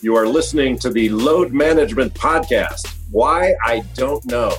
You 0.00 0.14
are 0.14 0.28
listening 0.28 0.78
to 0.78 0.90
the 0.90 1.08
Load 1.08 1.52
Management 1.52 2.14
Podcast. 2.14 2.94
Why? 3.10 3.54
I 3.64 3.80
don't 3.94 4.24
know. 4.26 4.54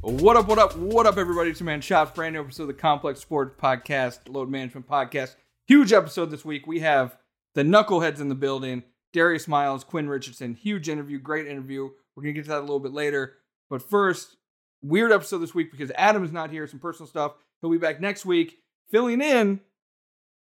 What 0.00 0.38
up, 0.38 0.48
what 0.48 0.58
up, 0.58 0.74
what 0.74 1.04
up, 1.04 1.18
everybody? 1.18 1.50
It's 1.50 1.60
your 1.60 1.66
man 1.66 1.82
Chopz, 1.82 2.14
brand 2.14 2.32
new 2.32 2.40
episode 2.40 2.62
of 2.62 2.68
the 2.68 2.74
Complex 2.74 3.20
Sports 3.20 3.60
Podcast, 3.62 4.20
Load 4.28 4.48
Management 4.48 4.88
Podcast. 4.88 5.36
Huge 5.66 5.92
episode 5.92 6.30
this 6.30 6.46
week. 6.46 6.66
We 6.66 6.80
have 6.80 7.18
the 7.54 7.62
Knuckleheads 7.62 8.20
in 8.20 8.30
the 8.30 8.34
building, 8.34 8.84
Darius 9.12 9.46
Miles, 9.46 9.84
Quinn 9.84 10.08
Richardson. 10.08 10.54
Huge 10.54 10.88
interview, 10.88 11.18
great 11.18 11.46
interview. 11.46 11.90
We're 12.16 12.22
going 12.22 12.34
to 12.34 12.40
get 12.40 12.44
to 12.44 12.52
that 12.52 12.60
a 12.60 12.62
little 12.62 12.80
bit 12.80 12.94
later. 12.94 13.34
But 13.68 13.82
first, 13.82 14.38
weird 14.80 15.12
episode 15.12 15.40
this 15.40 15.54
week 15.54 15.70
because 15.70 15.92
Adam 15.94 16.24
is 16.24 16.32
not 16.32 16.50
here, 16.50 16.66
some 16.66 16.80
personal 16.80 17.06
stuff. 17.06 17.32
He'll 17.60 17.70
be 17.70 17.76
back 17.76 18.00
next 18.00 18.24
week. 18.24 18.60
Filling 18.90 19.20
in, 19.20 19.60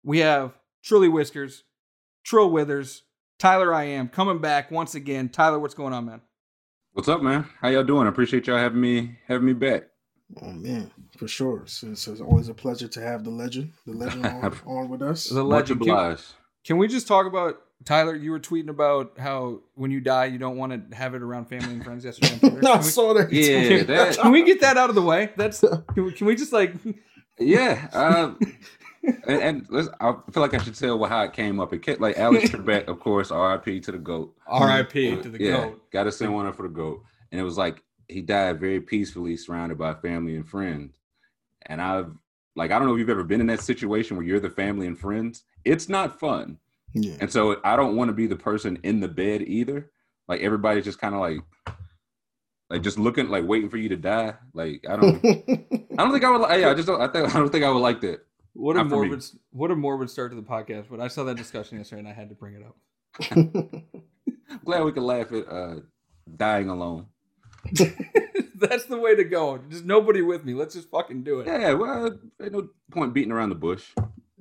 we 0.03 0.21
have 0.21 0.55
Trilly 0.83 1.13
Whiskers, 1.13 1.65
Trill 2.25 2.51
Withers, 2.51 3.03
Tyler 3.39 3.75
I 3.75 3.85
am 3.85 4.09
coming 4.09 4.39
back 4.39 4.71
once 4.71 4.95
again. 4.95 5.29
Tyler, 5.29 5.59
what's 5.59 5.75
going 5.75 5.93
on, 5.93 6.07
man? 6.07 6.21
What's 6.93 7.09
up, 7.09 7.21
man? 7.23 7.47
How 7.61 7.69
y'all 7.69 7.85
doing? 7.85 8.07
I 8.07 8.11
appreciate 8.11 8.47
y'all 8.47 8.57
having 8.57 8.81
me 8.81 9.19
having 9.29 9.47
me 9.47 9.53
back. 9.53 9.85
Oh 10.43 10.51
man, 10.51 10.91
for 11.19 11.29
sure. 11.29 11.63
It's, 11.63 11.83
it's, 11.83 12.09
it's 12.09 12.21
always 12.21 12.49
a 12.49 12.55
pleasure 12.55 12.89
to 12.89 13.01
have 13.01 13.23
the 13.23 13.31
legend, 13.31 13.73
the 13.87 13.93
legend 13.93 14.27
on, 14.27 14.59
on 14.67 14.89
with 14.89 15.03
us. 15.03 15.29
The 15.29 15.43
legend. 15.45 15.83
Can, 15.83 16.17
can 16.65 16.79
we 16.79 16.89
just 16.89 17.07
talk 17.07 17.27
about 17.27 17.61
Tyler? 17.85 18.17
You 18.17 18.31
were 18.31 18.41
tweeting 18.41 18.71
about 18.71 19.19
how 19.19 19.61
when 19.75 19.91
you 19.91 20.01
die, 20.01 20.25
you 20.27 20.39
don't 20.39 20.57
want 20.57 20.91
to 20.91 20.97
have 20.97 21.15
it 21.15 21.23
around 21.23 21.47
family 21.47 21.75
and 21.75 21.85
friends 21.85 22.05
yesterday. 22.05 22.33
On 22.33 22.39
Twitter. 22.41 22.61
No, 22.63 22.73
I 22.73 22.77
we- 22.79 22.83
saw 22.83 23.13
that. 23.15 23.31
Yeah, 23.33 23.83
that- 23.83 24.17
Can 24.23 24.33
we 24.33 24.43
get 24.45 24.63
that 24.63 24.79
out 24.79 24.89
of 24.89 24.95
the 24.95 25.03
way? 25.03 25.31
That's 25.37 25.61
can 25.61 26.05
we, 26.07 26.13
can 26.13 26.27
we 26.27 26.35
just 26.35 26.53
like 26.55 26.75
Yeah. 27.39 27.89
Uh, 27.93 28.35
and, 29.07 29.43
and 29.43 29.67
let's, 29.71 29.89
I 30.01 30.15
feel 30.33 30.43
like 30.43 30.55
I 30.55 30.59
should 30.59 30.75
tell 30.75 31.03
how 31.05 31.23
it 31.23 31.33
came 31.33 31.61
up. 31.61 31.73
It 31.73 31.83
kept, 31.83 32.01
like 32.01 32.19
Alex 32.19 32.51
Trebek, 32.51 32.87
of 32.89 33.01
course, 33.01 33.31
RIP 33.31 33.83
to 33.85 33.93
the 33.93 33.99
GOAT. 33.99 34.35
R.I.P. 34.47 35.23
to 35.23 35.29
the 35.29 35.43
yeah, 35.43 35.51
goat? 35.53 35.91
Got 35.91 36.05
to 36.05 36.13
send 36.13 36.35
one 36.35 36.47
up 36.47 36.57
for 36.57 36.63
the 36.63 36.69
GOAT. 36.69 37.03
And 37.33 37.41
it 37.41 37.45
was 37.45 37.57
like 37.59 37.83
he 38.09 38.23
died 38.23 38.61
very 38.61 38.81
peacefully, 38.81 39.37
surrounded 39.37 39.79
by 39.79 39.95
family 39.95 40.37
and 40.37 40.49
friends. 40.49 40.97
And 41.67 41.81
I've, 41.81 42.11
like, 42.55 42.71
I 42.71 42.79
don't 42.79 42.87
know 42.89 42.95
if 42.95 42.99
you've 43.01 43.11
ever 43.11 43.25
been 43.25 43.41
in 43.41 43.49
that 43.49 43.61
situation 43.61 44.17
where 44.17 44.25
you're 44.27 44.41
the 44.41 44.51
family 44.51 44.87
and 44.87 44.99
friends. 44.99 45.43
It's 45.65 45.89
not 45.89 46.21
fun. 46.21 46.59
Yeah. 46.95 47.17
And 47.21 47.31
so 47.31 47.61
I 47.65 47.77
don't 47.77 47.97
want 47.97 48.09
to 48.09 48.15
be 48.15 48.27
the 48.27 48.37
person 48.37 48.79
in 48.83 49.01
the 49.01 49.09
bed 49.09 49.43
either. 49.43 49.91
Like 50.29 50.41
everybody's 50.41 50.85
just 50.85 51.01
kind 51.01 51.15
of 51.15 51.21
like, 51.21 51.41
like 52.71 52.83
just 52.83 52.99
looking, 52.99 53.29
like 53.29 53.47
waiting 53.47 53.69
for 53.71 53.77
you 53.77 53.89
to 53.91 53.97
die. 53.97 54.35
Like 54.55 54.85
I 54.89 54.97
don't, 54.97 55.17
I 55.25 56.03
don't 56.03 56.13
think 56.13 56.25
I 56.25 56.31
would. 56.31 56.49
li- 56.49 56.61
Yeah, 56.61 56.71
I 56.71 56.75
just 56.75 56.87
don't. 56.89 57.01
I 57.01 57.09
think 57.09 57.35
I 57.35 57.39
don't 57.39 57.51
think 57.51 57.65
I 57.65 57.71
would 57.71 57.79
like 57.81 58.01
that. 58.01 58.26
What 58.57 58.77
a 58.77 58.79
Not 58.79 58.89
morbid 58.89 59.25
what 59.51 59.71
a 59.71 59.77
morbid 59.77 60.09
start 60.09 60.33
to 60.33 60.37
the 60.37 60.43
podcast. 60.43 60.87
But 60.91 61.01
I 61.01 61.09
saw 61.09 61.25
that 61.25 61.37
discussion 61.37 61.77
yesterday 61.79 62.01
and 62.01 62.09
I 62.09 62.13
had 62.13 62.31
to 62.31 62.35
bring 62.35 62.55
it 62.55 62.63
up. 62.63 62.77
Glad 64.65 64.85
we 64.85 64.93
could 64.93 65.03
laugh 65.03 65.31
at 65.33 65.49
uh, 65.49 65.77
dying 66.37 66.69
alone. 66.69 67.07
That's 68.55 68.87
the 68.87 68.99
way 68.99 69.15
to 69.15 69.25
go. 69.25 69.59
Just 69.69 69.85
nobody 69.85 70.23
with 70.23 70.45
me. 70.45 70.55
Let's 70.55 70.75
just 70.75 70.91
fucking 70.91 71.23
do 71.23 71.41
it. 71.41 71.47
Yeah, 71.47 71.75
well, 71.75 72.19
ain't 72.41 72.53
no 72.53 72.69
point 72.91 73.13
beating 73.13 73.33
around 73.33 73.51
the 73.51 73.57
bush. 73.57 73.85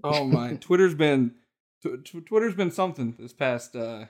Oh 0.03 0.23
my! 0.23 0.53
Twitter's 0.61 0.95
been 0.95 1.33
tw- 1.81 2.03
tw- 2.03 2.25
Twitter's 2.25 2.55
been 2.55 2.71
something 2.71 3.15
this 3.19 3.33
past 3.33 3.75
uh 3.75 4.05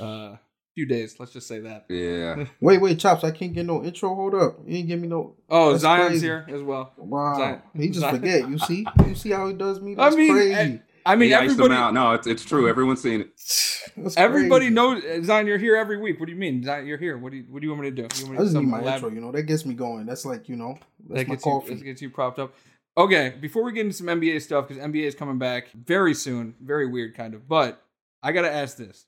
uh 0.00 0.36
few 0.76 0.86
days. 0.86 1.16
Let's 1.18 1.32
just 1.32 1.48
say 1.48 1.58
that. 1.60 1.86
Yeah, 1.88 2.44
wait, 2.60 2.80
wait, 2.80 2.98
Chopz! 2.98 3.24
I 3.24 3.30
can't 3.32 3.52
get 3.54 3.66
no 3.66 3.82
intro. 3.82 4.14
Hold 4.14 4.34
up, 4.34 4.58
you 4.64 4.74
didn't 4.76 4.88
give 4.88 5.00
me 5.00 5.08
no. 5.08 5.34
Oh, 5.48 5.70
That's 5.72 5.82
Zion's 5.82 6.08
crazy. 6.10 6.26
here 6.26 6.46
as 6.48 6.62
well. 6.62 6.92
Wow, 6.98 7.38
Zion- 7.38 7.62
he 7.74 7.88
just 7.88 8.00
Zion- 8.00 8.14
forget. 8.16 8.48
You 8.48 8.58
see, 8.58 8.86
you 9.08 9.14
see 9.14 9.30
how 9.30 9.48
he 9.48 9.54
does 9.54 9.80
me. 9.80 9.96
I 9.98 10.10
mean, 10.10 10.32
crazy. 10.32 10.54
I, 10.54 11.12
I 11.12 11.16
mean, 11.16 11.28
he 11.30 11.34
iced 11.34 11.56
them 11.56 11.66
everybody, 11.72 11.74
out. 11.80 11.94
No, 11.94 12.12
it's 12.12 12.26
it's 12.26 12.44
true. 12.44 12.68
Everyone's 12.68 13.00
seen 13.02 13.22
it. 13.22 13.28
That's 13.96 14.16
everybody 14.16 14.66
crazy. 14.66 14.74
knows 14.74 15.24
Zion. 15.26 15.46
You're 15.46 15.56
here 15.58 15.76
every 15.76 15.96
week. 15.98 16.20
What 16.20 16.26
do 16.26 16.32
you 16.32 16.38
mean, 16.38 16.62
Zion? 16.62 16.86
You're 16.86 16.98
here. 16.98 17.16
What 17.16 17.30
do 17.32 17.38
you 17.38 17.44
What 17.48 17.60
do 17.62 17.66
you 17.66 17.70
want 17.72 17.82
me 17.84 17.90
to 17.90 17.96
do? 17.96 18.08
You 18.18 18.26
want 18.26 18.32
me 18.32 18.38
I 18.38 18.42
just 18.42 18.54
do 18.54 18.60
need 18.60 18.68
my 18.68 18.80
elaborate? 18.80 19.08
intro. 19.08 19.10
You 19.14 19.20
know, 19.26 19.32
that 19.32 19.44
gets 19.44 19.64
me 19.64 19.74
going. 19.74 20.04
That's 20.04 20.24
like 20.26 20.48
you 20.48 20.56
know, 20.56 20.78
that's 21.08 21.20
That 21.22 21.28
my 21.28 21.34
gets 21.34 21.46
you, 21.46 21.52
coffee. 21.52 21.74
that 21.74 21.84
gets 21.84 22.02
you 22.02 22.10
propped 22.10 22.38
up. 22.38 22.52
Okay, 22.98 23.34
before 23.40 23.62
we 23.62 23.72
get 23.72 23.82
into 23.86 23.96
some 23.96 24.06
NBA 24.06 24.40
stuff, 24.42 24.68
because 24.68 24.82
NBA 24.82 25.04
is 25.04 25.14
coming 25.14 25.38
back 25.38 25.68
very 25.72 26.12
soon, 26.14 26.54
very 26.60 26.86
weird 26.86 27.14
kind 27.14 27.34
of. 27.34 27.46
But 27.48 27.82
I 28.22 28.32
gotta 28.32 28.52
ask 28.52 28.76
this 28.76 29.06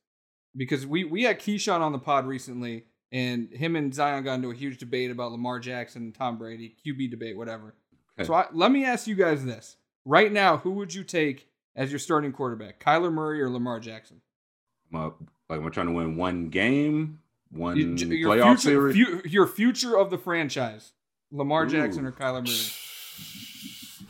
because 0.57 0.87
we 0.87 1.05
we 1.05 1.23
had 1.23 1.39
Keyshawn 1.41 1.81
on 1.81 1.93
the 1.93 1.99
pod 1.99 2.27
recently, 2.27 2.85
and 3.13 3.51
him 3.53 3.77
and 3.77 3.95
Zion 3.95 4.25
got 4.25 4.35
into 4.35 4.51
a 4.51 4.55
huge 4.55 4.79
debate 4.79 5.11
about 5.11 5.33
Lamar 5.33 5.59
Jackson 5.61 6.03
and 6.03 6.15
Tom 6.15 6.39
Brady, 6.39 6.77
QB 6.85 7.11
debate, 7.11 7.37
whatever. 7.37 7.75
Okay. 8.19 8.27
So 8.27 8.35
I, 8.35 8.47
let 8.53 8.71
me 8.73 8.85
ask 8.85 9.07
you 9.07 9.15
guys 9.15 9.45
this: 9.45 9.77
right 10.05 10.33
now, 10.33 10.57
who 10.59 10.73
would 10.73 10.93
you 10.95 11.05
take 11.05 11.49
as 11.77 11.91
your 11.93 11.99
starting 11.99 12.33
quarterback, 12.33 12.81
Kyler 12.83 13.13
Murray 13.13 13.41
or 13.41 13.49
Lamar 13.51 13.79
Jackson? 13.81 14.21
I'm 14.93 15.01
uh, 15.01 15.11
like 15.49 15.61
we're 15.61 15.71
trying 15.71 15.87
to 15.87 15.93
win 15.93 16.17
one 16.17 16.49
game, 16.49 17.21
one 17.51 17.77
You- 17.77 17.95
your 17.95 18.31
playoff 18.31 18.61
future, 18.61 18.93
series. 18.93 19.07
fu- 19.23 19.29
your 19.29 19.47
future 19.47 19.97
of 19.97 20.11
the 20.11 20.19
franchise, 20.19 20.93
Lamar 21.31 21.67
Jackson 21.67 22.05
or 22.07 22.13
Kyler 22.13 22.45
Murray? 22.47 22.73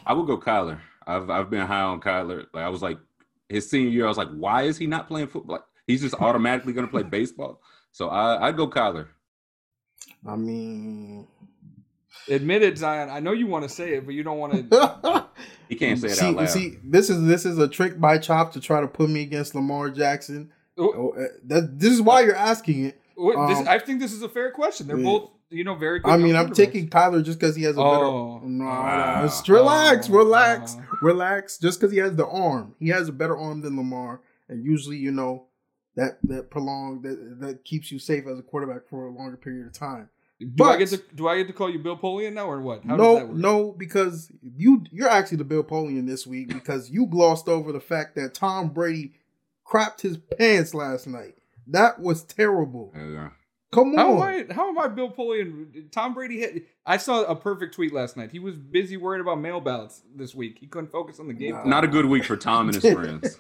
I 0.07 0.13
would 0.15 0.27
go 0.27 0.39
Kyler. 0.39 0.81
I've 1.07 1.29
I've 1.31 1.51
been 1.51 1.67
high 1.67 1.81
on 1.83 2.01
Kyler. 2.01 2.47
Like 2.53 2.65
I 2.65 2.69
was 2.69 2.83
like 2.83 2.99
his 3.49 3.69
senior 3.69 3.89
year, 3.91 4.05
I 4.05 4.09
was 4.09 4.19
like, 4.19 4.29
why 4.31 4.63
is 4.63 4.77
he 4.79 4.87
not 4.87 5.09
playing 5.09 5.29
football? 5.29 5.57
Like, 5.57 5.65
he's 5.89 6.01
just 6.03 6.15
automatically 6.15 6.73
going 6.73 6.87
to 6.87 6.91
play 6.91 7.03
baseball. 7.03 7.61
So 7.91 8.09
I 8.09 8.47
I'd 8.47 8.57
go 8.57 8.69
Kyler. 8.71 9.09
I 10.27 10.37
mean, 10.37 11.27
Admit 12.29 12.63
it, 12.63 12.79
Zion. 12.79 13.09
I 13.11 13.21
know 13.21 13.33
you 13.33 13.47
want 13.47 13.63
to 13.65 13.69
say 13.69 13.95
it, 13.95 14.05
but 14.05 14.15
you 14.15 14.23
don't 14.23 14.39
want 14.39 14.71
to. 14.71 15.27
He 15.69 15.77
can't 15.77 16.01
say 16.01 16.09
it 16.09 16.17
see, 16.17 16.27
out 16.27 16.35
loud. 16.37 16.49
see, 16.49 16.79
this 16.83 17.11
is 17.11 17.23
this 17.27 17.45
is 17.45 17.59
a 17.59 17.69
trick 17.69 18.01
by 18.01 18.17
Chop 18.17 18.53
to 18.53 18.61
try 18.61 18.81
to 18.81 18.89
put 18.89 19.11
me 19.11 19.21
against 19.23 19.55
Lamar 19.55 19.91
Jackson. 19.91 20.51
Oh, 20.79 21.11
uh, 21.11 21.25
that, 21.45 21.79
this 21.79 21.93
is 21.93 22.01
why 22.01 22.23
you're 22.23 22.35
asking 22.35 22.87
it. 22.87 23.01
Wait, 23.17 23.37
this, 23.49 23.59
Um, 23.59 23.69
I 23.69 23.79
think 23.79 24.01
this 24.01 24.13
is 24.13 24.23
a 24.23 24.29
fair 24.31 24.51
question. 24.51 24.87
They're 24.87 24.97
yeah. 24.97 25.05
both, 25.05 25.31
you 25.51 25.65
know, 25.65 25.75
very 25.75 25.99
good. 25.99 26.11
I 26.11 26.17
mean, 26.17 26.37
I'm 26.37 26.53
taking 26.55 26.89
Tyler 26.89 27.21
just 27.21 27.39
because 27.39 27.55
he 27.55 27.65
has 27.65 27.77
a 27.77 27.81
Oh. 27.81 28.39
better. 28.39 28.49
No, 28.49 28.65
Wow. 28.65 29.17
no, 29.21 29.27
just 29.27 29.47
relax, 29.49 30.09
Oh, 30.09 30.15
relax, 30.15 30.75
wow. 30.77 30.83
relax. 31.03 31.59
Just 31.59 31.79
because 31.81 31.93
he 31.93 31.99
has 31.99 32.17
the 32.17 32.27
arm, 32.27 32.75
he 32.79 32.89
has 32.89 33.09
a 33.09 33.13
better 33.13 33.37
arm 33.37 33.61
than 33.61 33.77
Lamar, 33.77 34.23
and 34.49 34.65
usually, 34.65 34.97
you 34.97 35.11
know, 35.13 35.48
that 35.99 36.19
that 36.23 36.49
prolonged 36.49 37.03
that 37.03 37.41
that 37.41 37.65
keeps 37.65 37.91
you 37.91 37.99
safe 37.99 38.25
as 38.27 38.39
a 38.39 38.43
quarterback 38.43 38.89
for 38.89 39.07
a 39.07 39.11
longer 39.11 39.37
period 39.37 39.67
of 39.67 39.73
time. 39.73 40.09
Do 40.55 40.65
I 40.65 40.77
get 40.77 40.91
to 40.91 41.03
do 41.15 41.27
I 41.27 41.37
get 41.39 41.49
to 41.49 41.53
call 41.53 41.69
you 41.69 41.81
Bill 41.81 41.99
Polian 41.99 42.35
now 42.35 42.49
or 42.49 42.61
what? 42.61 42.85
How 42.85 42.97
does 42.97 43.05
no, 43.05 43.15
that 43.17 43.29
work? 43.29 43.37
no, 43.37 43.73
because 43.73 44.31
you 44.41 44.85
you're 44.93 45.09
actually 45.09 45.39
the 45.39 45.45
Bill 45.45 45.65
Polian 45.65 46.07
this 46.07 46.25
week 46.25 46.49
because 46.49 46.89
you 46.89 47.07
glossed 47.07 47.49
over 47.49 47.73
the 47.73 47.81
fact 47.81 48.15
that 48.15 48.35
Tom 48.35 48.69
Brady 48.69 49.15
crapped 49.67 50.03
his 50.03 50.17
pants 50.17 50.73
last 50.73 51.09
night. 51.09 51.35
That 51.67 52.01
was 52.01 52.23
terrible. 52.23 52.93
Yeah. 52.97 53.31
Come 53.71 53.95
How 53.97 54.13
am 54.13 54.17
on. 54.17 54.23
I? 54.51 54.55
How 54.55 54.69
am 54.71 54.79
I 54.79 54.89
Bill 54.89 55.11
Polian? 55.11 55.91
Tom 55.93 56.15
Brady 56.15 56.39
hit. 56.39 56.67
I 56.87 56.97
saw 56.97 57.23
a 57.25 57.37
perfect 57.37 57.75
tweet 57.75 57.93
last 57.93 58.17
night. 58.17 58.31
He 58.33 58.39
was 58.39 58.57
busy 58.57 58.97
worried 58.97 59.21
about 59.21 59.41
mail 59.41 59.61
ballots 59.61 60.03
this 60.17 60.35
week. 60.35 60.59
He 60.59 60.67
couldn't 60.67 60.91
focus 60.91 61.21
on 61.21 61.29
the 61.29 61.35
game. 61.35 61.53
Nah. 61.53 61.65
Not 61.65 61.85
a 61.85 61.89
good 61.89 62.07
week 62.07 62.25
for 62.25 62.37
Tom 62.37 62.71
and 62.71 62.75
his 62.83 62.93
friends. 62.95 63.37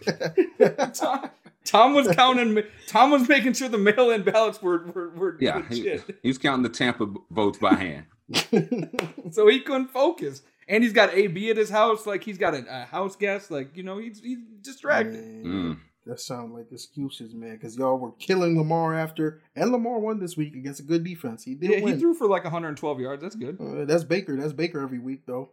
Tom, 0.98 1.30
Tom 1.64 1.94
was 1.94 2.08
counting. 2.14 2.62
Tom 2.88 3.10
was 3.10 3.26
making 3.26 3.54
sure 3.54 3.70
the 3.70 3.78
mail-in 3.78 4.22
ballots 4.22 4.60
were 4.60 4.84
were, 4.92 5.08
were 5.10 5.36
Yeah, 5.40 5.62
he, 5.68 5.76
legit. 5.76 6.18
he 6.22 6.28
was 6.28 6.36
counting 6.38 6.62
the 6.62 6.68
Tampa 6.68 7.06
votes 7.30 7.56
by 7.58 7.74
hand. 7.74 8.04
so 9.30 9.48
he 9.48 9.60
couldn't 9.60 9.88
focus. 9.88 10.42
And 10.68 10.82
he's 10.84 10.92
got 10.92 11.14
AB 11.14 11.48
at 11.50 11.56
his 11.56 11.70
house, 11.70 12.04
like 12.06 12.22
he's 12.22 12.36
got 12.36 12.52
a, 12.52 12.62
a 12.68 12.84
house 12.84 13.16
guest, 13.16 13.50
like 13.50 13.74
you 13.74 13.82
know, 13.82 13.96
he's 13.96 14.20
he's 14.20 14.38
distracted. 14.60 15.24
Mm. 15.44 15.78
That 16.08 16.18
sound 16.20 16.54
like 16.54 16.72
excuses, 16.72 17.34
man. 17.34 17.52
Because 17.52 17.76
y'all 17.76 17.98
were 17.98 18.12
killing 18.12 18.56
Lamar 18.58 18.94
after, 18.94 19.40
and 19.54 19.70
Lamar 19.70 19.98
won 19.98 20.18
this 20.20 20.36
week 20.36 20.54
against 20.56 20.80
a 20.80 20.82
good 20.82 21.04
defense. 21.04 21.44
He 21.44 21.54
did 21.54 21.70
Yeah, 21.70 21.80
win. 21.82 21.94
he 21.94 22.00
threw 22.00 22.14
for 22.14 22.26
like 22.26 22.44
112 22.44 22.98
yards. 23.00 23.22
That's 23.22 23.36
good. 23.36 23.58
Uh, 23.60 23.84
that's 23.84 24.04
Baker. 24.04 24.36
That's 24.36 24.52
Baker 24.54 24.80
every 24.80 24.98
week, 24.98 25.22
though. 25.26 25.50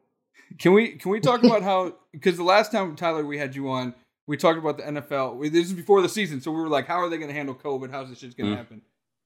Can 0.57 0.73
we 0.73 0.93
can 0.93 1.11
we 1.11 1.19
talk 1.19 1.43
about 1.43 1.61
how 1.61 1.95
because 2.13 2.37
the 2.37 2.43
last 2.43 2.71
time 2.71 2.95
Tyler 2.95 3.25
we 3.25 3.37
had 3.37 3.55
you 3.55 3.69
on, 3.69 3.93
we 4.27 4.37
talked 4.37 4.57
about 4.57 4.77
the 4.77 4.83
NFL. 4.83 5.35
We- 5.35 5.49
This 5.49 5.65
is 5.67 5.73
before 5.73 6.01
the 6.01 6.09
season, 6.09 6.39
so 6.41 6.51
we 6.51 6.61
were 6.61 6.69
like, 6.69 6.87
how 6.87 6.95
are 7.01 7.09
they 7.09 7.17
going 7.17 7.29
to 7.29 7.35
handle 7.35 7.53
COVID? 7.55 7.91
How's 7.91 8.09
this 8.09 8.19
shit 8.19 8.35
going 8.37 8.49
to 8.51 8.55
Mm. 8.55 8.57
happen? 8.59 8.81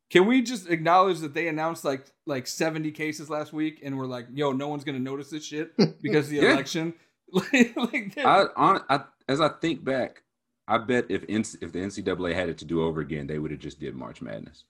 Can 0.10 0.26
we 0.26 0.42
just 0.42 0.68
acknowledge 0.68 1.20
that 1.20 1.36
they 1.36 1.48
announced 1.48 1.86
like 1.86 2.06
like 2.26 2.48
70 2.48 2.90
cases 2.92 3.30
last 3.30 3.54
week, 3.54 3.82
and 3.84 3.96
we're 4.00 4.08
like, 4.08 4.26
yo, 4.34 4.52
no 4.52 4.68
one's 4.68 4.84
going 4.84 4.98
to 4.98 5.04
notice 5.04 5.30
this 5.30 5.46
shit 5.46 5.78
because 6.02 6.26
of 6.26 6.32
the 6.32 6.38
Yeah. 6.38 6.54
election. 6.54 6.96
like, 7.32 7.76
like 7.78 8.18
I, 8.18 8.46
on, 8.56 8.82
I 8.90 9.02
as 9.28 9.40
I 9.40 9.50
think 9.50 9.84
back, 9.84 10.24
I 10.70 10.78
bet 10.78 11.06
if 11.10 11.24
if 11.28 11.72
the 11.72 11.80
NCAA 11.80 12.34
had 12.36 12.48
it 12.50 12.58
to 12.60 12.66
do 12.66 12.84
over 12.84 13.02
again, 13.02 13.28
they 13.28 13.40
would 13.40 13.52
have 13.52 13.60
just 13.60 13.80
did 13.80 13.96
March 13.96 14.22
Madness. 14.22 14.64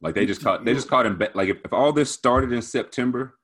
Like 0.00 0.14
they 0.14 0.26
just 0.26 0.42
caught 0.42 0.64
they 0.64 0.74
just 0.74 0.88
caught 0.88 1.06
him 1.06 1.20
like 1.34 1.48
if, 1.48 1.56
if 1.64 1.72
all 1.72 1.92
this 1.92 2.12
started 2.12 2.52
in 2.52 2.62
September 2.62 3.34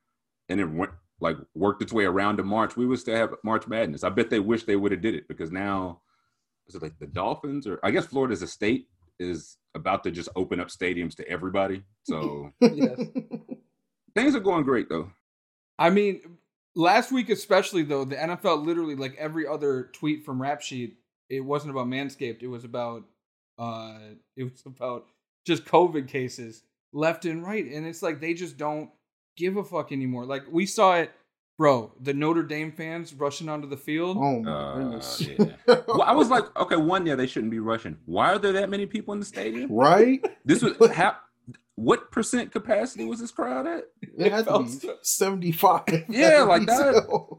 and 0.47 0.59
it 0.59 0.65
went 0.69 0.91
like 1.19 1.37
worked 1.53 1.81
its 1.81 1.91
way 1.91 2.05
around 2.05 2.37
to 2.37 2.43
March, 2.43 2.77
we 2.77 2.85
would 2.85 2.99
still 2.99 3.15
have 3.15 3.33
March 3.43 3.67
Madness. 3.67 4.03
I 4.03 4.09
bet 4.09 4.29
they 4.29 4.39
wish 4.39 4.63
they 4.63 4.75
would 4.75 4.91
have 4.91 5.01
did 5.01 5.15
it 5.15 5.27
because 5.27 5.51
now 5.51 6.01
is 6.67 6.75
it 6.75 6.81
like 6.81 6.97
the 6.99 7.07
Dolphins 7.07 7.67
or 7.67 7.79
I 7.83 7.91
guess 7.91 8.05
Florida's 8.05 8.41
a 8.41 8.47
state 8.47 8.87
is 9.19 9.57
about 9.73 10.03
to 10.03 10.11
just 10.11 10.29
open 10.35 10.59
up 10.59 10.67
stadiums 10.69 11.15
to 11.15 11.27
everybody. 11.27 11.83
So 12.03 12.51
Yes. 12.61 13.01
things 14.13 14.35
are 14.35 14.39
going 14.41 14.63
great 14.63 14.89
though. 14.89 15.11
I 15.77 15.89
mean, 15.89 16.21
last 16.75 17.11
week 17.11 17.29
especially 17.29 17.83
though, 17.83 18.05
the 18.05 18.15
NFL 18.15 18.65
literally 18.65 18.95
like 18.95 19.15
every 19.17 19.45
other 19.47 19.89
tweet 19.93 20.23
from 20.23 20.41
Rap 20.41 20.61
Sheet, 20.61 20.97
it 21.29 21.41
wasn't 21.41 21.71
about 21.71 21.87
Manscaped. 21.87 22.41
It 22.41 22.47
was 22.47 22.63
about 22.63 23.03
Uh, 23.57 23.97
it 24.35 24.43
was 24.43 24.63
about 24.65 25.05
just 25.45 25.63
COVID 25.65 26.07
cases 26.07 26.63
left 26.93 27.25
and 27.25 27.43
right, 27.43 27.65
and 27.65 27.85
it's 27.85 28.01
like 28.03 28.19
they 28.19 28.33
just 28.33 28.57
don't 28.57 28.89
give 29.37 29.57
a 29.57 29.63
fuck 29.63 29.91
anymore. 29.91 30.25
Like 30.25 30.43
we 30.51 30.65
saw 30.65 30.95
it, 30.97 31.11
bro. 31.57 31.91
The 32.01 32.13
Notre 32.13 32.43
Dame 32.43 32.71
fans 32.71 33.13
rushing 33.13 33.47
onto 33.49 33.67
the 33.69 33.77
field. 33.77 34.17
Oh 34.19 34.41
my 34.41 34.51
Uh, 34.51 34.75
goodness. 34.75 35.21
yeah. 35.21 35.45
well, 35.87 36.01
I 36.01 36.11
was 36.13 36.29
like, 36.29 36.43
okay, 36.57 36.75
one, 36.75 37.05
yeah, 37.05 37.15
they 37.15 37.27
shouldn't 37.27 37.51
be 37.51 37.59
rushing. 37.59 37.97
Why 38.05 38.33
are 38.33 38.39
there 38.39 38.53
that 38.53 38.69
many 38.69 38.85
people 38.85 39.13
in 39.13 39.19
the 39.19 39.25
stadium? 39.25 39.71
right? 39.71 40.23
This 40.43 40.61
was 40.61 40.73
how. 40.93 41.15
What 41.77 42.09
percent 42.09 42.53
capacity 42.53 43.03
was 43.03 43.19
this 43.19 43.31
crowd 43.31 43.67
at? 43.67 43.83
It 44.17 44.31
had 44.31 44.45
to 44.47 44.63
be 44.63 44.89
75. 45.01 46.05
Yeah, 46.07 46.43
like 46.43 46.61
least. 46.67 46.71
that. 46.71 47.37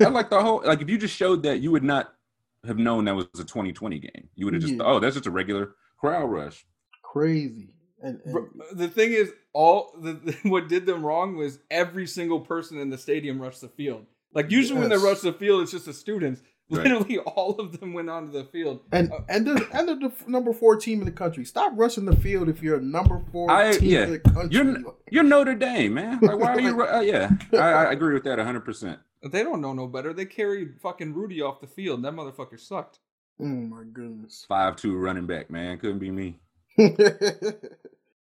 I 0.00 0.08
like 0.08 0.30
the 0.30 0.40
whole 0.40 0.62
like 0.64 0.80
if 0.80 0.88
you 0.88 0.98
just 0.98 1.16
showed 1.16 1.42
that, 1.42 1.58
you 1.60 1.70
would 1.72 1.82
not 1.82 2.14
have 2.64 2.78
known 2.78 3.04
that 3.06 3.16
was 3.16 3.26
a 3.34 3.44
2020 3.44 3.98
game. 3.98 4.28
You 4.34 4.46
would 4.46 4.54
have 4.54 4.62
just 4.62 4.74
Yeah. 4.74 4.84
oh, 4.84 5.00
that's 5.00 5.14
just 5.14 5.26
a 5.26 5.30
regular 5.30 5.74
crowd 5.98 6.30
rush. 6.30 6.64
Crazy. 7.02 7.70
And, 8.02 8.20
and 8.24 8.48
the 8.72 8.88
thing 8.88 9.12
is, 9.12 9.32
all 9.52 9.94
the, 10.00 10.36
what 10.42 10.68
did 10.68 10.86
them 10.86 11.04
wrong 11.04 11.36
was 11.36 11.58
every 11.70 12.06
single 12.06 12.40
person 12.40 12.78
in 12.78 12.90
the 12.90 12.98
stadium 12.98 13.40
rushed 13.40 13.60
the 13.60 13.68
field. 13.68 14.06
Like 14.34 14.50
usually 14.50 14.80
when 14.80 14.88
they 14.88 14.96
rush 14.96 15.20
the 15.20 15.32
field, 15.32 15.62
it's 15.62 15.72
just 15.72 15.86
the 15.86 15.92
students. 15.92 16.42
Right. 16.76 16.84
Literally, 16.86 17.18
all 17.18 17.60
of 17.60 17.78
them 17.80 17.92
went 17.92 18.08
onto 18.08 18.32
the 18.32 18.44
field. 18.44 18.80
and 18.92 19.12
and 19.28 19.46
the 19.46 19.68
and 19.74 19.88
the, 19.88 19.94
the 19.94 20.12
number 20.30 20.52
four 20.54 20.76
team 20.76 21.00
in 21.00 21.04
the 21.04 21.12
country. 21.12 21.44
Stop 21.44 21.72
rushing 21.76 22.06
the 22.06 22.16
field 22.16 22.48
if 22.48 22.62
you're 22.62 22.76
a 22.76 22.80
number 22.80 23.20
four 23.30 23.50
I- 23.50 23.72
team 23.72 23.90
yeah. 23.90 24.04
in 24.04 24.10
the 24.12 24.18
country. 24.20 24.48
You're 24.50 24.76
You're 25.10 25.22
Notre 25.24 25.54
Dame, 25.54 25.94
man. 25.94 26.18
Like 26.22 26.38
why 26.38 26.52
are 26.54 26.60
you? 26.60 26.82
Uh, 26.92 27.00
yeah, 27.00 27.30
I, 27.52 27.58
I 27.58 27.92
agree 27.92 28.14
with 28.14 28.24
that 28.24 28.38
100. 28.38 28.60
percent 28.60 28.98
They 29.22 29.42
don't 29.42 29.60
know 29.60 29.72
no 29.74 29.86
better. 29.86 30.12
They 30.14 30.24
carried 30.24 30.80
fucking 30.80 31.12
Rudy 31.14 31.42
off 31.42 31.60
the 31.60 31.66
field. 31.66 32.02
That 32.04 32.14
motherfucker 32.14 32.58
sucked. 32.58 32.98
oh 33.40 33.44
my 33.44 33.82
goodness. 33.92 34.44
Five 34.48 34.76
two 34.76 34.96
running 34.96 35.26
back, 35.26 35.50
man. 35.50 35.78
Couldn't 35.78 35.98
be 35.98 36.10
me. 36.10 36.38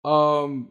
Um, 0.05 0.69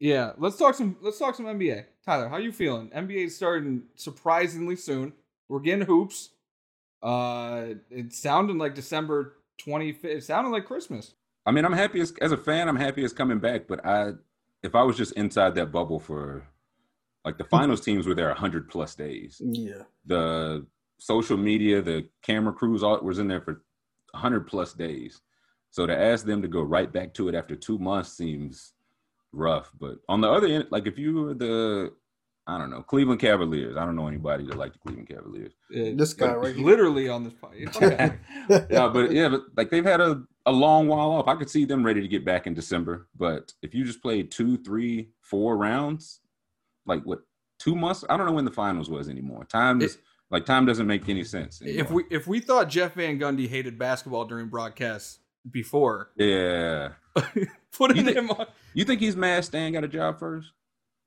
yeah. 0.00 0.32
Let's 0.38 0.56
talk 0.56 0.74
some. 0.74 0.96
Let's 1.00 1.18
talk 1.18 1.34
some 1.36 1.46
NBA. 1.46 1.84
Tyler, 2.04 2.28
how 2.28 2.38
you 2.38 2.52
feeling? 2.52 2.90
NBA's 2.90 3.36
starting 3.36 3.82
surprisingly 3.94 4.76
soon. 4.76 5.12
We're 5.48 5.60
getting 5.60 5.86
hoops. 5.86 6.30
Uh, 7.02 7.74
it 7.90 8.12
sounded 8.12 8.56
like 8.56 8.74
December 8.74 9.36
25th. 9.58 10.04
It 10.04 10.24
sounded 10.24 10.50
like 10.50 10.66
Christmas. 10.66 11.14
I 11.46 11.50
mean, 11.50 11.64
I'm 11.64 11.72
happy 11.72 12.00
as 12.00 12.12
as 12.20 12.32
a 12.32 12.36
fan. 12.36 12.68
I'm 12.68 12.76
happy 12.76 13.04
it's 13.04 13.12
coming 13.12 13.38
back. 13.38 13.66
But 13.68 13.84
I, 13.86 14.12
if 14.62 14.74
I 14.74 14.82
was 14.82 14.96
just 14.96 15.12
inside 15.12 15.54
that 15.54 15.72
bubble 15.72 15.98
for, 16.00 16.46
like 17.24 17.38
the 17.38 17.44
finals 17.44 17.80
teams 17.80 18.06
were 18.06 18.14
there 18.14 18.28
100 18.28 18.68
plus 18.68 18.94
days. 18.94 19.40
yeah. 19.44 19.82
The 20.06 20.66
social 20.98 21.36
media, 21.36 21.80
the 21.80 22.08
camera 22.22 22.52
crews, 22.52 22.82
all 22.82 23.00
was 23.00 23.18
in 23.18 23.28
there 23.28 23.40
for 23.40 23.62
100 24.12 24.46
plus 24.46 24.72
days. 24.74 25.20
So 25.70 25.86
to 25.86 25.96
ask 25.96 26.24
them 26.24 26.42
to 26.42 26.48
go 26.48 26.62
right 26.62 26.92
back 26.92 27.14
to 27.14 27.28
it 27.28 27.34
after 27.34 27.54
two 27.54 27.78
months 27.78 28.12
seems 28.12 28.72
rough. 29.32 29.70
But 29.78 29.98
on 30.08 30.20
the 30.20 30.28
other 30.28 30.46
end, 30.46 30.66
like 30.70 30.86
if 30.86 30.98
you 30.98 31.14
were 31.14 31.34
the, 31.34 31.92
I 32.48 32.56
don't 32.56 32.70
know, 32.70 32.80
Cleveland 32.82 33.20
Cavaliers. 33.20 33.76
I 33.76 33.84
don't 33.84 33.94
know 33.94 34.08
anybody 34.08 34.46
that 34.46 34.56
like 34.56 34.72
the 34.72 34.78
Cleveland 34.78 35.08
Cavaliers. 35.08 35.52
Uh, 35.70 35.94
This 35.96 36.14
guy 36.14 36.32
right 36.34 36.56
here. 36.56 36.64
literally 36.64 37.06
on 37.08 37.22
this 37.22 37.34
podcast. 37.34 38.18
yeah, 38.70 38.88
but 38.88 39.12
yeah, 39.12 39.28
but 39.28 39.42
like 39.54 39.68
they've 39.70 39.84
had 39.84 40.00
a, 40.00 40.22
a 40.46 40.52
long 40.52 40.88
while 40.88 41.10
off. 41.10 41.28
I 41.28 41.34
could 41.34 41.50
see 41.50 41.66
them 41.66 41.84
ready 41.84 42.00
to 42.00 42.08
get 42.08 42.24
back 42.24 42.46
in 42.46 42.54
December. 42.54 43.06
But 43.14 43.52
if 43.62 43.74
you 43.74 43.84
just 43.84 44.00
played 44.00 44.30
two, 44.30 44.56
three, 44.56 45.10
four 45.20 45.58
rounds, 45.58 46.20
like 46.86 47.02
what 47.04 47.20
two 47.58 47.76
months? 47.76 48.02
I 48.08 48.16
don't 48.16 48.24
know 48.26 48.32
when 48.32 48.46
the 48.46 48.50
finals 48.50 48.88
was 48.88 49.10
anymore. 49.10 49.44
Time 49.44 49.82
is 49.82 49.98
like 50.30 50.46
time 50.46 50.64
doesn't 50.64 50.86
make 50.86 51.06
any 51.08 51.24
sense. 51.24 51.60
if 51.62 51.90
we 51.90 52.04
if 52.10 52.26
we 52.26 52.40
thought 52.40 52.70
Jeff 52.70 52.94
Van 52.94 53.18
Gundy 53.18 53.46
hated 53.46 53.78
basketball 53.78 54.24
during 54.24 54.46
broadcasts 54.48 55.18
before, 55.50 56.12
yeah, 56.16 56.92
putting 57.72 57.98
You 57.98 58.04
think- 58.04 58.16
him 58.16 58.30
on. 58.30 58.46
you 58.72 58.84
think 58.86 59.00
he's 59.00 59.16
mad 59.16 59.44
Stan 59.44 59.72
got 59.74 59.84
a 59.84 59.88
job 59.88 60.18
first? 60.18 60.52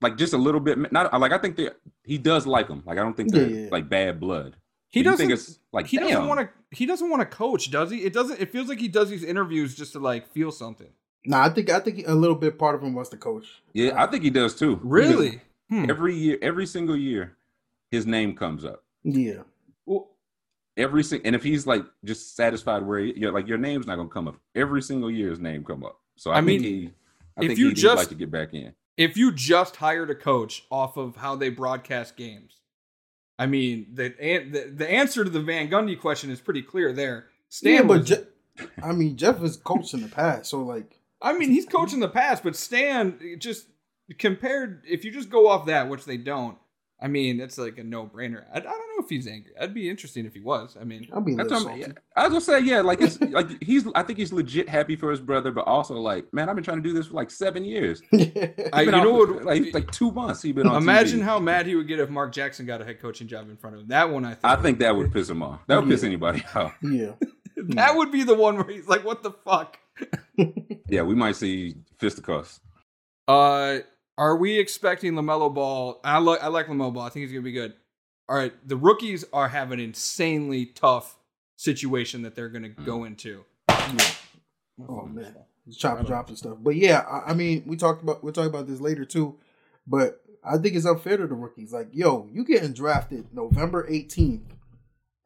Like 0.02 0.16
just 0.18 0.32
a 0.34 0.38
little 0.38 0.60
bit. 0.60 0.92
Not 0.92 1.18
like 1.20 1.32
I 1.32 1.38
think 1.38 1.56
that 1.56 1.76
he 2.04 2.18
does 2.18 2.46
like 2.46 2.68
him. 2.68 2.82
Like 2.84 2.98
I 2.98 3.02
don't 3.02 3.16
think 3.16 3.32
they're 3.32 3.48
Yeah, 3.48 3.62
yeah. 3.64 3.68
like 3.70 3.88
bad 3.88 4.20
blood. 4.20 4.56
He 4.90 5.02
But 5.02 5.10
doesn't. 5.12 5.28
think 5.28 5.38
it's 5.38 5.58
like 5.72 5.86
he 5.86 5.96
doesn't 5.96 6.26
want 6.28 6.40
to. 6.40 6.48
He 6.70 6.84
doesn't 6.86 7.08
want 7.08 7.20
to 7.20 7.26
coach, 7.26 7.70
does 7.70 7.90
he? 7.90 7.98
It 7.98 8.12
doesn't. 8.12 8.40
It 8.40 8.50
feels 8.52 8.68
like 8.68 8.78
he 8.80 8.88
does 8.88 9.08
these 9.08 9.24
interviews 9.24 9.74
just 9.74 9.92
to 9.92 9.98
like 9.98 10.30
feel 10.32 10.50
something. 10.52 10.88
Nah, 11.24 11.44
I 11.44 11.48
think 11.50 11.70
I 11.70 11.80
think 11.80 12.06
a 12.06 12.14
little 12.14 12.36
bit 12.36 12.58
part 12.58 12.74
of 12.74 12.82
him 12.82 12.94
wants 12.94 13.10
to 13.10 13.16
coach. 13.16 13.46
Yeah, 13.72 13.92
I 14.02 14.06
think 14.06 14.22
he 14.24 14.30
does 14.30 14.54
too. 14.54 14.80
Really? 14.82 15.40
Hmm. 15.70 15.88
Every 15.88 16.14
year, 16.14 16.36
every 16.42 16.66
single 16.66 16.96
year, 16.96 17.36
his 17.90 18.04
name 18.06 18.34
comes 18.34 18.64
up. 18.64 18.82
Yeah. 19.04 19.42
Well, 19.86 20.10
every 20.76 21.04
single 21.04 21.26
and 21.26 21.34
if 21.36 21.42
he's 21.42 21.66
like 21.66 21.84
just 22.04 22.34
satisfied 22.36 22.82
where 22.82 22.98
he, 22.98 23.14
you're 23.16 23.32
like 23.32 23.46
your 23.46 23.58
name's 23.58 23.86
not 23.86 23.96
gonna 23.96 24.08
come 24.08 24.26
up 24.28 24.36
every 24.54 24.82
single 24.82 25.10
year 25.10 25.28
his 25.30 25.38
name 25.38 25.62
come 25.64 25.84
up 25.84 25.98
so 26.16 26.30
i, 26.30 26.38
I 26.38 26.40
mean, 26.40 26.60
think 26.62 26.72
he 26.72 26.90
i 27.36 27.40
if 27.42 27.46
think 27.48 27.58
you 27.58 27.68
he'd 27.68 27.76
just- 27.76 27.96
like 27.96 28.08
to 28.08 28.14
get 28.14 28.30
back 28.30 28.54
in 28.54 28.72
if 29.02 29.16
you 29.16 29.32
just 29.32 29.76
hired 29.76 30.10
a 30.10 30.14
coach 30.14 30.64
off 30.70 30.96
of 30.96 31.16
how 31.16 31.36
they 31.36 31.48
broadcast 31.50 32.16
games, 32.16 32.56
I 33.38 33.46
mean, 33.46 33.86
the 33.92 34.08
the, 34.18 34.72
the 34.74 34.90
answer 34.90 35.24
to 35.24 35.30
the 35.30 35.40
Van 35.40 35.68
Gundy 35.68 35.98
question 35.98 36.30
is 36.30 36.40
pretty 36.40 36.62
clear 36.62 36.92
there. 36.92 37.26
Stan, 37.48 37.72
yeah, 37.74 37.82
but 37.82 37.98
was- 38.00 38.08
Je- 38.08 38.66
I 38.82 38.92
mean, 38.92 39.16
Jeff 39.16 39.38
has 39.38 39.56
coached 39.56 39.94
in 39.94 40.02
the 40.02 40.08
past, 40.08 40.50
so 40.50 40.62
like, 40.62 41.00
I 41.20 41.32
mean, 41.32 41.50
he's 41.50 41.66
coached 41.66 41.94
in 41.94 42.00
the 42.00 42.08
past, 42.08 42.42
but 42.42 42.54
Stan 42.56 43.18
just 43.38 43.66
compared. 44.18 44.82
If 44.88 45.04
you 45.04 45.10
just 45.10 45.30
go 45.30 45.48
off 45.48 45.66
that, 45.66 45.88
which 45.88 46.04
they 46.04 46.16
don't, 46.18 46.58
I 47.00 47.08
mean, 47.08 47.40
it's 47.40 47.58
like 47.58 47.78
a 47.78 47.84
no 47.84 48.06
brainer. 48.06 48.44
I, 48.52 48.58
I 48.58 48.60
don't 48.60 48.91
know 48.91 48.91
if 49.02 49.08
he's 49.10 49.26
angry. 49.26 49.52
That'd 49.58 49.74
be 49.74 49.88
interesting 49.90 50.24
if 50.26 50.34
he 50.34 50.40
was. 50.40 50.76
I 50.80 50.84
mean, 50.84 51.08
I'll 51.12 51.20
be 51.20 51.34
a 51.34 51.36
That's 51.36 51.50
little 51.50 51.64
what 51.66 51.72
I'm- 51.74 51.80
salty. 51.82 51.98
I 52.16 52.22
was 52.22 52.28
gonna 52.30 52.40
say, 52.40 52.60
yeah, 52.66 52.80
like 52.80 53.00
it's 53.00 53.20
like 53.20 53.62
he's. 53.62 53.86
I 53.94 54.02
think 54.02 54.18
he's 54.18 54.32
legit 54.32 54.68
happy 54.68 54.96
for 54.96 55.10
his 55.10 55.20
brother, 55.20 55.50
but 55.50 55.66
also 55.66 55.94
like, 55.94 56.32
man, 56.32 56.48
I've 56.48 56.54
been 56.54 56.64
trying 56.64 56.82
to 56.82 56.82
do 56.82 56.92
this 56.94 57.06
for 57.08 57.14
like 57.14 57.30
seven 57.30 57.64
years. 57.64 58.02
I, 58.72 58.82
you 58.82 58.90
know 58.90 59.22
off- 59.22 59.28
what? 59.30 59.44
Like, 59.44 59.74
like 59.74 59.90
two 59.90 60.10
months. 60.10 60.42
He's 60.42 60.54
been 60.54 60.66
on. 60.66 60.80
imagine 60.82 61.20
TV. 61.20 61.24
how 61.24 61.38
mad 61.38 61.66
he 61.66 61.74
would 61.74 61.88
get 61.88 62.00
if 62.00 62.08
Mark 62.10 62.32
Jackson 62.32 62.66
got 62.66 62.80
a 62.80 62.84
head 62.84 63.00
coaching 63.00 63.28
job 63.28 63.48
in 63.50 63.56
front 63.56 63.76
of 63.76 63.82
him. 63.82 63.88
That 63.88 64.10
one, 64.10 64.24
I 64.24 64.30
think. 64.34 64.44
I 64.44 64.56
think 64.56 64.78
that 64.80 64.94
would 64.96 65.12
piss 65.12 65.28
him 65.28 65.42
off. 65.42 65.60
That 65.66 65.80
would 65.80 65.88
piss 65.88 66.04
anybody 66.04 66.42
off. 66.54 66.74
yeah. 66.82 67.12
that 67.56 67.96
would 67.96 68.10
be 68.10 68.22
the 68.24 68.34
one 68.34 68.56
where 68.56 68.66
he's 68.68 68.88
like, 68.88 69.04
"What 69.04 69.22
the 69.22 69.30
fuck." 69.30 69.78
Yeah, 70.88 71.02
we 71.02 71.14
might 71.14 71.36
see 71.36 71.74
fisticuffs. 71.98 72.60
Uh, 73.28 73.78
are 74.18 74.36
we 74.36 74.58
expecting 74.58 75.12
Lamelo 75.14 75.52
Ball? 75.54 76.00
I 76.04 76.18
like 76.18 76.42
I 76.42 76.48
like 76.48 76.66
Lamelo 76.66 76.92
Ball. 76.92 77.04
I 77.04 77.08
think 77.10 77.22
he's 77.24 77.32
gonna 77.32 77.42
be 77.42 77.52
good. 77.52 77.74
All 78.32 78.38
right, 78.38 78.54
the 78.66 78.76
rookies 78.76 79.26
are 79.34 79.48
having 79.48 79.78
an 79.78 79.84
insanely 79.84 80.64
tough 80.64 81.18
situation 81.56 82.22
that 82.22 82.34
they're 82.34 82.48
gonna 82.48 82.70
go 82.70 83.00
mm. 83.00 83.08
into. 83.08 83.44
yeah. 83.68 84.10
Oh 84.88 85.06
mm. 85.06 85.16
man, 85.16 85.36
It's 85.66 85.76
chop 85.76 86.02
drop 86.06 86.28
and 86.28 86.38
stuff. 86.38 86.56
But 86.58 86.76
yeah, 86.76 87.00
I, 87.00 87.32
I 87.32 87.34
mean, 87.34 87.62
we 87.66 87.76
talked 87.76 88.02
about 88.02 88.24
we'll 88.24 88.32
talk 88.32 88.46
about 88.46 88.66
this 88.66 88.80
later 88.80 89.04
too. 89.04 89.38
But 89.86 90.22
I 90.42 90.56
think 90.56 90.74
it's 90.76 90.86
unfair 90.86 91.18
to 91.18 91.26
the 91.26 91.34
rookies. 91.34 91.74
Like, 91.74 91.88
yo, 91.92 92.26
you 92.32 92.42
getting 92.42 92.72
drafted 92.72 93.34
November 93.34 93.86
eighteenth, 93.86 94.54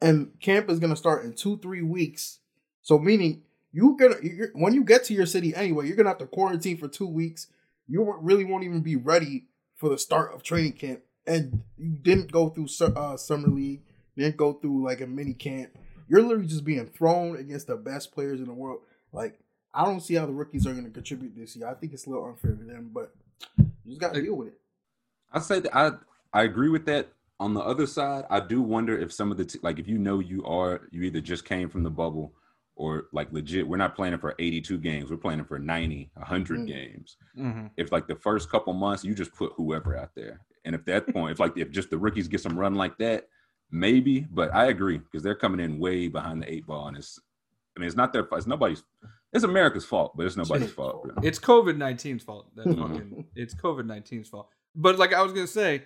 and 0.02 0.32
camp 0.40 0.68
is 0.68 0.80
gonna 0.80 0.96
start 0.96 1.24
in 1.24 1.32
two 1.34 1.58
three 1.58 1.82
weeks. 1.82 2.40
So 2.82 2.98
meaning 2.98 3.44
you 3.70 3.96
gonna 3.96 4.16
you're, 4.20 4.50
when 4.54 4.74
you 4.74 4.82
get 4.82 5.04
to 5.04 5.14
your 5.14 5.26
city 5.26 5.54
anyway, 5.54 5.86
you're 5.86 5.96
gonna 5.96 6.08
have 6.08 6.18
to 6.18 6.26
quarantine 6.26 6.76
for 6.76 6.88
two 6.88 7.06
weeks. 7.06 7.46
You 7.86 8.16
really 8.20 8.44
won't 8.44 8.64
even 8.64 8.80
be 8.80 8.96
ready 8.96 9.46
for 9.76 9.90
the 9.90 9.96
start 9.96 10.34
of 10.34 10.42
training 10.42 10.72
camp, 10.72 11.02
and 11.26 11.62
you 11.78 11.96
didn't 11.96 12.30
go 12.32 12.48
through 12.48 12.68
uh, 12.94 13.16
summer 13.16 13.48
league, 13.48 13.82
didn't 14.16 14.36
go 14.36 14.54
through 14.54 14.84
like 14.84 15.00
a 15.00 15.06
mini 15.06 15.34
camp. 15.34 15.70
You're 16.08 16.22
literally 16.22 16.46
just 16.46 16.64
being 16.64 16.86
thrown 16.86 17.36
against 17.36 17.66
the 17.66 17.76
best 17.76 18.12
players 18.12 18.40
in 18.40 18.46
the 18.46 18.52
world. 18.52 18.80
Like 19.12 19.40
I 19.74 19.84
don't 19.84 20.00
see 20.00 20.14
how 20.14 20.26
the 20.26 20.32
rookies 20.32 20.66
are 20.66 20.72
going 20.72 20.84
to 20.84 20.90
contribute 20.90 21.36
this 21.36 21.56
year. 21.56 21.68
I 21.68 21.74
think 21.74 21.92
it's 21.92 22.06
a 22.06 22.10
little 22.10 22.26
unfair 22.26 22.52
to 22.52 22.64
them, 22.64 22.90
but 22.94 23.14
you 23.58 23.66
just 23.88 24.00
got 24.00 24.14
to 24.14 24.22
deal 24.22 24.34
with 24.34 24.48
it. 24.48 24.60
I 25.32 25.40
say 25.40 25.60
that 25.60 25.76
I 25.76 25.92
I 26.32 26.42
agree 26.44 26.68
with 26.68 26.86
that. 26.86 27.08
On 27.38 27.52
the 27.52 27.60
other 27.60 27.86
side, 27.86 28.24
I 28.30 28.40
do 28.40 28.62
wonder 28.62 28.98
if 28.98 29.12
some 29.12 29.30
of 29.30 29.36
the 29.36 29.44
t- 29.44 29.58
like 29.62 29.78
if 29.78 29.86
you 29.86 29.98
know 29.98 30.20
you 30.20 30.42
are 30.46 30.88
you 30.90 31.02
either 31.02 31.20
just 31.20 31.44
came 31.44 31.68
from 31.68 31.82
the 31.82 31.90
bubble 31.90 32.32
or 32.76 33.06
like 33.12 33.32
legit 33.32 33.66
we're 33.66 33.76
not 33.76 33.96
playing 33.96 34.16
for 34.18 34.34
82 34.38 34.78
games 34.78 35.10
we're 35.10 35.16
playing 35.16 35.42
for 35.44 35.58
90 35.58 36.10
100 36.14 36.60
Mm. 36.60 36.66
games 36.66 37.16
Mm-hmm. 37.36 37.66
if 37.76 37.90
like 37.90 38.06
the 38.06 38.14
first 38.16 38.50
couple 38.50 38.72
months 38.74 39.04
you 39.04 39.14
just 39.14 39.32
put 39.34 39.52
whoever 39.56 39.96
out 39.96 40.10
there 40.14 40.40
and 40.64 40.74
if 40.74 40.84
that 40.84 41.08
point 41.12 41.32
if 41.32 41.40
like 41.40 41.56
if 41.56 41.70
just 41.70 41.90
the 41.90 41.98
rookies 41.98 42.28
get 42.28 42.40
some 42.40 42.58
run 42.58 42.74
like 42.74 42.96
that 42.98 43.28
maybe 43.70 44.20
but 44.30 44.54
i 44.54 44.66
agree 44.66 44.98
because 44.98 45.22
they're 45.22 45.34
coming 45.34 45.60
in 45.60 45.78
way 45.78 46.06
behind 46.08 46.42
the 46.42 46.52
eight 46.52 46.66
ball 46.66 46.86
and 46.88 46.96
it's 46.96 47.18
i 47.76 47.80
mean 47.80 47.86
it's 47.86 47.96
not 47.96 48.12
their 48.12 48.24
fault 48.24 48.38
it's 48.38 48.46
nobody's 48.46 48.84
it's 49.32 49.44
america's 49.44 49.84
fault 49.84 50.16
but 50.16 50.24
it's 50.26 50.36
nobody's 50.36 50.70
fault 50.70 50.92
fault. 51.02 51.04
really. 51.16 51.28
It's 51.28 51.38
COVID 51.38 51.76
19's 51.76 52.22
fault. 52.24 52.48
That's 52.54 52.68
Mhm. 52.68 53.24
It's 53.34 53.54
COVID 53.54 53.84
19's 53.86 54.28
fault. 54.28 54.48
But 54.74 54.98
like 54.98 55.12
I 55.12 55.20
was 55.22 55.32
gonna 55.32 55.46
say, 55.46 55.82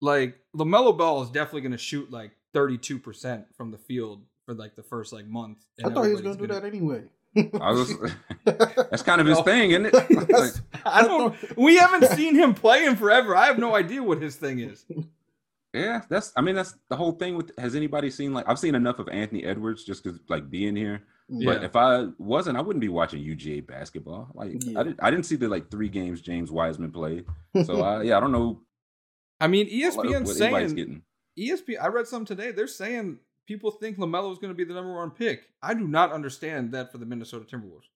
like 0.00 0.38
Lamelo 0.56 0.96
Ball 0.96 1.22
is 1.22 1.30
definitely 1.30 1.62
gonna 1.62 1.76
shoot 1.78 2.10
like 2.10 2.32
thirty 2.52 2.78
two 2.78 2.98
percent 2.98 3.44
from 3.56 3.70
the 3.70 3.78
field 3.78 4.22
for 4.46 4.54
like 4.54 4.76
the 4.76 4.82
first 4.82 5.12
like 5.12 5.26
month. 5.26 5.58
I 5.84 5.90
thought 5.90 6.04
he 6.04 6.12
was 6.12 6.22
going 6.22 6.36
to 6.36 6.46
do 6.46 6.52
that 6.52 6.64
anyway. 6.64 7.04
I 7.60 7.72
was, 7.72 7.94
that's 8.44 9.02
kind 9.02 9.20
of 9.20 9.26
his 9.26 9.40
thing 9.40 9.72
isn't 9.72 9.86
it 9.86 9.94
Like, 10.30 10.52
I 10.86 11.02
don't. 11.02 11.36
We 11.58 11.76
haven't 11.76 12.08
seen 12.12 12.34
him 12.34 12.54
play 12.54 12.86
in 12.86 12.96
forever. 12.96 13.36
I 13.36 13.46
have 13.46 13.58
no 13.58 13.74
idea 13.74 14.02
what 14.02 14.22
his 14.22 14.36
thing 14.36 14.60
is. 14.60 14.86
Yeah, 15.74 16.00
that's. 16.08 16.32
I 16.34 16.40
mean, 16.40 16.54
that's 16.54 16.74
the 16.88 16.96
whole 16.96 17.12
thing. 17.12 17.36
With 17.36 17.50
has 17.58 17.74
anybody 17.74 18.08
seen 18.08 18.32
like 18.32 18.48
I've 18.48 18.58
seen 18.58 18.74
enough 18.74 18.98
of 18.98 19.10
Anthony 19.10 19.44
Edwards 19.44 19.84
just 19.84 20.02
because 20.02 20.18
like 20.30 20.48
being 20.48 20.74
here, 20.74 21.02
mm. 21.30 21.42
Yeah. 21.42 21.52
But 21.52 21.64
if 21.64 21.76
I 21.76 22.06
wasn't, 22.16 22.56
I 22.56 22.62
wouldn't 22.62 22.80
be 22.80 22.88
watching 22.88 23.22
UGA 23.22 23.66
basketball. 23.66 24.30
Like 24.32 24.52
Yeah. 24.64 24.80
I, 24.80 24.82
didn't, 24.84 25.00
I 25.02 25.10
didn't 25.10 25.26
see 25.26 25.36
the 25.36 25.48
like 25.48 25.70
three 25.70 25.90
games 25.90 26.22
James 26.22 26.50
Wiseman 26.50 26.90
played. 26.90 27.26
So 27.64 27.82
I, 27.82 28.02
yeah, 28.04 28.16
I 28.16 28.20
don't 28.20 28.32
know 28.32 28.62
I 29.40 29.48
mean, 29.48 29.66
E 29.68 29.86
what, 29.90 30.06
ESPN's 30.06 30.36
saying 30.36 30.74
getting. 30.74 31.02
ESPN. 31.38 31.82
I 31.82 31.88
read 31.88 32.06
some 32.06 32.24
today. 32.24 32.52
They're 32.52 32.66
saying 32.66 33.18
people 33.46 33.70
think 33.70 33.98
Lamelo 33.98 34.32
is 34.32 34.38
going 34.38 34.50
to 34.52 34.56
be 34.56 34.64
the 34.64 34.74
number 34.74 34.94
one 34.94 35.10
pick. 35.10 35.48
I 35.62 35.74
do 35.74 35.86
not 35.86 36.12
understand 36.12 36.72
that 36.72 36.92
for 36.92 36.98
the 36.98 37.06
Minnesota 37.06 37.44
Timberwolves. 37.44 37.88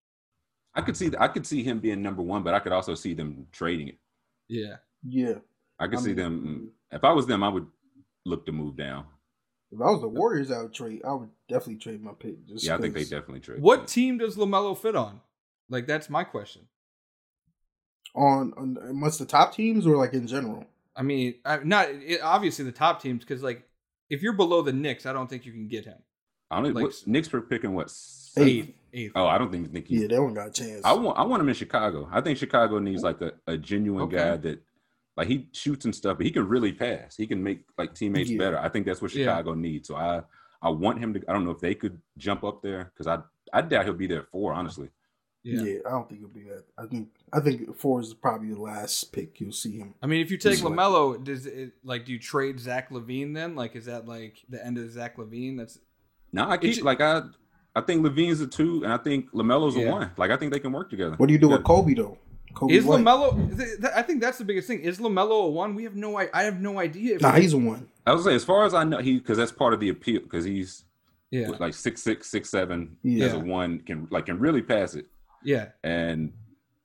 I 0.75 0.83
could 0.83 0.97
see 0.97 1.11
I 1.19 1.29
could 1.29 1.47
see 1.47 1.63
him 1.65 1.81
being 1.81 2.01
number 2.03 2.23
one, 2.23 2.43
but 2.43 2.55
I 2.55 2.61
could 2.61 2.73
also 2.73 2.95
see 2.95 3.15
them 3.15 3.47
trading 3.53 3.89
it. 3.89 3.99
Yeah. 4.49 4.77
Yeah. 5.07 5.35
I 5.79 5.87
could 5.89 5.99
I 5.99 6.03
see 6.03 6.09
mean- 6.09 6.17
them. 6.17 6.71
If 6.93 7.05
I 7.05 7.13
was 7.13 7.27
them, 7.27 7.43
I 7.43 7.49
would 7.49 7.67
look 8.25 8.47
to 8.47 8.53
move 8.53 8.77
down. 8.77 9.05
If 9.73 9.81
I 9.81 9.91
was 9.91 10.01
the 10.01 10.09
Warriors, 10.09 10.51
I 10.51 10.63
would 10.63 10.75
trade. 10.75 11.03
I 11.07 11.13
would 11.13 11.29
definitely 11.49 11.77
trade 11.77 12.03
my 12.03 12.11
pick. 12.19 12.45
Just 12.47 12.65
Yeah, 12.67 12.75
I 12.75 12.79
think 12.79 12.95
they 12.95 13.05
definitely 13.05 13.39
trade. 13.41 13.63
What 13.63 13.87
team 13.87 14.19
does 14.19 14.37
Lamelo 14.37 14.77
fit 14.77 14.97
on? 14.97 15.21
Like 15.69 15.87
that's 15.87 16.11
my 16.11 16.25
question. 16.25 16.63
on 18.15 18.53
on 18.57 19.01
what's 19.01 19.19
the 19.19 19.27
top 19.27 19.55
teams 19.55 19.87
or 19.87 19.97
like 19.97 20.13
in 20.15 20.27
general? 20.27 20.65
I 20.97 21.03
mean, 21.03 21.37
I, 21.45 21.59
not 21.59 21.89
it, 21.89 22.21
obviously 22.23 22.65
the 22.65 22.73
top 22.73 23.01
teams 23.01 23.21
because 23.25 23.43
like 23.43 23.63
if 24.11 24.23
you're 24.23 24.33
below 24.35 24.61
the 24.63 24.73
Knicks, 24.73 25.07
I 25.07 25.13
don't 25.13 25.29
think 25.31 25.47
you 25.47 25.53
can 25.53 25.69
get 25.69 25.85
him. 25.87 25.99
I 26.51 26.57
don't 26.57 26.65
know. 26.75 26.81
like- 26.81 26.85
what, 26.87 27.07
Knicks 27.07 27.33
were 27.33 27.41
picking 27.41 27.75
what? 27.75 27.93
Eight. 28.37 28.47
Eighth, 28.47 28.75
eighth. 28.93 29.13
Oh, 29.15 29.27
I 29.27 29.39
don't 29.39 29.51
think 29.51 29.73
think 29.73 29.87
he. 29.89 29.97
Yeah, 29.97 30.09
they 30.09 30.15
don't 30.17 30.35
got 30.35 30.49
a 30.49 30.51
chance. 30.53 30.83
I 30.85 30.93
want 30.93 31.19
I 31.19 31.23
want 31.25 31.41
him 31.43 31.49
in 31.49 31.55
Chicago. 31.55 32.09
I 32.13 32.21
think 32.21 32.39
Chicago 32.39 32.79
needs 32.79 33.03
like 33.03 33.21
a, 33.21 33.33
a 33.47 33.57
genuine 33.57 34.03
Okay. 34.05 34.17
guy 34.17 34.37
that 34.37 34.63
like 35.17 35.27
he 35.29 35.49
shoots 35.53 35.85
and 35.85 35.95
stuff, 35.95 36.17
but 36.19 36.27
he 36.27 36.31
can 36.33 36.47
really 36.49 36.73
pass. 36.73 37.17
He 37.17 37.27
can 37.27 37.43
make 37.43 37.65
like 37.77 37.95
teammates 37.95 38.31
Yeah. 38.31 38.39
better. 38.39 38.59
I 38.59 38.69
think 38.69 38.87
that's 38.87 39.03
what 39.03 39.13
Yeah. 39.15 39.25
Chicago 39.25 39.55
needs. 39.55 39.89
So 39.89 39.97
I 39.97 40.23
I 40.63 40.71
want 40.71 40.99
him 41.01 41.15
to. 41.15 41.21
I 41.29 41.33
don't 41.33 41.45
know 41.45 41.51
if 41.51 41.61
they 41.61 41.75
could 41.75 42.01
jump 42.19 42.45
up 42.45 42.63
there 42.63 42.93
because 42.93 43.07
I 43.09 43.19
I 43.53 43.63
doubt 43.63 43.85
he'll 43.85 43.95
be 43.95 44.07
there 44.07 44.21
at 44.21 44.31
four. 44.31 44.53
Honestly, 44.53 44.91
yeah. 45.43 45.63
yeah. 45.63 45.79
I 45.87 45.91
don't 45.91 46.09
think 46.09 46.21
it'll 46.21 46.33
be 46.33 46.45
that. 46.45 46.65
I 46.79 46.87
think 46.87 47.09
I 47.33 47.41
think 47.41 47.77
four 47.77 48.01
is 48.01 48.13
probably 48.15 48.53
the 48.53 48.61
last 48.61 49.13
pick 49.13 49.41
you'll 49.41 49.53
see 49.53 49.79
him. 49.79 49.95
I 50.03 50.07
mean, 50.07 50.21
if 50.21 50.31
you 50.31 50.37
take 50.39 50.53
Just 50.53 50.65
like- 50.65 50.73
Lamelo, 50.75 51.23
does 51.23 51.47
it 51.47 51.73
like 51.85 52.05
do 52.05 52.13
you 52.13 52.19
trade 52.19 52.59
Zach 52.61 52.91
LaVine 52.91 53.35
then? 53.35 53.55
Like, 53.55 53.77
is 53.77 53.85
that 53.87 54.07
like 54.09 54.39
the 54.49 54.65
end 54.65 54.79
of 54.79 54.91
Zach 54.91 55.17
LaVine? 55.17 55.57
That's 55.59 55.79
no, 56.33 56.49
I 56.49 56.57
keep 56.59 56.75
ju- 56.75 56.83
like 56.85 57.01
I 57.01 57.23
I 57.77 57.81
think 57.83 58.05
LaVine's 58.05 58.41
a 58.41 58.47
two, 58.47 58.83
and 58.85 58.93
I 58.93 58.97
think 58.97 59.31
Lamelo's 59.33 59.77
Yeah. 59.77 59.89
a 59.89 59.93
one. 59.93 60.11
Like 60.17 60.31
I 60.31 60.37
think 60.37 60.53
they 60.53 60.59
can 60.61 60.73
work 60.73 60.91
together. 60.91 61.15
What 61.17 61.27
do 61.27 61.33
you 61.33 61.39
do 61.39 61.49
with 61.51 61.63
Coby 61.63 61.97
though? 61.97 62.19
Coby 62.55 62.73
is 62.73 62.85
White. 62.85 63.05
Lamelo. 63.05 63.57
Th- 63.57 63.79
th- 63.81 63.93
I 63.95 64.03
think 64.03 64.21
that's 64.21 64.39
the 64.39 64.45
biggest 64.45 64.67
thing. 64.67 64.81
Is 64.81 64.99
Lamelo 64.99 65.45
a 65.47 65.49
one? 65.51 65.77
We 65.77 65.85
have 65.85 65.95
no. 65.95 66.19
I, 66.19 66.29
I 66.35 66.43
have 66.43 66.61
no 66.61 66.81
idea. 66.81 67.15
If 67.15 67.23
Nah, 67.23 67.33
he's 67.37 67.53
a 67.53 67.59
one. 67.59 67.89
I 68.07 68.13
would 68.13 68.25
say 68.25 68.35
as 68.35 68.43
far 68.45 68.65
as 68.65 68.75
I 68.75 68.83
know, 68.83 68.99
he 68.99 69.19
because 69.19 69.39
that's 69.39 69.53
part 69.53 69.73
of 69.73 69.79
the 69.79 69.89
appeal 69.91 70.21
because 70.23 70.45
he's 70.45 70.85
yeah, 71.31 71.49
like 71.61 71.75
six 71.75 72.03
six 72.03 72.29
six 72.29 72.51
seven 72.51 72.97
Yeah. 73.05 73.27
as 73.27 73.35
a 73.35 73.39
one 73.39 73.79
can 73.81 74.09
like 74.11 74.27
can 74.27 74.41
really 74.41 74.63
pass 74.63 74.95
it. 74.97 75.07
yeah. 75.45 75.69
And 75.85 76.33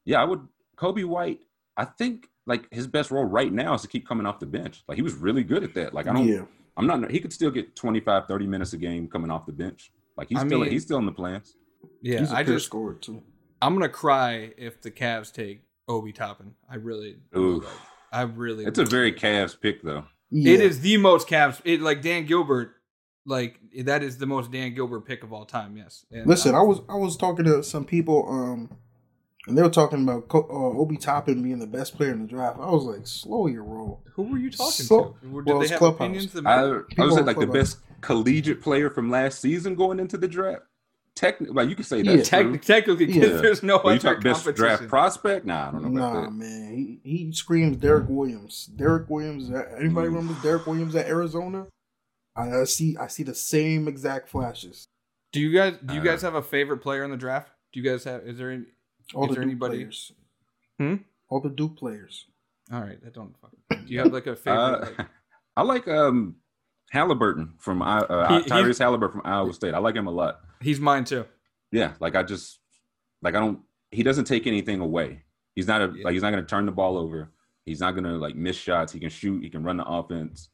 yeah, 0.05 0.21
I 0.21 0.25
would 0.25 0.47
Coby 0.77 1.05
White. 1.05 1.41
I 1.77 1.85
think 1.85 2.27
like 2.45 2.71
his 2.71 2.87
best 2.87 3.11
role 3.11 3.25
right 3.25 3.51
now 3.51 3.73
is 3.73 3.81
to 3.81 3.87
keep 3.87 4.07
coming 4.07 4.25
off 4.25 4.39
the 4.39 4.45
bench. 4.45 4.83
Like 4.87 4.95
he 4.95 5.01
was 5.01 5.13
really 5.13 5.43
good 5.43 5.63
at 5.63 5.73
that. 5.73 5.93
Like 5.93 6.07
I 6.07 6.13
don't. 6.13 6.27
Yeah, 6.27 6.45
I'm 6.77 6.87
not. 6.87 7.09
He 7.11 7.19
could 7.19 7.33
still 7.33 7.51
get 7.51 7.75
25, 7.75 8.27
30 8.27 8.47
minutes 8.47 8.73
a 8.73 8.77
game 8.77 9.07
coming 9.07 9.31
off 9.31 9.45
the 9.45 9.51
bench. 9.51 9.91
Like 10.17 10.29
he's 10.29 10.37
I 10.39 10.45
still 10.45 10.59
mean- 10.61 10.71
he's 10.71 10.83
still 10.83 10.97
in 10.99 11.05
the 11.05 11.11
plans. 11.11 11.55
Yeah, 12.01 12.19
he's 12.19 12.31
a 12.31 12.35
I 12.37 12.43
just 12.43 12.65
scored 12.65 13.01
too. 13.01 13.21
I'm 13.61 13.73
gonna 13.73 13.89
cry 13.89 14.53
if 14.57 14.81
the 14.81 14.91
Cavs 14.91 15.31
take 15.33 15.63
Obi 15.87 16.11
Toppin. 16.11 16.53
I 16.69 16.75
really, 16.75 17.17
Ooh, 17.35 17.63
I 18.11 18.21
really. 18.23 18.65
it's 18.65 18.79
a 18.79 18.85
very 18.85 19.11
Cavs 19.13 19.59
pick 19.59 19.81
though. 19.83 20.05
Yeah. 20.31 20.53
It 20.53 20.61
is 20.61 20.81
the 20.81 20.97
most 20.97 21.27
Cavs. 21.27 21.61
It 21.65 21.81
like 21.81 22.01
Dan 22.01 22.25
Gilbert. 22.25 22.71
Like 23.25 23.59
that 23.85 24.03
is 24.03 24.17
the 24.17 24.25
most 24.27 24.51
Dan 24.51 24.73
Gilbert 24.75 25.01
pick 25.01 25.23
of 25.23 25.33
all 25.33 25.45
time. 25.45 25.77
Yes. 25.77 26.05
And 26.11 26.27
Listen, 26.27 26.53
I'm- 26.53 26.61
I 26.61 26.67
was 26.67 26.79
I 26.89 26.95
was 26.95 27.17
talking 27.17 27.45
to 27.45 27.63
some 27.63 27.85
people, 27.85 28.25
um, 28.29 28.69
and 29.47 29.57
they 29.57 29.61
were 29.61 29.69
talking 29.69 30.03
about 30.03 30.27
Co- 30.27 30.47
uh, 30.49 30.79
Obi 30.79 30.97
Toppin 30.97 31.41
being 31.43 31.59
the 31.59 31.67
best 31.67 31.95
player 31.95 32.11
in 32.11 32.21
the 32.21 32.27
draft. 32.27 32.57
I 32.59 32.69
was 32.71 32.83
like, 32.83 33.05
slow 33.07 33.47
your 33.47 33.63
roll. 33.63 34.01
Who 34.13 34.23
were 34.23 34.37
you 34.37 34.49
talking 34.51 34.71
So- 34.85 35.15
to? 35.21 35.27
Did 35.27 35.45
well, 35.45 35.59
they 35.59 35.67
have 35.67 35.77
Clubhouse. 35.79 35.99
opinions? 36.01 36.33
That 36.33 36.45
I. 36.47 36.61
I 36.61 36.65
was 36.67 36.83
People 36.89 37.23
like 37.23 37.39
the 37.39 37.47
best 37.47 37.77
collegiate 38.01 38.61
player 38.61 38.89
from 38.89 39.09
last 39.09 39.39
season 39.41 39.75
going 39.75 39.99
into 39.99 40.17
the 40.17 40.27
draft. 40.27 40.63
Technically, 41.15 41.53
like 41.55 41.69
you 41.69 41.75
could 41.77 41.85
say 41.85 42.01
that. 42.01 42.13
Yeah. 42.17 42.23
Tec- 42.23 42.61
technically, 42.61 43.07
'cause 43.07 43.15
Yeah. 43.15 43.27
there's 43.41 43.63
no 43.63 43.79
Well, 43.81 43.93
you 43.93 43.99
other 44.01 44.15
talk 44.15 44.23
best 44.23 44.45
draft 44.55 44.87
prospect? 44.89 45.45
Nah, 45.45 45.69
I 45.69 45.71
don't 45.71 45.93
know 45.93 46.01
about 46.01 46.13
Nah, 46.13 46.21
that. 46.23 46.33
man, 46.33 46.73
he 46.75 46.99
he 47.09 47.31
screams 47.31 47.77
Derrick 47.77 48.09
Williams. 48.09 48.65
Derrick 48.75 49.09
Williams. 49.09 49.49
uh, 49.49 49.63
Anybody 49.79 50.07
Ooh. 50.07 50.11
remember 50.11 50.35
Derrick 50.43 50.67
Williams 50.67 50.93
at 50.95 51.05
Arizona? 51.07 51.67
I, 52.35 52.51
I 52.51 52.63
see 52.65 52.97
I 52.97 53.07
see 53.07 53.23
the 53.23 53.33
same 53.33 53.87
exact 53.87 54.27
flashes. 54.27 54.87
Do 55.31 55.39
you 55.39 55.53
guys 55.53 55.75
do 55.85 55.93
you 55.93 56.01
Uh, 56.01 56.03
guys 56.03 56.21
have 56.21 56.35
a 56.35 56.41
favorite 56.41 56.79
player 56.79 57.05
in 57.05 57.11
the 57.11 57.17
draft? 57.17 57.49
Do 57.71 57.79
you 57.79 57.89
guys 57.89 58.03
have? 58.03 58.27
Is 58.27 58.37
there 58.37 58.51
any? 58.51 58.65
All 59.13 59.23
Is 59.25 59.29
the 59.29 59.35
there 59.35 59.43
Duke 59.43 59.51
anybody- 59.51 59.77
players. 59.77 60.11
Hmm? 60.79 60.95
All 61.29 61.39
the 61.39 61.49
Duke 61.49 61.77
players. 61.77 62.25
All 62.71 62.81
right, 62.81 62.97
I 63.05 63.09
don't. 63.09 63.35
Fucking, 63.41 63.85
do 63.85 63.93
you 63.93 63.99
have 63.99 64.11
like 64.11 64.27
a 64.27 64.35
favorite? 64.35 64.59
Uh, 64.61 64.79
like, 64.97 65.07
I 65.57 65.61
like 65.61 65.87
um 65.87 66.35
Halliburton 66.91 67.53
from 67.59 67.81
I- 67.81 67.99
uh, 67.99 68.27
He- 68.29 68.35
he's- 68.43 68.49
Tyrese 68.49 68.79
Halliburton 68.79 69.21
from 69.21 69.31
Iowa 69.31 69.53
State. 69.53 69.73
I 69.73 69.79
like 69.79 69.95
him 69.95 70.07
a 70.07 70.11
lot. 70.11 70.39
he's 70.61 70.79
mine 70.79 71.03
too. 71.05 71.25
Yeah, 71.71 71.93
like 71.99 72.15
I 72.15 72.23
just 72.23 72.59
like 73.21 73.35
I 73.35 73.39
don't. 73.39 73.59
He 73.91 74.03
doesn't 74.03 74.25
take 74.25 74.47
anything 74.47 74.79
away. 74.81 75.23
He's 75.55 75.67
not 75.67 75.81
a 75.81 75.93
Yeah. 75.95 76.03
like 76.05 76.13
he's 76.13 76.21
not 76.23 76.31
going 76.31 76.43
to 76.43 76.49
turn 76.49 76.65
the 76.65 76.71
ball 76.71 76.97
over. 76.97 77.31
He's 77.65 77.79
not 77.79 77.91
going 77.91 78.03
to 78.03 78.17
like 78.17 78.35
miss 78.35 78.57
shots. 78.57 78.91
He 78.93 78.99
can 78.99 79.09
shoot. 79.09 79.41
He 79.43 79.49
can 79.49 79.63
run 79.63 79.77
the 79.77 79.85
offense. 79.85 80.49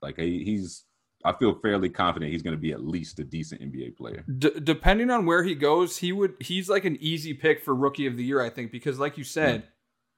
Like 0.00 0.18
he, 0.18 0.44
he's. 0.44 0.84
I 1.24 1.32
feel 1.32 1.54
fairly 1.54 1.88
confident 1.88 2.32
he's 2.32 2.42
going 2.42 2.56
to 2.56 2.60
be 2.60 2.72
at 2.72 2.84
least 2.84 3.18
a 3.18 3.24
decent 3.24 3.60
NBA 3.60 3.96
player. 3.96 4.24
D- 4.38 4.60
depending 4.62 5.10
on 5.10 5.26
where 5.26 5.42
he 5.42 5.54
goes, 5.54 5.98
he 5.98 6.12
would. 6.12 6.34
He's 6.40 6.68
like 6.68 6.84
an 6.84 6.96
easy 7.00 7.34
pick 7.34 7.62
for 7.62 7.74
rookie 7.74 8.06
of 8.06 8.16
the 8.16 8.24
year, 8.24 8.40
I 8.40 8.50
think, 8.50 8.72
because 8.72 8.98
like 8.98 9.16
you 9.18 9.24
said, 9.24 9.60
hmm. 9.60 9.66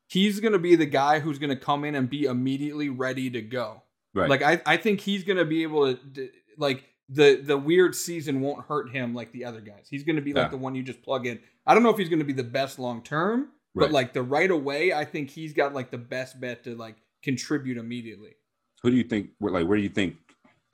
he's 0.08 0.40
gonna 0.40 0.58
be 0.58 0.76
the 0.76 0.86
guy 0.86 1.20
who's 1.20 1.38
gonna 1.38 1.56
come 1.56 1.84
in 1.84 1.94
and 1.94 2.08
be 2.08 2.24
immediately 2.24 2.88
ready 2.88 3.30
to 3.30 3.42
go. 3.42 3.82
Right. 4.14 4.30
Like 4.30 4.42
I, 4.42 4.60
I 4.64 4.76
think 4.76 5.00
he's 5.00 5.24
gonna 5.24 5.44
be 5.44 5.62
able 5.62 5.94
to, 5.94 6.30
like 6.56 6.84
the 7.08 7.40
the 7.42 7.56
weird 7.56 7.94
season 7.94 8.40
won't 8.40 8.64
hurt 8.66 8.90
him 8.90 9.14
like 9.14 9.32
the 9.32 9.44
other 9.44 9.60
guys. 9.60 9.86
He's 9.90 10.04
gonna 10.04 10.22
be 10.22 10.32
like 10.32 10.46
Yeah. 10.46 10.50
the 10.50 10.56
one 10.56 10.74
you 10.74 10.82
just 10.82 11.02
plug 11.02 11.26
in. 11.26 11.40
I 11.66 11.74
don't 11.74 11.82
know 11.82 11.90
if 11.90 11.98
he's 11.98 12.08
gonna 12.08 12.24
be 12.24 12.32
the 12.32 12.44
best 12.44 12.78
long 12.78 13.02
term, 13.02 13.48
but 13.74 13.92
like 13.92 14.12
the 14.12 14.22
right 14.22 14.50
away, 14.50 14.92
I 14.92 15.04
think 15.04 15.30
he's 15.30 15.52
got 15.52 15.74
like 15.74 15.90
the 15.90 15.98
best 15.98 16.40
bet 16.40 16.64
to 16.64 16.76
like 16.76 16.96
contribute 17.22 17.76
immediately. 17.76 18.36
Who 18.82 18.90
do 18.90 18.96
you 18.96 19.04
think? 19.04 19.30
Like 19.40 19.66
where 19.66 19.76
do 19.76 19.82
you 19.82 19.88
think 19.88 20.16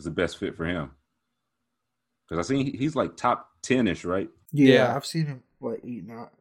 is 0.01 0.05
the 0.05 0.11
best 0.11 0.39
fit 0.39 0.57
for 0.57 0.65
him? 0.65 0.91
Because 2.29 2.45
I 2.45 2.49
think 2.49 2.71
he- 2.73 2.79
he's 2.79 2.97
like 2.97 3.17
top 3.17 3.51
ten 3.63 3.87
ish, 3.87 4.05
right? 4.05 4.29
Yeah, 4.53 4.75
Yeah. 4.75 4.97
I've 4.97 5.07
seen 5.07 5.27
him 5.27 5.43
like 5.61 5.81
eat 5.85 6.07
not. 6.07 6.33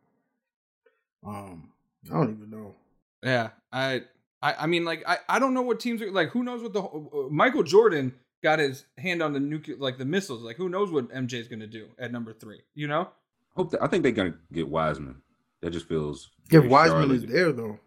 Um, 1.25 1.69
I 2.09 2.13
don't 2.13 2.31
even 2.37 2.49
know. 2.49 2.75
Yeah, 3.23 3.49
I, 3.73 4.03
I, 4.41 4.53
I 4.61 4.67
mean, 4.67 4.85
like, 4.85 5.03
I, 5.07 5.17
I 5.27 5.39
don't 5.39 5.53
know 5.53 5.61
what 5.61 5.79
teams 5.81 6.01
are 6.01 6.09
like. 6.11 6.29
Who 6.29 6.43
knows 6.43 6.63
what 6.63 6.71
the 6.71 6.81
uh, 6.81 7.29
Michael 7.29 7.63
Jordan 7.63 8.13
got 8.41 8.59
his 8.59 8.85
hand 8.97 9.21
on 9.21 9.33
the 9.33 9.39
nuclear, 9.41 9.75
like 9.77 9.97
the 9.97 10.05
missiles. 10.05 10.41
Like, 10.41 10.55
who 10.55 10.69
knows 10.69 10.91
what 10.91 11.09
MJ's 11.09 11.49
gonna 11.49 11.67
do 11.67 11.87
at 11.99 12.13
number 12.13 12.31
three? 12.33 12.61
You 12.73 12.87
know? 12.87 13.09
Hope 13.57 13.71
that, 13.71 13.83
I 13.83 13.87
think 13.87 14.03
they're 14.03 14.13
going 14.13 14.31
to 14.31 14.37
get 14.53 14.69
Wiseman. 14.69 15.21
That 15.61 15.71
just 15.71 15.87
feels. 15.89 16.29
If 16.49 16.63
Wiseman 16.65 17.01
Charlotte. 17.01 17.15
is 17.15 17.25
there 17.25 17.51
though, 17.51 17.79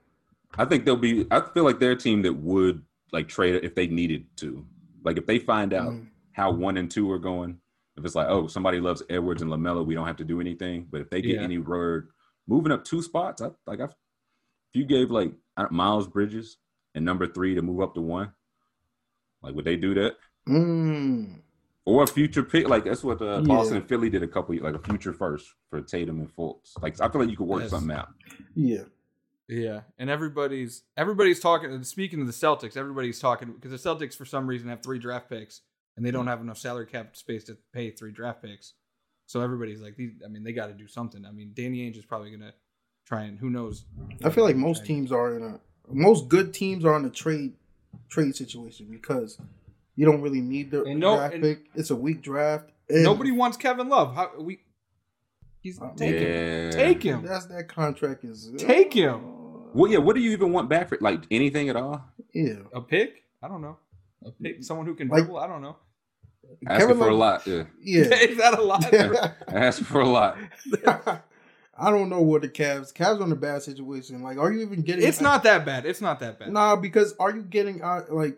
I 0.59 0.67
think 0.67 0.85
they'll 0.85 0.97
be. 0.97 1.27
I 1.31 1.41
feel 1.41 1.65
like 1.65 1.79
they're 1.79 1.93
a 1.93 1.97
team 1.97 2.21
that 2.23 2.35
would 2.35 2.83
like 3.13 3.29
trade 3.29 3.65
if 3.65 3.75
they 3.75 3.87
needed 3.87 4.27
to. 4.39 4.67
Like 5.05 5.19
if 5.19 5.27
they 5.27 5.39
find 5.39 5.73
out 5.73 5.93
Mm. 5.93 6.09
how 6.33 6.51
one 6.53 6.77
and 6.77 6.91
two 6.91 7.11
are 7.11 7.19
going, 7.19 7.59
if 7.97 8.05
it's 8.05 8.15
like, 8.15 8.29
oh, 8.29 8.47
somebody 8.47 8.81
loves 8.81 9.03
Edwards 9.11 9.43
and 9.43 9.51
Lamelo, 9.51 9.85
we 9.85 9.95
don't 9.95 10.07
have 10.07 10.17
to 10.17 10.25
do 10.25 10.41
anything. 10.41 10.87
But 10.91 11.01
if 11.03 11.11
they 11.11 11.21
get 11.21 11.37
Yeah. 11.37 11.43
any 11.43 11.59
word 11.59 12.09
moving 12.47 12.73
up 12.73 12.85
two 12.85 13.03
spots, 13.03 13.43
I 13.43 13.51
like. 13.67 13.81
I, 13.81 13.85
if 13.85 13.91
you 14.75 14.85
gave 14.87 15.11
like 15.11 15.33
Miles 15.71 16.07
Bridges 16.09 16.57
and 16.95 17.05
number 17.05 17.27
three 17.27 17.55
to 17.55 17.63
move 17.63 17.81
up 17.83 17.95
to 17.95 18.01
one, 18.01 18.33
like 19.43 19.55
would 19.55 19.65
they 19.67 19.77
do 19.77 19.93
that? 19.95 20.17
mm, 20.49 21.41
Or 21.85 22.05
a 22.05 22.07
future 22.07 22.43
pick, 22.43 22.69
like 22.69 22.85
that's 22.85 23.05
what 23.05 23.21
uh, 23.21 23.41
Yeah. 23.43 23.49
Boston 23.49 23.77
and 23.79 23.89
Philly 23.89 24.09
did 24.09 24.23
a 24.23 24.29
couple, 24.29 24.57
like 24.57 24.75
a 24.75 24.79
future 24.79 25.13
first 25.13 25.47
for 25.69 25.83
Tatum 25.83 26.21
and 26.21 26.35
Fultz. 26.35 26.81
Like 26.81 26.99
I 27.01 27.09
feel 27.11 27.21
like 27.21 27.31
you 27.31 27.37
could 27.37 27.47
work 27.49 27.63
Yes. 27.63 27.71
something 27.71 27.95
out. 27.97 28.09
yeah, 28.55 28.85
Yeah, 29.49 29.81
and 29.99 30.09
everybody's 30.09 30.83
everybody's 30.97 31.41
talking. 31.41 31.83
Speaking 31.85 32.21
of 32.21 32.27
the 32.27 32.33
Celtics, 32.33 32.77
everybody's 32.77 33.19
talking 33.19 33.53
because 33.53 33.71
the 33.71 33.89
Celtics 33.89 34.17
for 34.17 34.25
some 34.25 34.47
reason 34.47 34.69
have 34.69 34.83
three 34.83 34.99
draft 34.99 35.29
picks 35.29 35.61
and 35.97 36.07
they 36.07 36.11
don't 36.11 36.25
hmm. 36.25 36.31
have 36.31 36.41
enough 36.41 36.59
salary 36.59 36.87
cap 36.87 37.17
space 37.17 37.45
to 37.45 37.57
pay 37.73 37.91
three 37.91 38.13
draft 38.13 38.43
picks. 38.43 38.75
So 39.27 39.41
everybody's 39.41 39.81
like, 39.81 39.97
these. 39.97 40.13
I 40.25 40.29
mean, 40.29 40.45
they 40.45 40.53
got 40.53 40.67
to 40.67 40.75
do 40.75 40.87
something. 40.87 41.25
I 41.25 41.33
mean, 41.33 41.53
Danny 41.55 41.79
Ainge 41.79 41.97
is 41.97 42.05
probably 42.05 42.31
gonna 42.31 42.55
try 43.07 43.23
and 43.23 43.39
who 43.39 43.51
knows. 43.51 43.85
I 44.25 44.31
feel 44.31 44.45
like 44.45 44.57
most 44.57 44.85
teams 44.85 45.13
are 45.13 45.37
in 45.37 45.43
a 45.43 45.61
most 45.89 46.29
good 46.29 46.55
teams 46.55 46.85
are 46.85 46.97
in 46.97 47.05
a 47.05 47.11
trade 47.11 47.55
trade 48.09 48.35
situation 48.35 48.89
because 48.91 49.39
you 49.97 50.07
don't 50.07 50.23
really 50.23 50.41
need 50.41 50.71
the 50.71 50.85
And 50.85 51.01
no- 51.01 51.17
draft 51.17 51.41
pick. 51.41 51.67
It's 51.75 51.91
a 51.91 51.97
weak 51.97 52.23
draft. 52.23 52.71
And 52.89 53.05
Nobody 53.05 53.31
wants 53.31 53.57
Kevin 53.57 53.89
Love. 53.89 54.15
How 54.15 54.33
we? 54.39 54.61
He's 55.63 55.81
Uh, 55.81 55.91
take 55.97 56.17
him. 56.19 56.71
Take 56.73 57.03
him. 57.03 57.25
That's 57.25 57.47
that 57.47 57.69
contract 57.69 58.25
is 58.25 58.53
Take 58.59 58.93
him. 58.93 59.21
Well, 59.75 59.91
yeah. 59.91 59.99
What 59.99 60.17
do 60.17 60.21
you 60.23 60.33
even 60.33 60.53
want 60.53 60.69
back 60.69 60.89
for? 60.89 60.99
Like 61.01 61.23
anything 61.31 61.69
at 61.69 61.77
all? 61.77 62.05
Yeah, 62.35 62.55
A 62.75 62.81
pick? 62.81 63.23
I 63.43 63.49
don't 63.49 63.63
know. 63.63 63.79
A 64.25 64.31
pick? 64.33 64.63
Someone 64.65 64.87
who 64.87 64.95
can 64.95 65.09
Like- 65.09 65.23
dribble? 65.25 65.39
I 65.39 65.47
don't 65.47 65.63
know. 65.63 65.77
Asking 66.67 66.89
Kevin 66.89 66.99
for 67.03 67.09
a 67.09 67.15
lot. 67.15 67.47
Yeah. 67.47 67.63
Yeah. 67.81 68.03
Is 68.15 68.37
that 68.39 68.59
a 68.59 68.63
lot? 68.63 68.93
Asking 69.49 69.85
for 69.87 70.01
a 70.01 70.09
lot. 70.09 70.37
I 71.79 71.91
don't 71.91 72.11
know 72.11 72.21
what 72.21 72.43
the 72.43 72.49
Cavs. 72.49 72.93
Cavs 72.93 73.21
are 73.21 73.25
in 73.25 73.33
a 73.33 73.37
bad 73.37 73.63
situation. 73.63 74.23
Like, 74.23 74.37
are 74.39 74.53
you 74.53 74.61
even 74.61 74.83
getting? 74.83 75.07
it's 75.07 75.21
not 75.21 75.43
that 75.45 75.65
bad. 75.65 75.87
It's 75.87 76.01
not 76.03 76.21
that 76.21 76.39
bad. 76.39 76.53
Nah, 76.53 76.77
because 76.77 77.15
are 77.19 77.35
you 77.35 77.43
getting 77.43 77.81
out? 77.81 78.13
Like, 78.13 78.37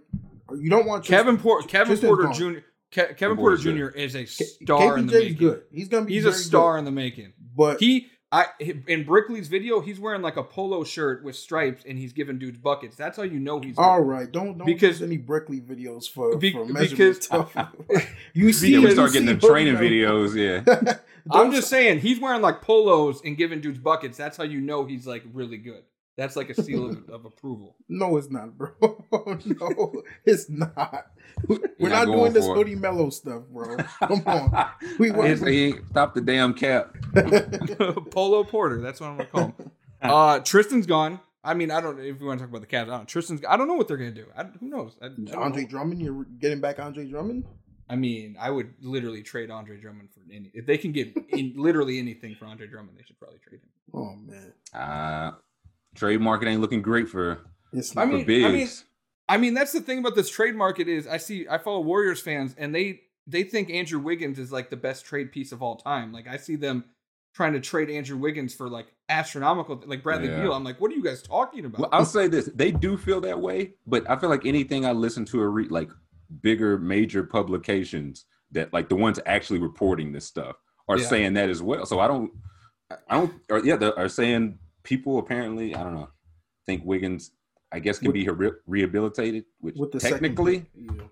you 0.56 0.70
don't 0.70 0.86
want 0.86 1.04
Kevin 1.04 1.38
Porter. 1.38 1.66
Kevin 1.66 1.88
Tristan's 1.88 2.08
Porter 2.08 2.22
gone. 2.24 2.34
Jr. 2.34 2.58
Ke- 2.94 3.16
Kevin 3.16 3.36
Porter's 3.36 3.64
Porter 3.64 3.90
good. 3.90 3.92
Jr. 3.92 3.98
is 3.98 4.14
a 4.14 4.24
star 4.26 4.96
in 4.98 5.06
the 5.06 5.12
KPJ's 5.12 5.22
making. 5.22 5.36
good. 5.38 5.62
He's 5.72 5.88
gonna 5.88 6.06
be. 6.06 6.14
He's 6.14 6.24
a 6.24 6.32
star 6.32 6.74
good. 6.74 6.78
in 6.80 6.84
the 6.84 6.90
making. 6.92 7.32
But 7.56 7.80
He, 7.80 8.06
I, 8.32 8.46
in 8.88 9.04
Brickley's 9.04 9.46
video, 9.48 9.80
he's 9.80 10.00
wearing 10.00 10.20
like 10.22 10.36
a 10.36 10.42
polo 10.42 10.82
shirt 10.82 11.22
with 11.22 11.36
stripes, 11.36 11.84
and 11.86 11.96
he's 11.98 12.12
giving 12.12 12.38
dudes 12.38 12.58
buckets. 12.58 12.96
That's 12.96 13.16
how 13.16 13.22
you 13.22 13.38
know 13.38 13.60
he's. 13.60 13.78
all 13.78 14.00
good. 14.00 14.08
right, 14.08 14.32
don't 14.32 14.58
don't 14.58 14.66
Because- 14.66 15.02
any 15.02 15.16
Brickley 15.18 15.60
videos 15.60 16.08
for 16.08 16.36
Be- 16.36 16.52
for 16.52 16.64
because- 16.64 16.90
measurement 16.92 17.22
stuff. 17.22 17.56
you 18.32 18.52
see, 18.52 18.72
Yeah, 18.72 18.78
we 18.78 18.84
you 18.86 18.90
start 18.92 19.12
getting 19.12 19.26
the 19.26 19.36
training 19.46 19.74
Down. 19.74 19.82
videos. 19.82 20.34
Yeah. 20.34 20.94
I'm 21.30 21.52
just 21.52 21.68
saying 21.68 22.00
he's 22.00 22.20
wearing 22.20 22.42
like 22.42 22.60
polos 22.60 23.20
and 23.24 23.36
giving 23.36 23.60
dudes 23.60 23.78
buckets. 23.78 24.18
That's 24.18 24.36
how 24.36 24.44
you 24.44 24.60
know 24.60 24.84
he's 24.84 25.06
like 25.06 25.22
really 25.32 25.56
good. 25.56 25.82
That's 26.16 26.36
like 26.36 26.48
a 26.50 26.54
seal 26.62 26.90
of, 26.90 27.08
of 27.10 27.24
approval. 27.24 27.74
No, 27.88 28.16
it's 28.16 28.30
not, 28.30 28.56
bro. 28.56 28.70
no, 29.44 30.02
it's 30.24 30.48
not. 30.48 31.06
We're 31.48 31.58
You're 31.78 31.90
not, 31.90 32.06
not 32.08 32.14
doing 32.14 32.32
this 32.32 32.46
for 32.46 32.52
it. 32.52 32.56
Hoodie 32.58 32.76
Melo 32.76 33.10
stuff, 33.10 33.42
bro. 33.50 33.76
Come 34.00 34.22
on. 34.26 34.66
We 34.98 35.10
He 35.10 35.36
said 35.36 35.48
he 35.48 35.64
ain't- 35.66 35.88
stop 35.88 36.14
the 36.14 36.20
damn 36.20 36.54
cap. 36.54 36.94
Polo 38.10 38.44
Porter. 38.44 38.80
That's 38.80 39.00
what 39.00 39.10
I'm 39.10 39.16
gonna 39.18 39.28
call 39.28 39.44
him. 39.58 39.70
Uh, 40.02 40.38
Tristan's 40.40 40.86
gone. 40.86 41.18
I 41.42 41.54
mean, 41.54 41.70
I 41.70 41.80
don't. 41.80 41.96
Know 41.98 42.04
if 42.04 42.20
we 42.20 42.26
want 42.26 42.38
to 42.40 42.46
talk 42.46 42.50
about 42.54 42.60
the 42.68 42.74
Cavs, 42.74 42.82
I 42.82 42.86
don't. 42.86 42.98
know. 43.00 43.04
Tristan's. 43.04 43.42
I 43.48 43.56
don't 43.56 43.68
know 43.68 43.74
what 43.74 43.88
they're 43.88 43.96
gonna 43.96 44.12
do. 44.12 44.26
I, 44.36 44.44
who 44.44 44.68
knows? 44.68 44.96
I, 45.02 45.06
I 45.06 45.36
Andre 45.36 45.62
know. 45.64 45.68
Drummond, 45.68 46.00
you're 46.00 46.24
getting 46.38 46.60
back 46.60 46.78
Andre 46.78 47.06
Drummond? 47.06 47.44
I 47.90 47.96
mean, 47.96 48.36
I 48.40 48.50
would 48.50 48.72
literally 48.80 49.22
trade 49.22 49.50
Andre 49.50 49.78
Drummond 49.78 50.08
for 50.14 50.20
any. 50.32 50.50
If 50.54 50.64
they 50.66 50.78
can 50.78 50.92
get 50.92 51.14
in, 51.30 51.52
literally 51.56 51.98
anything 51.98 52.34
for 52.34 52.46
Andre 52.46 52.66
Drummond, 52.66 52.96
they 52.96 53.02
should 53.04 53.18
probably 53.18 53.38
trade 53.46 53.60
him. 53.60 53.68
Oh 53.92 54.16
man, 54.16 54.52
Uh, 54.72 55.32
trade 55.94 56.20
market 56.20 56.48
ain't 56.48 56.60
looking 56.60 56.82
great 56.82 57.08
for, 57.08 57.38
it's 57.72 57.96
I 57.96 58.04
not. 58.04 58.12
mean- 58.14 58.20
for 58.22 58.26
bigs. 58.26 58.52
mean- 58.52 58.68
I 59.26 59.38
mean, 59.38 59.54
that's 59.54 59.72
the 59.72 59.80
thing 59.80 60.00
about 60.00 60.14
this 60.14 60.28
trade 60.28 60.54
market 60.54 60.86
is 60.86 61.06
I 61.06 61.16
see 61.16 61.48
I 61.48 61.56
follow 61.56 61.80
Warriors 61.80 62.20
fans 62.20 62.54
and 62.58 62.74
they 62.74 63.00
they 63.26 63.42
think 63.42 63.70
Andrew 63.70 63.98
Wiggins 63.98 64.38
is 64.38 64.52
like 64.52 64.68
the 64.68 64.76
best 64.76 65.06
trade 65.06 65.32
piece 65.32 65.50
of 65.50 65.62
all 65.62 65.76
time. 65.76 66.12
Like 66.12 66.28
I 66.28 66.36
see 66.36 66.56
them 66.56 66.84
trying 67.34 67.54
to 67.54 67.60
trade 67.60 67.88
Andrew 67.88 68.18
Wiggins 68.18 68.54
for 68.54 68.68
like 68.68 68.88
astronomical 69.08 69.82
like 69.86 70.02
Bradley 70.02 70.28
Yeah. 70.28 70.42
Beal. 70.42 70.52
I'm 70.52 70.62
like, 70.62 70.78
what 70.78 70.90
are 70.90 70.94
you 70.94 71.02
guys 71.02 71.22
talking 71.22 71.64
about? 71.64 71.80
Well, 71.80 71.88
I'll 71.90 72.04
say 72.04 72.28
this: 72.28 72.50
they 72.54 72.70
do 72.70 72.98
feel 72.98 73.18
that 73.22 73.40
way, 73.40 73.72
but 73.86 74.08
I 74.10 74.16
feel 74.16 74.28
like 74.28 74.44
anything 74.44 74.84
I 74.84 74.92
listen 74.92 75.24
to 75.26 75.40
or 75.40 75.50
read, 75.50 75.70
like 75.70 75.90
bigger 76.42 76.76
major 76.78 77.24
publications 77.24 78.26
that, 78.52 78.74
like 78.74 78.90
the 78.90 78.96
ones 78.96 79.18
actually 79.24 79.58
reporting 79.58 80.12
this 80.12 80.26
stuff, 80.26 80.56
are 80.86 80.98
Yeah. 80.98 81.06
saying 81.06 81.32
that 81.34 81.48
as 81.48 81.62
well. 81.62 81.86
So 81.86 81.98
I 81.98 82.08
don't, 82.08 82.30
I 83.08 83.16
don't, 83.18 83.32
or 83.50 83.64
yeah, 83.64 83.76
they 83.76 83.90
are 83.92 84.08
saying 84.08 84.58
people 84.84 85.18
apparently, 85.18 85.74
I 85.74 85.82
don't 85.82 85.94
know, 85.94 86.08
think 86.66 86.84
Wiggins, 86.84 87.32
I 87.72 87.80
guess, 87.80 87.98
can 87.98 88.12
be 88.12 88.28
re- 88.28 88.52
rehabilitated, 88.66 89.44
which 89.58 89.74
with 89.76 89.90
the 89.90 89.98
technically, 89.98 90.66
yeah. 90.76 91.04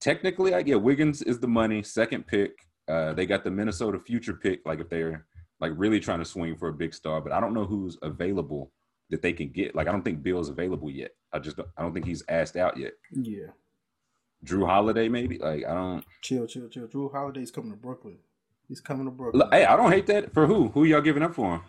technically, 0.00 0.54
I 0.54 0.62
get 0.62 0.82
Wiggins 0.82 1.22
is 1.22 1.38
the 1.38 1.48
money, 1.48 1.82
second 1.82 2.26
pick. 2.26 2.66
Uh, 2.88 3.12
they 3.12 3.26
got 3.26 3.44
the 3.44 3.50
Minnesota 3.50 4.00
future 4.00 4.34
pick, 4.34 4.60
like 4.66 4.80
if 4.80 4.88
they're 4.88 5.26
like 5.60 5.72
really 5.76 6.00
trying 6.00 6.18
to 6.18 6.24
swing 6.24 6.56
for 6.56 6.68
a 6.68 6.72
big 6.72 6.92
star, 6.92 7.20
but 7.20 7.32
I 7.32 7.40
don't 7.40 7.54
know 7.54 7.64
who's 7.64 7.96
available 8.02 8.72
that 9.10 9.22
they 9.22 9.32
can 9.32 9.50
get. 9.50 9.74
Like 9.74 9.86
I 9.86 9.92
don't 9.92 10.02
think 10.02 10.22
Beal's 10.22 10.48
available 10.48 10.90
yet. 10.90 11.12
I 11.32 11.38
just 11.38 11.56
don't, 11.56 11.68
I 11.76 11.82
don't 11.82 11.92
think 11.92 12.06
he's 12.06 12.24
asked 12.28 12.56
out 12.56 12.76
yet. 12.76 12.94
yeah. 13.12 13.46
Jrue 14.44 14.66
Holiday 14.66 15.08
maybe. 15.08 15.38
Like 15.38 15.66
I 15.66 15.74
don't. 15.74 16.04
Chill, 16.22 16.46
chill, 16.46 16.68
chill. 16.68 16.86
Jrue 16.88 17.12
Holiday's 17.12 17.50
coming 17.50 17.72
to 17.72 17.76
Brooklyn. 17.76 18.16
He's 18.66 18.80
coming 18.80 19.04
to 19.04 19.10
Brooklyn. 19.10 19.48
Hey, 19.52 19.66
I 19.66 19.76
don't 19.76 19.92
hate 19.92 20.06
that. 20.06 20.32
For 20.32 20.46
who? 20.46 20.68
Who 20.68 20.84
y'all 20.84 21.00
giving 21.00 21.22
up 21.22 21.34
for 21.34 21.56
him? 21.56 21.60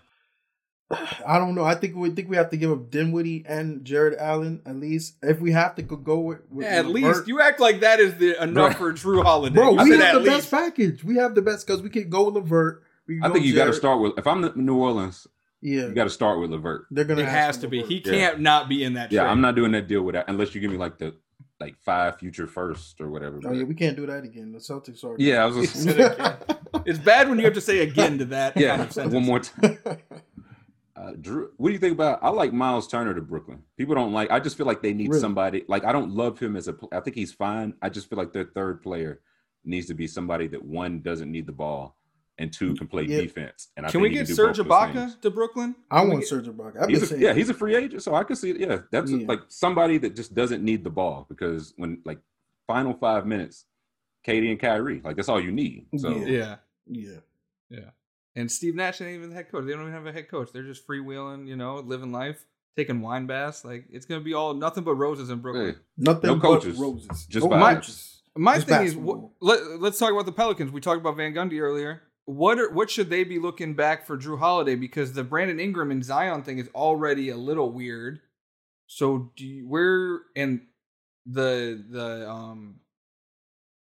I 1.28 1.38
don't 1.38 1.56
know. 1.56 1.64
I 1.64 1.76
think 1.76 1.96
we 1.96 2.10
think 2.12 2.30
we 2.30 2.36
have 2.38 2.50
to 2.52 2.58
give 2.58 2.72
up 2.72 2.90
Dinwiddie 2.92 3.44
and 3.48 3.84
Jarrett 3.86 4.18
Allen 4.20 4.62
at 4.66 4.76
least. 4.76 5.16
If 5.22 5.40
we 5.40 5.52
have 5.52 5.76
to 5.76 5.82
go, 5.82 5.96
go 5.96 6.20
with, 6.20 6.40
with 6.50 6.66
Yeah, 6.66 6.74
at 6.80 6.86
with 6.86 6.96
least 6.96 7.06
Levert- 7.08 7.28
you 7.28 7.42
act 7.42 7.60
like 7.60 7.80
that 7.82 8.00
is 8.00 8.16
the 8.16 8.42
enough 8.42 8.78
for 8.78 8.92
Jrue 8.94 9.24
Holiday. 9.24 9.56
bro. 9.56 9.76
I 9.78 9.84
We 9.84 9.92
have 9.98 10.14
the 10.16 10.20
least. 10.20 10.32
best 10.32 10.52
package. 10.52 11.04
We 11.04 11.16
have 11.18 11.36
the 11.36 11.42
best 11.42 11.66
because 11.68 11.82
we 11.82 11.90
can 11.90 12.10
go 12.10 12.26
with 12.26 12.36
Levert. 12.36 12.84
We 13.08 13.16
can 13.16 13.24
I 13.24 13.28
go 13.28 13.34
think 13.34 13.46
you 13.46 13.56
got 13.56 13.66
to 13.66 13.74
start 13.74 14.00
with. 14.02 14.14
If 14.18 14.28
I'm 14.28 14.42
the 14.42 14.54
New 14.56 14.76
Orleans, 14.78 15.28
Yeah, 15.62 15.88
you 15.88 15.94
got 15.94 16.06
to 16.06 16.10
start 16.10 16.40
with 16.40 16.52
Levert. 16.52 16.86
they're 16.92 17.06
gonna. 17.06 17.22
It 17.24 17.28
has 17.30 17.56
for 17.58 17.64
to 17.64 17.68
be. 17.70 17.78
Levert. 17.78 17.92
He 17.92 17.98
Yeah. 18.06 18.12
can't 18.30 18.40
not 18.42 18.70
be 18.70 18.84
in 18.84 18.94
that. 18.94 19.12
Yeah, 19.12 19.22
trade. 19.22 19.30
I'm 19.32 19.42
not 19.42 19.56
doing 19.56 19.72
that 19.74 19.88
deal 19.88 20.02
with 20.04 20.16
that 20.16 20.26
unless 20.28 20.54
you 20.56 20.62
give 20.62 20.72
me 20.72 20.78
like 20.78 20.98
the 20.98 21.16
like 21.60 21.76
five 21.86 22.18
future 22.18 22.48
first 22.48 23.00
or 23.02 23.10
whatever. 23.12 23.40
Oh 23.46 23.52
yeah, 23.54 23.64
we 23.66 23.76
can't 23.76 23.96
do 23.96 24.06
that 24.08 24.24
again. 24.24 24.52
The 24.52 24.58
Celtics 24.60 25.04
are. 25.04 25.16
yeah, 25.20 25.44
I 25.44 25.46
was 25.46 25.72
just 25.72 25.88
It's 26.86 26.98
bad 26.98 27.30
when 27.30 27.38
you 27.38 27.46
have 27.46 27.54
to 27.54 27.62
say 27.62 27.80
again 27.82 28.18
to 28.20 28.26
that. 28.26 28.56
kind 28.56 28.66
yeah. 28.66 29.04
of. 29.04 29.14
One 29.14 29.24
more 29.26 29.40
time. 29.42 29.78
Uh, 31.02 31.14
Drew, 31.20 31.50
what 31.58 31.70
do 31.70 31.74
you 31.74 31.80
think 31.80 31.94
about? 31.94 32.20
I 32.22 32.30
like 32.30 32.54
Miles 32.54 32.88
Turner 32.88 33.14
to 33.16 33.22
Brooklyn. 33.22 33.64
People 33.76 33.96
don't 33.96 34.14
like. 34.14 34.30
I 34.30 34.40
just 34.40 34.56
feel 34.56 34.68
like 34.68 34.84
they 34.84 34.94
need 34.94 35.10
Really? 35.10 35.20
somebody. 35.20 35.64
Like 35.68 35.84
I 35.84 35.92
don't 35.92 36.12
love 36.12 36.38
him 36.38 36.56
as 36.56 36.68
a. 36.68 36.76
I 36.92 37.00
think 37.00 37.16
he's 37.16 37.34
fine. 37.34 37.74
I 37.82 37.90
just 37.90 38.08
feel 38.10 38.18
like 38.20 38.34
their 38.34 38.46
third 38.46 38.84
player 38.84 39.22
needs 39.66 39.88
to 39.88 39.94
be 39.96 40.06
somebody 40.08 40.48
that 40.50 40.64
one 40.64 41.00
doesn't 41.02 41.32
need 41.32 41.48
the 41.48 41.52
ball 41.54 41.98
and 42.38 42.52
two 42.54 42.74
can 42.76 42.88
play 42.88 43.04
Yeah. 43.04 43.22
defense. 43.22 43.70
And 43.78 43.86
I 43.86 43.90
Can 43.90 44.02
think 44.02 44.12
we 44.12 44.18
get 44.20 44.28
do 44.28 44.34
Serge 44.34 44.58
Ibaka 44.60 45.20
to 45.22 45.30
Brooklyn? 45.32 45.76
I 45.90 46.00
Can 46.00 46.06
we 46.06 46.10
want 46.12 46.22
get- 46.24 46.30
Serge 46.30 46.48
Ibaka. 46.48 46.82
I've 46.82 46.88
been 46.88 46.90
He's 46.92 47.12
a, 47.12 47.20
yeah, 47.20 47.34
he's 47.34 47.50
a 47.50 47.54
free 47.54 47.76
agent, 47.76 48.02
so 48.04 48.14
I 48.16 48.24
can 48.24 48.36
see. 48.36 48.58
Yeah, 48.58 48.82
that's 48.92 49.12
Yeah. 49.12 49.26
like 49.28 49.42
somebody 49.50 49.98
that 50.00 50.16
just 50.16 50.34
doesn't 50.36 50.64
need 50.64 50.84
the 50.84 50.90
ball 50.90 51.26
because 51.30 51.74
when 51.78 52.02
like 52.06 52.20
final 52.68 52.94
five 52.94 53.26
minutes, 53.26 53.66
KD 54.26 54.50
and 54.52 54.60
Kyrie, 54.60 55.02
like 55.04 55.16
that's 55.16 55.30
all 55.30 55.42
you 55.42 55.52
need. 55.52 55.88
So 55.98 56.16
yeah, 56.18 56.58
Yeah. 56.88 57.20
yeah. 57.70 57.90
And 58.36 58.50
Steve 58.52 58.76
Nash 58.76 59.02
ain't 59.02 59.12
even 59.16 59.30
the 59.30 59.36
head 59.36 59.52
coach. 59.52 59.66
They 59.66 59.72
don't 59.74 59.82
even 59.82 59.94
have 59.94 60.06
a 60.06 60.12
head 60.14 60.30
coach. 60.30 60.52
They're 60.54 60.64
just 60.64 60.88
freewheeling, 60.88 61.48
you 61.48 61.56
know, 61.58 61.78
living 61.80 62.12
life, 62.14 62.46
taking 62.78 63.02
wine 63.02 63.28
baths. 63.28 63.66
Like 63.66 63.86
it's 63.92 64.06
gonna 64.06 64.22
be 64.22 64.34
all 64.34 64.54
nothing 64.54 64.84
but 64.84 64.96
roses 64.96 65.30
in 65.30 65.40
Brooklyn. 65.40 65.74
hey, 65.74 65.80
Nothing 65.98 66.28
No 66.30 66.36
but 66.36 66.42
coaches. 66.42 66.78
roses. 66.78 67.26
Just 67.26 67.46
no 67.46 67.52
vibes. 67.56 67.76
coaches. 67.76 68.22
My 68.38 68.56
Just 68.56 68.68
thing 68.68 68.86
is, 68.86 68.94
wh- 68.94 69.26
let, 69.42 69.82
let's 69.82 70.00
talk 70.00 70.12
about 70.12 70.26
the 70.26 70.32
Pelicans. 70.32 70.72
We 70.72 70.80
talked 70.80 71.02
about 71.02 71.18
Van 71.18 71.34
Gundy 71.34 71.60
earlier. 71.60 72.04
What 72.24 72.60
are, 72.60 72.72
what 72.72 72.90
should 72.90 73.10
they 73.10 73.26
be 73.26 73.40
looking 73.40 73.74
back 73.74 74.08
for 74.08 74.18
Jrue 74.18 74.40
Holiday? 74.40 74.76
Because 74.76 75.12
the 75.12 75.24
Brandon 75.26 75.60
Ingram 75.60 75.92
and 75.92 76.06
Zion 76.06 76.44
thing 76.44 76.58
is 76.60 76.70
already 76.74 77.28
a 77.30 77.36
little 77.36 77.70
weird. 77.74 78.22
So 78.88 79.32
do 79.36 79.46
you, 79.46 79.68
where 79.68 80.22
and 80.38 80.62
the 81.26 81.84
the 81.90 82.30
um 82.30 82.80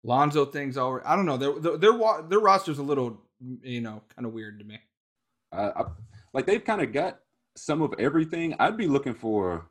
Lonzo 0.04 0.44
things 0.44 0.78
already? 0.78 1.04
I 1.06 1.16
don't 1.16 1.26
know. 1.26 1.37
Their 1.37 1.59
their 1.59 1.76
their, 1.78 1.92
wa- 1.94 2.22
their 2.22 2.38
roster's 2.38 2.78
a 2.78 2.82
little 2.85 3.20
you 3.40 3.81
know 3.81 4.03
kind 4.14 4.27
of 4.27 4.33
weird 4.33 4.59
to 4.59 4.64
me. 4.64 4.79
I, 5.53 5.68
I, 5.68 5.85
like 6.33 6.46
they've 6.46 6.64
kind 6.64 6.81
of 6.81 6.92
got 6.92 7.18
some 7.57 7.83
of 7.83 7.94
everything. 7.99 8.55
I'd 8.59 8.77
be 8.77 8.87
looking 8.87 9.14
for 9.14 9.70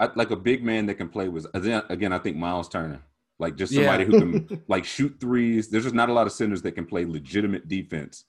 I, 0.00 0.10
like 0.14 0.30
a 0.30 0.36
big 0.36 0.62
man 0.64 0.86
that 0.86 0.94
can 0.94 1.08
play 1.08 1.28
with. 1.28 1.46
Again, 1.54 2.12
I 2.12 2.18
think 2.18 2.36
Miles 2.36 2.68
Turner, 2.68 3.02
like 3.38 3.56
just 3.56 3.74
somebody 3.74 4.04
who 4.04 4.18
can 4.18 4.62
like 4.68 4.84
shoot 4.84 5.16
threes. 5.20 5.68
There's 5.68 5.84
just 5.84 5.94
not 5.94 6.08
a 6.08 6.12
lot 6.12 6.26
of 6.26 6.32
centers 6.32 6.62
that 6.62 6.72
can 6.72 6.86
play 6.86 7.04
legitimate 7.04 7.68
defense 7.68 8.24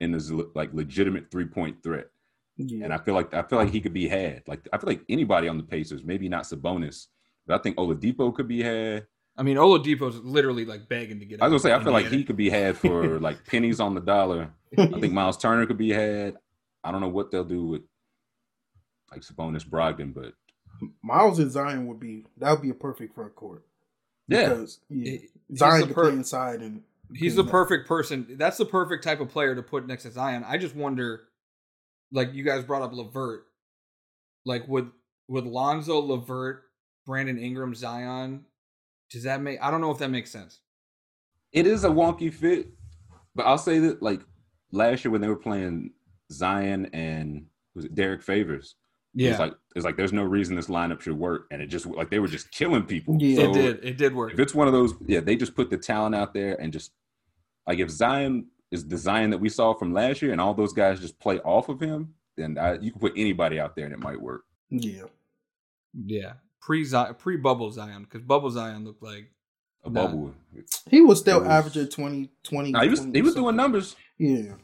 and 0.00 0.14
is 0.14 0.30
like 0.30 0.72
legitimate 0.72 1.30
three 1.30 1.46
point 1.46 1.82
threat. 1.82 2.08
Yeah. 2.56 2.84
And 2.84 2.92
I 2.92 2.98
feel 2.98 3.14
like 3.14 3.32
I 3.32 3.42
feel 3.42 3.58
like 3.58 3.70
he 3.70 3.80
could 3.80 3.94
be 3.94 4.08
had. 4.08 4.42
Like 4.46 4.66
I 4.72 4.78
feel 4.78 4.88
like 4.88 5.04
anybody 5.08 5.48
on 5.48 5.56
the 5.56 5.62
Pacers, 5.62 6.04
maybe 6.04 6.28
not 6.28 6.44
Sabonis, 6.44 7.06
but 7.46 7.58
I 7.58 7.62
think 7.62 7.76
Oladipo 7.76 8.34
could 8.34 8.48
be 8.48 8.62
had. 8.62 9.06
I 9.40 9.42
mean, 9.42 9.56
Oladipo's 9.56 10.18
literally 10.18 10.66
like 10.66 10.86
begging 10.86 11.18
to 11.20 11.24
get. 11.24 11.40
I 11.42 11.46
was 11.48 11.64
out 11.64 11.68
gonna 11.68 11.74
say 11.76 11.80
I 11.80 11.82
feel 11.82 11.92
like 11.94 12.04
Indiana. 12.04 12.18
he 12.20 12.24
could 12.26 12.36
be 12.36 12.50
had 12.50 12.76
for 12.76 13.18
like 13.18 13.46
pennies 13.46 13.80
on 13.80 13.94
the 13.94 14.00
dollar. 14.02 14.50
I 14.76 14.86
think 15.00 15.14
Miles 15.14 15.38
Turner 15.38 15.64
could 15.64 15.78
be 15.78 15.90
had. 15.90 16.36
I 16.84 16.92
don't 16.92 17.00
know 17.00 17.08
what 17.08 17.30
they'll 17.30 17.42
do 17.44 17.64
with 17.66 17.82
like 19.10 19.22
Sabonis 19.22 19.66
Brogdon, 19.66 20.12
but 20.12 20.34
Miles 21.02 21.38
and 21.38 21.50
Zion 21.50 21.86
would 21.86 21.98
be 21.98 22.26
that 22.36 22.50
would 22.52 22.60
be 22.62 22.68
a 22.70 22.74
perfect 22.74 23.14
front 23.14 23.34
court. 23.34 23.64
yeah, 24.28 24.50
Because 24.50 24.80
yeah, 24.90 25.04
He- 25.12 25.28
he's 25.48 25.58
Zion 25.58 25.88
the 25.88 25.94
per- 25.94 26.04
play 26.10 26.12
inside 26.12 26.60
and 26.60 26.82
He's 27.14 27.34
the 27.34 27.42
perfect 27.42 27.88
person. 27.88 28.36
That's 28.38 28.56
the 28.58 28.64
perfect 28.66 29.02
type 29.02 29.20
of 29.20 29.30
player 29.30 29.54
to 29.56 29.62
put 29.62 29.84
next 29.86 30.04
to 30.04 30.12
Zion. 30.12 30.44
I 30.46 30.58
just 30.58 30.76
wonder, 30.76 31.22
like 32.12 32.34
you 32.34 32.44
guys 32.44 32.62
brought 32.62 32.82
up 32.82 32.92
LeVert, 32.92 33.46
like 34.44 34.68
would 34.68 34.90
would 35.28 35.44
Lonzo 35.46 35.98
LeVert, 35.98 36.62
Brandon 37.06 37.36
Ingram, 37.38 37.74
Zion? 37.74 38.44
Does 39.10 39.24
that 39.24 39.40
make? 39.42 39.58
I 39.60 39.70
don't 39.70 39.80
know 39.80 39.90
if 39.90 39.98
that 39.98 40.10
makes 40.10 40.30
sense. 40.30 40.60
it 41.52 41.66
is 41.66 41.84
a 41.84 41.88
wonky 41.88 42.32
fit. 42.32 42.68
But 43.34 43.46
I'll 43.46 43.58
say 43.58 43.78
that 43.80 44.02
like 44.02 44.20
last 44.72 45.04
year 45.04 45.12
when 45.12 45.20
they 45.20 45.28
were 45.28 45.36
playing 45.36 45.92
Zion 46.32 46.86
and 46.92 47.46
was 47.74 47.84
it 47.84 47.94
Derrick 47.94 48.22
Favors, 48.22 48.74
it's 49.14 49.38
like 49.38 49.54
it's 49.76 49.84
like 49.84 49.96
there's 49.96 50.12
no 50.12 50.22
reason 50.24 50.56
this 50.56 50.66
lineup 50.68 51.00
should 51.00 51.18
work, 51.18 51.46
and 51.50 51.60
it 51.62 51.66
just 51.66 51.86
like 51.86 52.10
they 52.10 52.18
were 52.18 52.28
just 52.28 52.50
killing 52.50 52.84
people. 52.84 53.16
Yeah. 53.20 53.44
it 53.44 53.52
did. 53.52 53.84
It 53.84 53.96
did 53.96 54.14
work. 54.14 54.32
If 54.32 54.38
it's 54.40 54.54
one 54.54 54.66
of 54.66 54.72
those, 54.72 54.94
yeah, 55.06 55.20
they 55.20 55.36
just 55.36 55.54
put 55.54 55.70
the 55.70 55.76
talent 55.78 56.14
out 56.14 56.34
there 56.34 56.60
and 56.60 56.72
just 56.72 56.92
like 57.66 57.78
if 57.78 57.90
Zion 57.90 58.46
is 58.70 58.86
the 58.86 58.96
Zion 58.96 59.30
that 59.30 59.38
we 59.38 59.48
saw 59.48 59.74
from 59.74 59.92
last 59.92 60.22
year, 60.22 60.32
and 60.32 60.40
all 60.40 60.54
those 60.54 60.72
guys 60.72 61.00
just 61.00 61.18
play 61.18 61.38
off 61.40 61.68
of 61.68 61.80
him, 61.80 62.14
then 62.36 62.58
I, 62.58 62.74
you 62.78 62.90
can 62.92 63.00
put 63.00 63.12
anybody 63.16 63.58
out 63.58 63.74
there 63.74 63.84
and 63.84 63.94
it 63.94 64.00
might 64.00 64.20
work. 64.20 64.42
Yeah. 64.70 65.04
Yeah, 66.04 66.34
pre 66.60 66.86
pre 67.18 67.36
bubble 67.36 67.70
Zion 67.70 68.04
because 68.04 68.22
bubble 68.22 68.50
Zion 68.50 68.84
looked 68.84 69.02
like 69.02 69.30
a 69.84 69.90
Nah. 69.90 70.06
bubble. 70.06 70.34
He 70.90 71.00
was 71.00 71.18
still 71.20 71.38
It 71.38 71.40
was- 71.42 71.48
averaging 71.48 71.88
20, 71.88 72.30
20. 72.42 72.70
Nah, 72.72 72.82
he 72.82 72.88
was 72.88 73.00
20 73.00 73.18
he 73.18 73.22
was 73.22 73.34
doing 73.34 73.56
numbers. 73.56 73.96
Yeah. 74.18 74.56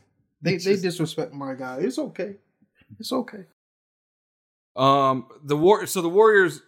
They 0.43 0.55
It's 0.55 0.65
they 0.65 0.73
just- 0.73 0.83
disrespect 0.83 1.33
my 1.33 1.55
guy. 1.55 1.79
It's 1.79 1.99
okay. 1.99 2.37
It's 2.99 3.13
okay. 3.13 3.47
Um, 4.77 5.27
the 5.43 5.57
war. 5.57 5.87
So 5.87 6.03
the 6.03 6.09
Warriors 6.09 6.63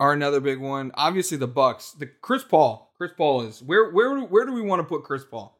are 0.00 0.12
another 0.12 0.40
big 0.40 0.58
one. 0.60 0.90
Obviously, 0.94 1.36
the 1.36 1.46
Bucks. 1.46 1.92
The 1.92 2.06
Chris 2.06 2.42
Paul. 2.42 2.92
Chris 2.98 3.12
Paul 3.16 3.42
is 3.42 3.62
where 3.62 3.90
where 3.92 4.18
where 4.20 4.44
do 4.44 4.52
we 4.52 4.60
want 4.62 4.80
to 4.80 4.84
put 4.84 5.04
Chris 5.04 5.24
Paul? 5.24 5.58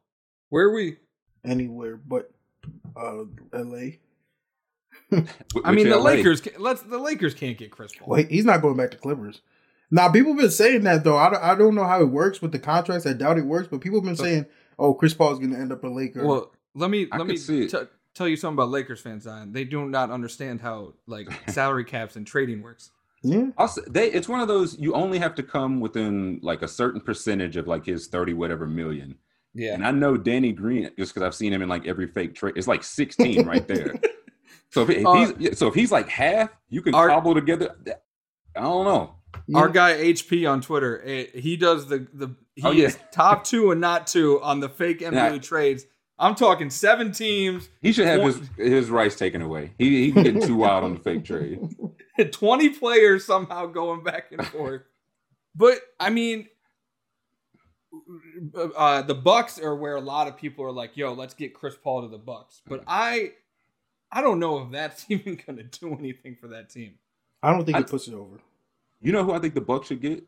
Where 0.49 0.67
are 0.67 0.75
we? 0.75 0.99
Anywhere 1.45 1.97
but 1.97 2.31
uh 2.97 3.25
LA. 3.55 3.93
With- 5.11 5.29
I 5.65 5.71
with 5.71 5.75
mean, 5.77 5.89
the 5.89 5.99
Lakers. 5.99 6.41
can- 6.41 6.61
Let's 6.61 6.83
the 6.83 6.99
Lakers 6.99 7.35
can't 7.35 7.59
get 7.59 7.71
Chris 7.71 7.93
Paul. 7.99 8.09
Well, 8.09 8.23
he- 8.23 8.37
he's 8.37 8.45
not 8.45 8.63
going 8.63 8.77
back 8.77 8.91
to 8.93 8.97
Clippers. 8.97 9.41
Now, 9.91 10.09
people 10.11 10.33
have 10.33 10.41
been 10.41 10.51
saying 10.51 10.83
that 10.85 11.03
though. 11.05 11.17
I 11.17 11.31
don't, 11.31 11.43
I 11.43 11.55
don't 11.57 11.75
know 11.75 11.85
how 11.85 12.01
it 12.01 12.09
works 12.09 12.41
with 12.41 12.53
the 12.53 12.59
contracts. 12.61 13.07
I 13.07 13.13
doubt 13.13 13.39
it 13.39 13.45
works, 13.47 13.69
but 13.69 13.81
people 13.81 13.99
have 13.99 14.05
been 14.05 14.15
saying, 14.17 14.47
"Oh, 14.79 14.95
Chris 14.95 15.15
Paul's 15.15 15.39
going 15.41 15.51
to 15.53 15.59
end 15.59 15.73
up 15.73 15.83
a 15.83 15.89
Laker." 15.89 16.25
Well, 16.25 16.53
let 16.77 16.91
me 16.91 17.09
I 17.11 17.19
let 17.19 17.27
me 17.27 17.37
see 17.37 17.67
t- 17.69 17.77
tell 18.15 18.29
you 18.29 18.37
something 18.37 18.55
about 18.59 18.71
Lakers 18.71 19.01
fans. 19.01 19.25
Zion. 19.25 19.53
They 19.53 19.65
do 19.65 19.89
not 19.89 20.11
understand 20.13 20.61
how 20.61 20.95
like 21.07 21.29
salary 21.51 21.85
caps 21.85 22.15
and 22.15 22.25
trading 22.27 22.63
works. 22.63 22.91
yeah, 23.23 23.47
Also, 23.59 23.83
they 23.89 24.13
it's 24.13 24.29
one 24.29 24.41
of 24.41 24.47
those 24.47 24.79
you 24.79 24.95
only 24.95 25.19
have 25.19 25.35
to 25.35 25.43
come 25.43 25.81
within 25.81 26.39
like 26.41 26.63
a 26.63 26.69
certain 26.69 27.01
percentage 27.01 27.57
of 27.57 27.67
like 27.67 27.85
his 27.85 28.07
thirty 28.07 28.33
whatever 28.33 28.67
million. 28.69 29.17
Yeah. 29.55 29.75
And 29.75 29.85
I 29.85 29.91
know 29.91 30.17
Danny 30.17 30.53
Green 30.53 30.89
just 30.97 31.13
because 31.13 31.27
I've 31.27 31.35
seen 31.35 31.53
him 31.53 31.63
in 31.63 31.69
like 31.69 31.85
every 31.85 32.07
fake 32.07 32.37
trade. 32.37 32.55
It's 32.57 32.69
like 32.69 32.85
sixteen 32.85 33.45
right 33.45 33.67
there. 33.67 33.95
So 34.71 34.83
if, 34.83 34.91
if 34.91 35.07
Uh, 35.07 35.13
he's 35.37 35.59
so 35.59 35.69
if 35.69 35.75
he's 35.75 35.91
like 35.93 36.09
half, 36.09 36.51
you 36.69 36.83
can 36.83 36.95
Our- 36.95 37.09
cobble 37.09 37.35
together. 37.35 37.75
I 38.57 38.61
don't 38.63 38.85
know. 38.85 39.15
yeah. 39.47 39.59
Our 39.59 39.69
guy 39.69 39.93
HP 39.95 40.51
on 40.51 40.61
Twitter, 40.61 41.03
eh, 41.05 41.27
he 41.35 41.57
does 41.57 41.87
the 41.87 42.07
the 42.13 42.35
he 42.57 42.63
Oh, 42.65 42.71
yeah. 42.73 42.91
top 43.13 43.45
two 43.45 43.71
and 43.71 43.81
not 43.81 44.07
two 44.07 44.41
on 44.43 44.61
the 44.61 44.69
fake 44.69 45.01
NBA 45.01 45.33
Yeah. 45.35 45.39
trades. 45.39 45.85
I'm 46.19 46.35
talking 46.35 46.69
seven 46.69 47.13
teams, 47.13 47.71
He 47.81 47.93
should 47.93 48.07
have 48.07 48.21
One- 48.21 48.49
his 48.57 48.73
his 48.73 48.91
rights 48.91 49.17
taken 49.17 49.41
away. 49.43 49.73
He 49.79 50.07
he 50.07 50.13
getting 50.13 50.43
too 50.43 50.57
wild 50.57 50.85
on 50.85 50.95
the 50.95 51.01
fake 51.01 51.25
trade. 51.25 51.59
20 52.33 52.69
players 52.71 53.25
somehow 53.25 53.67
going 53.67 54.03
back 54.05 54.31
and 54.31 54.47
forth. 54.49 54.83
But 55.55 55.79
I 55.99 56.11
mean, 56.11 56.49
uh, 58.77 59.03
the 59.03 59.15
Bucks 59.15 59.59
are 59.59 59.75
where 59.75 59.97
a 59.97 60.01
lot 60.01 60.29
of 60.29 60.37
people 60.37 60.65
are 60.65 60.71
like, 60.73 60.97
"Yo, 60.97 61.13
let's 61.13 61.35
get 61.35 61.55
Chris 61.55 61.75
Paul 61.83 62.03
to 62.03 62.09
the 62.09 62.19
Bucks." 62.19 62.61
But 62.67 62.85
I, 62.87 63.33
I 64.13 64.21
don't 64.23 64.39
know 64.41 64.59
if 64.63 64.71
that's 64.73 65.07
even 65.09 65.41
going 65.47 65.57
to 65.59 65.65
do 65.65 65.95
anything 65.99 66.37
for 66.41 66.49
that 66.49 66.71
team. 66.71 66.95
I 67.43 67.53
don't 67.53 67.65
think 67.65 67.77
I- 67.77 67.81
it 67.81 67.89
puts 67.89 68.09
it 68.09 68.15
over. 68.15 68.39
You 69.03 69.13
know 69.13 69.25
who 69.25 69.33
I 69.33 69.39
think 69.39 69.55
the 69.55 69.63
Bucks 69.63 69.89
should 69.89 70.03
get? 70.03 70.25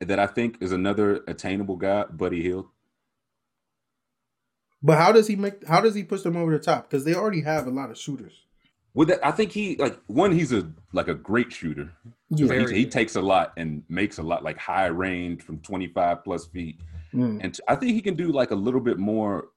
That 0.00 0.18
I 0.18 0.26
think 0.26 0.58
is 0.60 0.72
another 0.72 1.22
attainable 1.26 1.76
guy, 1.76 2.04
Buddy 2.10 2.42
Hield. 2.42 2.66
But 4.82 4.98
how 4.98 5.12
does 5.12 5.26
he 5.26 5.36
make? 5.36 5.66
How 5.66 5.80
does 5.80 5.94
he 5.94 6.02
push 6.04 6.22
them 6.22 6.36
over 6.36 6.52
the 6.52 6.62
top? 6.62 6.88
Because 6.90 7.04
they 7.04 7.14
already 7.14 7.40
have 7.42 7.66
a 7.66 7.70
lot 7.70 7.90
of 7.90 7.96
shooters. 7.96 8.42
With 8.94 9.08
that, 9.08 9.24
I 9.26 9.30
think 9.30 9.52
he 9.52 9.76
like 9.76 9.98
one. 10.06 10.32
He's 10.32 10.52
a 10.52 10.70
like 10.92 11.08
a 11.08 11.14
great 11.14 11.52
shooter. 11.52 11.92
Yeah. 12.28 12.46
Very 12.46 12.72
He, 12.74 12.78
he 12.80 12.86
takes 12.86 13.16
a 13.16 13.22
lot 13.22 13.52
and 13.56 13.84
makes 13.88 14.18
a 14.18 14.22
lot, 14.22 14.42
like 14.44 14.58
high 14.58 14.86
range 14.86 15.42
from 15.42 15.60
twenty 15.60 15.86
five 15.86 16.24
plus 16.24 16.46
feet. 16.46 16.78
Mm. 17.14 17.40
And 17.42 17.54
t- 17.54 17.62
I 17.68 17.74
think 17.76 17.92
he 17.92 18.02
can 18.02 18.16
do 18.16 18.32
like 18.32 18.50
a 18.50 18.54
little 18.54 18.80
bit 18.80 18.98
more, 18.98 19.48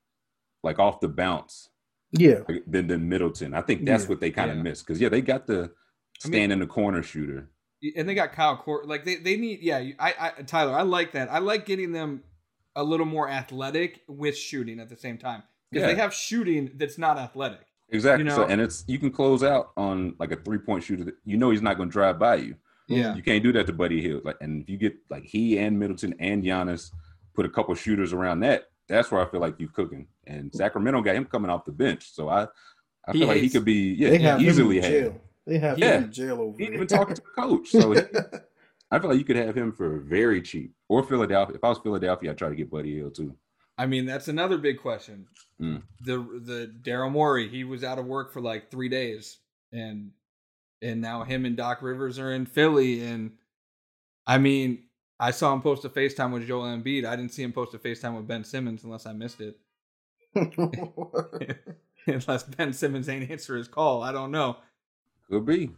like 0.64 0.80
off 0.80 1.00
the 1.02 1.10
bounce 1.10 1.70
Yeah. 2.12 2.40
like, 2.48 2.64
than 2.68 2.88
than 2.88 3.08
Middleton. 3.10 3.54
I 3.54 3.62
think 3.62 3.86
that's 3.86 4.04
Yeah. 4.04 4.10
what 4.10 4.20
they 4.20 4.32
kind 4.32 4.50
of 4.52 4.58
Yeah. 4.58 4.64
miss 4.64 4.82
because 4.82 5.00
yeah, 5.00 5.10
they 5.10 5.22
got 5.22 5.48
the 5.48 5.58
I 5.58 6.28
mean- 6.28 6.34
stand 6.34 6.52
in 6.52 6.60
the 6.60 6.68
corner 6.68 7.04
shooter. 7.04 7.50
And 7.96 8.10
they 8.10 8.14
got 8.14 8.34
Kyle 8.34 8.58
Korver. 8.62 8.86
Like 8.88 9.06
they, 9.06 9.16
they 9.16 9.38
need. 9.38 9.60
Yeah, 9.62 9.78
I, 10.00 10.14
I, 10.38 10.42
Tyler, 10.44 10.74
I 10.74 10.82
like 10.82 11.14
that. 11.14 11.32
I 11.32 11.40
like 11.40 11.66
getting 11.66 11.94
them 11.94 12.24
a 12.76 12.84
little 12.84 13.06
more 13.06 13.30
athletic 13.30 14.02
with 14.08 14.36
shooting 14.36 14.80
at 14.82 14.90
the 14.90 14.98
same 14.98 15.18
time 15.18 15.44
because 15.72 15.88
Yeah. 15.88 15.94
they 15.94 16.00
have 16.02 16.14
shooting 16.14 16.72
that's 16.76 16.98
not 16.98 17.18
athletic. 17.18 17.62
Exactly. 17.92 18.26
You 18.26 18.32
so 18.32 18.46
and 18.46 18.60
it's 18.62 18.84
you 18.88 19.00
can 19.00 19.12
close 19.12 19.44
out 19.44 19.72
on 19.78 20.16
like 20.20 20.32
a 20.32 20.36
three 20.36 20.58
point 20.60 20.84
shooter 20.84 21.06
that 21.06 21.16
you 21.26 21.38
know 21.38 21.52
he's 21.52 21.62
not 21.62 21.78
going 21.78 21.90
to 21.90 21.94
drive 21.94 22.20
by 22.20 22.36
you. 22.36 22.56
Yeah. 22.88 23.16
You 23.16 23.22
can't 23.24 23.44
do 23.44 23.52
that 23.54 23.66
to 23.68 23.74
Buddy 23.74 24.02
Hield. 24.02 24.26
Like, 24.26 24.38
and 24.42 24.62
if 24.64 24.70
you 24.70 24.78
get 24.78 24.96
like 25.10 25.24
he 25.24 25.58
and 25.60 25.80
Middleton 25.80 26.16
and 26.20 26.44
Giannis 26.44 26.92
put 27.36 27.46
a 27.46 27.50
couple 27.50 27.74
shooters 27.76 28.14
around 28.14 28.42
that, 28.42 28.66
that's 28.90 29.12
where 29.12 29.26
I 29.26 29.30
feel 29.30 29.40
like 29.40 29.56
you're 29.60 29.70
cooking. 29.70 30.08
And 30.28 30.54
Sacramento 30.54 31.02
got 31.02 31.16
him 31.16 31.26
coming 31.26 31.50
off 31.52 31.66
the 31.66 31.72
bench, 31.72 32.12
so 32.12 32.28
I, 32.30 32.44
I 33.08 33.12
He 33.14 33.20
feel 33.20 33.28
like 33.28 33.42
he 33.42 33.50
could 33.50 33.66
be 33.66 33.94
yeah 33.94 34.10
They 34.10 34.18
have 34.20 34.42
easily 34.42 34.78
him 34.80 34.84
in 34.84 34.92
had. 34.92 34.92
jail. 34.92 35.22
They 35.46 35.58
have 35.60 35.80
Yeah. 35.80 35.98
him 35.98 36.04
in 36.06 36.12
jail 36.12 36.42
over 36.42 36.58
He 36.58 36.64
ain't 36.66 36.72
there. 36.72 36.76
even 36.76 36.88
talking 36.88 37.16
to 37.16 37.22
the 37.22 37.42
coach, 37.42 37.70
so 37.70 37.92
he- 37.94 38.02
I 38.92 38.98
feel 39.00 39.10
like 39.12 39.20
you 39.20 39.24
could 39.26 39.36
have 39.36 39.56
him 39.56 39.72
for 39.72 40.00
very 40.00 40.42
cheap. 40.42 40.74
Or 40.88 41.04
Philadelphia. 41.04 41.56
If 41.56 41.64
I 41.64 41.70
was 41.70 41.78
Philadelphia, 41.78 42.32
I'd 42.32 42.38
try 42.40 42.50
to 42.50 42.56
get 42.56 42.72
Buddy 42.72 42.96
Hield 42.96 43.14
too. 43.16 43.36
I 43.78 43.86
mean, 43.86 44.06
that's 44.08 44.28
another 44.28 44.58
big 44.58 44.80
question. 44.80 45.28
Mm. 45.62 45.84
The 46.02 46.18
the 46.44 46.74
Daryl 46.82 47.12
Morey, 47.12 47.48
he 47.48 47.64
was 47.64 47.84
out 47.84 48.00
of 48.00 48.06
work 48.08 48.34
for 48.34 48.42
like 48.42 48.70
three 48.72 48.90
days, 48.90 49.38
and 49.72 50.10
and 50.82 51.02
now 51.02 51.24
him 51.24 51.46
and 51.46 51.56
Doc 51.56 51.82
Rivers 51.84 52.18
are 52.18 52.32
in 52.34 52.46
Philly, 52.48 53.02
and 53.06 53.32
I 54.26 54.38
mean, 54.40 54.84
I 55.20 55.32
saw 55.32 55.54
him 55.54 55.62
post 55.62 55.84
a 55.86 55.90
FaceTime 55.90 56.32
with 56.32 56.48
Joel 56.48 56.64
Embiid. 56.64 57.06
I 57.06 57.16
didn't 57.16 57.34
see 57.34 57.44
him 57.44 57.52
post 57.52 57.74
a 57.74 57.80
FaceTime 57.80 58.16
with 58.16 58.28
Ben 58.28 58.44
Simmons 58.44 58.84
unless 58.84 59.06
I 59.06 59.14
missed 59.14 59.42
it. 59.42 59.58
unless 62.08 62.44
Ben 62.44 62.72
Simmons 62.72 63.10
ain't 63.10 63.30
answer 63.30 63.58
his 63.58 63.68
call, 63.68 64.02
I 64.02 64.12
don't 64.12 64.32
know. 64.32 64.58
Could 65.30 65.46
be. 65.46 65.72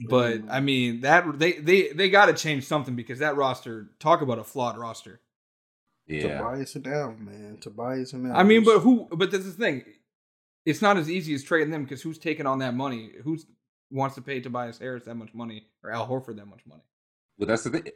But 0.00 0.46
mm. 0.46 0.50
I 0.50 0.60
mean, 0.60 1.00
that 1.00 1.38
they 1.38 1.52
they 1.52 1.88
they 1.88 2.08
got 2.08 2.26
to 2.26 2.34
change 2.34 2.64
something 2.64 2.94
because 2.94 3.18
that 3.18 3.36
roster. 3.36 3.90
Talk 3.98 4.22
about 4.22 4.38
a 4.38 4.44
flawed 4.44 4.78
roster. 4.78 5.20
Yeah. 6.06 6.38
Tobias 6.38 6.74
and 6.74 6.84
down, 6.84 7.24
man. 7.24 7.58
Tobias 7.60 8.12
and 8.12 8.32
I 8.32 8.42
mean, 8.44 8.64
but 8.64 8.78
who? 8.80 9.08
But 9.10 9.30
that's 9.30 9.44
the 9.44 9.50
thing. 9.50 9.84
It's 10.64 10.82
not 10.82 10.96
as 10.96 11.10
easy 11.10 11.34
as 11.34 11.42
trading 11.42 11.70
them 11.70 11.82
because 11.82 12.00
who's 12.02 12.18
taking 12.18 12.46
on 12.46 12.60
that 12.60 12.74
money? 12.74 13.10
Who's 13.24 13.46
wants 13.90 14.14
to 14.14 14.22
pay 14.22 14.40
Tobias 14.40 14.78
Harris 14.78 15.04
that 15.04 15.16
much 15.16 15.34
money 15.34 15.66
or 15.82 15.90
Al 15.90 16.06
Horford 16.06 16.36
that 16.36 16.46
much 16.46 16.60
money? 16.66 16.82
Well, 17.38 17.46
that's 17.48 17.64
the 17.64 17.70
thing. 17.70 17.88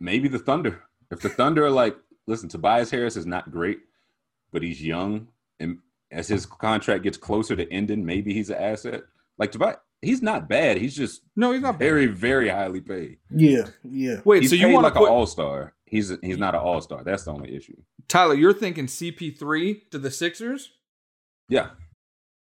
Maybe 0.00 0.28
the 0.28 0.38
Thunder. 0.38 0.82
If 1.10 1.20
the 1.20 1.28
Thunder 1.28 1.64
are 1.66 1.70
like, 1.70 1.96
listen, 2.26 2.48
Tobias 2.48 2.90
Harris 2.90 3.16
is 3.16 3.26
not 3.26 3.50
great, 3.50 3.78
but 4.52 4.62
he's 4.62 4.82
young, 4.82 5.28
and 5.60 5.78
as 6.10 6.28
his 6.28 6.46
contract 6.46 7.02
gets 7.04 7.16
closer 7.16 7.54
to 7.56 7.70
ending, 7.72 8.04
maybe 8.04 8.32
he's 8.34 8.50
an 8.50 8.56
asset. 8.58 9.02
Like 9.38 9.52
Tobias, 9.52 9.76
he's 10.02 10.22
not 10.22 10.48
bad. 10.48 10.76
He's 10.78 10.94
just 10.96 11.22
No, 11.36 11.52
he's 11.52 11.62
not. 11.62 11.78
very, 11.78 12.06
very 12.06 12.48
highly 12.48 12.80
paid. 12.80 13.18
yeah, 13.30 13.66
yeah. 13.84 14.20
Wait, 14.24 14.42
he's 14.42 14.50
so 14.50 14.56
you 14.56 14.68
want 14.70 14.84
like 14.84 14.94
to 14.94 14.98
put 15.00 15.06
an 15.08 15.12
all 15.14 15.26
star. 15.26 15.74
He's 15.86 16.12
he's 16.22 16.38
not 16.38 16.54
an 16.54 16.60
all 16.60 16.80
star. 16.80 17.02
That's 17.04 17.24
the 17.24 17.32
only 17.32 17.54
issue. 17.54 17.76
Tyler? 18.08 18.34
You're 18.34 18.52
thinking 18.54 18.86
CP3 18.86 19.90
to 19.90 19.98
the 19.98 20.10
Sixers? 20.10 20.70
Yeah, 21.48 21.70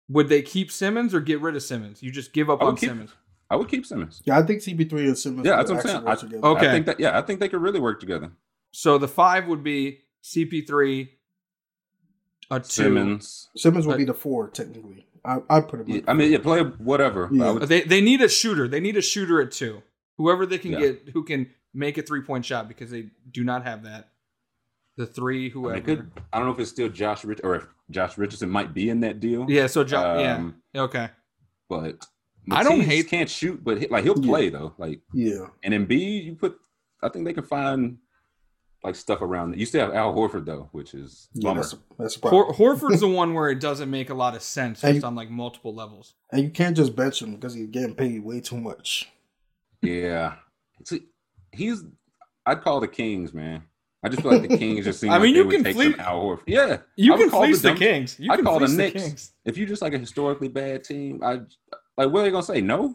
Would 0.08 0.28
they 0.28 0.42
keep 0.42 0.70
Simmons 0.72 1.14
or 1.14 1.20
get 1.20 1.40
rid 1.40 1.54
of 1.56 1.62
Simmons? 1.62 2.02
You 2.02 2.10
just 2.10 2.32
give 2.32 2.48
up 2.50 2.60
I 2.60 2.64
would 2.64 2.70
on 2.70 2.76
keep- 2.76 2.88
Simmons. 2.90 3.14
I 3.50 3.56
would 3.56 3.68
keep 3.68 3.86
Simmons. 3.86 4.22
Yeah, 4.26 4.38
I 4.38 4.42
think 4.42 4.60
CP3 4.60 4.92
and 5.08 5.18
Simmons. 5.18 5.46
Yeah, 5.46 5.56
that's 5.56 5.70
what 5.70 5.76
I'm 5.76 5.78
actually 5.78 5.90
saying. 5.92 6.04
work 6.04 6.18
I- 6.18 6.20
together. 6.20 6.46
Okay. 6.46 6.68
I 6.68 6.70
think 6.72 6.86
that. 6.86 7.00
Yeah, 7.00 7.18
I 7.18 7.22
think 7.22 7.40
they 7.40 7.48
could 7.48 7.60
really 7.62 7.80
work 7.80 7.98
together. 8.00 8.30
So 8.72 8.98
the 8.98 9.08
five 9.08 9.46
would 9.46 9.62
be 9.64 10.00
CP3, 10.22 11.08
a 12.50 12.60
two. 12.60 12.64
Simmons. 12.66 13.48
Simmons 13.56 13.86
would 13.86 13.94
But- 13.94 13.98
be 13.98 14.04
the 14.04 14.14
four 14.14 14.48
technically. 14.50 15.06
I 15.24 15.38
I 15.50 15.60
put 15.60 15.80
him. 15.80 15.88
Yeah, 15.88 16.00
I 16.06 16.14
mean, 16.14 16.30
yeah, 16.32 16.38
play 16.38 16.60
whatever. 16.62 17.28
Yeah. 17.32 17.52
Would- 17.52 17.62
They 17.68 17.82
they 17.82 18.00
need 18.00 18.20
a 18.20 18.28
shooter. 18.28 18.68
They 18.68 18.80
need 18.80 18.96
a 18.96 19.02
shooter 19.02 19.40
at 19.40 19.50
two. 19.50 19.82
Whoever 20.16 20.46
they 20.46 20.58
can 20.58 20.72
Yeah. 20.72 20.78
get 20.80 21.08
who 21.12 21.24
can 21.24 21.50
make 21.74 21.98
a 21.98 22.02
three 22.02 22.22
point 22.22 22.44
shot 22.44 22.68
because 22.68 22.90
they 22.90 23.10
do 23.30 23.44
not 23.44 23.64
have 23.64 23.82
that. 23.84 24.10
The 24.96 25.06
three, 25.06 25.42
I, 25.42 25.42
mean, 25.42 25.50
whoever. 25.52 25.80
could, 25.80 26.10
I 26.32 26.38
don't 26.38 26.46
know 26.48 26.52
if 26.52 26.58
it's 26.58 26.70
still 26.70 26.88
Josh 26.88 27.24
Rich 27.24 27.40
or 27.44 27.54
if 27.54 27.66
Josh 27.90 28.18
Richardson 28.18 28.50
might 28.50 28.74
be 28.74 28.90
in 28.90 29.00
that 29.00 29.20
deal. 29.20 29.46
yeah. 29.48 29.66
So 29.68 29.84
jo- 29.84 29.98
Um, 30.18 30.56
yeah. 30.74 30.82
Okay. 30.82 31.10
but 31.68 32.04
I 32.50 32.62
don't 32.62 32.80
hate- 32.80 33.08
can't 33.08 33.28
shoot, 33.30 33.62
but 33.62 33.80
he, 33.80 33.86
like 33.88 34.04
he'll 34.04 34.18
Yeah. 34.20 34.28
play 34.30 34.48
though. 34.50 34.74
Like 34.78 35.00
yeah, 35.12 35.46
and 35.62 35.74
Embiid, 35.74 36.24
you 36.24 36.34
put. 36.34 36.58
I 37.02 37.08
think 37.08 37.24
they 37.24 37.32
can 37.32 37.44
find 37.44 37.98
like 38.84 38.94
stuff 38.94 39.20
around. 39.22 39.58
You 39.58 39.66
still 39.66 39.80
have 39.86 39.94
Al 39.94 40.14
Horford 40.14 40.44
though, 40.46 40.68
which 40.72 40.94
is 40.94 41.28
yeah. 41.34 41.48
bummer. 41.48 41.60
That's 41.62 41.72
a, 41.74 41.78
that's 41.98 42.16
a. 42.22 42.28
Hor- 42.28 42.52
Horford's 42.52 43.00
the 43.00 43.08
one 43.22 43.34
where 43.34 43.48
it 43.50 43.60
doesn't 43.60 43.90
make 43.90 44.10
a 44.10 44.14
lot 44.14 44.34
of 44.36 44.42
sense 44.42 44.82
And- 44.84 44.94
just 44.94 45.04
on 45.04 45.14
like 45.14 45.30
multiple 45.30 45.74
levels. 45.74 46.14
and 46.32 46.42
you 46.42 46.50
can't 46.50 46.76
just 46.76 46.94
bench 46.96 47.20
him 47.22 47.34
because 47.34 47.54
he's 47.54 47.66
getting 47.68 47.94
paid 47.94 48.22
way 48.24 48.40
too 48.40 48.56
much. 48.58 49.08
yeah, 49.82 50.34
See, 50.84 51.02
he's. 51.52 51.84
I'd 52.46 52.62
call 52.62 52.80
the 52.80 52.88
Kings, 52.88 53.34
man. 53.34 53.62
I 54.02 54.08
just 54.08 54.22
feel 54.22 54.30
like 54.32 54.48
the 54.48 54.56
Kings 54.56 54.84
just 54.86 55.00
seem 55.02 55.10
I 55.10 55.18
mean, 55.18 55.32
they 55.34 55.40
you 55.40 55.44
would 55.46 55.54
can 55.56 55.64
take 55.64 55.74
fleet- 55.76 55.98
Al 55.98 56.20
Horford. 56.22 56.42
Yeah, 56.46 56.78
You 56.96 57.16
can 57.16 57.30
call 57.30 57.44
fleece 57.44 57.60
the, 57.62 57.68
dumb- 57.70 57.78
Kings. 57.78 58.16
You 58.18 58.32
I 58.32 58.36
can 58.36 58.44
call 58.44 58.58
the 58.60 58.66
fleece 58.66 58.76
Knicks. 58.78 59.02
Kings. 59.02 59.32
If 59.44 59.58
you're 59.58 59.66
just 59.68 59.82
like 59.82 59.92
a 59.92 59.98
historically 59.98 60.48
bad 60.48 60.84
team, 60.84 61.20
I 61.22 61.40
like. 61.98 62.10
What 62.12 62.20
are 62.20 62.22
they 62.24 62.30
gonna 62.30 62.42
say? 62.42 62.60
No. 62.62 62.94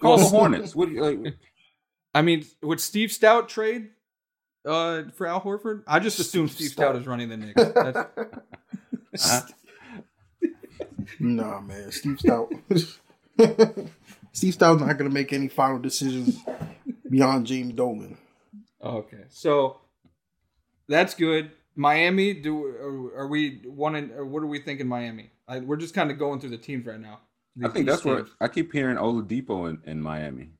Call 0.00 0.18
the 0.18 0.24
Hornets. 0.24 0.74
What 0.76 0.88
do 0.88 0.94
you 0.94 1.02
like? 1.04 1.34
I 2.14 2.22
mean, 2.22 2.44
would 2.62 2.80
Steve 2.80 3.08
Stoute 3.10 3.48
trade 3.48 3.88
uh, 4.66 5.04
for 5.14 5.26
Al 5.26 5.40
Horford? 5.40 5.82
I 5.86 5.98
just 5.98 6.18
assume 6.18 6.48
Steve 6.48 6.70
Stoute 6.72 6.96
is 7.00 7.06
running 7.06 7.28
the 7.28 7.36
Knicks. 7.36 7.62
That's, 7.74 7.98
Huh? 9.20 9.40
nah, 11.20 11.60
man. 11.60 11.90
Steve 11.92 12.18
Stoute. 12.18 12.52
Steve 14.32 14.54
Stoute's 14.56 14.80
not 14.80 14.96
gonna 14.98 15.10
make 15.10 15.32
any 15.32 15.48
final 15.48 15.78
decisions 15.78 16.38
beyond 17.10 17.46
James 17.46 17.74
Dolan. 17.74 18.16
okay. 18.82 19.24
So 19.28 19.80
That's 20.88 21.14
good. 21.14 21.50
Miami, 21.74 22.34
do 22.34 22.64
are, 22.66 23.20
are 23.22 23.26
we 23.28 23.62
wanting? 23.66 24.10
Or 24.12 24.24
what 24.26 24.42
are 24.42 24.46
we 24.46 24.58
thinking? 24.58 24.84
In 24.86 24.88
Miami. 24.88 25.30
I, 25.48 25.60
we're 25.60 25.76
just 25.76 25.94
kind 25.94 26.10
of 26.10 26.18
going 26.18 26.40
through 26.40 26.50
the 26.50 26.58
teams 26.58 26.86
right 26.86 27.00
now. 27.00 27.20
I 27.64 27.68
think 27.68 27.86
that's 27.86 28.04
what 28.04 28.28
I 28.40 28.48
keep 28.48 28.72
hearing 28.72 28.96
Oladipo 28.96 29.68
in, 29.68 29.78
in 29.90 30.00
Miami. 30.00 30.50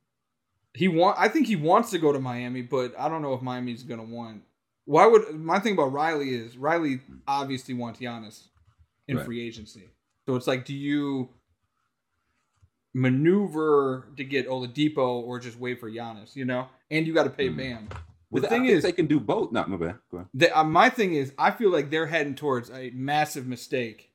he 0.74 0.88
want. 0.88 1.16
I 1.18 1.28
think 1.28 1.46
he 1.46 1.56
wants 1.56 1.90
to 1.90 1.98
go 1.98 2.12
to 2.12 2.18
Miami, 2.20 2.62
but 2.62 2.94
I 2.98 3.08
don't 3.08 3.22
know 3.22 3.32
if 3.34 3.42
Miami's 3.42 3.82
gonna 3.82 4.04
want. 4.04 4.42
Why 4.84 5.06
would 5.06 5.34
my 5.34 5.58
thing 5.60 5.74
about 5.74 5.92
Riley 5.92 6.34
is 6.34 6.56
Riley 6.58 7.00
obviously 7.26 7.74
wants 7.74 8.00
Giannis 8.00 8.48
in 9.08 9.16
Right. 9.16 9.24
free 9.26 9.46
agency, 9.46 9.88
so 10.26 10.34
it's 10.36 10.46
like, 10.46 10.64
do 10.64 10.74
you 10.74 11.30
maneuver 12.94 14.08
to 14.16 14.24
get 14.24 14.48
Oladipo 14.48 15.22
or 15.22 15.38
just 15.38 15.58
wait 15.58 15.80
for 15.80 15.90
Giannis? 15.90 16.34
You 16.36 16.44
know, 16.44 16.68
and 16.90 17.06
you 17.06 17.14
got 17.14 17.24
to 17.24 17.30
pay 17.30 17.48
Hmm. 17.48 17.56
Bam. 17.56 17.88
Well, 18.30 18.40
The 18.42 18.48
I 18.48 18.50
thing 18.50 18.64
is, 18.66 18.82
they 18.82 18.92
can 18.92 19.06
do 19.06 19.20
both. 19.20 19.52
Not 19.52 19.68
my 19.68 19.76
bad. 19.76 19.98
Go 20.10 20.18
ahead. 20.18 20.28
the, 20.32 20.58
uh, 20.58 20.64
my 20.64 20.88
thing 20.88 21.14
is, 21.14 21.32
I 21.38 21.50
feel 21.50 21.70
like 21.70 21.90
they're 21.90 22.06
heading 22.06 22.34
towards 22.34 22.70
a 22.70 22.90
massive 22.94 23.46
mistake 23.46 24.11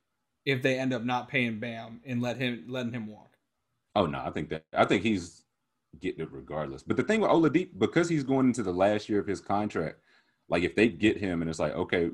if 0.47 0.61
they 0.61 0.79
end 0.79 0.93
up 0.93 1.03
not 1.03 1.27
paying 1.27 1.59
Bam 1.59 1.99
and 2.05 2.21
let 2.21 2.37
him 2.37 2.63
letting 2.69 2.93
him 2.93 3.05
walk. 3.05 3.35
Oh 3.95 4.05
no, 4.05 4.19
I 4.19 4.31
think 4.31 4.49
that 4.49 4.63
I 4.73 4.85
think 4.85 5.03
he's 5.03 5.43
getting 5.99 6.21
it 6.21 6.31
regardless. 6.31 6.83
But 6.83 6.95
the 6.95 7.03
thing 7.03 7.19
with 7.19 7.29
Oladipo, 7.29 7.77
because 7.77 8.07
he's 8.07 8.23
going 8.23 8.47
into 8.47 8.63
the 8.63 8.71
last 8.71 9.09
year 9.09 9.19
of 9.19 9.27
his 9.27 9.41
contract, 9.41 9.97
like 10.47 10.63
if 10.63 10.73
they 10.73 10.87
get 10.87 11.17
him 11.17 11.41
and 11.41 11.49
it's 11.49 11.59
like, 11.59 11.73
okay, 11.75 12.11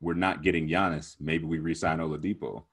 we're 0.00 0.14
not 0.14 0.42
getting 0.42 0.66
Giannis, 0.68 1.16
maybe 1.20 1.44
we 1.44 1.58
resign 1.58 1.98
Oladipo. 1.98 2.64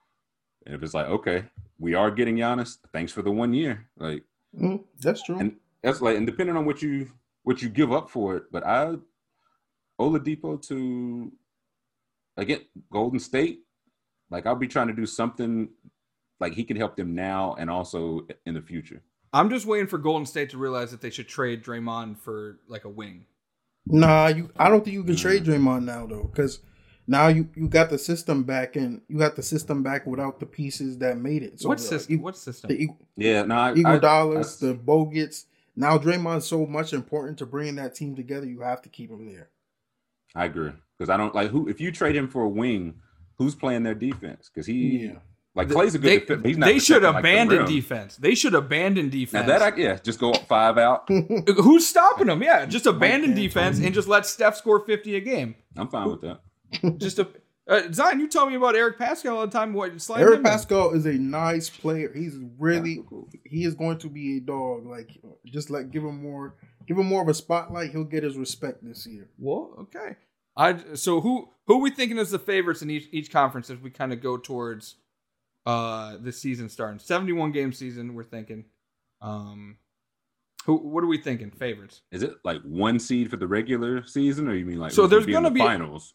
And 0.66 0.74
if 0.74 0.82
it's 0.82 0.94
like, 0.94 1.08
okay, 1.08 1.44
we 1.78 1.96
are 1.96 2.10
getting 2.10 2.38
Giannis, 2.38 2.78
thanks 2.94 3.12
for 3.12 3.22
the 3.22 3.32
one 3.32 3.54
year. 3.54 3.88
Like 3.98 4.24
Mm, 4.58 4.84
that's 5.02 5.24
true. 5.24 5.40
And- 5.40 5.58
that's 5.82 6.00
like, 6.00 6.16
and 6.16 6.26
depending 6.26 6.56
on 6.56 6.64
what 6.64 6.82
you 6.82 7.12
what 7.44 7.62
you 7.62 7.68
give 7.68 7.92
up 7.92 8.10
for 8.10 8.38
it, 8.38 8.44
but 8.54 8.66
I 8.66 8.96
Oladipo 10.00 10.66
to 10.70 11.30
again 12.38 12.62
Golden 12.90 13.20
State, 13.20 13.60
like 14.34 14.48
I'll 14.48 14.56
be 14.56 14.68
trying 14.68 14.88
to 14.88 14.94
do 14.94 15.06
something 15.06 15.70
like 16.40 16.54
he 16.54 16.64
can 16.64 16.76
help 16.76 16.98
them 16.98 17.16
now 17.16 17.56
and 17.58 17.70
also 17.70 18.28
in 18.46 18.56
the 18.56 18.62
future. 18.62 19.02
I'm 19.32 19.50
just 19.50 19.66
waiting 19.66 19.88
for 19.88 19.98
Golden 19.98 20.26
State 20.26 20.50
to 20.50 20.58
realize 20.58 20.92
that 20.92 21.02
they 21.02 21.10
should 21.10 21.28
trade 21.28 21.64
Draymond 21.64 22.18
for 22.18 22.60
like 22.68 22.84
a 22.84 22.90
wing. 22.90 23.26
Nah, 23.86 24.28
you. 24.28 24.50
I 24.58 24.70
don't 24.70 24.84
think 24.84 24.96
you 24.96 25.04
can 25.04 25.16
trade 25.16 25.44
Draymond 25.44 25.86
now 25.86 26.06
though, 26.08 26.24
because 26.24 26.60
now 27.08 27.28
you 27.28 27.50
you 27.56 27.68
got 27.68 27.90
the 27.90 27.98
system 27.98 28.44
back 28.44 28.76
and 28.76 29.02
you 29.08 29.18
got 29.18 29.36
the 29.36 29.44
system 29.44 29.84
back 29.84 30.06
without 30.08 30.40
the 30.40 30.46
pieces 30.46 30.98
that 31.00 31.18
made 31.18 31.44
it. 31.44 31.62
So 31.62 31.70
what 31.70 31.78
the, 31.78 31.84
system? 31.84 32.22
What 32.22 32.38
system? 32.38 32.70
The 32.70 32.84
Ig- 32.84 32.96
Yeah, 33.16 33.44
no, 33.44 33.56
I, 33.56 33.74
Iguodala's, 33.74 34.62
I- 34.64 34.68
the 34.68 34.74
Boguts. 34.74 35.46
Now 35.76 35.98
Draymond's 35.98 36.46
so 36.46 36.66
much 36.66 36.94
important 36.94 37.40
to 37.40 37.46
bringing 37.46 37.76
that 37.76 37.96
team 37.96 38.16
together. 38.16 38.46
You 38.46 38.62
have 38.62 38.82
to 38.84 38.90
keep 38.90 39.10
him 39.10 39.32
there. 39.32 39.50
I 40.36 40.46
agree 40.46 40.72
because 40.98 41.10
I 41.10 41.18
don't 41.18 41.36
like 41.36 41.50
who 41.50 41.68
if 41.68 41.80
you 41.82 41.92
trade 41.92 42.16
him 42.16 42.28
for 42.28 42.44
a 42.44 42.50
wing, 42.50 42.96
who's 43.44 43.56
playing 43.56 43.84
their 43.84 43.96
defense? 43.96 44.50
Because 44.54 44.66
he 44.68 45.06
Yeah. 45.06 45.20
like 45.56 45.70
Clay's 45.70 45.96
a 45.96 46.00
good 46.00 46.08
they, 46.10 46.20
defender. 46.20 46.42
but 46.42 46.48
He's 46.48 46.58
not 46.58 46.66
they 46.68 46.80
should 46.80 47.02
protecting, 47.02 47.14
like, 47.16 47.24
the 47.24 47.30
abandon 47.30 47.66
defense. 47.66 48.16
They 48.18 48.36
should 48.36 48.56
abandon 48.56 49.06
Now 49.08 49.12
defense. 49.12 49.48
that 49.48 49.62
I 49.62 49.76
yeah, 49.78 49.96
just 49.98 50.20
go 50.20 50.34
five 50.34 50.78
out. 50.78 51.08
Who's 51.10 51.88
stopping 51.88 52.28
them? 52.28 52.42
Yeah, 52.42 52.66
just 52.66 52.86
abandon 52.86 53.32
Mike 53.32 53.40
defense 53.40 53.80
and 53.80 53.94
just 53.94 54.08
let 54.08 54.26
Steph 54.26 54.56
score 54.58 54.86
50 54.86 55.16
a 55.16 55.20
game. 55.22 55.56
I'm 55.78 55.88
fine 55.90 56.10
with 56.10 56.22
that. 56.22 56.40
Just 57.00 57.20
a 57.20 57.28
uh, 57.68 57.84
Zion, 57.94 58.20
you 58.20 58.28
tell 58.28 58.50
me 58.50 58.56
about 58.56 58.76
Eric 58.76 58.98
Paschall 59.00 59.36
all 59.36 59.46
the 59.46 59.52
time. 59.52 59.74
What 59.74 60.02
slide 60.02 60.22
him 60.22 60.28
Eric 60.28 60.38
in. 60.40 60.44
Paschall 60.44 60.94
is 60.96 61.06
a 61.06 61.14
nice 61.14 61.70
player. 61.70 62.12
He's 62.14 62.36
really 62.60 62.96
Yeah, 62.96 63.02
cool. 63.10 63.30
he 63.46 63.64
is 63.64 63.74
going 63.76 64.00
to 64.00 64.10
be 64.10 64.38
a 64.38 64.40
dog. 64.42 64.86
Like 64.86 65.12
just 65.46 65.70
like 65.70 65.90
give 65.92 66.04
him 66.04 66.22
more 66.22 66.56
give 66.88 66.98
him 66.98 67.06
more 67.06 67.22
of 67.22 67.30
a 67.30 67.34
spotlight. 67.34 67.92
He'll 67.92 68.04
get 68.04 68.24
his 68.24 68.38
respect 68.38 68.84
this 68.84 69.06
year. 69.08 69.30
Well, 69.38 69.76
okay. 69.82 70.16
I 70.58 70.96
so 70.96 71.22
who 71.22 71.50
who 71.68 71.76
are 71.76 71.82
we 71.82 71.90
thinking 71.92 72.18
is 72.18 72.32
the 72.32 72.40
favorites 72.40 72.82
in 72.82 72.90
each 72.90 73.08
each 73.12 73.32
conference 73.32 73.70
as 73.70 73.78
we 73.80 73.90
kind 73.90 74.12
of 74.14 74.22
go 74.22 74.38
towards 74.38 74.96
uh 75.66 76.18
the 76.22 76.32
season 76.32 76.68
starting 76.70 77.00
71 77.00 77.52
game 77.52 77.72
season 77.72 78.14
we're 78.16 78.24
thinking 78.24 78.66
um 79.22 79.78
who 80.66 80.76
what 80.76 81.04
are 81.04 81.08
we 81.08 81.18
thinking 81.18 81.52
favorites 81.52 82.02
Is 82.12 82.24
it 82.24 82.36
like 82.44 82.62
one 82.64 83.00
seed 83.00 83.30
for 83.30 83.38
the 83.38 83.48
regular 83.48 84.04
season, 84.06 84.48
or 84.48 84.56
you 84.56 84.66
mean 84.66 84.80
like 84.80 84.92
So 84.92 85.08
there's 85.08 85.26
gonna 85.26 85.50
the 85.50 85.54
be- 85.56 85.60
finals? 85.62 86.14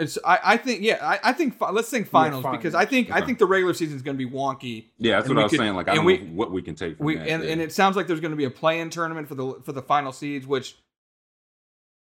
it's 0.00 0.16
I, 0.24 0.38
I 0.44 0.56
think 0.56 0.82
yeah 0.82 0.98
I, 1.02 1.30
I 1.30 1.32
think 1.32 1.58
fi- 1.58 1.70
let's 1.70 1.90
think 1.90 2.06
finals, 2.08 2.44
because 2.52 2.74
I 2.74 2.84
finals. 2.86 2.90
think 2.90 3.10
I 3.10 3.20
think 3.26 3.38
the 3.38 3.46
regular 3.46 3.74
season 3.74 3.96
is 3.96 4.02
going 4.02 4.16
to 4.16 4.24
be 4.24 4.30
wonky 4.32 4.86
Yeah, 4.98 5.16
that's 5.16 5.28
what 5.28 5.38
I 5.38 5.42
was 5.42 5.50
could- 5.50 5.58
saying. 5.58 5.74
Like 5.74 5.88
I 5.88 5.92
and 5.92 5.98
don't 5.98 6.06
we- 6.06 6.18
know 6.18 6.34
what 6.34 6.52
we 6.52 6.62
can 6.62 6.76
take 6.76 6.96
from 6.98 7.06
we 7.06 7.16
that. 7.16 7.26
and, 7.26 7.42
yeah. 7.42 7.50
and 7.50 7.60
it 7.60 7.72
sounds 7.72 7.96
like 7.96 8.06
there's 8.06 8.20
going 8.20 8.30
to 8.30 8.36
be 8.36 8.44
a 8.44 8.50
play-in 8.50 8.90
tournament 8.90 9.26
for 9.28 9.34
the 9.34 9.54
for 9.64 9.72
the 9.72 9.82
final 9.82 10.12
seeds 10.12 10.46
which 10.46 10.76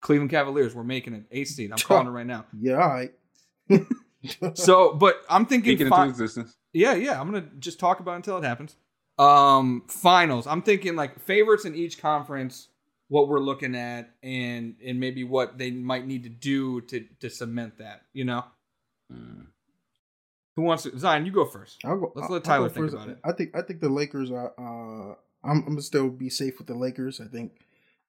Cleveland 0.04 0.30
Cavaliers 0.30 0.76
we're 0.76 0.84
making 0.84 1.14
an 1.16 1.26
eighth 1.32 1.50
seed 1.50 1.72
I'm 1.72 1.78
calling 1.88 2.06
it 2.08 2.12
right 2.12 2.26
now 2.28 2.46
Yeah, 2.60 2.74
all 2.82 2.90
right. 2.90 3.12
so 4.54 4.94
but 4.94 5.22
I'm 5.30 5.46
thinking 5.46 5.76
Speaking 5.76 5.90
fi- 5.90 6.04
into 6.04 6.12
existence. 6.12 6.56
Yeah, 6.72 6.94
yeah. 6.96 7.20
I'm 7.20 7.28
gonna 7.32 7.50
just 7.60 7.80
talk 7.80 8.00
about 8.00 8.14
it 8.14 8.16
until 8.18 8.38
it 8.38 8.44
happens. 8.44 8.76
Um, 9.20 9.84
finals. 9.88 10.48
I'm 10.48 10.62
thinking 10.64 10.96
like 10.96 11.20
favorites 11.20 11.66
in 11.66 11.76
each 11.76 12.02
conference, 12.02 12.70
what 13.10 13.28
we're 13.28 13.40
looking 13.42 13.76
at, 13.76 14.10
and 14.24 14.76
and 14.84 15.00
maybe 15.00 15.24
what 15.24 15.58
they 15.60 15.70
might 15.72 16.08
need 16.08 16.24
to 16.24 16.30
do 16.30 16.82
to 16.82 17.06
to 17.20 17.30
cement 17.30 17.78
that. 17.80 18.02
You 18.14 18.26
know, 18.26 18.44
Mm. 19.14 19.48
who 20.56 20.64
wants 20.64 20.84
to? 20.84 20.98
Zion, 20.98 21.26
you 21.28 21.32
go 21.32 21.46
first. 21.46 21.80
I'll 21.86 22.00
go, 22.00 22.12
Let's 22.16 22.30
let 22.30 22.38
I'll 22.38 22.42
Tyler 22.42 22.70
go 22.70 22.74
think 22.74 22.86
first. 22.92 22.96
about 22.96 23.10
it. 23.10 23.20
I 23.24 23.32
think 23.34 23.56
I 23.56 23.62
think 23.62 23.82
the 23.82 23.90
Lakers 23.90 24.32
are. 24.32 24.54
Uh, 24.58 25.14
I'm, 25.44 25.58
I'm 25.60 25.66
gonna 25.66 25.82
still 25.82 26.10
be 26.10 26.30
safe 26.30 26.58
with 26.58 26.68
the 26.68 26.74
Lakers. 26.76 27.20
I 27.22 27.26
think 27.26 27.52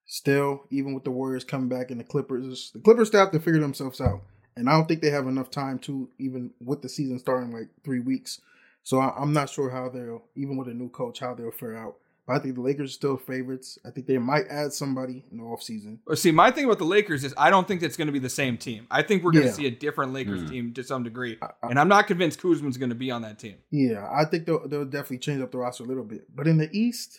still, 0.07 0.64
even 0.71 0.95
with 0.95 1.05
the 1.05 1.11
Warriors 1.11 1.45
coming 1.45 1.69
back 1.69 1.90
and 1.90 2.01
the 2.01 2.05
Clippers, 2.05 2.71
the 2.75 2.81
Clippers 2.81 3.09
still 3.09 3.21
have 3.21 3.33
to 3.33 3.40
figure 3.40 3.61
themselves 3.61 4.01
out, 4.01 4.23
and 4.57 4.69
I 4.69 4.73
don't 4.73 4.87
think 4.87 5.01
they 5.03 5.11
have 5.11 5.27
enough 5.27 5.51
time 5.51 5.79
to 5.81 6.09
even 6.19 6.51
with 6.61 6.83
the 6.83 6.88
season 6.88 7.19
starting 7.19 7.53
like 7.53 7.69
three 7.85 8.01
weeks. 8.01 8.40
So 8.83 8.99
I, 8.99 9.14
I'm 9.19 9.33
not 9.33 9.49
sure 9.51 9.71
how 9.71 9.88
they'll 9.88 10.25
even 10.37 10.57
with 10.57 10.69
a 10.69 10.75
new 10.75 10.88
coach 10.90 11.21
how 11.21 11.35
they'll 11.35 11.51
fare 11.51 11.77
out. 11.77 11.97
But 12.27 12.37
I 12.37 12.38
think 12.38 12.55
the 12.55 12.62
Lakers 12.62 12.88
are 12.90 12.95
still 12.95 13.17
favorites. 13.19 13.79
I 13.85 13.90
think 13.90 14.07
they 14.07 14.17
might 14.17 14.45
add 14.49 14.73
somebody 14.73 15.27
in 15.31 15.37
the 15.37 15.43
offseason. 15.45 15.99
Or 16.07 16.17
See, 16.17 16.31
my 16.31 16.51
thing 16.51 16.64
about 16.64 16.79
the 16.79 16.87
Lakers 16.87 17.23
is 17.23 17.35
I 17.37 17.51
don't 17.51 17.69
think 17.69 17.83
that's 17.83 17.99
going 17.99 18.07
to 18.07 18.12
be 18.14 18.19
the 18.19 18.31
same 18.31 18.57
team. 18.57 18.87
I 18.90 19.03
think 19.03 19.23
we're 19.23 19.33
going 19.33 19.43
to 19.45 19.51
Yeah. 19.51 19.55
see 19.57 19.67
a 19.67 19.71
different 19.71 20.14
Lakers 20.14 20.40
Hmm. 20.40 20.47
team 20.49 20.73
to 20.75 20.83
some 20.83 21.03
degree, 21.03 21.37
I, 21.43 21.47
I, 21.62 21.69
and 21.69 21.79
I'm 21.79 21.88
not 21.88 22.07
convinced 22.07 22.40
Kuzma's 22.40 22.79
going 22.79 22.88
to 22.88 22.95
be 22.95 23.11
on 23.11 23.21
that 23.23 23.38
team. 23.38 23.57
Yeah, 23.71 24.09
I 24.11 24.25
think 24.25 24.47
they'll 24.47 24.67
they'll 24.67 24.87
definitely 24.87 25.19
change 25.19 25.43
up 25.43 25.53
the 25.53 25.59
roster 25.59 25.85
a 25.85 25.87
little 25.87 26.05
bit. 26.05 26.35
But 26.35 26.47
in 26.47 26.57
the 26.57 26.71
East, 26.73 27.19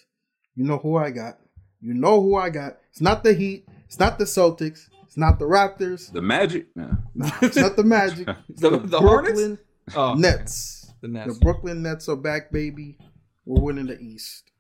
you 0.56 0.64
know 0.64 0.78
who 0.80 0.98
I 0.98 1.12
got. 1.12 1.38
You 1.86 1.94
know 1.94 2.20
who 2.22 2.36
I 2.36 2.50
got. 2.50 2.78
It's 2.90 3.02
not 3.02 3.24
the 3.24 3.34
Heat. 3.34 3.68
It's 3.86 4.00
not 4.00 4.18
the 4.18 4.26
Celtics. 4.26 4.90
It's 5.04 5.18
not 5.18 5.38
the 5.38 5.46
Raptors. 5.46 6.12
The 6.12 6.22
Magic. 6.22 6.68
Yeah. 6.76 6.96
Nah, 7.14 7.30
it's 7.44 7.56
not 7.58 7.76
the 7.76 7.84
Magic. 7.84 8.28
It's 8.50 8.62
The- 8.62 8.80
the 8.80 9.00
Hornets? 9.00 9.34
Brooklyn 9.40 9.60
Oh, 9.96 10.12
okay. 10.14 10.22
Nets. 10.22 10.92
The 11.02 11.08
Nets. 11.08 11.34
The 11.34 11.40
Brooklyn 11.46 11.84
Nets 11.84 12.10
are 12.10 12.16
back, 12.16 12.52
baby. 12.52 12.98
We're 13.46 13.62
winning 13.62 13.86
the 13.86 14.00
East. 14.00 14.52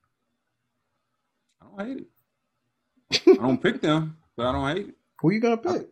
I 1.60 1.66
don't 1.66 1.88
hate 1.88 2.06
it. 3.18 3.40
I 3.40 3.42
don't 3.42 3.62
pick 3.62 3.82
them, 3.82 4.18
but 4.38 4.46
I 4.46 4.52
don't 4.52 4.76
hate 4.78 4.88
it. 4.90 4.96
Who 5.22 5.32
you 5.32 5.40
gonna 5.40 5.58
pick? 5.58 5.88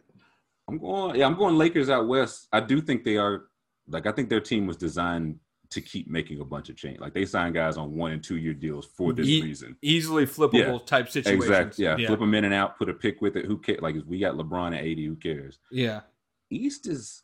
I'm 0.70 0.78
going. 0.78 1.16
Yeah, 1.16 1.26
I'm 1.26 1.36
going 1.36 1.58
Lakers 1.58 1.90
out 1.90 2.08
west. 2.08 2.48
I 2.54 2.60
do 2.60 2.80
think 2.80 3.04
they 3.04 3.18
are. 3.18 3.46
Like 3.88 4.06
I 4.06 4.12
think 4.12 4.30
their 4.30 4.40
team 4.40 4.68
was 4.68 4.78
designed 4.78 5.40
to 5.74 5.82
keep 5.82 6.08
making 6.10 6.40
a 6.40 6.46
bunch 6.46 6.70
of 6.70 6.76
change. 6.76 7.00
Like 7.00 7.14
they 7.14 7.26
sign 7.26 7.54
guys 7.54 7.78
on 7.78 7.94
one 7.96 8.12
and 8.12 8.24
two 8.24 8.38
year 8.38 8.54
deals 8.54 8.86
for 8.98 9.14
this 9.14 9.28
Ye- 9.28 9.42
reason. 9.42 9.76
Easily 9.82 10.26
flippable 10.26 10.54
Yeah. 10.80 10.86
type 10.86 11.10
situations. 11.10 11.46
Exactly. 11.50 11.86
Yeah. 11.86 11.98
yeah. 11.98 12.08
Flip 12.08 12.20
them 12.20 12.34
in 12.34 12.46
and 12.46 12.54
out. 12.54 12.78
Put 12.78 12.90
a 12.90 12.94
pick 12.94 13.22
with 13.22 13.36
it. 13.38 13.46
Who 13.46 13.58
cares? 13.58 13.82
Like 13.82 13.96
if 13.96 14.06
we 14.06 14.20
got 14.20 14.36
LeBron 14.36 14.76
at 14.78 14.84
80. 14.84 15.06
Who 15.06 15.16
cares? 15.16 15.60
yeah. 15.72 16.02
East 16.50 16.88
is. 16.88 17.24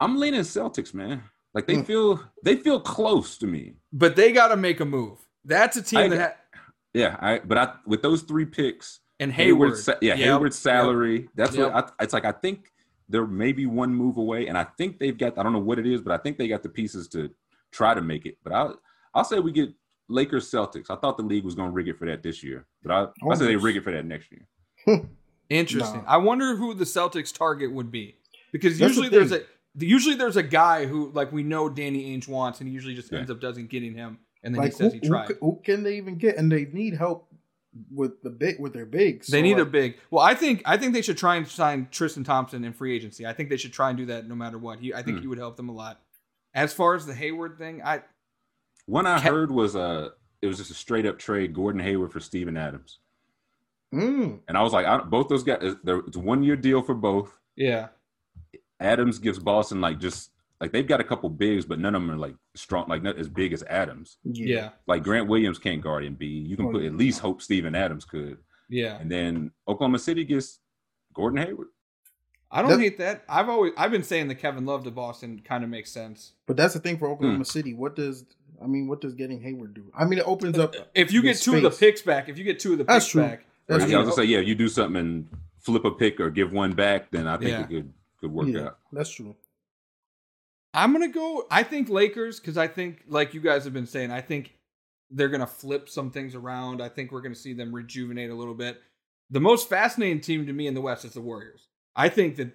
I'm 0.00 0.18
leaning 0.18 0.40
Celtics, 0.40 0.94
man. 0.94 1.22
Like 1.52 1.66
they 1.66 1.76
Mm. 1.76 1.86
feel 1.86 2.24
they 2.42 2.56
feel 2.56 2.80
close 2.80 3.36
to 3.38 3.46
me. 3.46 3.74
But 3.92 4.16
they 4.16 4.32
got 4.32 4.48
to 4.48 4.56
make 4.56 4.80
a 4.80 4.84
move. 4.84 5.18
That's 5.44 5.76
a 5.76 5.82
team 5.82 5.98
I- 6.00 6.08
that 6.08 6.20
ha- 6.20 6.60
Yeah, 6.94 7.16
I 7.20 7.38
but 7.40 7.58
I 7.58 7.74
with 7.86 8.02
those 8.02 8.22
three 8.22 8.46
picks, 8.46 9.00
and 9.18 9.32
Hayward. 9.32 9.68
Hayward's 9.68 9.84
sa- 9.84 9.94
yeah, 10.00 10.14
Yep, 10.14 10.18
Hayward's 10.18 10.56
yep. 10.56 10.62
salary. 10.62 11.28
That's 11.34 11.54
Yep. 11.56 11.72
what 11.72 11.92
I, 11.98 12.04
it's 12.04 12.12
like. 12.14 12.24
I 12.24 12.32
think 12.32 12.72
they're 13.10 13.26
maybe 13.26 13.66
one 13.66 13.94
move 13.94 14.16
away, 14.16 14.46
and 14.46 14.56
I 14.56 14.64
think 14.78 14.98
they've 14.98 15.16
got. 15.18 15.36
I 15.38 15.42
don't 15.42 15.52
know 15.52 15.58
what 15.58 15.78
it 15.78 15.86
is, 15.86 16.00
but 16.00 16.12
I 16.12 16.16
think 16.22 16.38
they 16.38 16.48
got 16.48 16.62
the 16.62 16.68
pieces 16.68 17.08
to 17.08 17.30
try 17.72 17.92
to 17.94 18.00
make 18.00 18.24
it. 18.24 18.38
But 18.42 18.52
I'll 18.54 18.80
I'll 19.14 19.24
say 19.24 19.38
we 19.40 19.52
get 19.52 19.70
Lakers 20.08 20.50
Celtics. 20.50 20.86
I 20.90 20.96
thought 20.96 21.16
the 21.16 21.22
league 21.24 21.44
was 21.44 21.54
going 21.54 21.68
to 21.68 21.72
rig 21.74 21.88
it 21.88 21.98
for 21.98 22.06
that 22.06 22.22
this 22.22 22.42
year, 22.42 22.66
but 22.82 22.92
I 22.92 23.28
I 23.30 23.34
say 23.34 23.46
they 23.46 23.56
rig 23.56 23.76
it 23.76 23.84
for 23.84 23.92
that 23.92 24.06
next 24.06 24.28
year. 24.32 24.46
Interesting. 25.50 26.00
No. 26.02 26.06
I 26.06 26.16
wonder 26.18 26.54
who 26.56 26.74
the 26.74 26.84
Celtics 26.84 27.34
target 27.36 27.72
would 27.72 27.90
be 27.90 28.16
because 28.52 28.78
That's 28.78 28.94
the 28.96 29.02
usually 29.02 29.08
there's 29.08 29.32
a 29.32 29.42
usually 29.78 30.14
there's 30.14 30.36
a 30.36 30.42
guy 30.42 30.86
who 30.86 31.10
like 31.12 31.32
we 31.32 31.42
know 31.42 31.68
Danny 31.68 32.16
Ainge 32.16 32.28
wants, 32.28 32.60
and 32.60 32.68
he 32.68 32.74
usually 32.74 32.94
just 32.94 33.10
Yeah. 33.12 33.18
ends 33.18 33.30
up 33.30 33.40
doesn't 33.40 33.68
getting 33.68 33.94
him, 33.94 34.18
and 34.44 34.54
then 34.54 34.62
Like 34.62 34.72
he 34.76 34.78
who, 34.84 34.90
says 34.90 34.92
he 34.94 35.00
tried. 35.00 35.26
ca- 35.28 35.34
who 35.40 35.60
can 35.64 35.82
they 35.82 35.96
even 35.96 36.16
get? 36.16 36.36
And 36.36 36.50
they 36.52 36.66
need 36.66 36.94
help 36.94 37.28
with 37.92 38.22
the 38.22 38.30
big 38.30 38.58
with 38.58 38.72
their 38.72 38.86
bigs. 38.86 39.28
They 39.28 39.38
So, 39.38 39.42
need 39.42 39.58
a 39.58 39.62
like, 39.62 39.72
big. 39.72 39.98
Well, 40.10 40.24
I 40.24 40.34
think 40.34 40.62
I 40.66 40.76
think 40.76 40.92
they 40.92 41.02
should 41.02 41.18
try 41.18 41.36
and 41.36 41.46
sign 41.46 41.88
Tristan 41.90 42.24
Thompson 42.24 42.64
in 42.64 42.72
free 42.72 42.94
agency. 42.96 43.26
I 43.26 43.32
think 43.32 43.48
they 43.48 43.56
should 43.56 43.72
try 43.72 43.90
and 43.90 43.98
do 43.98 44.06
that 44.06 44.26
no 44.28 44.34
matter 44.34 44.58
what. 44.58 44.80
He 44.80 44.92
I 44.92 45.02
think 45.02 45.18
Hmm. 45.18 45.22
he 45.22 45.26
would 45.28 45.38
help 45.38 45.56
them 45.56 45.68
a 45.68 45.72
lot. 45.72 46.00
As 46.54 46.72
far 46.72 46.94
as 46.94 47.06
the 47.06 47.14
Hayward 47.14 47.58
thing, 47.58 47.80
I 47.82 48.02
One 48.86 49.06
I 49.06 49.20
Ca- 49.20 49.30
heard 49.30 49.50
was 49.52 49.76
uh 49.76 50.08
it 50.42 50.46
was 50.46 50.56
just 50.58 50.70
a 50.70 50.74
straight 50.74 51.06
up 51.06 51.18
trade 51.18 51.54
Gordon 51.54 51.80
Hayward 51.80 52.12
for 52.12 52.18
Steven 52.20 52.56
Adams. 52.56 52.98
Mm. 53.94 54.40
And 54.48 54.56
I 54.56 54.62
was 54.62 54.72
like, 54.72 54.86
I, 54.86 54.98
both 54.98 55.28
those 55.28 55.42
guys, 55.42 55.74
there- 55.84 55.98
it's 55.98 56.16
a 56.16 56.20
one 56.20 56.42
year 56.42 56.56
deal 56.56 56.82
for 56.82 56.94
both. 56.94 57.36
Yeah. 57.56 57.88
Adams 58.80 59.18
gives 59.18 59.38
Boston 59.38 59.80
like 59.80 59.98
just 60.00 60.30
like 60.60 60.72
they've 60.72 60.86
got 60.86 61.00
a 61.00 61.04
couple 61.04 61.28
bigs, 61.30 61.64
but 61.64 61.78
none 61.78 61.94
of 61.94 62.02
them 62.02 62.10
are 62.10 62.16
like 62.18 62.34
strong, 62.54 62.86
like 62.88 63.02
not 63.02 63.18
as 63.18 63.28
big 63.28 63.52
as 63.52 63.62
Adams. 63.64 64.18
Yeah. 64.24 64.70
Like 64.86 65.02
Grant 65.02 65.26
Williams 65.28 65.58
can't 65.58 65.80
guard 65.80 66.04
Embiid. 66.04 66.46
You 66.48 66.56
can 66.56 66.70
put 66.70 66.84
at 66.84 66.94
least 66.94 67.20
hope 67.20 67.40
Steven 67.42 67.74
Adams 67.74 68.04
could. 68.04 68.38
Yeah. 68.68 68.98
And 68.98 69.10
then 69.10 69.50
Oklahoma 69.66 69.98
City 69.98 70.24
gets 70.24 70.58
Gordon 71.14 71.44
Hayward. 71.44 71.68
I 72.52 72.62
don't 72.62 72.72
That- 72.72 72.80
hate 72.80 72.98
that. 72.98 73.24
I've 73.28 73.48
always 73.48 73.72
I've 73.76 73.90
been 73.92 74.02
saying 74.02 74.28
the 74.28 74.34
Kevin 74.34 74.66
Love 74.66 74.84
to 74.84 74.90
Boston 74.90 75.40
kind 75.44 75.62
of 75.64 75.70
makes 75.70 75.90
sense. 75.90 76.32
But 76.46 76.56
that's 76.56 76.74
the 76.74 76.80
thing 76.80 76.98
for 76.98 77.06
Hmm. 77.08 77.12
Oklahoma 77.14 77.44
City. 77.44 77.74
What 77.74 77.96
does 77.96 78.24
I 78.62 78.66
mean? 78.66 78.88
What 78.88 79.00
does 79.00 79.14
getting 79.14 79.40
Hayward 79.40 79.72
do? 79.72 79.84
I 79.96 80.04
mean, 80.04 80.18
it 80.18 80.26
opens 80.28 80.58
up. 80.58 80.74
If 80.94 81.12
you 81.12 81.22
get 81.22 81.38
two 81.38 81.54
of 81.56 81.62
the 81.62 81.70
picks 81.70 82.02
back, 82.02 82.28
if 82.28 82.36
you 82.36 82.44
get 82.44 82.58
two 82.60 82.72
of 82.72 82.78
the 82.78 82.84
That's 82.84 83.06
picks 83.06 83.12
true. 83.12 83.22
back, 83.22 83.46
That's 83.66 83.84
Or, 83.84 83.86
I 83.86 83.90
yeah, 83.90 83.96
I 83.96 84.00
was 84.00 84.08
gonna 84.10 84.26
say, 84.26 84.30
yeah, 84.30 84.40
you 84.40 84.54
do 84.56 84.68
something 84.68 85.00
and 85.00 85.28
flip 85.60 85.84
a 85.84 85.90
pick 85.92 86.18
or 86.20 86.28
give 86.28 86.52
one 86.52 86.72
back, 86.72 87.10
then 87.12 87.26
I 87.28 87.36
think 87.38 87.50
Yeah. 87.50 87.60
it 87.62 87.68
could 87.68 87.92
could 88.20 88.32
work 88.32 88.48
Yeah, 88.48 88.60
out. 88.66 88.78
that's 88.92 89.08
true. 89.10 89.34
I'm 90.72 90.92
gonna 90.92 91.08
go. 91.08 91.46
I 91.50 91.62
think 91.62 91.88
Lakers 91.88 92.38
because 92.38 92.56
I 92.56 92.68
think, 92.68 93.04
like 93.08 93.34
you 93.34 93.40
guys 93.40 93.64
have 93.64 93.72
been 93.72 93.86
saying, 93.86 94.10
I 94.10 94.20
think 94.20 94.54
they're 95.10 95.28
gonna 95.28 95.46
flip 95.46 95.88
some 95.88 96.10
things 96.10 96.34
around. 96.34 96.80
I 96.80 96.88
think 96.88 97.10
we're 97.10 97.22
gonna 97.22 97.34
see 97.34 97.52
them 97.52 97.74
rejuvenate 97.74 98.30
a 98.30 98.34
little 98.34 98.54
bit. 98.54 98.80
The 99.30 99.40
most 99.40 99.68
fascinating 99.68 100.20
team 100.20 100.46
to 100.46 100.52
me 100.52 100.66
in 100.66 100.74
the 100.74 100.80
West 100.80 101.04
is 101.04 101.12
the 101.12 101.20
Warriors. 101.20 101.66
I 101.96 102.08
think 102.08 102.36
that 102.36 102.52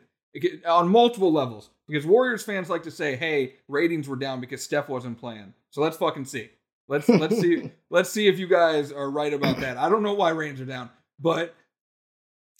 on 0.66 0.90
multiple 0.90 1.32
levels 1.32 1.70
because 1.88 2.06
Warriors 2.06 2.44
fans 2.44 2.70
like 2.70 2.84
to 2.84 2.92
say, 2.92 3.16
"Hey, 3.16 3.56
ratings 3.68 4.08
were 4.08 4.16
down 4.16 4.40
because 4.40 4.64
Steph 4.64 4.90
wasn't 4.90 5.18
playing." 5.18 5.54
So 5.70 5.82
let's 5.82 5.98
fucking 5.98 6.26
see. 6.26 6.50
Let's 6.88 7.10
let's 7.10 7.40
see 7.40 7.72
let's 7.90 8.10
see 8.10 8.28
if 8.28 8.40
you 8.40 8.48
guys 8.48 8.92
are 8.92 9.10
right 9.10 9.34
about 9.34 9.58
that. 9.58 9.78
I 9.78 9.90
don't 9.90 10.04
know 10.04 10.14
why 10.14 10.30
ratings 10.30 10.62
are 10.62 10.66
down, 10.66 10.90
but 11.20 11.54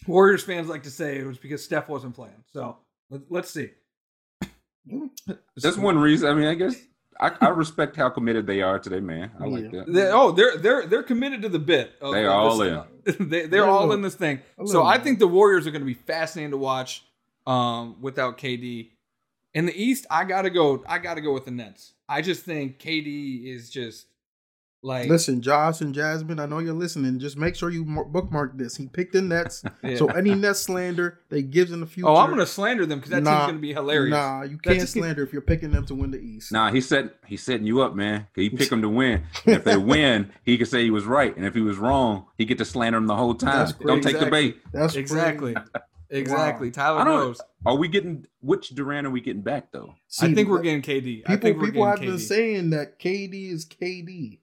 Warriors 0.08 0.44
fans 0.44 0.68
like 0.68 0.84
to 0.84 0.92
say 0.92 1.18
it 1.18 1.26
was 1.26 1.38
because 1.38 1.64
Steph 1.64 1.88
wasn't 1.88 2.16
playing. 2.16 2.44
So 2.52 2.78
let, 3.10 3.22
let's 3.30 3.52
see. 3.52 3.72
That's 5.58 5.78
one 5.78 5.98
reason. 5.98 6.30
I 6.30 6.34
mean, 6.34 6.48
I 6.48 6.54
guess 6.56 6.76
I, 7.20 7.32
I 7.42 7.50
respect 7.50 7.96
how 7.96 8.10
committed 8.10 8.46
they 8.46 8.62
are 8.62 8.78
to 8.80 8.90
their 8.90 9.02
man. 9.02 9.32
I 9.40 9.46
like 9.46 9.64
Yeah. 9.72 9.84
that. 9.86 9.94
They, 9.94 10.08
oh, 10.12 10.32
they're 10.32 10.58
they're 10.58 10.86
they're 10.86 11.04
committed 11.04 11.42
to 11.44 11.50
the 11.50 11.60
bit. 11.60 11.94
of- 12.02 12.14
They 12.14 12.26
of 12.26 12.32
are 12.32 12.36
all 12.40 12.62
in. 12.62 12.84
they, 13.06 13.12
they're 13.18 13.48
They're 13.48 13.66
all 13.66 13.82
little- 13.82 13.94
in 13.94 14.02
this 14.02 14.16
thing. 14.16 14.42
So 14.58 14.64
little 14.64 14.84
I 14.86 14.98
think 14.98 15.20
the 15.20 15.28
Warriors 15.28 15.66
are 15.68 15.72
going 15.72 15.82
to 15.82 15.86
be 15.86 15.94
fascinating 15.94 16.52
to 16.52 16.58
watch 16.58 17.04
um, 17.48 18.02
without 18.02 18.38
KD. 18.38 18.90
In 19.54 19.66
the 19.66 19.74
East, 19.82 20.06
I 20.12 20.26
gotta 20.26 20.50
go. 20.50 20.84
I 20.86 20.98
gotta 21.00 21.22
go 21.22 21.32
with 21.34 21.46
the 21.46 21.52
Nets. 21.52 21.94
I 22.10 22.22
just 22.22 22.44
think 22.44 22.78
KD 22.80 23.46
is 23.46 23.70
just 23.70 24.06
like 24.86 25.10
Listen, 25.10 25.42
Josh 25.42 25.82
and 25.82 25.94
Jasmine, 25.96 26.40
I 26.40 26.46
know 26.46 26.60
you're 26.60 26.74
listening. 26.74 27.18
Just 27.20 27.38
make 27.38 27.56
sure 27.56 27.72
you 27.72 27.84
bookmark 27.84 28.56
this. 28.58 28.76
He 28.76 28.86
picked 28.88 29.14
the 29.14 29.22
Nets, 29.22 29.64
Yeah. 29.84 29.96
so 29.98 30.08
any 30.08 30.36
Nets 30.36 30.60
slander 30.60 31.20
they 31.30 31.42
gives 31.42 31.72
in 31.72 31.80
the 31.80 31.88
future. 31.88 32.08
oh, 32.08 32.16
I'm 32.16 32.30
gonna 32.30 32.46
slander 32.46 32.86
them 32.86 33.00
because 33.00 33.10
that 33.12 33.18
team's 33.24 33.26
gonna 33.48 33.54
be 33.58 33.74
hilarious. 33.74 34.12
Nah, 34.12 34.44
you 34.44 34.58
can't 34.60 34.78
team- 34.78 34.86
slander 34.86 35.24
if 35.24 35.34
you're 35.34 35.42
picking 35.42 35.72
them 35.72 35.86
to 35.88 35.96
win 35.96 36.12
the 36.12 36.20
East. 36.20 36.52
Nah, 36.52 36.72
he's 36.72 36.88
set. 36.88 37.16
He's 37.26 37.42
setting 37.44 37.66
you 37.66 37.82
up, 37.82 37.96
man. 37.96 38.28
He 38.36 38.50
pick 38.50 38.70
them 38.70 38.82
to 38.84 38.90
win. 38.90 39.24
And 39.46 39.56
if 39.56 39.64
they 39.64 39.78
win, 39.78 40.32
he 40.44 40.56
can 40.58 40.68
say 40.68 40.84
he 40.84 40.92
was 40.92 41.06
right, 41.06 41.36
and 41.36 41.46
if 41.46 41.56
he 41.56 41.62
was 41.62 41.78
wrong, 41.78 42.28
he 42.38 42.46
get 42.46 42.60
to 42.60 42.66
slander 42.66 42.98
them 42.98 43.08
the 43.08 43.16
whole 43.16 43.34
time. 43.34 43.66
That's 43.66 43.74
Don't 43.74 44.02
take 44.02 44.20
the 44.20 44.28
bait. 44.28 44.58
That's 44.72 44.96
exactly, 44.96 45.56
exactly. 46.10 46.68
I 46.68 46.72
Tyler 46.72 47.04
don't- 47.06 47.08
knows. 47.20 47.42
Are 47.66 47.76
we 47.76 47.88
getting 47.88 48.28
which 48.42 48.70
Durant 48.70 49.08
are 49.08 49.10
we 49.10 49.22
getting 49.22 49.42
back 49.42 49.72
though? 49.72 49.96
I 50.22 50.32
think 50.34 50.48
we're 50.48 50.62
getting 50.62 50.84
KD. 50.84 51.24
I 51.26 51.30
people. 51.36 51.42
think 51.42 51.58
we're 51.58 51.66
People 51.66 51.86
have 51.88 51.96
getting 51.96 52.12
been 52.12 52.20
saying 52.20 52.70
that 52.70 53.00
KD 53.00 53.52
is 53.52 53.66
KD. 53.66 54.38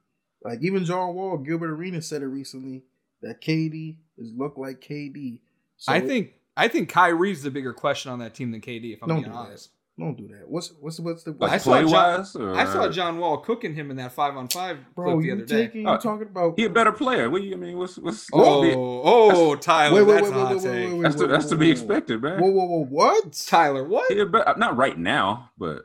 Like 0.45 0.63
even 0.63 0.85
John 0.85 1.15
Wall, 1.15 1.39
Gilbert 1.39 1.71
Arenas 1.71 2.07
said 2.09 2.23
it 2.23 2.27
recently 2.27 2.83
that 3.23 3.41
KD 3.41 3.97
is 4.19 4.33
look 4.37 4.57
like 4.59 4.81
KD. 4.81 5.39
So 5.77 5.93
I 5.93 6.01
think 6.01 6.33
I 6.57 6.69
think 6.69 6.89
Kyrie's 6.89 7.43
the 7.43 7.51
bigger 7.51 7.73
question 7.73 8.11
on 8.13 8.19
that 8.21 8.35
team 8.35 8.51
than 8.51 8.61
KD. 8.61 8.93
If 8.95 9.03
I'm 9.03 9.09
being 9.09 9.23
do 9.23 9.31
that. 9.31 9.37
honest. 9.37 9.71
don't 9.99 10.17
do 10.17 10.27
that. 10.29 10.49
What's 10.49 10.73
what's 10.81 10.99
what's 10.99 11.23
the 11.23 11.33
Like 11.39 11.53
I 11.53 11.59
saw 11.59 11.71
play 11.81 11.91
John- 11.91 12.27
or 12.41 12.55
I 12.57 12.65
saw 12.65 12.89
John 12.89 13.19
Wall 13.19 13.39
cooking 13.39 13.75
him 13.75 13.91
in 13.91 13.97
that 13.99 14.13
five 14.13 14.37
on 14.37 14.49
five 14.49 14.79
bro? 14.97 15.13
clip 15.13 15.21
the 15.21 15.27
You 15.27 15.33
other 15.35 15.45
day. 15.45 15.67
taking? 15.67 15.87
Uh, 15.87 15.93
You 15.95 15.99
talking 16.01 16.27
about? 16.29 16.55
He 16.59 16.65
a 16.65 16.71
better 16.71 16.93
player. 16.93 17.31
What 17.31 17.41
do 17.43 17.47
you 17.47 17.55
I 17.55 17.59
mean? 17.59 17.79
What's 17.79 17.99
what's 17.99 18.29
Oh, 18.33 18.61
what's 18.63 19.39
oh, 19.39 19.55
Tyler, 19.57 19.95
Wait, 20.05 20.07
wait, 20.07 20.15
that's 20.15 20.27
wait, 20.27 20.33
hot 20.33 20.49
wait, 20.49 20.55
wait, 20.57 20.63
take. 20.63 20.73
wait, 20.89 20.93
wait, 20.95 21.03
that's 21.03 21.15
to, 21.17 21.27
that's 21.29 21.45
wait, 21.45 21.51
to 21.51 21.57
be 21.57 21.67
wait. 21.67 21.71
expected, 21.73 22.23
man. 22.23 22.41
Whoa, 22.41 22.51
whoa, 22.51 22.65
whoa! 22.67 22.85
What? 22.85 23.45
Tyler, 23.47 23.85
what? 23.85 24.11
He 24.13 24.19
a 24.19 24.27
be- 24.27 24.41
not 24.57 24.77
right 24.77 24.99
now, 24.99 25.51
but 25.59 25.85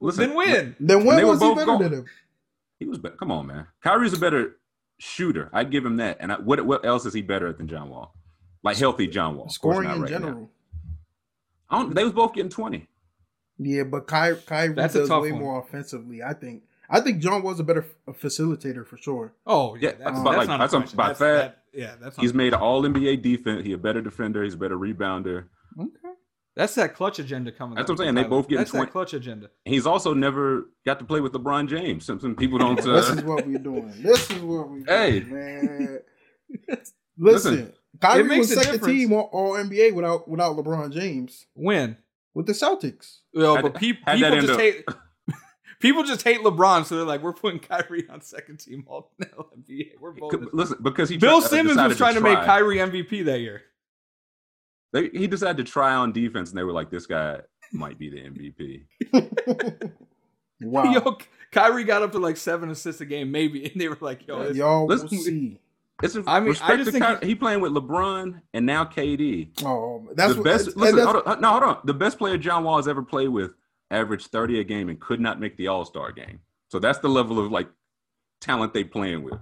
listen. 0.00 0.28
then 0.28 0.36
win. 0.36 0.76
Then 0.80 1.04
When 1.04 1.16
when 1.16 1.26
was 1.28 1.40
he 1.40 1.54
better 1.54 1.66
gone. 1.66 1.82
than 1.82 1.92
him? 1.92 2.04
He 2.84 2.88
was 2.90 2.98
better. 2.98 3.16
Come 3.16 3.30
on, 3.32 3.46
man. 3.46 3.66
Kyrie's 3.82 4.12
a 4.12 4.18
better 4.18 4.56
shooter. 4.98 5.48
I'd 5.54 5.70
give 5.70 5.86
him 5.86 5.96
that. 5.96 6.18
And 6.20 6.30
I, 6.30 6.36
what 6.38 6.64
what 6.66 6.84
else 6.84 7.06
is 7.06 7.14
he 7.14 7.22
better 7.22 7.48
at 7.48 7.56
than 7.56 7.66
John 7.66 7.88
Wall? 7.88 8.14
Like 8.62 8.76
healthy 8.76 9.06
John 9.06 9.36
Wall. 9.36 9.48
Scoring 9.48 9.88
in 9.90 10.02
right 10.02 10.10
now. 10.10 10.18
general. 10.18 10.50
I 11.70 11.78
don't, 11.78 11.94
they 11.94 12.04
was 12.04 12.12
both 12.12 12.34
getting 12.34 12.50
twenty. 12.50 12.88
Yeah, 13.58 13.84
but 13.84 14.06
Ky- 14.06 14.40
Kyrie 14.46 14.74
That's 14.74 14.92
does 14.94 15.08
way 15.08 15.32
one. 15.32 15.40
more 15.40 15.60
offensively. 15.60 16.22
I 16.22 16.34
think. 16.34 16.64
I 16.90 17.00
think 17.00 17.22
John 17.22 17.42
was 17.42 17.58
a 17.58 17.64
better 17.64 17.86
facilitator 18.06 18.86
for 18.86 18.98
sure. 18.98 19.32
Oh 19.46 19.74
yeah, 19.76 19.90
Yeah, 19.98 20.04
that's, 20.04 20.20
about 20.20 20.36
that's 20.36 20.48
like- 20.48 20.58
that's 20.60 20.72
a 20.72 20.76
a- 20.76 20.80
question. 20.80 20.96
by 20.98 21.08
That's- 21.12 21.18
fact, 21.18 21.58
that- 21.72 21.78
yeah, 21.80 21.94
that's 22.00 22.16
not 22.18 22.22
He's 22.22 22.34
made 22.34 22.52
an 22.52 22.60
All 22.60 22.82
NBA 22.82 23.22
defense. 23.22 23.64
He 23.64 23.72
a 23.72 23.78
better 23.78 24.02
defender. 24.02 24.44
He's 24.44 24.54
a 24.54 24.58
better 24.58 24.76
rebounder. 24.76 25.46
okay. 25.80 25.90
That's 26.56 26.74
that 26.76 26.94
clutch 26.94 27.18
agenda 27.18 27.50
coming. 27.50 27.74
That's 27.74 27.88
what 27.88 27.94
I'm 27.98 28.04
saying. 28.04 28.14
They 28.14 28.22
both 28.24 28.46
getting 28.46 28.58
That's 28.58 28.70
20 28.70 28.86
that 28.86 28.92
clutch 28.92 29.12
agenda. 29.14 29.50
He's 29.64 29.86
also 29.86 30.14
never 30.14 30.68
got 30.86 30.98
to 31.00 31.04
play 31.04 31.20
with 31.20 31.32
LeBron 31.32 31.68
James. 31.68 32.04
Something 32.06 32.36
people 32.36 32.58
don't. 32.58 32.76
This 32.84 33.08
is 33.08 33.18
Uh, 33.18 33.22
what 33.22 33.46
we're 33.46 33.58
doing. 33.58 33.92
This 34.02 34.30
is 34.30 34.38
what 34.40 34.68
we're 34.68 34.80
doing, 34.80 34.86
Hey. 34.86 35.20
man. 35.20 35.98
Listen, 36.68 36.92
Listen. 37.18 37.72
Kyrie 38.00 38.24
makes 38.24 38.48
was 38.48 38.54
second 38.54 38.72
difference. 38.72 38.86
team 38.98 39.12
all, 39.12 39.30
all 39.32 39.52
NBA 39.54 39.94
without 39.94 40.28
without 40.28 40.56
LeBron 40.56 40.92
James 40.92 41.46
When 41.54 41.96
with 42.34 42.46
the 42.46 42.52
Celtics. 42.52 43.18
Well, 43.32 43.60
but 43.62 43.74
pe- 43.74 43.92
people 43.92 44.40
just 44.40 44.48
up. 44.50 44.60
hate. 44.60 44.84
People 45.80 46.02
just 46.02 46.22
hate 46.22 46.40
LeBron, 46.40 46.86
so 46.86 46.96
they're 46.96 47.04
like, 47.04 47.20
"We're 47.20 47.34
putting 47.34 47.58
Kyrie 47.60 48.08
on 48.08 48.22
second 48.22 48.58
team 48.58 48.84
all 48.86 49.10
NBA." 49.20 49.98
We're 50.00 50.12
both. 50.12 50.32
listen, 50.54 50.78
because 50.82 51.10
he 51.10 51.18
Bill 51.18 51.40
tried- 51.40 51.46
uh, 51.46 51.48
Simmons 51.50 51.76
was 51.76 51.96
trying 51.98 52.14
to, 52.14 52.20
make 52.22 52.34
try. 52.38 52.46
Kyrie 52.46 52.76
MVP 52.78 53.24
that 53.26 53.40
year. 53.40 53.62
They, 54.94 55.08
he 55.10 55.26
decided 55.26 55.58
to 55.66 55.70
try 55.70 55.92
on 55.94 56.12
defense, 56.12 56.48
and 56.48 56.56
they 56.58 56.62
were 56.62 56.72
like, 56.72 56.88
"This 56.88 57.04
guy 57.06 57.40
might 57.72 57.98
be 57.98 58.08
the 58.10 58.22
MVP." 59.12 59.92
wow. 60.62 60.84
Yo, 60.84 61.18
Kyrie 61.52 61.84
got 61.84 62.02
up 62.02 62.12
to 62.12 62.18
like 62.18 62.36
seven 62.36 62.70
assists 62.70 63.00
a 63.00 63.04
game, 63.04 63.30
maybe, 63.30 63.64
and 63.70 63.78
they 63.80 63.88
were 63.88 63.98
like, 64.00 64.26
"Yo, 64.26 64.42
this- 64.44 64.56
Y'all 64.56 64.86
we'll 64.86 65.06
see. 65.08 65.58
It's 66.02 66.16
a 66.16 66.24
I 66.26 66.40
mean, 66.40 66.56
I 66.62 66.76
just 66.76 66.90
think 66.90 67.04
Ky- 67.20 67.26
he 67.26 67.34
playing 67.36 67.60
with 67.60 67.72
LeBron 67.72 68.40
and 68.52 68.66
now 68.66 68.84
KD. 68.84 69.64
Oh, 69.64 70.08
that's 70.14 70.34
the 70.34 70.42
best. 70.42 70.66
and 70.68 70.76
Listen, 70.76 70.96
that's- 70.96 71.12
hold 71.14 71.26
on, 71.26 71.40
no, 71.40 71.50
hold 71.50 71.62
on. 71.62 71.78
The 71.84 71.94
best 71.94 72.18
player 72.18 72.36
John 72.36 72.64
Wall 72.64 72.76
has 72.76 72.88
ever 72.88 73.02
played 73.02 73.28
with 73.28 73.52
averaged 73.92 74.28
thirty 74.28 74.58
a 74.58 74.64
game 74.64 74.88
and 74.88 74.98
could 74.98 75.20
not 75.20 75.38
make 75.38 75.56
the 75.56 75.68
All 75.68 75.84
Star 75.84 76.10
game. 76.10 76.40
So 76.68 76.78
that's 76.80 76.98
the 76.98 77.08
level 77.08 77.38
of 77.38 77.52
like 77.52 77.68
talent 78.40 78.74
they 78.74 78.82
playing 78.84 79.22
with. 79.22 79.38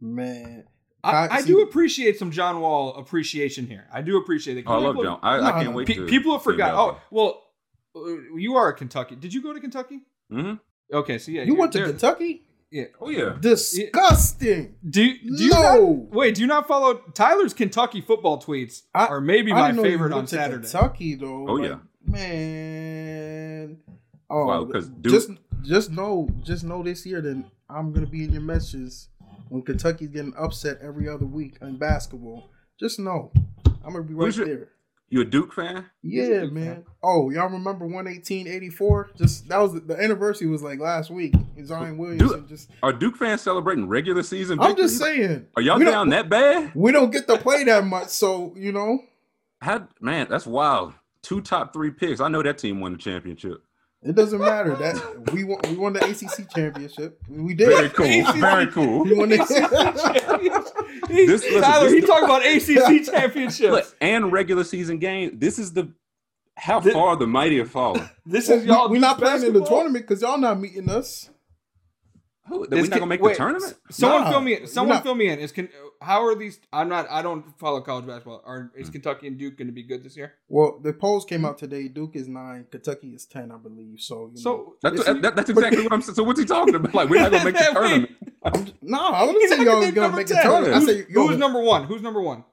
man. 0.00 0.64
I, 1.04 1.28
I 1.38 1.42
do 1.42 1.62
appreciate 1.62 2.18
some 2.18 2.30
John 2.30 2.60
Wall 2.60 2.94
appreciation 2.96 3.66
here. 3.66 3.86
I 3.92 4.02
do 4.02 4.16
appreciate 4.18 4.56
it. 4.58 4.64
Oh, 4.66 4.74
I 4.74 4.76
love 4.78 4.94
People- 4.94 5.04
John. 5.04 5.18
I, 5.22 5.40
I 5.40 5.52
can't 5.52 5.70
no. 5.70 5.76
wait. 5.76 5.86
Pe- 5.88 5.94
to 5.94 6.06
people 6.06 6.32
have 6.32 6.42
see 6.42 6.50
him 6.50 6.54
forgot. 6.56 6.74
Oh, 6.74 7.00
well, 7.10 7.42
uh, 7.96 8.36
you 8.36 8.54
are 8.56 8.68
a 8.68 8.74
Kentucky. 8.74 9.16
Did 9.16 9.34
you 9.34 9.42
go 9.42 9.52
to 9.52 9.60
Kentucky? 9.60 10.00
there. 10.30 10.42
Mhm. 10.42 10.60
Okay, 10.92 11.18
so 11.18 11.30
yeah, 11.32 11.42
You 11.42 11.54
went 11.56 11.72
to 11.72 11.78
there- 11.78 11.88
Kentucky? 11.88 12.44
Yeah. 12.70 12.84
Oh 13.00 13.10
yeah. 13.10 13.36
Disgusting. 13.40 14.76
Do, 14.88 15.12
do 15.18 15.44
you 15.44 15.50
No. 15.50 15.60
not, 15.60 16.14
wait? 16.14 16.34
Do 16.36 16.40
you 16.40 16.46
not 16.46 16.66
follow 16.66 16.94
Tyler's 17.12 17.52
Kentucky 17.52 18.00
football 18.00 18.40
tweets? 18.40 18.82
I- 18.94 19.08
or 19.08 19.20
maybe 19.20 19.52
I 19.52 19.54
my 19.60 19.66
didn't 19.72 19.84
you 19.84 19.90
favorite 19.90 20.08
went 20.10 20.14
on 20.20 20.24
to 20.26 20.36
Saturday. 20.36 20.62
Kentucky 20.62 21.14
though. 21.16 21.46
Oh, 21.48 21.54
Like, 21.54 21.68
yeah. 21.70 21.78
man. 22.06 23.78
Oh, 24.30 24.46
Wow, 24.46 24.64
'cause 24.64 24.88
Duke- 24.88 25.12
just 25.12 25.30
just 25.62 25.90
know 25.90 26.28
just 26.42 26.64
know 26.64 26.82
this 26.82 27.04
year 27.04 27.20
then 27.20 27.44
I'm 27.68 27.92
gonna 27.92 28.06
be 28.06 28.24
in 28.24 28.32
your 28.32 28.42
messages 28.42 29.08
when 29.52 29.62
Kentucky's 29.62 30.08
getting 30.08 30.32
upset 30.38 30.78
every 30.80 31.06
other 31.08 31.26
week 31.26 31.58
in 31.60 31.76
basketball. 31.76 32.48
Just 32.80 32.98
know 32.98 33.32
I'm 33.84 33.92
gonna 33.92 34.02
be 34.02 34.14
right 34.14 34.24
Who's 34.26 34.36
your- 34.38 34.46
there. 34.46 34.68
You 35.10 35.20
a 35.20 35.24
Duke 35.26 35.52
fan? 35.52 35.84
Yeah, 36.02 36.40
Duke 36.40 36.52
man. 36.54 36.64
fan. 36.76 36.84
Oh, 37.02 37.28
y'all 37.28 37.50
remember 37.50 37.84
11884? 37.84 39.10
Just 39.18 39.46
that 39.48 39.58
was 39.58 39.74
the, 39.74 39.80
the 39.80 40.02
anniversary 40.02 40.46
was 40.48 40.62
like 40.62 40.80
last 40.80 41.10
week. 41.10 41.34
Zion 41.64 41.98
Williamson 41.98 42.40
Dude, 42.40 42.48
just 42.48 42.70
Are 42.82 42.94
Duke 42.94 43.18
fans 43.18 43.42
celebrating 43.42 43.86
regular 43.88 44.22
season? 44.22 44.58
I'm 44.58 44.74
just 44.74 44.96
saying. 44.98 45.48
Are 45.54 45.60
y'all 45.60 45.78
we 45.78 45.84
don't- 45.84 45.92
down 45.92 46.08
that 46.10 46.30
bad? 46.30 46.72
We 46.74 46.92
don't 46.92 47.10
get 47.10 47.26
to 47.26 47.36
play 47.36 47.62
that 47.64 47.84
much, 47.84 48.08
so 48.08 48.54
you 48.56 48.72
know. 48.72 49.00
How, 49.60 49.86
man, 50.00 50.28
that's 50.30 50.46
wild. 50.46 50.94
Two 51.20 51.42
top 51.42 51.74
three 51.74 51.90
picks. 51.90 52.20
I 52.22 52.28
know 52.28 52.42
that 52.42 52.56
team 52.56 52.80
won 52.80 52.92
the 52.92 52.98
championship. 52.98 53.62
It 54.04 54.16
doesn't 54.16 54.40
matter 54.40 54.74
that 54.76 55.30
we 55.32 55.44
won. 55.44 55.60
We 55.68 55.76
won 55.76 55.92
the 55.92 56.00
ACC 56.04 56.50
championship. 56.52 57.20
We 57.28 57.54
did. 57.54 57.68
Very 57.68 57.88
cool. 57.90 58.32
Very 58.40 58.66
cool. 58.66 59.04
We 59.04 59.14
won 59.14 59.28
the- 59.28 59.36
He- 61.08 61.26
This- 61.26 61.42
listen, 61.44 61.60
Tyler, 61.62 61.84
this- 61.88 61.94
he 61.94 62.00
talked 62.00 62.24
about 62.24 62.44
ACC 62.44 63.04
championships. 63.04 63.70
Look, 63.72 63.96
and 64.00 64.32
regular 64.32 64.64
season 64.64 64.98
game. 64.98 65.38
This 65.38 65.58
is 65.58 65.72
the 65.72 65.92
how 66.56 66.80
This- 66.80 66.92
far 66.94 67.16
the 67.16 67.26
mighty 67.26 67.58
have 67.58 67.70
fallen. 67.70 68.08
this 68.26 68.48
is 68.48 68.64
y'all. 68.64 68.88
we, 68.88 68.98
are 68.98 69.00
not 69.00 69.18
playing 69.18 69.42
in 69.44 69.52
the 69.52 69.64
tournament 69.64 70.06
because 70.06 70.22
y'all 70.22 70.38
not 70.38 70.58
meeting 70.60 70.88
us. 70.90 71.30
Who, 72.48 72.66
This 72.66 72.82
we 72.82 72.88
not 72.88 72.94
gonna 72.98 73.06
make 73.06 73.22
wait, 73.22 73.32
the 73.34 73.36
tournament? 73.38 73.74
Someone 73.90 74.22
Nah, 74.24 74.30
fill 74.30 74.40
me. 74.40 74.58
we're 74.60 74.66
Someone 74.66 75.02
fill 75.02 75.14
me 75.14 75.28
in. 75.28 75.38
Is 75.38 75.52
can 75.52 75.68
how 76.02 76.24
are 76.24 76.34
these? 76.34 76.60
I'm 76.72 76.88
not. 76.88 77.06
I 77.10 77.22
don't 77.22 77.44
follow 77.58 77.80
college 77.80 78.06
basketball. 78.06 78.42
Are 78.44 78.70
is 78.76 78.90
Mm. 78.90 78.92
Kentucky 78.92 79.26
and 79.28 79.38
Duke 79.38 79.56
going 79.56 79.68
to 79.68 79.72
be 79.72 79.82
good 79.82 80.02
this 80.04 80.16
year? 80.16 80.34
Well, 80.48 80.78
the 80.82 80.92
polls 80.92 81.24
came 81.24 81.44
out 81.44 81.56
today. 81.58 81.88
Duke 81.88 82.14
is 82.16 82.28
nine, 82.28 82.66
Kentucky 82.70 83.08
is 83.14 83.24
ten, 83.24 83.50
I 83.50 83.56
believe. 83.56 84.00
So, 84.00 84.26
you 84.26 84.32
know, 84.34 84.40
So 84.40 84.76
That's, 84.82 85.00
is 85.00 85.04
that, 85.22 85.36
that's 85.36 85.48
exactly 85.50 85.82
what 85.84 85.92
I'm 85.92 86.02
saying. 86.02 86.16
So 86.16 86.22
what's 86.24 86.38
he 86.40 86.44
talking 86.46 86.74
about? 86.74 86.94
Like 86.94 87.08
we're 87.08 87.20
not 87.22 87.32
gonna 87.32 87.44
make 87.44 87.54
the 87.56 87.64
tournament. 87.72 88.10
I'm, 88.44 88.66
no, 88.82 88.98
I 89.00 89.24
He's 89.26 89.32
don't 89.32 89.48
say 89.50 89.56
not 89.56 89.64
y'all 89.64 89.80
gonna 89.80 89.92
gonna 89.92 90.00
number 90.08 90.16
make 90.18 90.26
the 90.26 90.34
10. 90.34 90.42
tournament. 90.44 90.74
I 90.74 90.78
Who's, 90.80 90.86
say 90.88 91.06
yo, 91.08 91.26
who's 91.28 91.38
number 91.38 91.60
one? 91.62 91.84
Who's 91.84 92.02
number 92.02 92.20
one? 92.20 92.44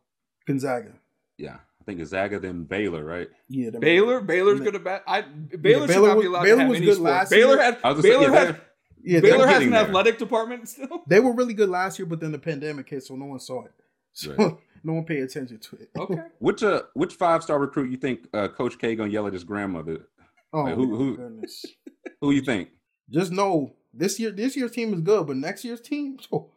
Gonzaga. 0.47 0.93
Yeah, 1.38 1.56
I 1.56 1.84
think 1.86 1.97
Gonzaga 2.00 2.39
then 2.39 2.64
Baylor, 2.64 3.04
right? 3.04 3.28
Yeah, 3.47 3.70
them- 3.72 3.82
Baylor. 3.82 4.22
Baylor's 4.22 4.60
Yeah. 4.60 4.66
good 4.66 4.76
at 4.76 4.84
bat. 4.84 5.04
I 5.08 5.22
Baylor 5.22 5.88
should 5.88 5.93
Baylor 5.95 6.08
not 6.10 6.14
be 6.14 6.18
was- 6.20 6.26
allowed 6.28 6.43
Baylor 6.43 6.56
to 6.56 6.60
have 6.62 6.70
was 6.70 6.78
any 6.78 6.86
good 6.86 6.95
sport. 6.95 7.10
last 7.12 7.30
Baylor 7.32 7.56
year. 7.56 7.64
had 7.64 7.78
I 7.84 7.95
say, 7.95 8.02
Baylor 8.02 8.22
yeah, 8.24 8.30
has 8.39 8.47
they're- 8.50 8.62
Yeah, 9.04 9.20
Baylor 9.22 9.45
they, 9.45 9.54
has 9.54 9.64
an 9.64 9.70
there. 9.72 9.82
athletic 9.86 10.18
department 10.18 10.68
still. 10.70 11.04
they 11.08 11.20
were 11.20 11.34
really 11.34 11.54
good 11.54 11.70
last 11.70 11.97
year, 12.00 12.06
but 12.06 12.20
then 12.20 12.32
the 12.32 12.39
pandemic 12.39 12.89
hit, 12.89 13.04
so 13.04 13.16
no 13.16 13.26
one 13.26 13.39
saw 13.39 13.66
it. 13.66 13.72
So 14.14 14.34
Right. 14.36 14.56
no 14.84 14.93
one 14.93 15.06
paid 15.06 15.24
attention 15.24 15.60
to 15.60 15.76
it. 15.78 15.89
Okay. 15.97 16.22
Which 16.39 16.64
uh 16.64 16.84
which 16.93 17.14
five 17.14 17.43
star 17.43 17.60
recruit 17.60 17.91
you 17.91 17.97
think 17.97 18.28
uh, 18.34 18.47
Coach 18.50 18.78
K 18.78 18.95
gonna 18.95 19.10
yell 19.10 19.28
at 19.28 19.34
his 19.34 19.43
grandmother? 19.43 20.08
Oh 20.52 20.64
Like, 20.64 20.76
who- 20.76 20.95
who- 20.95 21.18
goodness! 21.18 21.66
Who 22.22 22.32
you 22.32 22.41
think? 22.41 22.70
Just 23.10 23.32
know 23.32 23.76
this 23.93 24.20
year, 24.20 24.32
this 24.32 24.56
year's 24.58 24.72
team 24.72 24.93
is 24.93 25.02
good, 25.02 25.26
but 25.28 25.38
next 25.38 25.64
year's 25.64 25.82
team, 25.82 26.18
oh, 26.32 26.38
whew, 26.39 26.50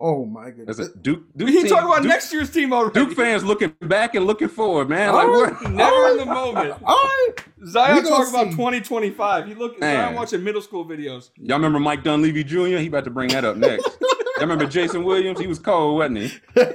oh 0.00 0.24
my 0.24 0.50
goodness! 0.50 0.76
That's 0.78 0.90
a 0.90 0.96
Duke. 0.98 1.24
Duke 1.36 1.48
He 1.48 1.60
team- 1.60 1.68
talking 1.68 1.86
about 1.86 2.02
Duke, 2.02 2.10
next 2.10 2.32
year's 2.32 2.50
team 2.50 2.72
already. 2.72 2.94
Duke 2.98 3.16
fans 3.16 3.44
looking 3.44 3.74
back 3.82 4.14
and 4.14 4.26
looking 4.26 4.48
forward, 4.48 4.88
man. 4.88 5.12
Like 5.14 5.26
All 5.26 5.32
what? 5.32 5.62
right. 5.62 5.72
Never 5.72 6.08
in 6.10 6.16
the 6.18 6.26
moment. 6.26 6.74
All 6.84 6.94
right, 6.94 7.34
Zion 7.66 7.96
We 7.96 8.02
gonna 8.02 8.16
talking 8.24 8.34
about 8.34 8.50
2025. 8.52 9.46
He 9.46 9.54
look 9.54 9.78
Man. 9.80 9.96
Zion 10.06 10.14
watching 10.14 10.44
middle 10.44 10.62
school 10.62 10.84
videos. 10.84 11.30
Y'all 11.36 11.56
remember 11.58 11.78
Mike 11.80 12.02
Dunleavy 12.04 12.44
Jr.? 12.44 12.78
He 12.78 12.86
about 12.86 13.04
to 13.04 13.10
bring 13.10 13.28
that 13.30 13.44
up 13.44 13.56
next. 13.56 13.86
Y'all 14.38 14.42
remember 14.46 14.66
Jason 14.66 15.02
Williams? 15.04 15.40
He 15.40 15.46
was 15.46 15.58
cold, 15.58 15.98
wasn't 15.98 16.18
he? 16.18 16.30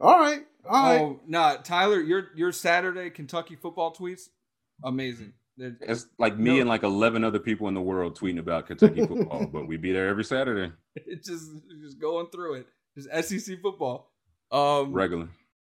all 0.00 0.18
right, 0.20 0.40
all 0.68 0.82
right. 0.82 1.00
Oh 1.00 1.20
nah, 1.26 1.56
Tyler, 1.56 2.00
your 2.00 2.28
your 2.34 2.52
Saturday 2.52 3.10
Kentucky 3.10 3.56
football 3.56 3.94
tweets, 3.94 4.28
amazing. 4.84 5.32
They're- 5.60 5.76
It's 5.82 6.06
like 6.18 6.38
me 6.38 6.54
No. 6.54 6.60
and 6.60 6.68
like 6.68 6.82
eleven 6.82 7.22
other 7.22 7.38
people 7.38 7.68
in 7.68 7.74
the 7.74 7.80
world 7.82 8.18
tweeting 8.18 8.38
about 8.38 8.66
Kentucky 8.66 9.06
football, 9.06 9.46
but 9.46 9.66
we 9.68 9.76
be 9.76 9.92
there 9.92 10.08
every 10.08 10.24
Saturday, 10.24 10.72
It's 10.96 11.28
just 11.28 11.50
just 11.82 12.00
going 12.00 12.26
through 12.32 12.54
it. 12.54 12.66
Just 12.96 13.28
SEC 13.28 13.60
football. 13.60 14.12
Um, 14.50 14.92
regular. 14.92 15.28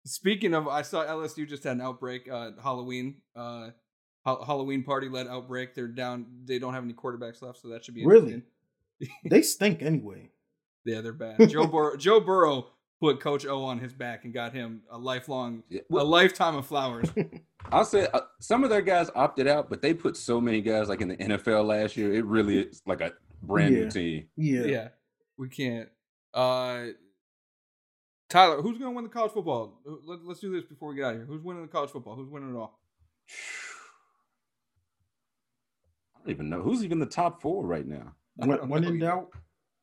Speaking 0.06 0.54
of, 0.54 0.66
I 0.68 0.82
saw 0.82 1.04
LSU 1.04 1.48
just 1.48 1.64
had 1.64 1.72
an 1.76 1.80
outbreak. 1.82 2.28
Uh, 2.30 2.52
Halloween, 2.62 3.20
uh, 3.36 3.70
ha- 4.24 4.44
Halloween 4.44 4.82
party 4.82 5.08
led 5.08 5.26
outbreak. 5.28 5.74
They're 5.74 5.86
down. 5.88 6.26
They 6.44 6.58
don't 6.58 6.74
have 6.74 6.82
any 6.84 6.94
quarterbacks 6.94 7.42
left, 7.42 7.58
so 7.60 7.68
that 7.68 7.84
should 7.84 7.94
be 7.94 8.06
Really? 8.06 8.42
They 9.24 9.42
stink 9.42 9.82
anyway. 9.82 10.30
Yeah, 10.84 11.00
they're 11.00 11.12
bad. 11.12 11.48
Joe 11.50 11.66
Bur- 11.66 11.96
Joe 11.96 12.20
Burrow 12.20 12.68
put 13.02 13.18
Coach 13.18 13.44
O 13.46 13.64
on 13.64 13.80
his 13.80 13.92
back 13.92 14.24
and 14.24 14.32
got 14.32 14.52
him 14.52 14.80
a 14.88 14.96
lifelong, 14.96 15.64
Yeah, 15.68 15.80
a 15.90 16.04
lifetime 16.04 16.54
of 16.54 16.64
flowers. 16.66 17.10
I'll 17.72 17.84
say 17.84 18.06
uh, 18.14 18.20
some 18.38 18.62
of 18.62 18.70
their 18.70 18.80
guys 18.80 19.10
opted 19.16 19.48
out, 19.48 19.68
but 19.68 19.82
they 19.82 19.92
put 19.92 20.16
so 20.16 20.40
many 20.40 20.60
guys 20.60 20.88
like 20.88 21.00
in 21.00 21.08
the 21.08 21.16
NFL 21.16 21.66
last 21.66 21.96
year. 21.96 22.14
It 22.14 22.24
really 22.24 22.60
is 22.60 22.80
like 22.86 23.00
a 23.00 23.12
brand 23.42 23.74
Yeah. 23.74 23.80
new 23.82 23.90
team. 23.90 24.28
Yeah, 24.36 24.62
yeah, 24.62 24.88
we 25.36 25.48
can't. 25.48 25.88
Uh, 26.32 26.90
Tyler, 28.30 28.62
who's 28.62 28.78
going 28.78 28.92
to 28.92 28.94
win 28.94 29.02
the 29.02 29.10
college 29.10 29.32
football? 29.32 29.80
Let, 29.84 30.24
let's 30.24 30.38
do 30.38 30.52
this 30.54 30.64
before 30.64 30.90
we 30.90 30.94
get 30.94 31.04
out 31.06 31.10
of 31.14 31.16
here. 31.16 31.26
Who's 31.26 31.42
winning 31.42 31.62
the 31.62 31.68
college 31.68 31.90
football? 31.90 32.14
Who's 32.14 32.30
winning 32.30 32.54
it 32.54 32.56
all? 32.56 32.78
I 36.14 36.20
don't 36.20 36.30
even 36.30 36.48
know 36.48 36.62
who's 36.62 36.84
even 36.84 37.00
the 37.00 37.06
top 37.06 37.42
four 37.42 37.66
right 37.66 37.86
now. 37.86 38.14
I 38.40 38.46
When, 38.46 38.68
when 38.68 38.84
in 38.84 39.00
doubt, 39.00 39.30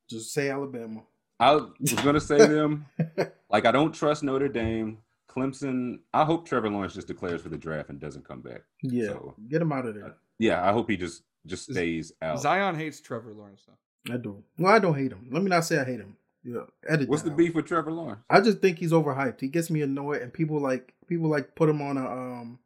just 0.10 0.32
say 0.34 0.50
Alabama. 0.50 1.02
I 1.40 1.54
was 1.56 1.94
gonna 2.04 2.20
say 2.20 2.38
them. 2.38 2.86
Like 3.52 3.66
I 3.66 3.72
don't 3.72 3.94
trust 3.94 4.22
Notre 4.24 4.48
Dame, 4.48 5.00
Clemson. 5.28 6.00
I 6.14 6.24
hope 6.24 6.48
Trevor 6.48 6.70
Lawrence 6.70 6.94
just 6.94 7.08
declares 7.08 7.42
for 7.42 7.50
the 7.50 7.58
draft 7.58 7.90
and 7.90 8.00
doesn't 8.00 8.24
come 8.28 8.42
back. 8.42 8.62
Yeah, 8.84 9.08
So- 9.08 9.34
get 9.50 9.62
him 9.62 9.72
out 9.72 9.86
of 9.88 9.96
there. 9.96 10.16
Yeah, 10.38 10.68
I 10.68 10.72
hope 10.72 10.90
he 10.90 10.98
just 10.98 11.24
just 11.48 11.64
stays 11.72 12.12
out. 12.22 12.40
Zion 12.42 12.76
hates 12.76 13.02
Trevor 13.02 13.34
Lawrence 13.34 13.64
though. 13.68 14.14
I 14.14 14.18
do. 14.18 14.44
Well, 14.58 14.72
I 14.74 14.78
don't 14.80 14.96
hate 14.98 15.12
him. 15.12 15.28
Let 15.32 15.42
me 15.44 15.50
not 15.50 15.66
say 15.66 15.80
I 15.80 15.84
hate 15.84 16.00
him. 16.00 16.16
Yeah, 16.44 16.62
edit. 16.88 17.10
What's 17.10 17.24
the 17.24 17.32
out. 17.32 17.38
beef 17.38 17.54
with 17.56 17.66
Trevor 17.66 17.92
Lawrence? 17.92 18.22
I 18.30 18.40
just 18.42 18.60
think 18.60 18.78
he's 18.78 18.92
overhyped. 18.92 19.42
He 19.42 19.48
gets 19.48 19.70
me 19.72 19.82
annoyed, 19.82 20.22
and 20.22 20.32
people 20.32 20.60
like 20.62 20.94
people 21.08 21.30
like 21.30 21.56
put 21.56 21.70
him 21.70 21.82
on 21.82 21.98
a 21.98 22.06
um 22.08 22.60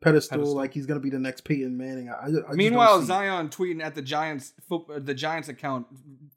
pedestal, 0.00 0.38
Pedestal. 0.38 0.56
like 0.56 0.72
he's 0.74 0.86
gonna 0.86 1.00
be 1.00 1.10
the 1.10 1.18
next 1.18 1.42
Peyton 1.44 1.76
Manning. 1.76 2.08
I, 2.10 2.14
I, 2.14 2.26
I 2.50 2.54
Meanwhile, 2.54 2.94
don't 2.94 3.02
it. 3.02 3.06
Zion 3.06 3.48
tweeting 3.48 3.82
at 3.82 3.94
the 3.94 4.02
Giants 4.02 4.52
foot, 4.68 4.84
uh, 4.94 4.98
the 4.98 5.14
Giants 5.14 5.48
account 5.48 5.86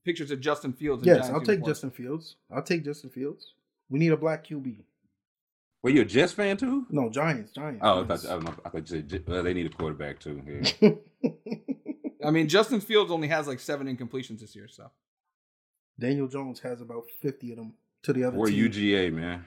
pictures 0.03 0.31
of 0.31 0.39
Justin 0.41 0.73
Fields. 0.73 1.03
in 1.03 1.07
Yes, 1.07 1.17
Giants 1.17 1.29
I'll 1.33 1.39
take 1.39 1.47
uniform. 1.59 1.69
Justin 1.71 1.91
Fields. 1.91 2.35
I'll 2.51 2.61
take 2.63 2.83
Justin 2.85 3.09
Fields. 3.09 3.53
We 3.89 3.99
need 3.99 4.11
a 4.11 4.17
black 4.17 4.45
QB. 4.45 4.83
Were 5.83 5.89
you 5.89 6.01
a 6.01 6.05
Jets 6.05 6.31
fan 6.33 6.55
too? 6.57 6.85
No, 6.89 7.09
Giants, 7.09 7.51
Giants. 7.51 7.79
Oh, 7.83 8.01
I 8.01 8.03
Giants. 8.05 8.23
thought, 8.23 8.31
I 8.31 8.35
don't 8.35 8.43
know, 8.45 8.53
I 8.65 8.69
thought 8.69 8.89
you 8.89 8.95
said 8.97 9.09
Jet- 9.09 9.27
well, 9.27 9.43
they 9.43 9.53
need 9.53 9.65
a 9.65 9.69
quarterback 9.69 10.19
too. 10.19 10.41
Yeah. 10.81 10.91
I 12.25 12.31
mean, 12.31 12.47
Justin 12.47 12.79
Fields 12.79 13.11
only 13.11 13.27
has 13.27 13.47
like 13.47 13.59
seven 13.59 13.93
incompletions 13.93 14.39
this 14.39 14.55
year, 14.55 14.67
so 14.69 14.89
Daniel 15.99 16.27
Jones 16.27 16.59
has 16.61 16.79
about 16.81 17.03
fifty 17.21 17.51
of 17.51 17.57
them 17.57 17.73
to 18.03 18.13
the 18.13 18.23
other 18.23 18.37
or 18.37 18.47
team. 18.47 18.69
UGA, 18.69 19.11
man. 19.13 19.45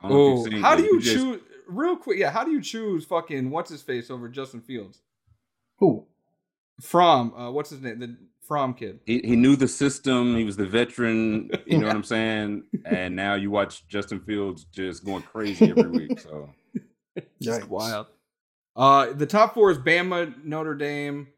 I 0.00 0.08
don't 0.08 0.16
know 0.16 0.32
if 0.32 0.38
Oh, 0.38 0.42
you've 0.44 0.52
seen 0.54 0.62
how 0.62 0.76
do 0.76 0.82
you 0.84 1.00
just- 1.00 1.16
choose? 1.16 1.40
Real 1.68 1.96
quick, 1.96 2.18
yeah. 2.18 2.30
How 2.30 2.44
do 2.44 2.50
you 2.50 2.60
choose 2.62 3.04
fucking 3.04 3.50
what's 3.50 3.70
his 3.70 3.82
face 3.82 4.10
over 4.10 4.28
Justin 4.28 4.60
Fields? 4.60 5.00
Who? 5.78 6.06
From 6.80 7.34
uh, 7.34 7.50
what's 7.50 7.70
his 7.70 7.80
name? 7.82 7.98
The 8.00 8.16
From 8.42 8.72
kid. 8.74 9.00
He, 9.04 9.20
he 9.20 9.36
knew 9.36 9.54
the 9.56 9.68
system. 9.68 10.36
He 10.36 10.44
was 10.44 10.56
the 10.56 10.66
veteran. 10.66 11.50
You 11.66 11.78
know 11.78 11.86
what 11.88 11.96
I'm 11.96 12.04
saying? 12.04 12.64
And 12.84 13.14
now 13.14 13.34
you 13.34 13.50
watch 13.50 13.86
Justin 13.88 14.20
Fields 14.20 14.64
just 14.64 15.04
going 15.04 15.22
crazy 15.22 15.70
every 15.70 15.88
week. 15.90 16.20
So 16.20 16.50
Just 17.42 17.62
Yikes. 17.62 17.68
wild. 17.68 18.06
Uh, 18.76 19.12
the 19.12 19.26
top 19.26 19.54
four 19.54 19.70
is 19.70 19.78
Bama, 19.78 20.32
Notre 20.44 20.74
Dame. 20.74 21.28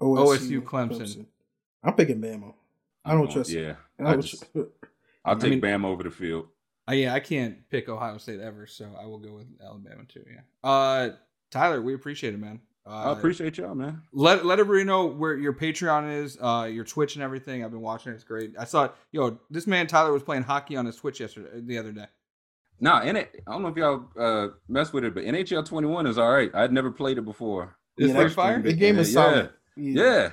OSU, 0.00 0.62
Clemson. 0.62 1.26
I'm 1.84 1.94
picking 1.94 2.20
Bama. 2.20 2.54
I 3.04 3.12
don't 3.12 3.26
I'm 3.26 3.32
trust- 3.32 3.50
Yeah, 3.50 3.74
I, 3.98 4.12
I 4.12 4.16
just, 4.16 4.50
tr- 4.52 4.60
I'll 5.24 5.36
I 5.36 5.38
take 5.38 5.50
mean- 5.50 5.60
Bam 5.60 5.84
over 5.84 6.02
the 6.02 6.10
field. 6.10 6.46
Uh, 6.90 6.94
yeah, 6.94 7.14
I 7.14 7.20
can't 7.20 7.68
pick 7.70 7.88
Ohio 7.88 8.18
State 8.18 8.40
ever, 8.40 8.66
so 8.66 8.88
I 9.00 9.06
will 9.06 9.18
go 9.18 9.34
with 9.34 9.46
Alabama 9.64 10.02
too. 10.08 10.24
Yeah. 10.26 10.68
Uh, 10.68 11.10
Tyler, 11.50 11.80
we 11.80 11.94
appreciate 11.94 12.34
it, 12.34 12.40
man. 12.40 12.60
Uh, 12.86 12.90
I 12.90 13.12
appreciate 13.12 13.58
y'all, 13.58 13.74
man. 13.74 14.02
let 14.12 14.44
let 14.44 14.58
everybody 14.58 14.84
know 14.84 15.06
where 15.06 15.36
your 15.36 15.52
Patreon 15.52 16.22
is, 16.22 16.38
uh, 16.40 16.68
your 16.72 16.84
Twitch 16.84 17.14
and 17.14 17.22
everything. 17.22 17.62
I've 17.64 17.70
been 17.70 17.82
watching 17.82 18.12
it; 18.12 18.16
it's 18.16 18.24
great. 18.24 18.54
I 18.58 18.64
saw, 18.64 18.88
yo, 19.12 19.38
this 19.50 19.66
man 19.66 19.86
Tyler 19.86 20.12
was 20.12 20.22
playing 20.22 20.42
hockey 20.44 20.76
on 20.76 20.86
his 20.86 20.96
Twitch 20.96 21.20
yesterday, 21.20 21.60
the 21.60 21.78
other 21.78 21.92
day. 21.92 22.06
Nah, 22.80 23.00
and 23.00 23.18
it, 23.18 23.42
I 23.46 23.52
don't 23.52 23.62
know 23.62 23.68
if 23.68 23.76
y'all 23.76 24.08
uh, 24.18 24.48
mess 24.68 24.92
with 24.92 25.04
it, 25.04 25.14
but 25.14 25.24
NHL 25.24 25.64
21 25.66 26.06
is 26.06 26.16
all 26.16 26.32
right. 26.32 26.50
I'd 26.54 26.72
never 26.72 26.90
played 26.90 27.18
it 27.18 27.24
before. 27.24 27.76
Is 27.98 28.10
Yeah, 28.10 28.28
fire? 28.28 28.62
The 28.62 28.72
game 28.72 28.98
is 28.98 29.12
Yeah, 29.12 29.14
solid. 29.14 29.50
Yeah. 29.76 30.30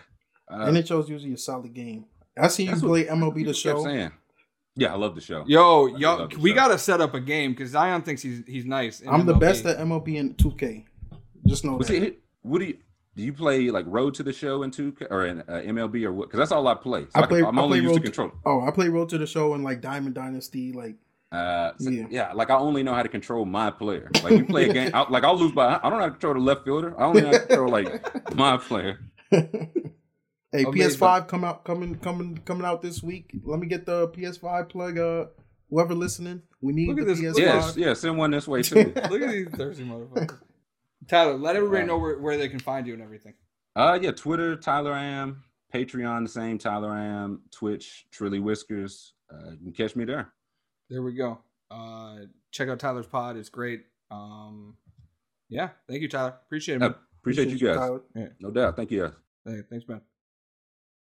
Uh, 0.50 0.68
NHL 0.68 1.04
is 1.04 1.10
usually 1.10 1.34
a 1.34 1.38
solid 1.38 1.74
game. 1.74 2.06
I 2.40 2.48
see 2.48 2.64
you 2.64 2.70
That's 2.70 2.82
what 2.82 2.90
play 2.90 3.06
MLB 3.06 3.34
the 3.34 3.34
people 3.34 3.54
kept 3.54 3.58
show. 3.58 3.84
saying. 3.84 4.12
Yeah, 4.80 4.94
I 4.94 4.98
love 4.98 5.16
the 5.16 5.22
show. 5.22 5.44
Yo, 5.48 5.88
I 5.94 5.98
yo, 5.98 6.28
we 6.40 6.52
show. 6.52 6.56
gotta 6.56 6.78
set 6.78 7.02
up 7.02 7.14
a 7.16 7.20
game 7.20 7.52
because 7.52 7.72
Zion 7.72 8.04
thinks 8.04 8.22
he's 8.22 8.44
he's 8.48 8.66
nice. 8.66 9.00
in 9.02 9.10
I'm 9.10 9.26
the 9.26 9.34
best 9.34 9.66
at 9.66 9.78
MLB 9.80 10.20
and 10.20 10.38
2K. 10.38 10.86
Just 11.46 11.66
know 11.66 11.78
But 11.78 11.88
that. 11.88 11.94
see, 11.94 12.14
what 12.44 12.60
do 12.60 12.66
you 12.66 12.74
do? 13.16 13.24
You 13.24 13.34
play 13.34 13.72
like 13.72 13.86
Road 13.88 14.14
to 14.16 14.24
the 14.24 14.32
Show 14.34 14.62
in 14.62 14.70
2K 14.70 15.08
or 15.10 15.26
in 15.26 15.42
uh, 15.42 15.44
MLB 15.66 16.04
or 16.04 16.14
what? 16.14 16.28
Because 16.30 16.38
that's 16.38 16.52
all 16.52 16.68
I 16.68 16.76
play. 16.76 17.02
So 17.06 17.10
I 17.16 17.22
I 17.24 17.26
play- 17.26 17.42
am 17.42 17.58
I 17.58 17.62
only 17.64 17.80
play 17.80 17.90
used 17.90 17.96
to 17.96 18.00
Road- 18.02 18.04
control. 18.04 18.32
Oh, 18.46 18.62
I 18.68 18.70
play 18.72 18.90
Road 18.90 19.10
to 19.10 19.18
the 19.18 19.26
Show 19.26 19.56
and 19.56 19.64
like 19.64 19.82
Diamond 19.82 20.14
Dynasty. 20.14 20.72
Like, 20.74 20.98
Uh, 21.32 21.72
so- 21.80 21.90
Yeah. 21.90 22.06
yeah. 22.12 22.34
like 22.34 22.52
I 22.52 22.58
only 22.58 22.84
know 22.84 22.94
how 22.94 23.02
to 23.02 23.10
control 23.10 23.44
my 23.46 23.72
player. 23.72 24.12
Like 24.24 24.34
you 24.34 24.46
play 24.46 24.70
a 24.70 24.74
game, 24.74 24.92
I, 24.94 25.10
like 25.10 25.24
I'll 25.24 25.36
lose 25.38 25.52
by. 25.54 25.80
I 25.82 25.90
don't 25.90 25.94
know 25.94 26.00
how 26.00 26.06
to 26.06 26.12
control 26.12 26.36
the 26.36 26.40
left 26.42 26.64
fielder. 26.66 26.94
I 27.00 27.06
only 27.06 27.22
know 27.22 27.28
how 27.32 27.34
to 27.34 27.46
control 27.48 27.70
like 27.72 28.36
my 28.36 28.58
player. 28.58 29.00
hey, 30.58 30.64
Amazing. 30.64 31.00
PS5 31.00 31.28
come 31.28 31.44
out 31.44 31.64
coming 31.64 31.96
coming 31.96 32.38
coming 32.46 32.66
out 32.66 32.82
this 32.82 33.02
week. 33.04 33.32
Let 33.44 33.60
me 33.60 33.68
get 33.68 33.86
the 33.86 34.08
PS5 34.10 34.70
plug. 34.70 34.98
Uh, 34.98 35.26
whoever 35.70 35.94
listening, 35.94 36.42
we 36.62 36.74
need 36.74 36.88
Look 36.90 36.98
the 36.98 37.02
at 37.04 37.08
this- 37.08 37.20
PS5. 37.22 37.38
Yes, 37.40 37.78
yeah. 37.78 37.94
Send 37.94 38.18
one 38.18 38.32
this 38.32 38.48
way 38.48 38.62
too. 38.64 38.76
Look 39.10 39.22
at 39.22 39.32
these 39.32 39.48
thirsty 39.50 39.84
motherfuckers. 39.84 40.40
Tyler, 41.08 41.36
let 41.38 41.56
everybody 41.56 41.80
Right. 41.82 41.88
know 41.88 41.98
where, 42.00 42.20
where 42.20 42.38
they 42.38 42.50
can 42.50 42.60
find 42.60 42.86
you 42.86 42.94
and 42.94 43.02
everything. 43.02 43.34
Uh, 43.76 43.98
yeah. 44.02 44.12
Twitter, 44.12 44.56
Tyler 44.58 44.94
Am. 44.94 45.44
Patreon, 45.74 46.24
the 46.24 46.30
same. 46.30 46.58
Tyler 46.58 46.94
Am. 46.94 47.42
Twitch, 47.52 48.08
Trilly 48.12 48.42
Whiskers. 48.42 49.14
Uh, 49.32 49.52
you 49.52 49.72
can 49.72 49.74
catch 49.74 49.96
me 49.96 50.06
there. 50.06 50.34
There 50.90 51.02
we 51.04 51.14
go. 51.14 51.40
Uh, 51.70 52.20
check 52.52 52.70
out 52.70 52.80
Tyler's 52.80 53.06
pod; 53.08 53.36
it's 53.38 53.50
great. 53.50 53.84
Um, 54.10 54.76
yeah, 55.50 55.70
thank 55.90 56.02
you, 56.02 56.08
Tyler. 56.08 56.36
Appreciate 56.46 56.76
it. 56.76 56.82
Uh, 56.82 56.90
Man. 56.90 56.96
appreciate, 57.20 57.50
you 57.50 57.60
guys. 57.60 57.76
Tyler. 57.76 58.02
No 58.40 58.52
doubt. 58.52 58.76
Thank 58.78 58.92
you. 58.92 59.04
Guys. 59.04 59.12
Hey, 59.46 59.62
thanks, 59.70 59.88
man. 59.88 60.02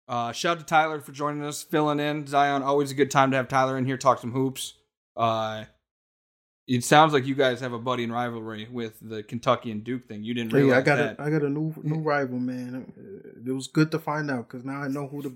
Uh, 0.08 0.32
shout 0.32 0.58
out 0.58 0.60
to 0.60 0.66
Tyler 0.66 1.00
for 1.00 1.12
joining 1.12 1.44
us, 1.44 1.64
filling 1.64 2.00
in. 2.00 2.28
Zion, 2.28 2.64
always 2.64 2.92
a 2.92 2.96
good 2.96 3.12
time 3.12 3.32
to 3.32 3.38
have 3.38 3.48
Tyler 3.48 3.78
in 3.78 3.86
here 3.86 3.98
talk 3.98 4.20
some 4.20 4.32
hoops. 4.34 4.74
Uh, 5.16 5.66
it 6.68 6.84
sounds 6.84 7.12
like 7.14 7.26
you 7.26 7.36
guys 7.36 7.60
have 7.62 7.74
a 7.74 7.80
budding 7.80 8.12
rivalry 8.12 8.68
with 8.72 8.98
the 9.02 9.24
Kentucky 9.24 9.72
and 9.72 9.84
Duke 9.84 10.08
thing. 10.08 10.24
You 10.24 10.34
didn't 10.34 10.54
realize 10.54 10.74
Hey, 10.74 10.78
I 10.80 10.82
got 10.82 10.96
that. 10.98 11.20
a 11.20 11.22
I 11.24 11.30
got 11.30 11.42
a 11.44 11.50
new 11.50 11.74
new 11.84 12.00
rival, 12.02 12.40
man. 12.40 12.92
It 13.46 13.52
was 13.52 13.68
good 13.68 13.92
to 13.92 14.00
find 14.00 14.30
out 14.30 14.48
because 14.48 14.64
now 14.66 14.82
I 14.82 14.88
know 14.88 15.08
who 15.08 15.22
to, 15.24 15.34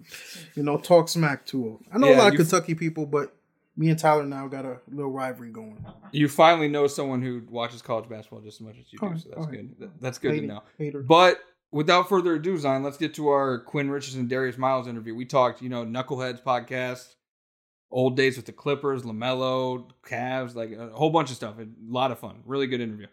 you 0.56 0.64
know, 0.64 0.78
talk 0.78 1.10
smack 1.10 1.46
to. 1.48 1.80
I 1.94 1.98
know 1.98 2.10
Yeah, 2.10 2.18
a 2.18 2.20
lot 2.20 2.28
of 2.34 2.38
Kentucky 2.38 2.76
people, 2.76 3.06
but 3.06 3.36
me 3.76 3.90
and 3.90 4.00
Tyler 4.00 4.24
now 4.26 4.48
got 4.48 4.66
a 4.66 4.80
little 4.90 5.12
rivalry 5.12 5.50
going. 5.52 5.84
you 6.14 6.30
finally 6.30 6.70
know 6.70 6.88
someone 6.88 7.22
who 7.22 7.42
watches 7.50 7.82
college 7.82 8.08
basketball 8.08 8.40
just 8.42 8.62
as 8.62 8.68
much 8.68 8.78
as 8.80 8.86
you 8.94 9.00
do, 9.00 9.06
Alright, 9.06 9.22
so 9.22 9.30
that's 9.36 9.48
good. 9.48 9.76
That- 9.80 10.02
That's 10.02 10.18
good 10.20 10.40
to 10.40 10.48
know. 10.48 10.64
Hater. 10.78 11.02
But 11.02 11.40
without 11.76 12.08
further 12.08 12.36
ado, 12.36 12.58
Zion, 12.58 12.84
let's 12.84 12.96
get 12.96 13.14
to 13.16 13.28
our 13.28 13.60
Quinn 13.60 13.92
Richardson 13.92 14.22
and 14.22 14.30
Darius 14.30 14.58
Miles 14.58 14.88
interview. 14.88 15.14
We 15.14 15.26
talked, 15.26 15.62
you 15.62 15.68
know, 15.68 15.84
Knuckleheads 15.84 16.42
podcast, 16.42 17.16
old 17.92 18.16
days 18.16 18.38
with 18.38 18.46
the 18.46 18.54
Clippers, 18.54 19.04
Lamelo, 19.04 19.90
Cavs, 20.08 20.56
like 20.56 20.72
a 20.72 20.88
whole 20.92 21.10
bunch 21.10 21.32
of 21.32 21.36
stuff. 21.36 21.60
A 21.60 21.68
lot 21.86 22.12
of 22.12 22.20
fun. 22.20 22.42
Really 22.46 22.68
good 22.68 22.80
interview. 22.80 23.08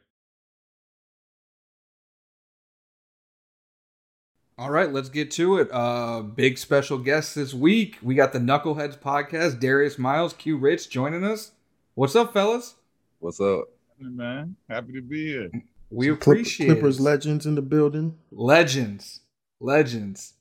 All 4.56 4.70
right, 4.70 4.92
let's 4.92 5.08
get 5.08 5.32
to 5.32 5.58
it. 5.58 5.68
Uh, 5.72 6.22
big 6.22 6.56
special 6.56 6.98
guest 6.98 7.34
this 7.34 7.52
week. 7.52 7.98
We 8.00 8.14
got 8.14 8.32
the 8.32 8.38
Knuckleheads 8.38 8.96
podcast. 8.96 9.58
Darius 9.58 9.98
Miles, 9.98 10.34
Q 10.34 10.56
Rich 10.56 10.88
joining 10.88 11.24
us. 11.24 11.50
What's 11.94 12.14
up, 12.14 12.32
fellas? 12.32 12.76
What's 13.18 13.40
up? 13.40 13.64
man. 13.98 14.56
Happy 14.68 14.92
to 14.92 15.02
be 15.02 15.26
here. 15.26 15.50
We 15.92 16.06
Some 16.08 16.16
Clip- 16.16 16.36
appreciate 16.38 16.66
Clippers 16.68 16.98
it. 16.98 17.02
legends 17.02 17.46
in 17.46 17.54
the 17.54 17.62
building. 17.62 18.18
legends 18.30 19.20
legends 19.60 20.34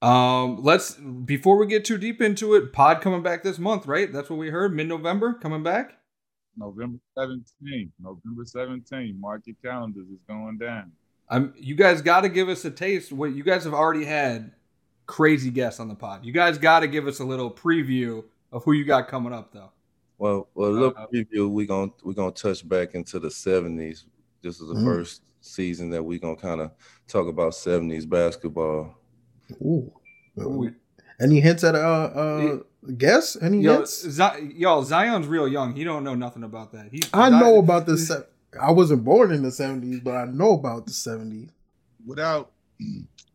um 0.00 0.60
let's 0.64 0.94
before 0.94 1.56
we 1.56 1.66
get 1.66 1.84
too 1.84 1.96
deep 1.96 2.20
into 2.20 2.54
it 2.54 2.72
pod 2.72 3.00
coming 3.00 3.22
back 3.22 3.42
this 3.44 3.58
month 3.58 3.86
right 3.86 4.12
that's 4.12 4.28
what 4.28 4.38
we 4.38 4.48
heard 4.50 4.74
mid-november 4.74 5.34
coming 5.34 5.62
back 5.62 5.92
November 6.56 6.98
17th. 7.16 7.88
November 7.98 8.44
17th. 8.44 9.18
Mark 9.18 9.40
your 9.46 9.56
calendars. 9.64 10.04
It's 10.12 10.20
going 10.28 10.58
down. 10.58 10.92
um 11.30 11.54
you 11.56 11.74
guys 11.74 12.02
got 12.02 12.22
to 12.22 12.28
give 12.28 12.48
us 12.48 12.64
a 12.64 12.70
taste 12.70 13.12
what 13.12 13.32
you 13.32 13.42
guys 13.44 13.64
have 13.64 13.72
already 13.74 14.04
had 14.04 14.50
crazy 15.06 15.50
guests 15.50 15.78
on 15.80 15.88
the 15.88 15.94
pod 15.94 16.24
you 16.24 16.32
guys 16.32 16.58
got 16.58 16.80
to 16.80 16.88
give 16.88 17.06
us 17.06 17.20
a 17.20 17.24
little 17.24 17.50
preview 17.50 18.24
of 18.50 18.62
who 18.64 18.72
you 18.72 18.84
got 18.84 19.06
coming 19.08 19.32
up 19.32 19.52
though 19.52 19.70
Well, 20.18 20.48
well, 20.54 20.68
a 20.68 20.72
little 20.72 20.94
Uh, 20.96 21.06
preview. 21.06 21.48
We 21.48 21.64
gonna 21.64 21.92
we're 22.02 22.12
gonna 22.12 22.32
touch 22.32 22.68
back 22.68 22.94
into 22.96 23.18
the 23.20 23.30
seventies. 23.30 24.04
This 24.42 24.60
is 24.60 24.68
the 24.68 24.74
Mm. 24.74 24.84
first 24.84 25.22
season 25.40 25.90
that 25.90 26.02
we're 26.02 26.18
gonna 26.18 26.36
kind 26.36 26.60
of 26.60 26.70
talk 27.08 27.28
about 27.28 27.54
seventies 27.54 28.06
basketball. 28.06 28.94
Ooh. 29.62 29.92
Ooh. 30.40 30.70
Any 31.20 31.40
hints 31.40 31.62
at 31.64 31.74
uh 31.74 31.78
uh 31.78 32.58
guess? 32.96 33.36
Any 33.40 33.60
Yo, 33.60 33.74
hints? 33.76 34.08
Z- 34.08 34.52
y'all 34.56 34.82
zion's 34.82 35.26
real 35.28 35.46
young 35.46 35.74
he 35.74 35.84
don't 35.84 36.02
know 36.04 36.14
nothing 36.14 36.42
about 36.42 36.72
that 36.72 36.88
he 36.90 37.00
I 37.12 37.28
Zion- 37.30 37.40
know 37.40 37.58
about 37.58 37.86
the 37.86 37.96
se- 37.98 38.24
I 38.60 38.70
wasn't 38.72 39.04
born 39.04 39.32
in 39.32 39.42
the 39.42 39.50
seventies, 39.50 40.00
but 40.00 40.14
I 40.14 40.24
know 40.26 40.52
about 40.54 40.86
the 40.86 40.92
seventies. 40.92 41.48
Without, 42.04 42.50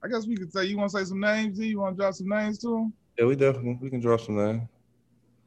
I 0.03 0.07
guess 0.09 0.27
we 0.27 0.35
could 0.35 0.51
say, 0.51 0.65
you 0.65 0.77
want 0.77 0.91
to 0.91 0.97
say 0.97 1.05
some 1.05 1.19
names? 1.21 1.57
Z? 1.57 1.65
You 1.65 1.79
want 1.79 1.95
to 1.97 2.01
drop 2.03 2.13
some 2.13 2.27
names 2.27 2.59
to 2.59 2.75
him? 2.75 2.93
Yeah, 3.17 3.25
we 3.25 3.35
definitely 3.35 3.79
we 3.81 3.89
can 3.89 3.99
drop 4.01 4.19
some 4.19 4.35
names. 4.35 4.61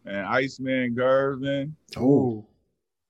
And 0.07 0.27
Iceman 0.27 0.95
Gervin. 0.97 1.73
Oh, 1.97 2.47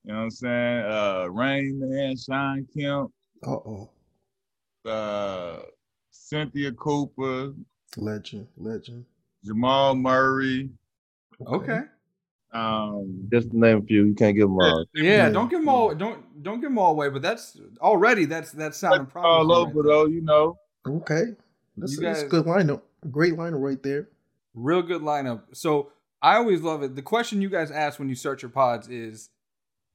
You 0.05 0.13
know 0.13 0.17
what 0.19 0.23
I'm 0.23 0.31
saying? 0.31 0.85
Uh, 0.85 1.27
Rain 1.29 1.79
Man, 1.79 2.15
Shawn 2.17 2.67
Kemp, 2.75 3.11
uh 3.45 3.51
oh, 3.51 3.89
uh, 4.85 5.59
Cynthia 6.09 6.71
Cooper, 6.71 7.53
legend, 7.97 8.47
legend. 8.57 9.05
Jamal 9.45 9.95
Murray. 9.95 10.69
okay 11.47 11.81
Um, 12.53 13.27
Just 13.31 13.53
name 13.53 13.77
a 13.77 13.81
few. 13.81 14.05
You 14.05 14.13
can't 14.13 14.35
give 14.35 14.47
them 14.49 14.59
all. 14.59 14.85
yeah, 14.93 15.03
Yeah. 15.03 15.29
don't 15.29 15.49
give 15.49 15.59
them 15.61 15.69
all 15.69 15.95
don't 15.95 16.43
don't 16.43 16.61
give 16.61 16.69
them 16.69 16.77
all 16.77 16.91
away 16.91 17.09
but 17.09 17.21
that's 17.23 17.57
already 17.79 18.25
that's 18.25 18.51
that's 18.51 18.77
sounding 18.77 19.01
all 19.01 19.05
promising 19.05 19.51
over 19.51 19.81
right 19.81 19.85
though, 19.87 20.05
you 20.05 20.21
know. 20.21 20.57
Okay, 20.87 21.25
that's, 21.77 21.93
You 21.93 22.01
that's 22.01 22.23
a 22.23 22.27
good 22.27 22.45
lineup. 22.45 22.81
Great 23.09 23.33
lineup 23.33 23.61
right 23.61 23.81
there. 23.81 24.09
Real 24.53 24.81
good 24.81 25.01
lineup. 25.01 25.41
So 25.53 25.91
I 26.21 26.35
always 26.37 26.61
love 26.61 26.83
it. 26.83 26.95
The 26.95 27.01
question 27.01 27.41
you 27.41 27.49
guys 27.49 27.71
ask 27.71 27.99
when 27.99 28.09
you 28.09 28.15
start 28.15 28.41
your 28.41 28.51
pods 28.51 28.87
is 28.89 29.29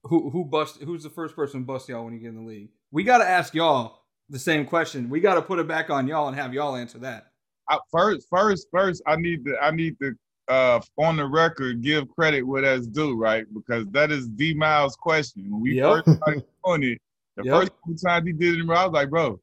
who 0.03 0.29
who 0.29 0.45
bust 0.45 0.81
who's 0.81 1.03
the 1.03 1.09
first 1.09 1.35
person 1.35 1.61
to 1.61 1.65
bust 1.65 1.89
y'all 1.89 2.05
when 2.05 2.13
you 2.13 2.19
get 2.19 2.29
in 2.29 2.35
the 2.35 2.41
league? 2.41 2.69
We 2.91 3.03
gotta 3.03 3.27
ask 3.27 3.53
y'all 3.53 4.03
the 4.29 4.39
same 4.39 4.65
question. 4.65 5.09
We 5.09 5.19
gotta 5.19 5.41
put 5.41 5.59
it 5.59 5.67
back 5.67 5.89
on 5.89 6.07
y'all 6.07 6.27
and 6.27 6.35
have 6.35 6.53
y'all 6.53 6.75
answer 6.75 6.99
that. 6.99 7.31
I, 7.69 7.77
first, 7.91 8.27
first, 8.29 8.67
first, 8.71 9.01
I 9.05 9.17
need 9.17 9.43
to, 9.45 9.57
I 9.61 9.71
need 9.71 9.97
to, 9.99 10.15
uh, 10.47 10.79
on 10.97 11.17
the 11.17 11.25
record, 11.25 11.81
give 11.81 12.07
credit 12.09 12.43
where 12.43 12.61
that's 12.61 12.87
due, 12.87 13.17
right? 13.17 13.45
Because 13.53 13.85
that 13.87 14.09
is 14.11 14.27
D 14.29 14.53
Miles' 14.53 14.95
question. 14.95 15.51
When 15.51 15.61
we 15.61 15.75
Yep. 15.75 16.05
first 16.05 16.17
started 16.17 16.45
doing 16.63 16.83
it, 16.83 17.01
the 17.35 17.43
Yep. 17.43 17.53
first 17.53 17.71
few 17.85 17.95
times 17.97 18.25
he 18.25 18.33
did 18.33 18.57
it, 18.57 18.69
I 18.69 18.85
was 18.85 18.93
like, 18.93 19.09
bro, 19.09 19.39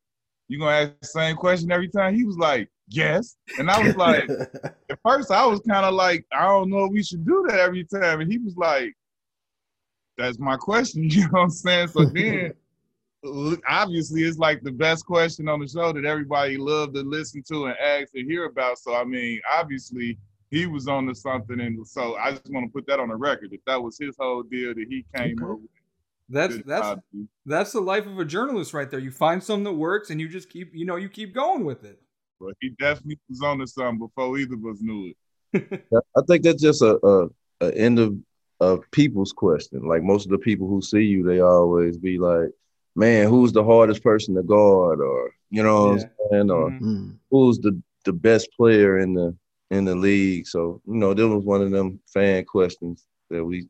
you 0.49 0.59
gonna 0.59 0.71
ask 0.71 0.93
the 1.01 1.07
same 1.07 1.37
question 1.37 1.71
every 1.71 1.89
time? 1.89 2.15
He 2.15 2.25
was 2.25 2.39
like, 2.39 2.71
yes, 2.89 3.37
and 3.59 3.71
I 3.71 3.79
was 3.79 3.95
like, 3.95 4.29
at 4.91 4.99
first, 5.03 5.31
I 5.31 5.45
was 5.47 5.61
kind 5.61 5.85
of 5.85 5.95
like, 5.95 6.25
I 6.33 6.47
don't 6.47 6.71
know 6.71 6.85
if 6.87 6.93
we 6.93 7.03
should 7.03 7.27
do 7.27 7.45
that 7.49 7.61
every 7.61 7.85
time, 7.85 8.21
and 8.21 8.31
he 8.33 8.39
was 8.39 8.57
like, 8.57 8.95
that's 10.17 10.39
my 10.39 10.57
question. 10.57 11.05
You 11.11 11.23
know 11.23 11.29
what 11.33 11.41
I'm 11.43 11.51
saying? 11.51 11.89
So 11.89 12.05
then 12.07 12.53
obviously 13.69 14.23
it's 14.23 14.37
like 14.39 14.63
the 14.63 14.71
best 14.73 15.07
question 15.07 15.49
on 15.49 15.61
the 15.61 15.69
show 15.69 15.93
that 15.93 16.05
everybody 16.05 16.57
loved 16.59 16.95
to 16.95 17.01
listen 17.03 17.43
to 17.49 17.67
and 17.67 17.77
ask 17.79 18.15
and 18.15 18.31
hear 18.31 18.45
about. 18.45 18.79
So 18.79 18.95
I 18.95 19.05
mean, 19.05 19.41
obviously 19.51 20.19
he 20.51 20.67
was 20.67 20.89
on 20.89 21.07
to 21.07 21.15
something, 21.15 21.59
and 21.61 21.87
so 21.89 22.17
I 22.17 22.33
just 22.33 22.51
want 22.51 22.67
to 22.67 22.73
put 22.73 22.87
that 22.87 23.01
on 23.01 23.09
the 23.09 23.17
record 23.17 23.51
that 23.53 23.65
that 23.67 23.83
was 23.83 23.99
his 23.99 24.15
whole 24.19 24.43
deal 24.43 24.75
that 24.75 24.87
he 24.89 25.05
came 25.17 25.43
Okay. 25.43 25.53
up 25.53 25.59
with. 25.61 25.71
That's 26.29 26.57
that's 26.67 27.01
that's 27.45 27.73
the 27.73 27.81
life 27.81 28.07
of 28.07 28.19
a 28.19 28.25
journalist 28.25 28.73
right 28.73 28.91
there. 28.91 29.01
You 29.01 29.11
find 29.11 29.43
something 29.43 29.65
that 29.65 29.73
works 29.75 30.11
and 30.11 30.21
you 30.21 30.29
just 30.29 30.49
keep 30.51 30.75
you 30.75 30.85
know 30.87 30.97
you 30.97 31.09
keep 31.09 31.35
going 31.35 31.65
with 31.65 31.85
it. 31.85 32.01
but 32.41 32.55
he 32.61 32.71
definitely 32.79 33.19
was 33.29 33.43
on 33.43 33.59
to 33.59 33.67
something 33.67 33.99
before 33.99 34.39
either 34.39 34.55
of 34.55 34.65
us 34.67 34.79
knew 34.81 35.13
it. 35.53 35.85
I 36.17 36.21
think 36.27 36.43
that's 36.45 36.63
just 36.63 36.83
a, 36.83 36.99
a, 37.07 37.29
a 37.67 37.73
end 37.75 37.99
of 37.99 38.15
of 38.61 38.89
people's 38.91 39.33
question. 39.33 39.87
Like 39.87 40.03
most 40.03 40.25
of 40.27 40.31
the 40.31 40.39
people 40.39 40.69
who 40.69 40.81
see 40.81 41.03
you, 41.03 41.25
they 41.25 41.41
always 41.41 41.97
be 41.99 42.19
like, 42.19 42.51
"Man, 42.95 43.29
who's 43.29 43.53
the 43.53 43.65
hardest 43.65 44.03
person 44.03 44.35
to 44.37 44.43
guard?" 44.43 45.01
Or 45.01 45.33
you 45.51 45.63
know 45.63 45.89
what 45.89 46.01
Yeah. 46.01 46.05
I'm 46.05 46.31
saying? 46.31 46.51
Or 46.51 46.71
Mhm. 46.71 46.81
Mm. 46.81 47.17
who's 47.31 47.59
the 47.59 47.81
the 48.05 48.13
best 48.13 48.51
player 48.57 48.99
in 48.99 49.15
the 49.15 49.35
in 49.71 49.85
the 49.85 49.95
league. 49.95 50.47
So 50.47 50.81
you 50.87 50.95
know, 50.95 51.15
that 51.15 51.29
was 51.29 51.45
one 51.45 51.63
of 51.63 51.71
them 51.71 52.01
fan 52.13 52.45
questions 52.45 53.07
that 53.31 53.45
we 53.45 53.67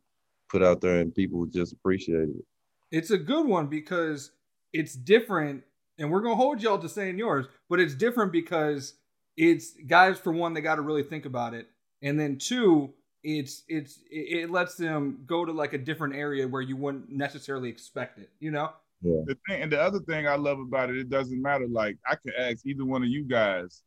put 0.49 0.63
out 0.63 0.81
there, 0.81 1.01
and 1.01 1.15
people 1.15 1.47
just 1.47 1.73
appreciated 1.73 2.31
it. 2.37 2.45
It's 2.91 3.11
a 3.11 3.19
good 3.19 3.47
one 3.47 3.67
because 3.69 4.31
it's 4.73 4.95
different, 4.95 5.63
and 5.99 6.11
we're 6.11 6.21
gonna 6.21 6.37
hold 6.37 6.63
y'all 6.63 6.79
to 6.79 6.89
saying 6.89 7.19
yours, 7.19 7.47
but 7.69 7.81
it's 7.81 7.95
different 7.95 8.33
because 8.33 8.95
it's 9.37 9.73
guys 9.87 10.19
for 10.19 10.33
one 10.33 10.53
they 10.53 10.61
got 10.61 10.77
to 10.77 10.83
really 10.83 11.03
think 11.03 11.25
about 11.27 11.55
it, 11.55 11.69
and 12.03 12.19
then 12.21 12.39
two, 12.39 12.93
it's 13.25 13.65
it's 13.69 14.01
it 14.11 14.43
it 14.43 14.51
lets 14.51 14.77
them 14.77 15.25
go 15.27 15.45
to 15.45 15.53
like 15.53 15.73
a 15.73 15.79
different 15.79 16.15
area 16.15 16.47
where 16.47 16.63
you 16.63 16.77
wouldn't 16.77 17.11
necessarily 17.11 17.69
expect 17.71 18.19
it. 18.19 18.31
You 18.39 18.51
know? 18.51 18.71
yeah. 19.05 19.23
The 19.27 19.39
thing, 19.49 19.63
and 19.63 19.73
the 19.73 19.81
other 19.81 20.01
thing 20.01 20.29
I 20.29 20.37
love 20.37 20.59
about 20.59 20.91
it, 20.91 20.97
it 20.97 21.11
doesn't 21.11 21.41
matter. 21.41 21.67
Like 21.67 21.97
I 22.07 22.17
can 22.17 22.33
ask 22.39 22.65
either 22.67 22.85
one 22.85 23.03
of 23.03 23.09
you 23.09 23.25
guys, 23.25 23.83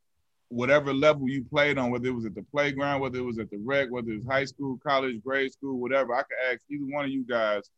whatever 0.50 0.94
level 0.94 1.30
you 1.30 1.44
played 1.44 1.78
on, 1.78 1.92
whether 1.92 2.08
it 2.08 2.16
was 2.16 2.26
at 2.26 2.36
the 2.36 2.46
playground, 2.52 3.02
whether 3.02 3.20
it 3.20 3.26
was 3.26 3.40
at 3.40 3.50
the 3.50 3.58
rec, 3.58 3.90
whether 3.90 4.12
it 4.12 4.18
was 4.18 4.28
high 4.28 4.46
school, 4.46 4.80
college, 4.86 5.22
grade 5.24 5.52
school, 5.52 5.80
whatever. 5.80 6.14
I 6.14 6.24
could 6.24 6.38
ask 6.52 6.62
either 6.70 6.86
one 6.86 7.06
of 7.06 7.12
you 7.12 7.24
guys 7.24 7.70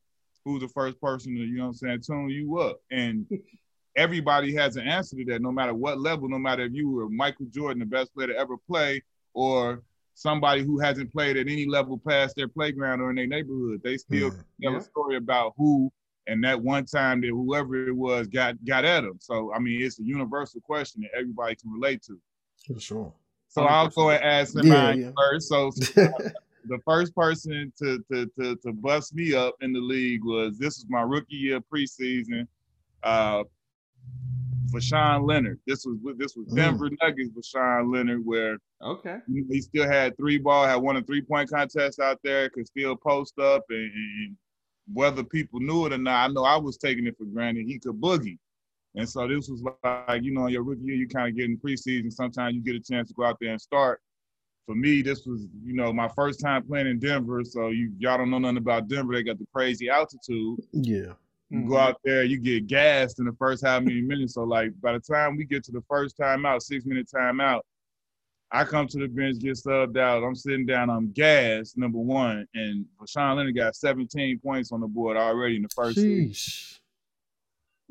who's 0.45 0.61
the 0.61 0.67
first 0.69 0.99
person 1.01 1.35
to, 1.35 1.41
you 1.41 1.57
know 1.57 1.63
what 1.63 1.69
I'm 1.69 1.73
saying, 1.75 2.01
tune 2.01 2.29
you 2.29 2.59
up. 2.59 2.79
And 2.91 3.25
everybody 3.95 4.53
has 4.55 4.75
an 4.75 4.87
answer 4.87 5.15
to 5.17 5.25
that, 5.25 5.41
no 5.41 5.51
matter 5.51 5.73
what 5.73 5.99
level, 5.99 6.29
no 6.29 6.39
matter 6.39 6.63
if 6.63 6.73
you 6.73 6.89
were 6.89 7.09
Michael 7.09 7.47
Jordan, 7.49 7.79
the 7.79 7.85
best 7.85 8.13
player 8.13 8.27
to 8.27 8.37
ever 8.37 8.55
play, 8.57 9.01
or 9.33 9.81
somebody 10.19 10.63
who 10.63 10.79
hasn't 10.79 11.11
played 11.13 11.37
at 11.37 11.47
any 11.47 11.65
level 11.65 11.97
past 11.97 12.35
their 12.35 12.47
playground 12.49 12.99
or 12.99 13.09
in 13.09 13.15
their 13.15 13.27
neighborhood. 13.27 13.79
They 13.83 13.95
still 13.97 14.31
Mm. 14.31 14.43
tell 14.61 14.71
Yeah. 14.73 14.77
a 14.77 14.81
story 14.81 15.15
about 15.15 15.53
who 15.57 15.91
and 16.27 16.43
that 16.43 16.61
one 16.61 16.85
time 16.85 17.21
that 17.21 17.29
whoever 17.29 17.87
it 17.87 17.95
was 17.95 18.27
got 18.27 18.63
got 18.65 18.83
at 18.85 19.01
them. 19.01 19.17
So 19.21 19.53
I 19.53 19.59
mean, 19.59 19.81
it's 19.81 19.99
a 19.99 20.03
universal 20.03 20.59
question 20.61 21.01
that 21.03 21.11
everybody 21.17 21.55
can 21.55 21.71
relate 21.71 22.01
to. 22.03 22.19
For 22.67 22.79
sure. 22.79 23.13
So 23.47 23.63
I'll 23.63 23.87
go 23.87 24.09
and 24.11 24.21
ask 24.23 24.55
him 24.55 24.65
Yeah, 24.65 24.91
yeah. 24.91 25.11
first. 25.17 25.47
So 25.47 25.71
the 26.65 26.79
first 26.85 27.15
person 27.15 27.71
to, 27.79 28.03
to 28.11 28.25
to 28.37 28.55
to 28.57 28.73
bust 28.73 29.15
me 29.15 29.33
up 29.33 29.55
in 29.61 29.71
the 29.71 29.79
league 29.79 30.23
was 30.25 30.57
this 30.59 30.77
was 30.79 30.85
my 30.89 31.01
rookie 31.01 31.35
year 31.37 31.61
preseason 31.61 32.45
uh, 33.03 33.43
Voshon 34.69 35.25
Lenard. 35.25 35.59
This 35.67 35.85
was 35.85 35.97
this 36.17 36.35
was 36.35 36.47
Mm. 36.47 36.55
Denver 36.55 36.89
Nuggets 37.01 37.29
Voshon 37.31 37.91
Lenard, 37.91 38.25
where 38.25 38.57
Okay. 38.81 39.17
he 39.27 39.61
still 39.61 39.87
had 39.87 40.15
three 40.17 40.37
ball, 40.37 40.65
had 40.65 40.77
won 40.77 40.97
a 40.97 41.01
three 41.01 41.21
point 41.21 41.49
contest 41.49 41.99
out 41.99 42.19
there, 42.23 42.49
could 42.49 42.67
still 42.67 42.95
post 42.95 43.37
up, 43.39 43.63
and, 43.69 43.91
and 43.93 44.37
whether 44.93 45.23
people 45.23 45.59
knew 45.59 45.85
it 45.85 45.93
or 45.93 45.97
not, 45.97 46.29
I 46.29 46.33
know 46.33 46.43
I 46.43 46.57
was 46.57 46.77
taking 46.77 47.05
it 47.07 47.17
for 47.17 47.25
granted. 47.25 47.65
He 47.67 47.79
could 47.79 47.99
boogie, 47.99 48.37
and 48.95 49.07
so 49.07 49.27
this 49.27 49.49
was 49.49 49.63
like 49.83 50.23
you 50.23 50.31
know, 50.31 50.47
in 50.47 50.53
your 50.53 50.63
rookie 50.63 50.83
year, 50.83 50.95
you 50.95 51.07
kind 51.07 51.29
of 51.29 51.35
get 51.35 51.45
in 51.45 51.57
preseason. 51.57 52.11
Sometimes 52.11 52.55
you 52.55 52.61
get 52.61 52.75
a 52.75 52.79
chance 52.79 53.09
to 53.09 53.13
go 53.13 53.23
out 53.23 53.37
there 53.39 53.51
and 53.51 53.61
start 53.61 54.01
for 54.69 54.75
me, 54.75 55.01
this 55.01 55.25
was 55.25 55.47
you 55.63 55.73
know 55.73 55.91
my 55.91 56.07
first 56.09 56.39
time 56.39 56.63
playing 56.63 56.85
in 56.85 56.99
Denver. 56.99 57.43
So 57.43 57.69
you 57.69 57.91
y'all 57.97 58.19
don't 58.19 58.29
know 58.29 58.37
nothing 58.37 58.57
about 58.57 58.87
Denver. 58.87 59.13
They 59.13 59.23
got 59.23 59.39
the 59.39 59.47
crazy 59.51 59.89
altitude. 59.89 60.59
Yeah. 60.73 61.13
You 61.49 61.61
go 61.61 61.65
mm-hmm. 61.65 61.75
out 61.75 61.97
there, 62.03 62.23
you 62.23 62.37
get 62.37 62.67
gassed 62.67 63.19
in 63.19 63.25
the 63.25 63.33
first 63.33 63.65
how 63.65 63.79
many 63.79 64.01
minutes. 64.01 64.35
So 64.35 64.43
like 64.43 64.71
by 64.81 64.93
the 64.93 64.99
time 64.99 65.35
we 65.35 65.45
get 65.45 65.63
to 65.65 65.71
the 65.71 65.83
first 65.89 66.15
time 66.15 66.45
out, 66.45 66.61
six 66.61 66.85
minute 66.85 67.09
time 67.09 67.39
out, 67.41 67.65
I 68.51 68.63
come 68.63 68.87
to 68.87 68.99
the 68.99 69.07
bench, 69.07 69.39
get 69.39 69.53
subbed 69.53 69.97
out. 69.97 70.23
I'm 70.23 70.35
sitting 70.35 70.65
down, 70.65 70.89
I'm 70.89 71.11
gassed, 71.11 71.77
number 71.77 71.99
one. 71.99 72.47
And 72.53 72.85
Sean 73.07 73.37
Lenard 73.37 73.55
got 73.55 73.75
17 73.75 74.39
points 74.39 74.71
on 74.71 74.81
the 74.81 74.87
board 74.87 75.17
already 75.17 75.55
in 75.55 75.63
the 75.63 75.69
first. 75.69 75.97
Sheesh. 75.97 76.79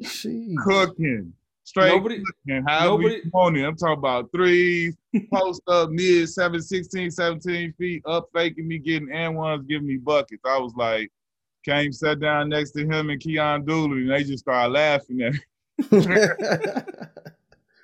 Sheesh. 0.03 0.57
Cooking. 0.57 1.33
Straight 1.65 1.89
Nobody- 1.89 2.23
cooking. 2.25 2.65
How 2.67 2.85
nobody- 2.87 3.21
we 3.25 3.31
on 3.35 3.57
it. 3.57 3.65
I'm 3.65 3.77
talking 3.77 3.99
about 3.99 4.33
threes, 4.33 4.97
post 5.33 5.63
up 5.69 5.91
mid 5.91 6.29
7, 6.29 6.61
16, 6.63 7.11
17 7.11 7.73
feet, 7.75 8.03
up 8.07 8.29
faking 8.35 8.67
me, 8.67 8.79
getting 8.79 9.13
and 9.13 9.37
ones, 9.37 9.65
giving 9.69 9.87
me 9.87 9.97
buckets. 9.97 10.43
I 10.45 10.59
was 10.59 10.75
like, 10.77 11.13
came, 11.69 11.93
sat 11.93 12.21
down 12.21 12.49
next 12.49 12.71
to 12.73 12.81
him 12.81 13.11
and 13.11 13.21
Keyon 13.21 13.65
Dooling, 13.65 14.03
and 14.03 14.11
they 14.11 14.25
just 14.25 14.45
started 14.45 14.73
laughing 14.73 15.23
at 15.23 15.33
me. 15.35 15.41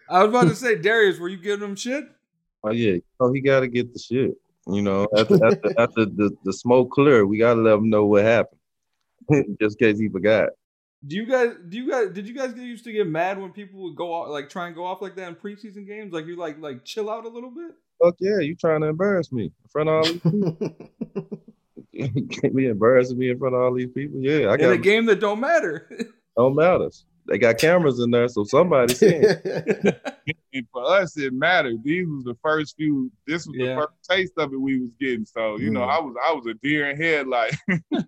I 0.08 0.22
was 0.22 0.28
about 0.28 0.48
to 0.48 0.54
say, 0.54 0.76
Darius, 0.76 1.18
were 1.18 1.28
you 1.28 1.36
giving 1.36 1.68
him 1.68 1.76
shit? 1.76 2.04
Oh 2.62 2.70
yeah, 2.70 2.96
oh 3.20 3.32
he 3.32 3.40
got 3.40 3.60
to 3.60 3.68
get 3.68 3.92
the 3.92 3.98
shit. 3.98 4.32
You 4.66 4.82
know, 4.82 5.06
after 5.16 5.44
after, 5.44 5.74
after 5.78 6.04
the, 6.06 6.30
the 6.44 6.52
smoke 6.52 6.90
clear, 6.90 7.26
we 7.26 7.38
got 7.38 7.54
to 7.54 7.60
let 7.60 7.74
him 7.74 7.90
know 7.90 8.06
what 8.06 8.24
happened, 8.24 8.60
just 9.60 9.80
in 9.80 9.86
case 9.86 10.00
he 10.00 10.08
forgot. 10.08 10.50
Do 11.06 11.16
you 11.16 11.26
guys? 11.26 11.50
Do 11.68 11.76
you 11.76 11.90
guys? 11.90 12.10
Did 12.10 12.26
you 12.26 12.34
guys 12.34 12.54
get 12.54 12.64
used 12.64 12.84
to 12.84 12.92
get 12.92 13.06
mad 13.06 13.38
when 13.38 13.52
people 13.52 13.82
would 13.82 13.96
go 13.96 14.12
off, 14.12 14.30
like 14.30 14.48
try 14.48 14.66
and 14.66 14.74
go 14.74 14.84
off 14.84 15.02
like 15.02 15.16
that 15.16 15.28
in 15.28 15.34
preseason 15.34 15.86
games? 15.86 16.14
Like 16.14 16.26
you 16.26 16.36
like 16.36 16.58
like 16.58 16.84
chill 16.84 17.10
out 17.10 17.26
a 17.26 17.28
little 17.28 17.50
bit. 17.50 17.74
Fuck 18.02 18.16
yeah, 18.20 18.38
you 18.38 18.56
trying 18.56 18.80
to 18.80 18.88
embarrass 18.88 19.30
me 19.30 19.44
in 19.44 19.68
front 19.70 19.90
of 19.90 19.94
all 19.94 20.04
these 20.04 20.20
people? 20.20 21.40
Can't 22.30 22.54
be 22.56 22.66
embarrassing 22.66 23.18
me 23.18 23.30
in 23.30 23.38
front 23.38 23.54
of 23.54 23.60
all 23.60 23.74
these 23.74 23.90
people. 23.92 24.18
Yeah, 24.20 24.48
I 24.48 24.54
in 24.54 24.72
a 24.72 24.76
game 24.78 25.06
that 25.06 25.20
don't 25.20 25.40
matter. 25.40 25.88
don't 26.36 26.54
matter. 26.54 26.90
They 27.26 27.38
got 27.38 27.56
cameras 27.58 28.00
in 28.00 28.10
there, 28.10 28.28
so 28.28 28.44
somebody's 28.44 28.98
seeing. 29.00 29.24
and 29.24 30.66
for 30.72 30.84
us, 30.90 31.16
it 31.16 31.32
mattered. 31.32 31.82
These 31.82 32.06
was 32.06 32.24
the 32.24 32.36
first 32.42 32.76
few. 32.76 33.10
This 33.26 33.46
was 33.46 33.56
Yeah. 33.56 33.76
the 33.76 33.80
first 33.82 34.10
taste 34.10 34.32
of 34.36 34.52
it 34.52 34.60
we 34.60 34.78
was 34.80 34.90
getting. 35.00 35.24
So 35.24 35.58
you 35.58 35.70
know, 35.70 35.80
Mm. 35.80 35.88
I 35.90 36.00
was 36.00 36.14
I 36.28 36.32
was 36.32 36.46
a 36.46 36.54
deer 36.54 36.90
in 36.90 36.96
headlight. 37.00 37.54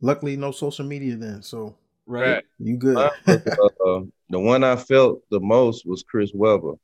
Luckily, 0.00 0.36
no 0.36 0.52
social 0.52 0.84
media 0.86 1.16
then, 1.16 1.42
so 1.42 1.74
right. 2.06 2.44
you 2.58 2.76
good. 2.76 2.96
Uh, 2.96 3.10
the 4.30 4.38
one 4.38 4.62
I 4.62 4.76
felt 4.76 5.22
the 5.30 5.40
most 5.40 5.84
was 5.86 6.04
Chris 6.08 6.30
Webber. 6.32 6.74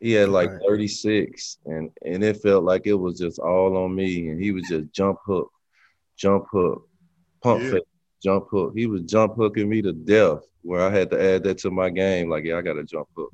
He 0.00 0.12
had 0.12 0.28
like 0.28 0.50
Right. 0.50 0.60
36, 0.68 1.58
and 1.66 1.90
and 2.04 2.22
it 2.22 2.40
felt 2.40 2.64
like 2.64 2.86
it 2.86 2.94
was 2.94 3.18
just 3.18 3.38
all 3.38 3.76
on 3.76 3.94
me, 3.94 4.28
and 4.28 4.40
he 4.40 4.52
was 4.52 4.62
just 4.68 4.92
jump 4.92 5.18
hook, 5.26 5.50
jump 6.16 6.44
hook, 6.52 6.88
pump 7.42 7.62
Yeah. 7.64 7.70
fake, 7.72 7.82
jump 8.22 8.46
hook. 8.50 8.72
He 8.76 8.86
was 8.86 9.02
jump 9.02 9.34
hooking 9.36 9.68
me 9.68 9.82
to 9.82 9.92
death, 9.92 10.40
where 10.62 10.82
I 10.82 10.90
had 10.90 11.10
to 11.10 11.20
add 11.20 11.42
that 11.44 11.58
to 11.58 11.70
my 11.72 11.90
game. 11.90 12.28
Like, 12.30 12.44
yeah, 12.44 12.58
I 12.58 12.62
got 12.62 12.74
to 12.74 12.84
jump 12.84 13.08
hook. 13.16 13.32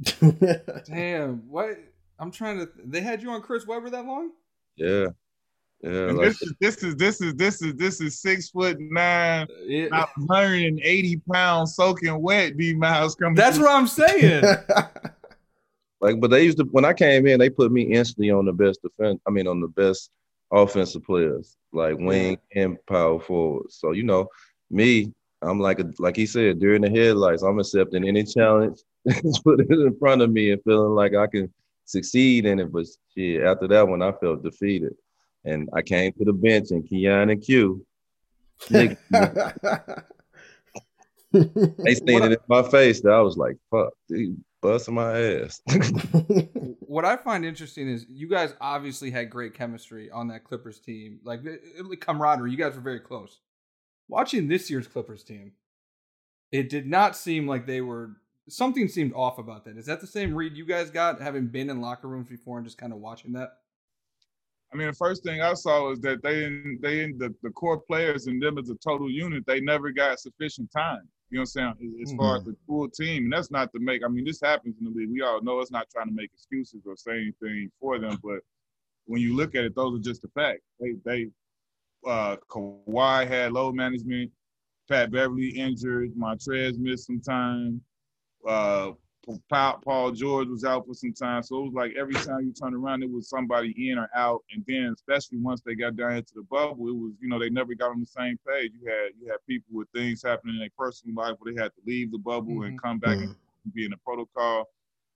Damn. 0.87 1.39
What? 1.51 1.79
I'm 2.19 2.31
trying 2.31 2.59
to. 2.61 2.69
They 2.85 3.01
had 3.03 3.23
you 3.23 3.31
on 3.31 3.43
Chris 3.43 3.67
Webber 3.67 3.91
that 3.91 4.07
long? 4.07 4.31
Yeah, 4.77 5.07
yeah. 5.83 5.91
Like, 6.13 6.29
this 6.29 6.43
is 6.43 6.55
this 6.61 6.83
is 6.83 6.97
this 6.97 7.21
is 7.21 7.35
this 7.35 7.61
is 7.63 7.75
this 7.75 8.01
is 8.01 8.21
six 8.23 8.49
foot 8.49 8.79
nine, 8.81 9.43
uh, 9.43 9.55
Yeah. 9.67 9.87
about 9.87 10.09
180 10.17 11.21
pounds 11.31 11.75
soaking 11.75 12.23
wet. 12.23 12.57
D 12.57 12.73
Miles 12.75 13.15
coming. 13.17 13.35
That's 13.35 13.57
through. 13.57 13.67
what 13.67 13.75
I'm 13.77 13.87
saying. 13.87 14.45
like, 16.05 16.21
but 16.21 16.31
they 16.31 16.45
used 16.45 16.59
to 16.59 16.65
when 16.65 16.85
I 16.85 16.93
came 16.93 17.27
in, 17.27 17.39
they 17.39 17.49
put 17.49 17.73
me 17.73 17.83
instantly 17.83 18.31
on 18.31 18.45
the 18.45 18.53
best 18.53 18.83
defense. 18.83 19.23
I 19.27 19.31
mean, 19.31 19.47
on 19.47 19.63
the 19.63 19.69
best 19.69 20.11
offensive 20.53 21.03
players, 21.03 21.57
like 21.73 21.97
wing 21.97 22.37
and 22.55 22.77
power 22.87 23.19
forward. 23.19 23.71
So 23.71 23.93
you 23.93 24.03
know, 24.03 24.29
me, 24.71 25.15
I'm 25.41 25.59
like 25.59 25.81
a 25.81 25.91
like 25.99 26.15
he 26.15 26.27
said 26.27 26.61
during 26.61 26.83
the 26.83 26.91
headlights, 26.91 27.43
I'm 27.43 27.59
accepting 27.59 28.07
any 28.07 28.23
challenge, 28.23 28.81
put 29.45 29.61
it 29.61 29.71
in 29.71 29.97
front 29.99 30.21
of 30.21 30.31
me, 30.31 30.53
and 30.53 30.63
feeling 30.63 30.95
like 30.95 31.15
I 31.15 31.27
can 31.27 31.51
succeed 31.87 32.45
in 32.45 32.61
it. 32.61 32.71
But 32.71 32.85
shit, 33.17 33.43
after 33.43 33.67
that 33.69 33.89
one, 33.89 34.03
I 34.03 34.13
felt 34.13 34.43
defeated, 34.43 34.95
and 35.47 35.71
I 35.73 35.81
came 35.81 36.13
to 36.13 36.25
the 36.27 36.35
bench, 36.35 36.71
and 36.71 36.87
Keyon 36.87 37.33
and 37.33 37.43
Q, 37.43 37.83
they 38.69 38.95
seen 41.95 42.25
it 42.25 42.33
in 42.33 42.39
my 42.47 42.63
face. 42.63 43.01
That 43.01 43.15
I 43.15 43.23
was 43.23 43.39
like, 43.39 43.57
"Fuck, 43.71 43.95
dude, 44.07 44.39
busting 44.65 44.95
my 44.95 45.21
ass." 45.21 45.61
what 46.81 47.05
I 47.05 47.17
find 47.17 47.45
interesting 47.45 47.89
is 47.89 48.07
you 48.09 48.29
guys 48.29 48.55
obviously 48.61 49.11
had 49.11 49.31
great 49.31 49.55
chemistry 49.55 50.11
on 50.11 50.29
that 50.29 50.45
Clippers 50.45 50.81
team. 50.81 51.21
Like 51.23 51.45
the, 51.45 51.61
the 51.89 51.97
camaraderie, 51.97 52.51
you 52.51 52.57
guys 52.57 52.75
were 52.75 52.81
very 52.81 53.01
close. 53.01 53.41
Watching 54.09 54.49
this 54.49 54.71
year's 54.71 54.87
Clippers 54.87 55.23
team, 55.23 55.53
it 56.51 56.69
did 56.69 56.87
not 56.87 57.17
seem 57.17 57.47
like 57.47 57.67
they 57.67 57.81
were. 57.81 58.17
Something 58.49 58.89
seemed 58.89 59.15
off 59.15 59.39
about 59.39 59.65
that. 59.65 59.79
Is 59.79 59.87
that 59.87 60.01
the 60.01 60.07
same 60.07 60.35
read 60.35 60.57
you 60.57 60.67
guys 60.67 60.91
got, 60.91 61.21
having 61.21 61.47
been 61.47 61.71
in 61.71 61.81
locker 61.81 62.09
rooms 62.09 62.29
before 62.29 62.59
and 62.59 62.67
just 62.67 62.77
kind 62.77 62.93
of 62.93 62.99
watching 62.99 63.33
that? 63.33 63.59
I 64.73 64.77
mean, 64.77 64.89
the 64.89 64.95
first 64.95 65.23
thing 65.23 65.41
I 65.41 65.55
saw 65.55 65.89
was 65.89 66.01
that 66.01 66.23
they 66.23 66.35
didn't, 66.35 66.81
they 66.83 66.97
didn't, 66.97 67.19
the, 67.19 67.35
the 67.43 67.51
core 67.51 67.81
players 67.81 68.27
and 68.27 68.43
them 68.43 68.59
as 68.59 68.71
a 68.71 68.75
total 68.75 69.09
unit, 69.09 69.45
they 69.47 69.61
never 69.61 69.93
got 69.93 70.19
sufficient 70.19 70.71
time. 70.73 71.09
You 71.31 71.39
know 71.39 71.41
what 71.43 71.63
I'm 71.63 71.77
saying? 71.81 72.01
As- 72.03 72.11
As 72.13 72.17
far 72.17 72.37
as 72.37 72.45
the 72.45 72.55
full 72.67 72.89
team, 72.89 73.25
and 73.25 73.33
that's 73.33 73.51
not 73.51 73.73
to 73.73 73.81
make. 73.81 74.03
I 74.05 74.09
mean, 74.09 74.25
this 74.25 74.41
happens 74.41 74.77
in 74.79 74.85
the 74.85 74.91
league. 74.91 75.11
We 75.11 75.23
all 75.23 75.43
know 75.43 75.61
it's 75.61 75.71
not 75.71 75.89
trying 75.91 76.09
to 76.09 76.15
make 76.15 76.31
excuses 76.33 76.83
or 76.87 76.97
say 76.97 77.13
anything 77.13 77.71
for 77.81 77.99
them, 77.99 78.19
but 78.23 78.41
when 79.07 79.21
you 79.21 79.35
look 79.35 79.55
at 79.55 79.65
it, 79.65 79.75
those 79.75 79.99
are 79.99 80.03
just 80.03 80.23
the 80.23 80.29
facts. 80.29 80.63
They, 80.81 80.93
they, 81.05 81.31
uh, 82.07 82.37
Kawhi 82.49 83.27
had 83.27 83.53
load 83.53 83.75
management. 83.75 84.31
Pat 84.89 85.11
Beverley 85.11 85.49
injured. 85.49 86.15
Montrezl 86.15 86.79
missed 86.79 87.07
some 87.07 87.21
time. 87.21 87.81
Uh, 88.47 88.93
Paul, 89.49 89.81
Paul 89.85 90.11
George 90.13 90.49
was 90.49 90.65
out 90.65 90.87
for 90.87 90.95
some 90.95 91.13
time. 91.13 91.43
So 91.43 91.59
it 91.59 91.65
was 91.65 91.75
like 91.75 91.93
every 91.99 92.15
time 92.15 92.41
you 92.41 92.53
turn 92.53 92.75
around, 92.75 93.03
it 93.03 93.11
was 93.11 93.29
somebody 93.29 93.91
in 93.91 93.99
or 93.99 94.09
out. 94.15 94.43
And 94.53 94.65
then 94.67 94.95
especially 94.95 95.39
once 95.39 95.63
they 95.63 95.75
got 95.75 95.97
down 95.97 96.17
into 96.17 96.35
the 96.35 96.43
bubble, 96.43 96.89
it 96.89 96.97
was, 96.97 97.13
you 97.21 97.29
know, 97.29 97.39
they 97.39 97.51
never 97.51 97.75
got 97.75 97.91
on 97.91 98.01
the 98.01 98.07
same 98.07 98.39
page. 98.47 98.73
You 98.81 98.89
had 98.89 99.11
you 99.21 99.29
had 99.29 99.39
people 99.49 99.77
with 99.77 99.89
things 99.95 100.23
happening 100.23 100.57
in 100.57 100.61
their 100.61 100.69
personal 100.79 101.15
life 101.15 101.37
where 101.39 101.53
they 101.53 101.61
had 101.61 101.73
to 101.75 101.83
leave 101.87 102.13
the 102.13 102.19
bubble 102.19 102.63
and 102.63 102.79
mm-hmm. 102.79 102.87
come 102.87 102.99
back 102.99 103.17
and 103.17 103.31
mm-hmm. 103.31 103.71
be 103.75 103.85
in 103.85 103.91
the 103.91 103.97
protocol. 103.99 104.69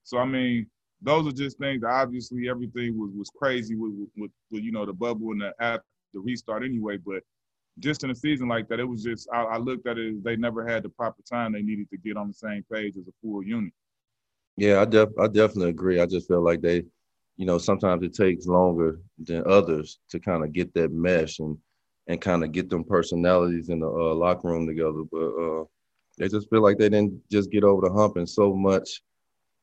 So 0.04 0.18
I 0.18 0.24
mean, 0.24 0.66
those 1.02 1.26
are 1.26 1.32
just 1.32 1.58
things 1.58 1.82
obviously 1.84 2.48
everything 2.48 2.98
was 2.98 3.10
was 3.14 3.30
crazy 3.30 3.74
with 3.74 3.92
with, 3.92 4.10
with, 4.16 4.30
with 4.50 4.62
you 4.62 4.72
know 4.72 4.86
the 4.86 4.92
bubble 4.92 5.32
and 5.32 5.40
the 5.40 5.52
after 5.60 5.84
the 6.14 6.20
restart 6.20 6.64
anyway. 6.64 6.96
But 6.96 7.22
just 7.78 8.04
in 8.04 8.10
a 8.10 8.14
season 8.14 8.48
like 8.48 8.68
that, 8.68 8.80
it 8.80 8.84
was 8.84 9.02
just 9.02 9.28
I, 9.32 9.42
I 9.42 9.56
looked 9.58 9.86
at 9.86 9.98
it 9.98 10.16
as 10.16 10.22
they 10.22 10.36
never 10.36 10.66
had 10.66 10.82
the 10.82 10.88
proper 10.88 11.22
time 11.22 11.52
they 11.52 11.62
needed 11.62 11.90
to 11.90 11.98
get 11.98 12.16
on 12.16 12.28
the 12.28 12.34
same 12.34 12.64
page 12.72 12.96
as 12.96 13.06
a 13.06 13.12
full 13.22 13.42
unit. 13.42 13.72
Yeah, 14.58 14.80
I 14.80 14.86
def 14.86 15.10
I 15.20 15.28
definitely 15.28 15.70
agree. 15.70 16.00
I 16.00 16.06
just 16.06 16.26
feel 16.26 16.42
like 16.42 16.60
they, 16.60 16.82
you 17.36 17.46
know, 17.46 17.58
sometimes 17.58 18.02
it 18.02 18.12
takes 18.12 18.46
longer 18.46 18.98
than 19.18 19.44
others 19.46 20.00
to 20.10 20.18
kind 20.18 20.42
of 20.42 20.52
get 20.52 20.74
that 20.74 20.90
mesh 20.90 21.38
and 21.38 21.56
and 22.08 22.20
kind 22.20 22.42
of 22.42 22.50
get 22.50 22.68
them 22.68 22.82
personalities 22.82 23.68
in 23.68 23.78
the 23.78 23.86
uh, 23.86 24.14
locker 24.14 24.48
room 24.48 24.66
together. 24.66 25.04
But 25.12 25.28
uh, 25.28 25.64
they 26.18 26.26
just 26.26 26.50
feel 26.50 26.60
like 26.60 26.76
they 26.76 26.88
didn't 26.88 27.22
just 27.30 27.52
get 27.52 27.62
over 27.62 27.86
the 27.86 27.94
hump 27.94 28.16
in 28.16 28.26
so 28.26 28.52
much 28.52 29.00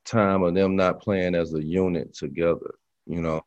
time 0.05 0.43
of 0.43 0.55
them 0.55 0.77
not 0.77 1.01
playing 1.01 1.35
as 1.35 1.53
a 1.53 1.61
unit 1.61 2.13
together, 2.13 2.75
you 3.05 3.21
know. 3.21 3.41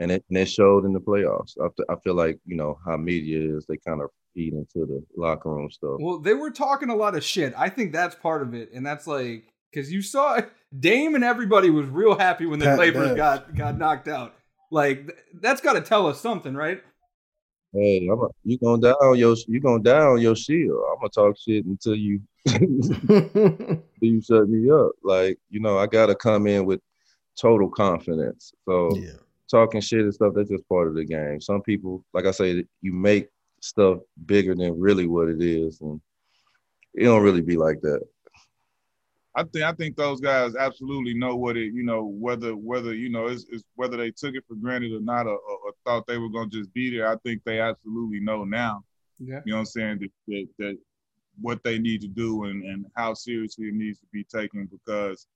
And 0.00 0.10
it, 0.10 0.24
and 0.28 0.38
it 0.38 0.46
showed 0.46 0.86
in 0.86 0.92
the 0.92 0.98
playoffs. 0.98 1.56
I 1.88 1.94
feel 2.02 2.14
like 2.14 2.40
you 2.46 2.56
know 2.56 2.80
how 2.84 2.96
media 2.96 3.56
is; 3.56 3.64
they 3.66 3.76
kind 3.76 4.02
of 4.02 4.10
feed 4.34 4.54
into 4.54 4.86
the 4.86 5.04
locker 5.16 5.50
room 5.50 5.70
stuff. 5.70 5.98
Well, 6.00 6.18
they 6.18 6.34
were 6.34 6.50
talking 6.50 6.90
a 6.90 6.96
lot 6.96 7.14
of 7.14 7.22
shit. 7.22 7.54
I 7.56 7.68
think 7.68 7.92
that's 7.92 8.16
part 8.16 8.42
of 8.42 8.54
it, 8.54 8.72
and 8.72 8.84
that's 8.84 9.06
like 9.06 9.52
because 9.70 9.92
you 9.92 10.02
saw 10.02 10.40
Dame 10.78 11.14
and 11.14 11.24
everybody 11.24 11.70
was 11.70 11.86
real 11.88 12.18
happy 12.18 12.46
when 12.46 12.58
the 12.58 12.66
Pat 12.66 12.76
Clippers 12.76 13.08
Bev. 13.08 13.16
got 13.16 13.54
got 13.54 13.78
knocked 13.78 14.08
out. 14.08 14.34
Like 14.70 15.06
th- 15.06 15.18
that's 15.34 15.60
got 15.60 15.74
to 15.74 15.80
tell 15.80 16.06
us 16.06 16.20
something, 16.20 16.54
right? 16.54 16.82
Hey, 17.72 18.08
I'm 18.10 18.20
a, 18.20 18.28
you 18.44 18.58
gonna 18.58 18.82
die 18.82 18.90
on 18.90 19.16
your 19.16 19.36
you 19.46 19.60
gonna 19.60 19.82
die 19.82 20.00
on 20.00 20.20
your 20.20 20.34
shield. 20.34 20.82
I'm 20.90 20.96
gonna 20.98 21.10
talk 21.10 21.38
shit 21.38 21.64
until 21.64 21.94
you 21.94 22.20
until 22.46 23.82
you 24.00 24.20
shut 24.20 24.48
me 24.48 24.70
up. 24.70 24.92
Like 25.04 25.38
you 25.50 25.60
know, 25.60 25.78
I 25.78 25.86
gotta 25.86 26.14
come 26.14 26.46
in 26.46 26.66
with 26.66 26.80
total 27.40 27.68
confidence. 27.68 28.52
So 28.64 28.96
yeah. 28.96 29.12
talking 29.48 29.80
shit 29.80 30.00
and 30.00 30.14
stuff 30.14 30.34
that's 30.34 30.50
just 30.50 30.68
part 30.68 30.88
of 30.88 30.94
the 30.94 31.04
game. 31.04 31.40
Some 31.40 31.62
people, 31.62 32.04
like 32.12 32.26
I 32.26 32.32
say, 32.32 32.64
you 32.82 32.92
make 32.92 33.28
stuff 33.60 33.98
bigger 34.26 34.54
than 34.54 34.78
really 34.78 35.06
what 35.06 35.28
it 35.28 35.40
is, 35.40 35.80
and 35.80 36.00
it 36.94 37.04
don't 37.04 37.22
really 37.22 37.42
be 37.42 37.56
like 37.56 37.80
that. 37.82 38.00
I 39.34 39.44
think 39.44 39.64
I 39.64 39.72
think 39.72 39.96
those 39.96 40.20
guys 40.20 40.56
absolutely 40.56 41.14
know 41.14 41.36
what 41.36 41.56
it 41.56 41.72
you 41.72 41.84
know 41.84 42.04
whether 42.04 42.56
whether 42.56 42.94
you 42.94 43.10
know 43.10 43.26
it's, 43.26 43.46
it's 43.50 43.62
whether 43.76 43.96
they 43.96 44.10
took 44.10 44.34
it 44.34 44.44
for 44.48 44.56
granted 44.56 44.92
or 44.92 45.00
not 45.00 45.26
or, 45.26 45.38
or, 45.38 45.58
or 45.64 45.72
thought 45.84 46.06
they 46.06 46.18
were 46.18 46.28
gonna 46.28 46.50
just 46.50 46.72
be 46.74 46.90
there. 46.90 47.08
I 47.08 47.16
think 47.24 47.42
they 47.44 47.60
absolutely 47.60 48.20
know 48.20 48.44
now. 48.44 48.84
Yeah. 49.18 49.40
You 49.44 49.52
know 49.52 49.58
what 49.58 49.60
I'm 49.60 49.66
saying 49.66 49.98
that 50.00 50.10
that, 50.26 50.48
that 50.58 50.78
what 51.40 51.62
they 51.62 51.78
need 51.78 52.00
to 52.02 52.08
do 52.08 52.44
and, 52.44 52.64
and 52.64 52.86
how 52.96 53.14
seriously 53.14 53.68
it 53.68 53.74
needs 53.74 53.98
to 54.00 54.06
be 54.12 54.24
taken 54.24 54.68
because, 54.70 55.26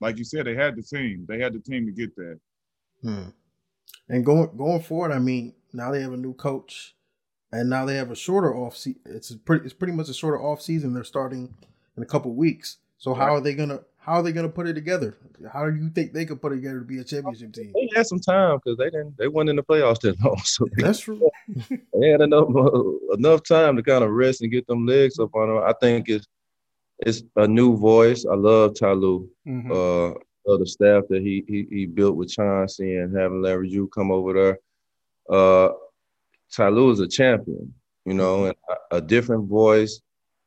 like 0.00 0.18
you 0.18 0.24
said, 0.24 0.46
they 0.46 0.54
had 0.54 0.76
the 0.76 0.82
team. 0.82 1.24
They 1.28 1.38
had 1.38 1.54
the 1.54 1.60
team 1.60 1.86
to 1.86 1.92
get 1.92 2.14
there. 2.16 2.38
Hmm. 3.02 3.28
And 4.08 4.24
going 4.24 4.56
going 4.56 4.82
forward, 4.82 5.12
I 5.12 5.18
mean, 5.18 5.54
now 5.72 5.90
they 5.90 6.02
have 6.02 6.12
a 6.12 6.16
new 6.16 6.34
coach, 6.34 6.94
and 7.52 7.70
now 7.70 7.84
they 7.84 7.96
have 7.96 8.10
a 8.10 8.16
shorter 8.16 8.54
off 8.54 8.76
season. 8.76 9.00
It's 9.06 9.34
pretty 9.34 9.64
it's 9.64 9.74
pretty 9.74 9.92
much 9.92 10.08
a 10.08 10.14
shorter 10.14 10.42
off 10.42 10.60
season. 10.60 10.94
They're 10.94 11.04
starting 11.04 11.54
in 11.96 12.02
a 12.02 12.06
couple 12.06 12.34
weeks. 12.34 12.78
So 12.98 13.14
how 13.14 13.26
Right. 13.26 13.32
are 13.34 13.40
they 13.40 13.54
gonna 13.54 13.80
how 13.98 14.14
are 14.14 14.22
they 14.22 14.32
gonna 14.32 14.48
put 14.50 14.66
it 14.68 14.74
together? 14.74 15.16
How 15.50 15.68
do 15.68 15.76
you 15.76 15.88
think 15.88 16.12
they 16.12 16.26
could 16.26 16.40
put 16.40 16.52
it 16.52 16.56
together 16.56 16.80
to 16.80 16.84
be 16.84 16.98
a 16.98 17.04
championship 17.04 17.52
team? 17.54 17.72
They 17.74 17.88
had 17.96 18.06
some 18.06 18.20
time 18.20 18.58
because 18.62 18.76
they 18.76 18.84
didn't. 18.90 19.16
They 19.16 19.28
went 19.28 19.48
in 19.48 19.56
the 19.56 19.62
playoffs 19.62 20.00
that 20.00 20.20
long, 20.24 20.38
so 20.44 20.66
That's 20.76 21.00
true. 21.00 21.20
they 21.94 22.08
had 22.10 22.20
enough 22.20 22.48
uh, 22.54 23.14
enough 23.14 23.42
time 23.42 23.76
to 23.76 23.82
kind 23.82 24.04
of 24.04 24.10
rest 24.10 24.42
and 24.42 24.50
get 24.52 24.66
them 24.66 24.86
legs 24.86 25.18
up 25.18 25.34
on 25.34 25.48
them. 25.48 25.58
I 25.64 25.72
think 25.80 26.08
it's 26.08 26.26
it's 27.00 27.22
a 27.36 27.48
new 27.48 27.76
voice. 27.76 28.24
I 28.30 28.34
love 28.34 28.78
Ty 28.78 28.92
Lue. 28.92 29.28
Mhm. 29.46 29.70
uh, 29.70 30.18
of 30.46 30.60
the 30.60 30.66
staff 30.66 31.04
that 31.08 31.22
he, 31.22 31.42
he 31.48 31.66
he 31.70 31.86
built 31.86 32.16
with 32.16 32.28
Chauncey 32.28 32.96
and 32.96 33.16
having 33.16 33.40
Larry 33.40 33.70
Drew 33.70 33.88
come 33.88 34.10
over 34.12 34.34
there. 34.34 34.58
Uh, 35.34 35.72
Ty 36.54 36.68
Lue 36.68 36.90
is 36.90 37.00
a 37.00 37.08
champion, 37.08 37.72
you 38.04 38.12
know, 38.12 38.44
and 38.44 38.54
a, 38.92 38.96
a 38.96 39.00
different 39.00 39.48
voice. 39.48 40.02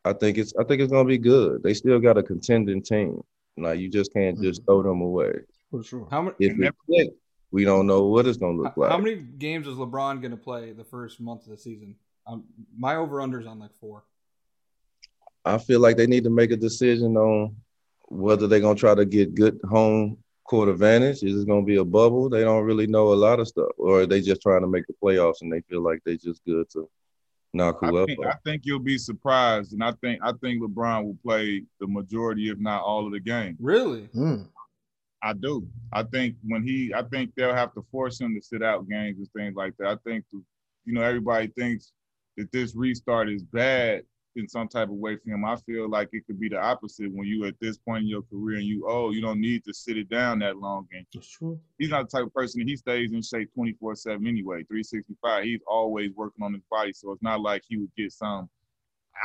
I 0.08 0.14
think 0.14 0.38
it's 0.38 0.54
I 0.60 0.64
think 0.64 0.82
it's 0.82 0.92
gonna 0.92 1.08
be 1.08 1.18
good. 1.18 1.64
They 1.64 1.74
still 1.74 2.00
got 2.00 2.18
a 2.18 2.24
contending 2.24 2.82
team. 2.82 3.22
Like 3.58 3.80
you 3.80 3.90
just 3.90 4.14
can't 4.14 4.42
just 4.42 4.64
throw 4.66 4.84
them 4.84 5.02
away. 5.02 5.34
For 5.72 5.84
sure. 5.84 6.08
How 6.10 6.22
many? 6.22 6.36
If 6.40 6.60
it 6.60 6.76
clicks, 6.86 7.16
we 7.52 7.66
don't 7.66 7.88
know 7.88 8.06
what 8.06 8.28
it's 8.28 8.38
gonna 8.38 8.58
look 8.58 8.74
How, 8.76 8.82
like. 8.82 8.92
how 8.92 8.98
many 8.98 9.16
games 9.16 9.68
is 9.68 9.76
LeBron 9.76 10.22
going 10.22 10.32
to 10.32 10.38
play 10.38 10.72
the 10.72 10.84
first 10.84 11.20
month 11.20 11.44
of 11.46 11.50
the 11.50 11.58
season? 11.58 11.96
Um, 12.26 12.46
my 12.78 12.96
over 12.96 13.18
unders 13.18 13.48
on 13.48 13.60
like 13.60 13.74
four. 13.80 14.04
I 15.46 15.58
feel 15.58 15.80
like 15.80 15.98
they 15.98 16.08
need 16.08 16.26
to 16.26 16.30
make 16.30 16.52
a 16.52 16.58
decision 16.58 17.16
on 17.16 17.56
whether 18.10 18.48
they're 18.48 18.60
gonna 18.60 18.76
try 18.76 18.96
to 18.96 19.06
get 19.06 19.36
good 19.36 19.60
home 19.70 20.18
court 20.44 20.70
advantage. 20.70 21.24
Is 21.24 21.42
it 21.42 21.48
gonna 21.48 21.64
be 21.64 21.78
a 21.78 21.86
bubble? 21.86 22.30
They 22.30 22.42
don't 22.42 22.64
really 22.64 22.88
know 22.88 23.14
a 23.14 23.16
lot 23.16 23.40
of 23.40 23.48
stuff, 23.48 23.72
or 23.78 24.02
are 24.02 24.06
they 24.06 24.22
just 24.22 24.42
trying 24.42 24.62
to 24.62 24.68
make 24.68 24.88
the 24.88 24.94
playoffs 25.02 25.42
and 25.42 25.52
they 25.52 25.62
feel 25.62 25.82
like 25.82 26.00
they're 26.06 26.16
just 26.16 26.44
good 26.46 26.70
to 26.72 26.90
knock 27.58 27.80
I 27.82 27.92
think, 28.06 28.26
I 28.26 28.36
think 28.46 28.62
you'll 28.66 28.80
be 28.80 28.98
surprised, 28.98 29.74
and 29.74 29.84
I 29.84 29.92
think 30.02 30.22
I 30.24 30.32
think 30.42 30.62
LeBron 30.62 31.04
will 31.04 31.18
play 31.24 31.64
the 31.80 31.88
majority, 31.88 32.50
if 32.50 32.60
not 32.60 32.84
all, 32.84 33.06
of 33.06 33.12
the 33.12 33.20
game. 33.20 33.58
Really? 33.60 34.10
Mm. 34.16 34.48
I 35.24 35.34
do. 35.34 35.68
I 35.92 36.04
think 36.04 36.36
when 36.44 36.64
he, 36.64 36.94
I 36.94 37.02
think 37.04 37.32
they'll 37.36 37.54
have 37.54 37.74
to 37.74 37.86
force 37.92 38.22
him 38.22 38.36
to 38.36 38.42
sit 38.42 38.64
out 38.64 38.88
games 38.88 39.18
and 39.18 39.28
things 39.36 39.56
like 39.56 39.74
that. 39.80 39.88
I 39.88 39.96
think, 40.10 40.24
the, 40.32 40.42
you 40.86 40.94
know, 40.94 41.02
everybody 41.02 41.48
thinks 41.48 41.92
that 42.38 42.52
this 42.52 42.76
restart 42.76 43.30
is 43.30 43.44
bad 43.44 44.04
in 44.38 44.48
some 44.48 44.68
type 44.68 44.90
of 44.90 44.96
way 44.96 45.18
for 45.18 45.30
him. 45.32 45.44
I 45.46 45.56
feel 45.58 45.90
like 45.90 46.10
it 46.14 46.26
could 46.28 46.40
be 46.40 46.50
the 46.50 46.60
opposite 46.60 47.12
when 47.12 47.28
you 47.28 47.46
at 47.46 47.60
this 47.60 47.78
point 47.78 48.04
in 48.04 48.08
your 48.08 48.22
career 48.24 48.58
and 48.58 48.66
you, 48.66 48.86
oh, 48.88 49.12
you 49.12 49.22
don't 49.22 49.42
need 49.42 49.64
to 49.66 49.74
sit 49.74 49.98
it 49.98 50.10
down 50.10 50.40
that 50.40 50.58
long. 50.58 50.88
And 50.94 51.06
That's 51.14 51.30
true. 51.30 51.60
he's 51.78 51.90
not 51.90 52.10
the 52.10 52.18
type 52.18 52.28
of 52.28 52.34
person 52.34 52.66
he 52.68 52.76
stays 52.78 53.12
in 53.12 53.22
shape 53.22 53.52
24 53.54 53.96
7 53.96 54.26
anyway 54.28 54.64
365 54.64 55.44
he's 55.44 55.62
always 55.68 56.12
working 56.16 56.44
on 56.44 56.54
his 56.54 56.64
body 56.70 56.94
so 56.94 57.12
it's 57.12 57.22
not 57.22 57.42
like 57.42 57.64
he 57.68 57.78
would 57.78 57.92
get 57.98 58.12
some 58.12 58.50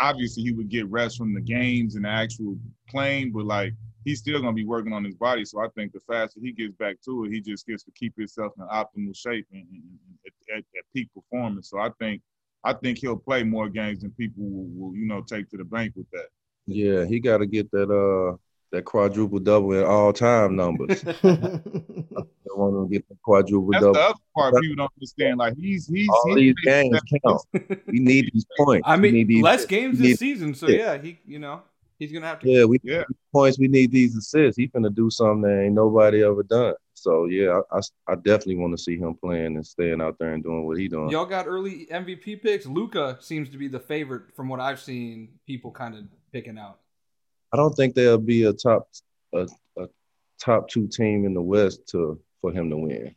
obviously 0.00 0.42
he 0.42 0.52
would 0.52 0.68
get 0.70 0.88
rest 0.90 1.18
from 1.18 1.34
the 1.34 1.40
games 1.40 1.96
and 1.96 2.04
the 2.04 2.08
actual 2.08 2.56
playing 2.88 3.30
but 3.32 3.44
like 3.44 3.74
he's 4.04 4.18
still 4.20 4.40
going 4.40 4.54
to 4.54 4.56
be 4.56 4.64
working 4.66 4.92
on 4.92 5.04
his 5.04 5.14
body 5.14 5.44
so 5.44 5.60
i 5.60 5.68
think 5.74 5.92
the 5.92 6.00
faster 6.08 6.40
he 6.42 6.52
gets 6.52 6.74
back 6.76 6.96
to 7.04 7.24
it 7.24 7.30
he 7.30 7.40
just 7.40 7.66
gets 7.66 7.82
to 7.82 7.90
keep 7.92 8.16
himself 8.16 8.52
in 8.58 8.64
optimal 8.68 9.14
shape 9.16 9.46
and, 9.52 9.66
and- 9.70 9.82
and 9.82 10.18
at, 10.26 10.56
at, 10.58 10.64
at 10.78 10.84
peak 10.94 11.08
performance 11.14 11.68
so 11.70 11.78
i 11.78 11.90
think 11.98 12.22
i 12.64 12.72
think 12.72 12.98
he'll 12.98 13.16
play 13.16 13.42
more 13.42 13.68
games 13.68 14.00
than 14.00 14.10
people 14.12 14.44
will, 14.44 14.88
will 14.88 14.96
you 14.96 15.06
know 15.06 15.22
take 15.22 15.48
to 15.50 15.56
the 15.56 15.64
bank 15.64 15.92
with 15.96 16.10
that 16.10 16.26
Yeah, 16.66 17.04
he 17.04 17.18
got 17.20 17.38
to 17.38 17.46
get 17.46 17.70
that 17.72 17.90
uh 17.90 18.36
that 18.72 18.84
quadruple 18.84 19.38
double 19.38 19.72
in 19.74 19.84
all 19.84 20.12
time 20.12 20.56
numbers. 20.56 21.02
They 21.02 22.58
want 22.58 22.76
him 22.76 22.88
to 22.88 22.92
get 22.92 23.08
the 23.08 23.16
quadruple 23.22 23.70
that's 23.72 23.84
the 23.84 23.90
other 23.90 24.14
part 24.34 24.54
people 24.60 24.76
don't 24.76 24.92
understand 24.96 25.38
like 25.38 25.54
he's 25.56 25.86
he's 25.86 26.08
All 26.08 26.34
he's 26.36 26.54
these 26.54 26.64
games 26.64 27.00
count. 27.24 27.42
We 27.86 28.00
need 28.00 28.30
these 28.32 28.46
points. 28.58 28.84
I 28.86 28.96
mean, 28.96 29.26
these, 29.26 29.42
less 29.42 29.66
games 29.66 29.98
this 29.98 30.18
season, 30.18 30.54
so 30.54 30.68
yeah. 30.68 30.94
yeah, 30.94 31.02
he, 31.02 31.18
you 31.26 31.38
know, 31.38 31.62
he's 31.98 32.12
gonna 32.12 32.26
have 32.26 32.40
to. 32.40 32.48
Yeah, 32.48 32.64
we 32.64 32.80
Yeah. 32.82 33.04
these 33.08 33.18
points. 33.32 33.58
We 33.58 33.68
need 33.68 33.92
these 33.92 34.16
assists. 34.16 34.56
He 34.56 34.68
finna 34.68 34.94
do 34.94 35.10
something 35.10 35.42
that 35.42 35.64
ain't 35.64 35.74
nobody 35.74 36.22
ever 36.24 36.42
done. 36.42 36.74
So 37.02 37.24
yeah, 37.26 37.60
I, 37.72 37.78
I, 37.78 38.12
I 38.12 38.14
definitely 38.14 38.56
want 38.56 38.76
to 38.76 38.82
see 38.82 38.96
him 38.96 39.14
playing 39.14 39.56
and 39.56 39.66
staying 39.66 40.00
out 40.00 40.18
there 40.20 40.34
and 40.34 40.42
doing 40.42 40.64
what 40.66 40.78
he 40.78 40.86
doing. 40.86 41.10
Y'all 41.10 41.26
got 41.26 41.46
early 41.48 41.86
MVP 41.90 42.40
picks. 42.42 42.64
Luka 42.66 43.18
seems 43.20 43.48
to 43.50 43.58
be 43.58 43.66
the 43.66 43.80
favorite 43.80 44.34
from 44.36 44.48
what 44.48 44.60
I've 44.60 44.80
seen. 44.80 45.30
People 45.46 45.72
kind 45.72 45.96
of 45.96 46.04
picking 46.32 46.58
out. 46.58 46.78
I 47.52 47.56
don't 47.56 47.74
think 47.74 47.94
there'll 47.94 48.18
be 48.18 48.44
a 48.44 48.52
top 48.52 48.88
a, 49.34 49.48
a 49.78 49.88
top 50.40 50.68
two 50.68 50.86
team 50.86 51.24
in 51.26 51.34
the 51.34 51.42
West 51.42 51.88
to 51.88 52.20
for 52.40 52.52
him 52.52 52.70
to 52.70 52.76
win. 52.76 53.14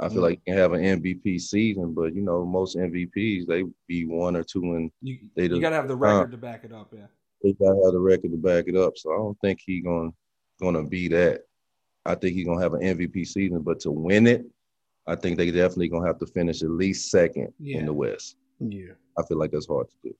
I 0.00 0.08
feel 0.08 0.18
Mm. 0.18 0.22
like 0.22 0.40
he 0.44 0.50
can 0.50 0.58
have 0.58 0.72
an 0.72 0.82
MVP 0.82 1.40
season, 1.40 1.92
but 1.94 2.14
you 2.14 2.22
know 2.22 2.44
most 2.44 2.76
MVPs 2.76 3.46
they 3.46 3.64
be 3.86 4.06
one 4.06 4.34
or 4.34 4.42
two 4.42 4.62
and 4.74 4.90
You, 5.02 5.18
They 5.36 5.44
you 5.44 5.60
got 5.60 5.70
to 5.70 5.76
have 5.76 5.88
the 5.88 5.96
record 5.96 6.32
to 6.32 6.36
back 6.36 6.64
it 6.64 6.72
up. 6.72 6.92
Yeah. 6.92 7.06
they 7.44 7.52
gotta 7.52 7.80
have 7.84 7.92
the 7.92 8.00
record 8.00 8.32
to 8.32 8.38
back 8.38 8.64
it 8.66 8.76
up. 8.76 8.96
So 8.96 9.12
I 9.12 9.16
don't 9.18 9.38
think 9.40 9.60
he 9.64 9.80
gonna 9.82 10.10
gonna 10.60 10.82
be 10.82 11.06
that. 11.08 11.42
I 12.10 12.14
think 12.16 12.34
he's 12.34 12.46
gonna 12.46 12.60
have 12.62 12.74
an 12.74 12.82
MVP 12.82 13.26
season, 13.26 13.62
but 13.62 13.80
to 13.80 13.90
win 13.90 14.26
it, 14.26 14.44
I 15.06 15.14
think 15.16 15.36
they 15.36 15.50
definitely 15.50 15.88
gonna 15.88 16.06
have 16.06 16.18
to 16.18 16.26
finish 16.26 16.62
at 16.62 16.70
least 16.70 17.10
second 17.10 17.52
Yeah. 17.58 17.78
in 17.78 17.86
the 17.86 17.92
West. 17.92 18.36
yeah. 18.58 18.92
I 19.18 19.22
feel 19.26 19.38
like 19.38 19.50
that's 19.52 19.66
hard 19.66 19.88
to 19.88 19.96
do. 20.04 20.14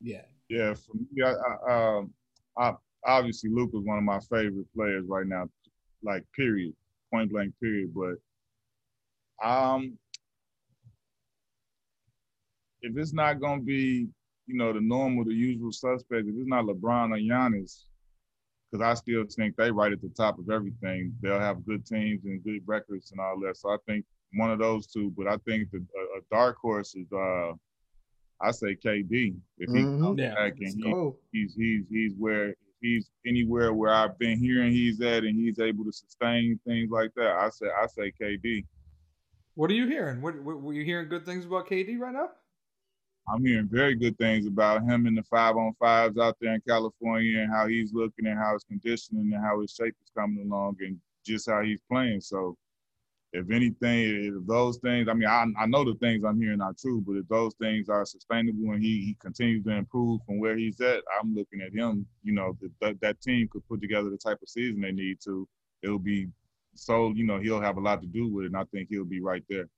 Yeah. 0.00 0.22
Yeah, 0.48 0.74
for 0.74 0.94
me, 0.94 1.22
I, 1.24 1.32
I, 1.32 1.96
um, 1.98 2.12
I 2.56 2.74
obviously 3.04 3.50
Luka's 3.50 3.84
one 3.84 3.98
of 3.98 4.04
my 4.04 4.20
favorite 4.20 4.72
players 4.74 5.04
right 5.08 5.26
now, 5.26 5.48
like 6.02 6.24
period, 6.36 6.72
point 7.12 7.30
blank 7.32 7.52
period. 7.60 7.92
But 7.94 8.14
um, 9.46 9.98
if 12.82 12.96
it's 12.96 13.12
not 13.12 13.40
gonna 13.40 13.62
be, 13.62 14.06
you 14.46 14.56
know, 14.56 14.72
the 14.72 14.80
normal, 14.80 15.24
the 15.24 15.34
usual 15.34 15.72
suspect, 15.72 16.28
if 16.28 16.34
it's 16.36 16.46
not 16.48 16.64
LeBron 16.64 17.10
or 17.10 17.18
Giannis, 17.18 17.85
because 18.76 18.90
I 18.90 18.94
still 18.94 19.24
think 19.28 19.56
they 19.56 19.70
right 19.70 19.92
at 19.92 20.00
the 20.02 20.08
top 20.10 20.38
of 20.38 20.50
everything. 20.50 21.14
They'll 21.20 21.40
have 21.40 21.64
good 21.66 21.86
teams 21.86 22.24
and 22.24 22.42
good 22.44 22.62
records 22.66 23.10
and 23.10 23.20
all 23.20 23.38
that. 23.40 23.56
So 23.56 23.70
I 23.70 23.76
think 23.86 24.04
one 24.34 24.50
of 24.50 24.58
those 24.58 24.86
two. 24.86 25.12
But 25.16 25.26
I 25.28 25.36
think 25.38 25.70
the 25.70 25.78
a, 25.78 26.18
a 26.18 26.20
dark 26.30 26.56
horse 26.58 26.94
is. 26.94 27.10
uh 27.12 27.52
I 28.38 28.50
say 28.50 28.76
KD. 28.76 29.34
If 29.56 29.70
he 29.72 29.78
Mhm. 29.84 29.98
comes 29.98 30.20
Yeah. 30.20 30.34
back 30.34 30.52
and 30.60 30.84
he, 30.84 30.94
he's 31.32 31.54
he's 31.54 31.84
he's 31.88 32.12
where 32.18 32.54
he's 32.82 33.08
anywhere 33.26 33.72
where 33.72 33.90
I've 33.94 34.18
been 34.18 34.38
hearing 34.38 34.72
he's 34.72 35.00
at 35.00 35.24
and 35.24 35.34
he's 35.34 35.58
able 35.58 35.84
to 35.86 35.92
sustain 35.92 36.60
things 36.66 36.90
like 36.90 37.12
that. 37.16 37.32
I 37.34 37.48
say 37.48 37.66
I 37.82 37.86
say 37.86 38.12
KD. 38.20 38.66
What 39.54 39.70
are 39.70 39.74
you 39.74 39.86
hearing? 39.86 40.20
What, 40.20 40.38
what 40.42 40.60
were 40.60 40.74
you 40.74 40.84
hearing? 40.84 41.08
Good 41.08 41.24
things 41.24 41.46
about 41.46 41.66
KD 41.66 41.98
right 41.98 42.12
now? 42.12 42.28
I'm 43.28 43.44
hearing 43.44 43.68
very 43.68 43.94
good 43.96 44.16
things 44.18 44.46
about 44.46 44.82
him 44.84 45.06
in 45.06 45.14
the 45.14 45.22
five 45.24 45.56
on 45.56 45.74
fives 45.80 46.18
out 46.18 46.36
there 46.40 46.54
in 46.54 46.62
California 46.66 47.40
and 47.40 47.52
how 47.52 47.66
he's 47.66 47.92
looking 47.92 48.26
and 48.26 48.38
how 48.38 48.52
his 48.52 48.64
conditioning 48.64 49.32
and 49.34 49.44
how 49.44 49.60
his 49.60 49.72
shape 49.72 49.94
is 50.02 50.10
coming 50.16 50.46
along 50.50 50.76
and 50.80 50.98
just 51.24 51.50
how 51.50 51.62
he's 51.62 51.80
playing. 51.90 52.20
So 52.20 52.56
if 53.32 53.50
anything, 53.50 54.34
if 54.38 54.46
those 54.46 54.78
things, 54.78 55.08
I 55.08 55.14
mean, 55.14 55.28
I, 55.28 55.44
I 55.58 55.66
know 55.66 55.84
the 55.84 55.94
things 55.96 56.24
I'm 56.24 56.40
hearing 56.40 56.60
are 56.60 56.74
true, 56.80 57.02
but 57.06 57.16
if 57.16 57.28
those 57.28 57.54
things 57.60 57.88
are 57.88 58.06
sustainable 58.06 58.72
and 58.72 58.82
he, 58.82 59.00
he 59.00 59.16
continues 59.20 59.64
to 59.64 59.72
improve 59.72 60.20
from 60.24 60.38
where 60.38 60.56
he's 60.56 60.80
at, 60.80 61.02
I'm 61.20 61.34
looking 61.34 61.60
at 61.60 61.72
him, 61.74 62.06
you 62.22 62.32
know, 62.32 62.56
that 62.80 63.00
that 63.00 63.20
team 63.20 63.48
could 63.50 63.66
put 63.68 63.80
together 63.80 64.08
the 64.08 64.18
type 64.18 64.38
of 64.40 64.48
season 64.48 64.80
they 64.80 64.92
need 64.92 65.18
to. 65.24 65.48
It'll 65.82 65.98
be 65.98 66.28
so, 66.74 67.12
you 67.14 67.24
know, 67.24 67.38
he'll 67.40 67.60
have 67.60 67.76
a 67.76 67.80
lot 67.80 68.00
to 68.02 68.06
do 68.06 68.28
with 68.28 68.44
it, 68.44 68.48
and 68.48 68.56
I 68.56 68.64
think 68.64 68.88
he'll 68.88 69.04
be 69.04 69.20
right 69.20 69.42
there. 69.48 69.68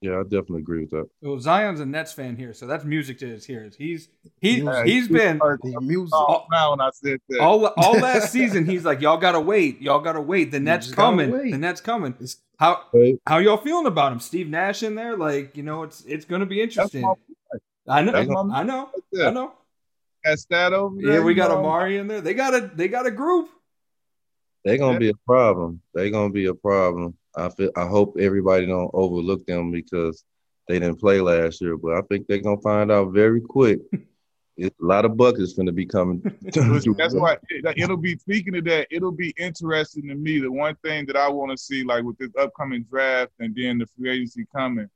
Yeah, 0.00 0.18
I 0.18 0.22
definitely 0.24 0.60
agree 0.62 0.80
with 0.80 0.90
that. 0.90 1.08
Well, 1.20 1.38
Zion's 1.38 1.78
a 1.78 1.86
Nets 1.86 2.12
fan 2.12 2.36
here, 2.36 2.52
so 2.52 2.66
that's 2.66 2.84
music 2.84 3.18
to 3.20 3.28
his 3.28 3.48
ears. 3.48 3.76
He's 3.76 4.08
he 4.40 4.58
Yeah, 4.58 4.84
he's 4.84 5.06
been 5.06 5.38
The 5.38 5.80
music. 5.80 6.14
Oh, 6.14 6.44
now 6.50 6.70
when 6.72 6.80
I 6.80 6.90
said 6.92 7.20
that, 7.28 7.40
all 7.40 7.64
all 7.66 7.98
last 7.98 8.32
season. 8.32 8.64
He's 8.66 8.84
like, 8.84 9.00
y'all 9.00 9.18
gotta 9.18 9.40
wait, 9.40 9.80
y'all 9.80 10.00
gotta 10.00 10.20
wait. 10.20 10.50
The 10.50 10.58
Nets 10.58 10.92
coming, 10.92 11.30
wait. 11.30 11.52
the 11.52 11.58
Nets 11.58 11.80
coming. 11.80 12.14
How 12.58 12.86
Right. 12.92 13.14
how 13.26 13.38
y'all 13.38 13.56
feeling 13.56 13.86
about 13.86 14.12
him? 14.12 14.18
Steve 14.20 14.48
Nash 14.48 14.82
in 14.82 14.96
there, 14.96 15.16
like 15.16 15.56
you 15.56 15.62
know, 15.62 15.84
it's 15.84 16.04
it's 16.06 16.24
gonna 16.24 16.46
be 16.46 16.60
interesting. 16.60 17.04
I 17.86 18.02
know, 18.02 18.12
I 18.12 18.24
know, 18.64 18.90
I 19.22 19.30
know. 19.30 19.52
That's 20.24 20.44
that 20.46 20.72
over 20.72 20.96
there. 21.00 21.14
Yeah, 21.14 21.20
we 21.20 21.34
got 21.34 21.50
know, 21.50 21.62
Amar'e 21.62 22.00
in 22.00 22.08
there. 22.08 22.20
They 22.20 22.34
got 22.34 22.52
a 22.54 22.70
they 22.74 22.88
got 22.88 23.06
a 23.06 23.10
group. 23.12 23.48
They're 24.64 24.76
gonna 24.76 24.94
Yeah. 24.94 24.98
be 24.98 25.08
a 25.10 25.14
problem. 25.24 25.80
They're 25.94 26.10
gonna 26.10 26.32
be 26.32 26.46
a 26.46 26.54
problem. 26.54 27.16
I 27.38 27.48
feel 27.50 27.70
I 27.76 27.86
hope 27.86 28.16
everybody 28.18 28.66
don't 28.66 28.90
overlook 28.92 29.46
them 29.46 29.70
because 29.70 30.24
they 30.66 30.78
didn't 30.78 31.00
play 31.00 31.20
last 31.20 31.60
year, 31.60 31.76
but 31.76 31.94
I 31.94 32.02
think 32.02 32.26
they're 32.26 32.38
gonna 32.38 32.60
find 32.60 32.90
out 32.92 33.12
very 33.12 33.40
quick. 33.40 33.80
It's 34.60 34.74
a 34.82 34.84
lot 34.84 35.04
of 35.04 35.16
buckets 35.16 35.52
gonna 35.52 35.70
be 35.70 35.86
coming. 35.86 36.20
That's 36.42 36.56
why 37.14 37.36
it, 37.48 37.74
it'll 37.76 37.96
be 37.96 38.18
speaking 38.18 38.56
of 38.56 38.64
that. 38.64 38.88
It'll 38.90 39.12
be 39.12 39.32
interesting 39.38 40.08
to 40.08 40.16
me. 40.16 40.40
The 40.40 40.50
one 40.50 40.74
thing 40.82 41.06
that 41.06 41.16
I 41.16 41.28
want 41.28 41.52
to 41.52 41.56
see, 41.56 41.84
like 41.84 42.02
with 42.02 42.18
this 42.18 42.32
upcoming 42.36 42.82
draft 42.90 43.30
and 43.38 43.54
then 43.54 43.78
the 43.78 43.86
free 43.86 44.10
agency 44.10 44.48
coming, 44.52 44.90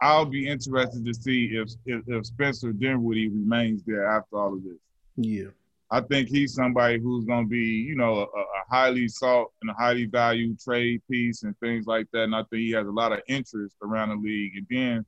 I'll 0.00 0.24
be 0.24 0.48
interested 0.48 1.04
to 1.04 1.12
see 1.12 1.50
if 1.52 1.68
if, 1.84 2.08
if 2.08 2.24
Spencer 2.24 2.72
Dinwiddie 2.72 3.28
remains 3.28 3.82
there 3.84 4.06
after 4.06 4.38
all 4.38 4.54
of 4.54 4.64
this. 4.64 4.78
Yeah. 5.16 5.50
I 5.92 6.00
think 6.00 6.30
he's 6.30 6.54
somebody 6.54 6.98
who's 6.98 7.26
going 7.26 7.44
to 7.44 7.50
be, 7.50 7.58
you 7.58 7.94
know, 7.94 8.20
a, 8.20 8.22
a, 8.22 8.46
highly 8.70 9.08
sought 9.08 9.48
and 9.60 9.70
a 9.70 9.74
highly 9.74 10.06
valued 10.06 10.58
trade 10.58 11.02
piece 11.10 11.42
and 11.42 11.54
things 11.58 11.84
like 11.86 12.06
that. 12.14 12.22
And 12.22 12.34
I 12.34 12.44
think 12.44 12.62
he 12.62 12.70
has 12.70 12.86
a 12.86 12.90
lot 12.90 13.12
of 13.12 13.20
interest 13.28 13.76
around 13.82 14.08
the 14.08 14.14
league. 14.16 14.52
And 14.56 14.66
then 14.70 15.06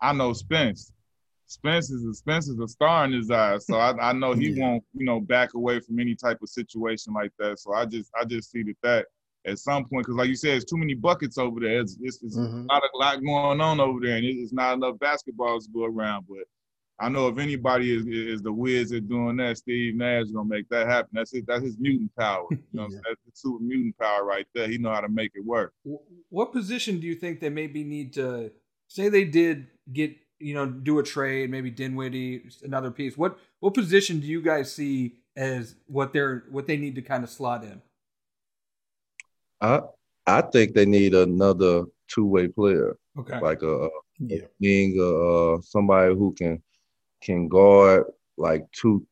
I 0.00 0.12
know 0.12 0.32
Spence. 0.32 0.92
Spence 1.46 1.90
is 1.90 2.04
a, 2.04 2.14
Spence 2.14 2.46
is 2.46 2.60
a 2.60 2.68
star 2.68 3.06
in 3.06 3.12
his 3.12 3.28
eyes, 3.28 3.66
so 3.66 3.74
I, 3.74 4.10
I 4.10 4.12
know 4.12 4.34
he 4.34 4.50
yeah. 4.50 4.64
won't, 4.64 4.84
you 4.94 5.04
know, 5.04 5.18
back 5.20 5.54
away 5.54 5.80
from 5.80 5.98
any 5.98 6.14
type 6.14 6.38
of 6.40 6.48
situation 6.48 7.12
like 7.12 7.32
that. 7.40 7.58
So 7.58 7.74
I 7.74 7.84
just, 7.84 8.08
I 8.18 8.24
just 8.24 8.52
see 8.52 8.62
that 8.62 8.76
that 8.84 9.06
at 9.46 9.58
some 9.58 9.84
point, 9.86 10.04
because 10.06 10.14
like 10.14 10.28
you 10.28 10.36
said, 10.36 10.58
it's 10.58 10.70
too 10.70 10.76
many 10.76 10.94
buckets 10.94 11.38
over 11.38 11.58
there. 11.58 11.80
It's, 11.80 11.98
it's, 12.00 12.22
it's 12.22 12.38
mm-hmm. 12.38 12.66
a 12.70 12.72
lot, 12.72 12.82
a 12.82 12.96
lot 12.96 13.24
going 13.24 13.60
on 13.60 13.80
over 13.80 13.98
there, 14.00 14.14
and 14.16 14.24
it's 14.24 14.52
not 14.52 14.74
enough 14.74 14.94
basketballs 14.96 15.64
to 15.64 15.70
go 15.74 15.86
around. 15.86 16.26
But 16.28 16.46
I 17.00 17.08
know 17.08 17.28
if 17.28 17.38
anybody 17.38 17.96
is 17.96 18.06
is 18.06 18.42
the 18.42 18.52
whiz 18.52 18.92
at 18.92 19.08
doing 19.08 19.38
that, 19.38 19.56
Steve 19.56 19.94
Nash 19.94 20.24
is 20.24 20.32
gonna 20.32 20.48
make 20.48 20.68
that 20.68 20.86
happen. 20.86 21.08
That's 21.14 21.32
it. 21.32 21.46
That's 21.46 21.62
his 21.62 21.78
mutant 21.78 22.14
power. 22.14 22.46
You 22.50 22.58
know, 22.74 22.88
yeah. 22.90 22.98
that's 23.04 23.20
the 23.24 23.32
super 23.32 23.62
mutant 23.64 23.98
power 23.98 24.24
right 24.24 24.46
there. 24.54 24.68
He 24.68 24.76
know 24.76 24.92
how 24.92 25.00
to 25.00 25.08
make 25.08 25.32
it 25.34 25.44
work. 25.44 25.72
What 26.28 26.52
position 26.52 27.00
do 27.00 27.06
you 27.06 27.14
think 27.14 27.40
they 27.40 27.48
maybe 27.48 27.84
need 27.84 28.12
to 28.14 28.52
say 28.88 29.08
they 29.08 29.24
did 29.24 29.68
get 29.90 30.14
you 30.38 30.52
know 30.52 30.66
do 30.66 30.98
a 30.98 31.02
trade, 31.02 31.50
maybe 31.50 31.70
Dinwiddie, 31.70 32.42
another 32.62 32.90
piece? 32.90 33.16
What 33.16 33.38
what 33.60 33.72
position 33.72 34.20
do 34.20 34.26
you 34.26 34.42
guys 34.42 34.70
see 34.70 35.14
as 35.36 35.76
what 35.86 36.12
they're 36.12 36.44
what 36.50 36.66
they 36.66 36.76
need 36.76 36.96
to 36.96 37.02
kind 37.02 37.24
of 37.24 37.30
slot 37.30 37.64
in? 37.64 37.80
I 39.62 39.80
I 40.26 40.42
think 40.42 40.74
they 40.74 40.84
need 40.84 41.14
another 41.14 41.84
two 42.08 42.26
way 42.26 42.48
player. 42.48 42.98
Okay, 43.18 43.40
like 43.40 43.62
a, 43.62 43.88
yeah. 44.18 44.42
being 44.60 44.98
a, 45.00 45.54
uh, 45.54 45.60
somebody 45.62 46.14
who 46.14 46.32
can 46.32 46.62
can 47.20 47.48
guard 47.48 48.04
like 48.36 48.66
two, 48.72 49.06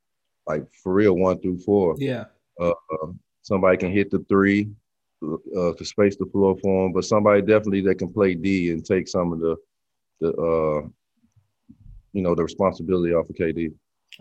like 0.46 0.64
for 0.82 0.92
real 0.92 1.14
one 1.14 1.40
through 1.40 1.58
four. 1.58 1.94
Yeah. 1.98 2.24
Uh, 2.60 2.70
uh, 2.70 3.12
somebody 3.42 3.76
can 3.76 3.92
hit 3.92 4.10
the 4.10 4.24
three 4.28 4.70
uh, 5.22 5.72
to 5.74 5.84
space 5.84 6.16
the 6.16 6.26
floor 6.26 6.56
for 6.60 6.84
them, 6.84 6.92
but 6.92 7.04
somebody 7.04 7.40
definitely 7.40 7.80
that 7.82 7.96
can 7.96 8.12
play 8.12 8.34
D 8.34 8.70
and 8.70 8.84
take 8.84 9.08
some 9.08 9.32
of 9.32 9.40
the 9.40 9.56
the 10.20 10.32
uh, 10.32 10.88
you 12.12 12.22
know 12.22 12.34
the 12.34 12.42
responsibility 12.42 13.14
off 13.14 13.28
of 13.28 13.36
KD. 13.36 13.72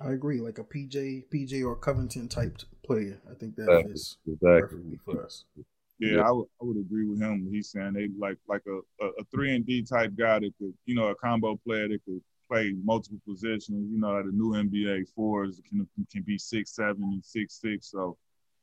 I 0.01 0.11
agree, 0.11 0.39
like 0.39 0.59
a 0.59 0.63
PJ, 0.63 1.25
PJ 1.33 1.65
or 1.65 1.75
Covington 1.75 2.27
type 2.27 2.57
player. 2.85 3.19
I 3.29 3.33
think 3.33 3.55
that 3.55 3.69
exactly. 3.69 3.93
is 3.93 4.17
exactly. 4.27 4.61
perfectly 4.61 4.99
for 5.03 5.25
us. 5.25 5.45
Yeah, 5.99 6.21
I 6.21 6.31
would 6.31 6.47
I 6.61 6.65
would 6.65 6.77
agree 6.77 7.05
with 7.05 7.19
him. 7.19 7.47
He's 7.51 7.71
saying 7.71 7.93
they 7.93 8.09
like 8.19 8.38
like 8.47 8.61
a, 8.67 9.03
a, 9.03 9.09
a 9.19 9.23
three 9.31 9.55
and 9.55 9.65
D 9.65 9.81
type 9.81 10.13
guy 10.17 10.39
that 10.39 10.53
could, 10.59 10.73
you 10.85 10.93
know, 10.93 11.07
a 11.07 11.15
combo 11.15 11.59
player 11.65 11.88
that 11.88 11.99
could 12.05 12.21
play 12.47 12.73
multiple 12.83 13.19
positions. 13.27 13.91
You 13.91 13.99
know, 13.99 14.21
the 14.23 14.31
new 14.31 14.51
NBA 14.51 15.09
fours 15.15 15.61
can 15.67 15.87
can 16.11 16.23
be 16.23 16.37
six 16.37 16.71
seven 16.75 17.03
and 17.03 17.23
six 17.23 17.59
six. 17.61 17.91
So 17.91 18.17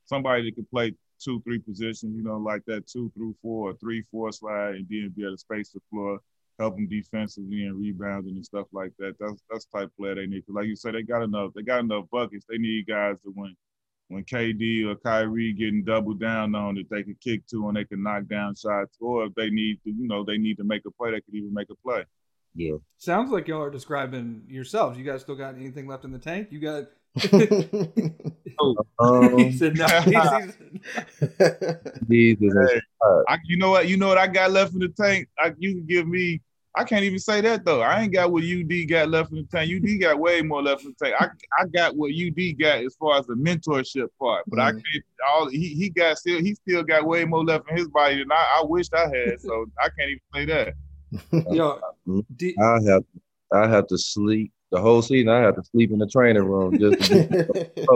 somebody 0.04 0.44
that 0.44 0.54
can 0.54 0.66
play 0.66 0.94
two 1.22 1.40
three 1.42 1.58
positions. 1.58 2.16
You 2.16 2.22
know, 2.22 2.38
like 2.38 2.64
that 2.66 2.86
two 2.86 3.10
through 3.14 3.34
four, 3.42 3.70
or 3.70 3.74
three 3.74 4.04
four 4.10 4.32
slide, 4.32 4.76
and 4.76 4.86
then 4.88 5.12
be 5.16 5.22
able 5.22 5.32
to 5.32 5.38
space 5.38 5.70
the 5.70 5.80
floor, 5.90 6.20
help 6.58 6.76
them 6.76 6.88
defensively 6.88 7.64
and 7.64 7.78
rebounding 7.78 8.36
and 8.36 8.44
stuff 8.44 8.66
like 8.72 8.92
that. 8.98 9.16
That's 9.18 9.42
that's 9.50 9.66
type 9.66 9.84
of 9.86 9.96
player 9.96 10.14
they 10.14 10.26
need. 10.26 10.44
Like 10.48 10.66
you 10.66 10.76
said, 10.76 10.94
they 10.94 11.02
got 11.02 11.22
enough. 11.22 11.52
They 11.54 11.62
got 11.62 11.80
enough 11.80 12.06
buckets. 12.10 12.46
They 12.48 12.58
need 12.58 12.86
guys 12.86 13.16
to 13.24 13.32
win. 13.34 13.56
When 14.08 14.24
KD 14.24 14.86
or 14.86 14.96
Kyrie 14.96 15.54
getting 15.54 15.82
doubled 15.82 16.20
down 16.20 16.54
on 16.54 16.74
that 16.74 16.90
they 16.90 17.02
can 17.02 17.16
kick 17.22 17.46
to 17.48 17.68
and 17.68 17.76
they 17.76 17.84
can 17.84 18.02
knock 18.02 18.26
down 18.26 18.54
shots, 18.54 18.96
or 19.00 19.24
if 19.24 19.34
they 19.34 19.48
need 19.48 19.82
to, 19.84 19.90
you 19.90 20.06
know, 20.06 20.22
they 20.22 20.36
need 20.36 20.58
to 20.58 20.64
make 20.64 20.82
a 20.86 20.90
play, 20.90 21.10
they 21.10 21.20
could 21.22 21.34
even 21.34 21.54
make 21.54 21.70
a 21.70 21.74
play. 21.76 22.04
Yeah. 22.54 22.76
Sounds 22.98 23.30
like 23.30 23.48
y'all 23.48 23.62
are 23.62 23.70
describing 23.70 24.42
yourselves. 24.48 24.98
You 24.98 25.04
guys 25.04 25.22
still 25.22 25.34
got 25.34 25.56
anything 25.56 25.88
left 25.88 26.04
in 26.04 26.12
the 26.12 26.18
tank? 26.18 26.48
You 26.50 26.60
got. 26.60 26.84
um, 28.98 29.38
he 29.38 29.56
said 29.56 29.74
no. 29.76 29.86
hey, 29.86 30.16
I, 33.28 33.38
you 33.44 33.56
know 33.56 33.70
what? 33.70 33.88
You 33.88 33.96
know 33.96 34.08
what 34.08 34.18
I 34.18 34.26
got 34.26 34.50
left 34.50 34.74
in 34.74 34.80
the 34.80 34.88
tank. 34.88 35.28
I, 35.38 35.52
you 35.58 35.74
can 35.74 35.86
give 35.86 36.06
me. 36.06 36.42
I 36.76 36.82
can't 36.82 37.04
even 37.04 37.20
say 37.20 37.40
that 37.40 37.64
though. 37.64 37.82
I 37.82 38.02
ain't 38.02 38.12
got 38.12 38.32
what 38.32 38.42
UD 38.42 38.88
got 38.88 39.08
left 39.08 39.30
in 39.30 39.36
the 39.36 39.44
tank. 39.44 39.70
UD 39.72 40.00
got 40.00 40.18
way 40.18 40.42
more 40.42 40.60
left 40.60 40.84
in 40.84 40.92
the 40.98 41.04
tank. 41.04 41.14
I, 41.20 41.28
I 41.60 41.66
got 41.68 41.94
what 41.94 42.10
UD 42.10 42.58
got 42.58 42.78
as 42.78 42.96
far 42.96 43.18
as 43.18 43.26
the 43.26 43.34
mentorship 43.34 44.08
part, 44.20 44.42
but 44.48 44.58
mm-hmm. 44.58 44.78
I 44.78 44.82
can't. 44.82 45.04
All 45.28 45.48
he, 45.48 45.68
he 45.68 45.88
got 45.88 46.18
still 46.18 46.40
he 46.40 46.54
still 46.54 46.82
got 46.82 47.06
way 47.06 47.24
more 47.24 47.44
left 47.44 47.70
in 47.70 47.76
his 47.76 47.88
body 47.88 48.18
than 48.18 48.32
I, 48.32 48.60
I 48.60 48.64
wished 48.64 48.92
I 48.92 49.06
had. 49.06 49.40
So 49.40 49.66
I 49.78 49.88
can't 49.88 50.10
even 50.10 50.20
say 50.34 50.44
that. 50.46 50.74
Yo, 51.50 51.80
I 52.60 52.78
have 52.86 53.04
I 53.52 53.68
have 53.68 53.86
to 53.88 53.98
sleep 53.98 54.52
the 54.70 54.80
whole 54.80 55.02
season. 55.02 55.28
I 55.28 55.40
have 55.40 55.56
to 55.56 55.62
sleep 55.62 55.90
in 55.92 55.98
the 55.98 56.06
training 56.06 56.44
room 56.44 56.78
just 56.78 57.10
to 57.10 57.26
be 57.26 57.82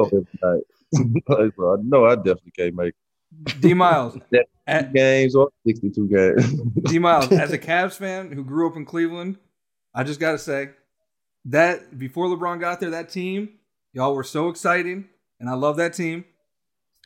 so 1.56 1.72
I 1.72 1.82
know 1.82 2.06
I 2.06 2.14
definitely 2.16 2.52
can't 2.56 2.74
make 2.74 2.94
D 3.60 3.74
Miles 3.74 4.16
games 4.94 5.34
or 5.34 5.50
sixty 5.66 5.90
two 5.90 6.08
games. 6.08 6.60
D 6.84 6.98
Miles, 6.98 7.30
as 7.32 7.52
a 7.52 7.58
Cavs 7.58 7.94
fan 7.94 8.32
who 8.32 8.44
grew 8.44 8.68
up 8.68 8.76
in 8.76 8.84
Cleveland, 8.84 9.38
I 9.94 10.04
just 10.04 10.20
gotta 10.20 10.38
say 10.38 10.70
that 11.46 11.98
before 11.98 12.26
LeBron 12.26 12.60
got 12.60 12.80
there, 12.80 12.90
that 12.90 13.10
team, 13.10 13.50
y'all 13.92 14.14
were 14.14 14.24
so 14.24 14.48
exciting, 14.48 15.08
and 15.40 15.48
I 15.48 15.54
love 15.54 15.76
that 15.76 15.94
team. 15.94 16.24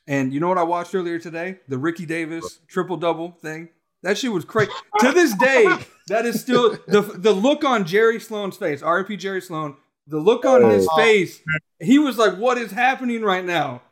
And 0.06 0.32
you 0.32 0.40
know 0.40 0.48
what 0.48 0.58
I 0.58 0.64
watched 0.64 0.94
earlier 0.94 1.18
today? 1.18 1.60
The 1.68 1.78
Ricky 1.78 2.06
Davis 2.06 2.58
triple 2.66 2.96
double 2.96 3.30
thing. 3.30 3.68
That 4.03 4.18
shit 4.18 4.32
was 4.32 4.44
crazy. 4.44 4.70
to 5.00 5.12
this 5.12 5.34
day, 5.34 5.64
that 6.09 6.26
is 6.26 6.40
still 6.40 6.76
the 6.88 7.03
the 7.03 7.32
look 7.32 7.64
on 7.64 7.84
Jerry 7.86 8.18
Sloan's 8.18 8.57
face. 8.57 8.82
RP 8.82 9.18
Jerry 9.18 9.40
Sloan. 9.40 9.76
The 10.09 10.18
look 10.18 10.44
on 10.44 10.68
his 10.70 10.88
oh. 10.90 10.96
face. 10.96 11.40
He 11.80 11.98
was 11.98 12.18
like, 12.18 12.36
"What 12.36 12.59
is 12.59 12.72
happening 12.72 13.22
right 13.22 13.44
now?" 13.44 13.82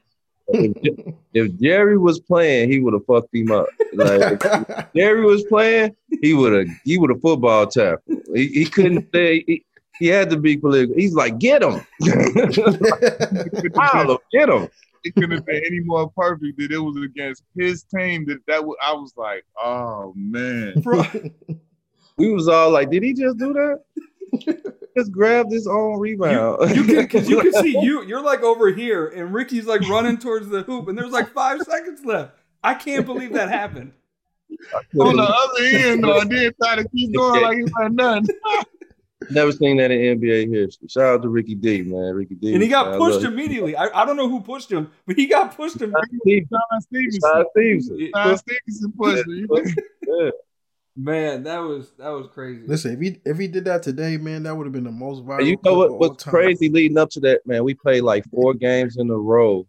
If, 1.32 1.60
Jerry 1.60 1.96
was 1.96 2.18
playing, 2.18 2.72
he 2.72 2.80
would 2.80 2.92
have 2.92 3.06
fucked 3.06 3.32
him 3.32 3.52
up. 3.52 3.66
Like 3.92 4.92
Jerry 4.96 5.24
was 5.24 5.44
playing, 5.44 5.94
he 6.20 6.34
would 6.34 6.52
have 6.52 6.76
he 6.84 6.98
would 6.98 7.10
have 7.10 7.20
football 7.20 7.68
tackle. 7.68 8.02
He, 8.34 8.48
he 8.48 8.64
couldn't 8.64 9.08
say 9.14 9.44
he, 9.46 9.64
he, 10.00 10.08
had 10.08 10.28
to 10.30 10.36
be 10.36 10.56
political. 10.56 10.96
He's 10.96 11.14
like, 11.14 11.38
get 11.38 11.62
him, 11.62 11.86
get 12.00 12.58
him 14.48 14.68
it 15.04 15.14
couldn't 15.14 15.32
have 15.32 15.46
been 15.46 15.62
any 15.64 15.80
more 15.80 16.10
perfect 16.10 16.58
that 16.58 16.72
it 16.72 16.78
was 16.78 16.96
against 17.02 17.44
his 17.56 17.84
team. 17.84 18.26
That 18.26 18.38
that 18.46 18.64
was, 18.64 18.76
I 18.82 18.92
was 18.92 19.12
like, 19.16 19.44
oh 19.62 20.12
man. 20.16 20.82
we 22.16 22.32
was 22.32 22.48
all 22.48 22.70
like, 22.70 22.90
did 22.90 23.02
he 23.02 23.12
just 23.12 23.38
do 23.38 23.52
that? 23.52 23.82
just 24.96 25.12
grabbed 25.12 25.52
his 25.52 25.66
own 25.66 25.98
rebound. 25.98 26.70
You, 26.70 26.76
you 26.76 26.84
can 26.84 26.96
because 26.96 27.28
you 27.28 27.40
can 27.40 27.52
see 27.54 27.78
you 27.80 28.02
you're 28.04 28.22
like 28.22 28.42
over 28.42 28.70
here, 28.70 29.08
and 29.08 29.32
Ricky's 29.32 29.66
like 29.66 29.80
running 29.88 30.18
towards 30.18 30.48
the 30.48 30.62
hoop, 30.62 30.88
and 30.88 30.96
there's 30.96 31.12
like 31.12 31.32
five 31.32 31.60
seconds 31.62 32.04
left. 32.04 32.36
I 32.62 32.74
can't 32.74 33.06
believe 33.06 33.32
that 33.32 33.48
happened. 33.48 33.92
On 35.00 35.16
the 35.16 35.22
other 35.22 35.64
end, 35.64 36.04
though, 36.04 36.18
I 36.18 36.24
did 36.24 36.54
try 36.62 36.76
to 36.76 36.88
keep 36.88 37.14
going 37.16 37.42
like 37.42 37.58
he's 37.58 37.72
like 37.72 37.92
nothing. 37.92 38.26
Never 39.30 39.52
seen 39.52 39.76
that 39.78 39.90
in 39.90 40.20
NBA 40.20 40.52
history. 40.52 40.88
Shout 40.88 41.14
out 41.14 41.22
to 41.22 41.28
Ricky 41.28 41.54
D, 41.54 41.82
man. 41.82 42.14
Ricky 42.14 42.34
D. 42.34 42.54
And 42.54 42.62
he 42.62 42.68
got 42.68 42.96
pushed 42.98 43.24
immediately. 43.24 43.76
I, 43.76 44.02
I 44.02 44.04
don't 44.04 44.16
know 44.16 44.28
who 44.28 44.40
pushed 44.40 44.70
him, 44.70 44.90
but 45.06 45.16
he 45.16 45.26
got 45.26 45.56
pushed 45.56 45.80
immediately. 45.80 46.46
DeShawn 46.52 46.80
Stevenson. 46.80 47.20
DeShawn 47.30 47.44
Stevenson. 47.50 47.96
DeShawn 47.98 48.38
Stevenson 48.38 48.92
pushed 48.92 49.28
him. 49.28 49.74
Yeah. 50.06 50.30
Man, 50.96 51.44
that 51.44 51.58
was 51.58 51.92
that 51.98 52.08
was 52.08 52.26
crazy. 52.34 52.66
Listen, 52.66 52.92
if 52.92 53.00
he 53.00 53.20
if 53.24 53.38
he 53.38 53.46
did 53.46 53.64
that 53.66 53.82
today, 53.82 54.16
man, 54.16 54.42
that 54.42 54.54
would 54.54 54.66
have 54.66 54.72
been 54.72 54.84
the 54.84 54.90
most 54.90 55.24
viral. 55.24 55.46
You 55.46 55.56
know 55.64 55.74
what? 55.74 55.98
What's 55.98 56.24
crazy 56.24 56.68
leading 56.68 56.98
up 56.98 57.10
to 57.10 57.20
that, 57.20 57.46
man? 57.46 57.64
We 57.64 57.74
played 57.74 58.02
like 58.02 58.28
four 58.30 58.54
games 58.54 58.96
in 58.98 59.08
a 59.08 59.16
row 59.16 59.66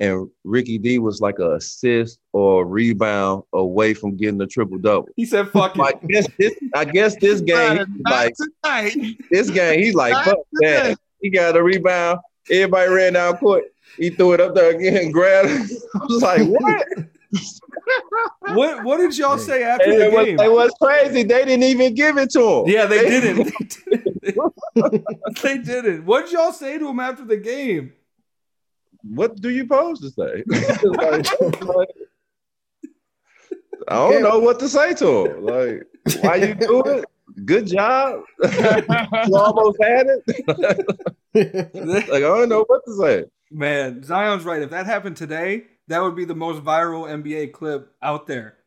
and 0.00 0.28
Ricky 0.42 0.78
D 0.78 0.98
was 0.98 1.20
like 1.20 1.38
a 1.38 1.54
assist 1.54 2.18
or 2.32 2.62
a 2.62 2.64
rebound 2.64 3.44
away 3.52 3.94
from 3.94 4.16
getting 4.16 4.40
a 4.40 4.46
triple 4.46 4.78
double. 4.78 5.08
He 5.16 5.24
said, 5.24 5.50
"Fuck 5.50 5.78
I 5.78 5.92
guess 6.08 6.26
this, 6.38 6.54
I 6.74 6.84
guess 6.84 7.16
this 7.16 7.40
game, 7.40 8.02
like 8.08 8.34
tonight. 8.34 8.96
this 9.30 9.50
game, 9.50 9.80
he's 9.80 9.94
like, 9.94 10.24
fuck 10.24 10.38
that. 10.54 10.98
He 11.20 11.30
got 11.30 11.56
a 11.56 11.62
rebound. 11.62 12.20
Everybody 12.50 12.90
ran 12.90 13.12
down 13.14 13.36
court. 13.38 13.64
He 13.96 14.10
threw 14.10 14.32
it 14.32 14.40
up 14.40 14.54
there 14.54 14.76
again, 14.76 15.10
grabbed. 15.10 15.48
It. 15.50 15.82
I 15.94 15.98
was 16.04 16.22
like, 16.22 16.46
what? 16.48 16.86
what 18.54 18.84
What 18.84 18.96
did 18.98 19.16
y'all 19.16 19.38
say 19.38 19.62
after 19.62 19.90
and 19.90 20.00
the 20.00 20.06
it 20.06 20.12
was, 20.12 20.26
game? 20.26 20.40
It 20.40 20.52
was 20.52 20.72
crazy. 20.80 21.22
They 21.22 21.44
didn't 21.44 21.62
even 21.62 21.94
give 21.94 22.18
it 22.18 22.30
to 22.30 22.40
him. 22.40 22.64
Yeah, 22.66 22.86
they, 22.86 23.08
they 23.08 23.20
didn't. 23.20 23.52
they 25.42 25.58
didn't. 25.58 26.04
What 26.04 26.24
did 26.24 26.32
y'all 26.32 26.52
say 26.52 26.78
to 26.78 26.88
him 26.88 27.00
after 27.00 27.24
the 27.24 27.36
game? 27.36 27.92
What 29.08 29.40
do 29.40 29.50
you 29.50 29.66
pose 29.66 30.00
to 30.00 30.10
say? 30.10 30.44
like, 30.84 31.26
I 33.88 33.96
don't 33.96 34.22
know 34.22 34.38
what 34.38 34.58
to 34.60 34.68
say 34.68 34.94
to 34.94 35.26
him. 35.26 35.44
Like, 35.44 35.82
why 36.22 36.36
you 36.36 36.54
do 36.54 36.82
it? 36.82 37.04
Good 37.44 37.66
job. 37.66 38.22
you 38.42 39.36
almost 39.36 39.78
had 39.82 40.06
it. 40.06 40.22
like, 42.08 42.16
I 42.16 42.20
don't 42.20 42.48
know 42.48 42.64
what 42.66 42.82
to 42.86 42.96
say. 42.96 43.24
Man, 43.50 44.02
Zion's 44.02 44.44
right. 44.44 44.62
If 44.62 44.70
that 44.70 44.86
happened 44.86 45.16
today, 45.16 45.64
that 45.88 46.00
would 46.00 46.16
be 46.16 46.24
the 46.24 46.34
most 46.34 46.64
viral 46.64 47.06
NBA 47.06 47.52
clip 47.52 47.92
out 48.02 48.26
there. 48.26 48.58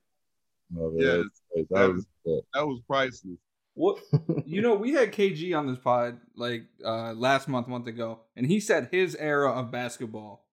Oh, 0.78 0.92
yeah, 0.96 1.24
that, 1.72 1.94
was, 1.94 2.06
that 2.26 2.68
was 2.68 2.82
priceless. 2.88 3.38
What 3.78 4.00
you 4.48 4.64
know, 4.64 4.74
we 4.74 4.94
had 4.94 5.12
KG 5.14 5.56
on 5.56 5.68
this 5.68 5.78
pod 5.78 6.20
like 6.36 6.64
uh 6.84 7.14
last 7.14 7.48
month, 7.48 7.68
month 7.68 7.86
ago, 7.86 8.22
and 8.36 8.46
he 8.46 8.60
said 8.60 8.90
his 8.92 9.16
era 9.16 9.52
of 9.52 9.70
basketball, 9.72 10.46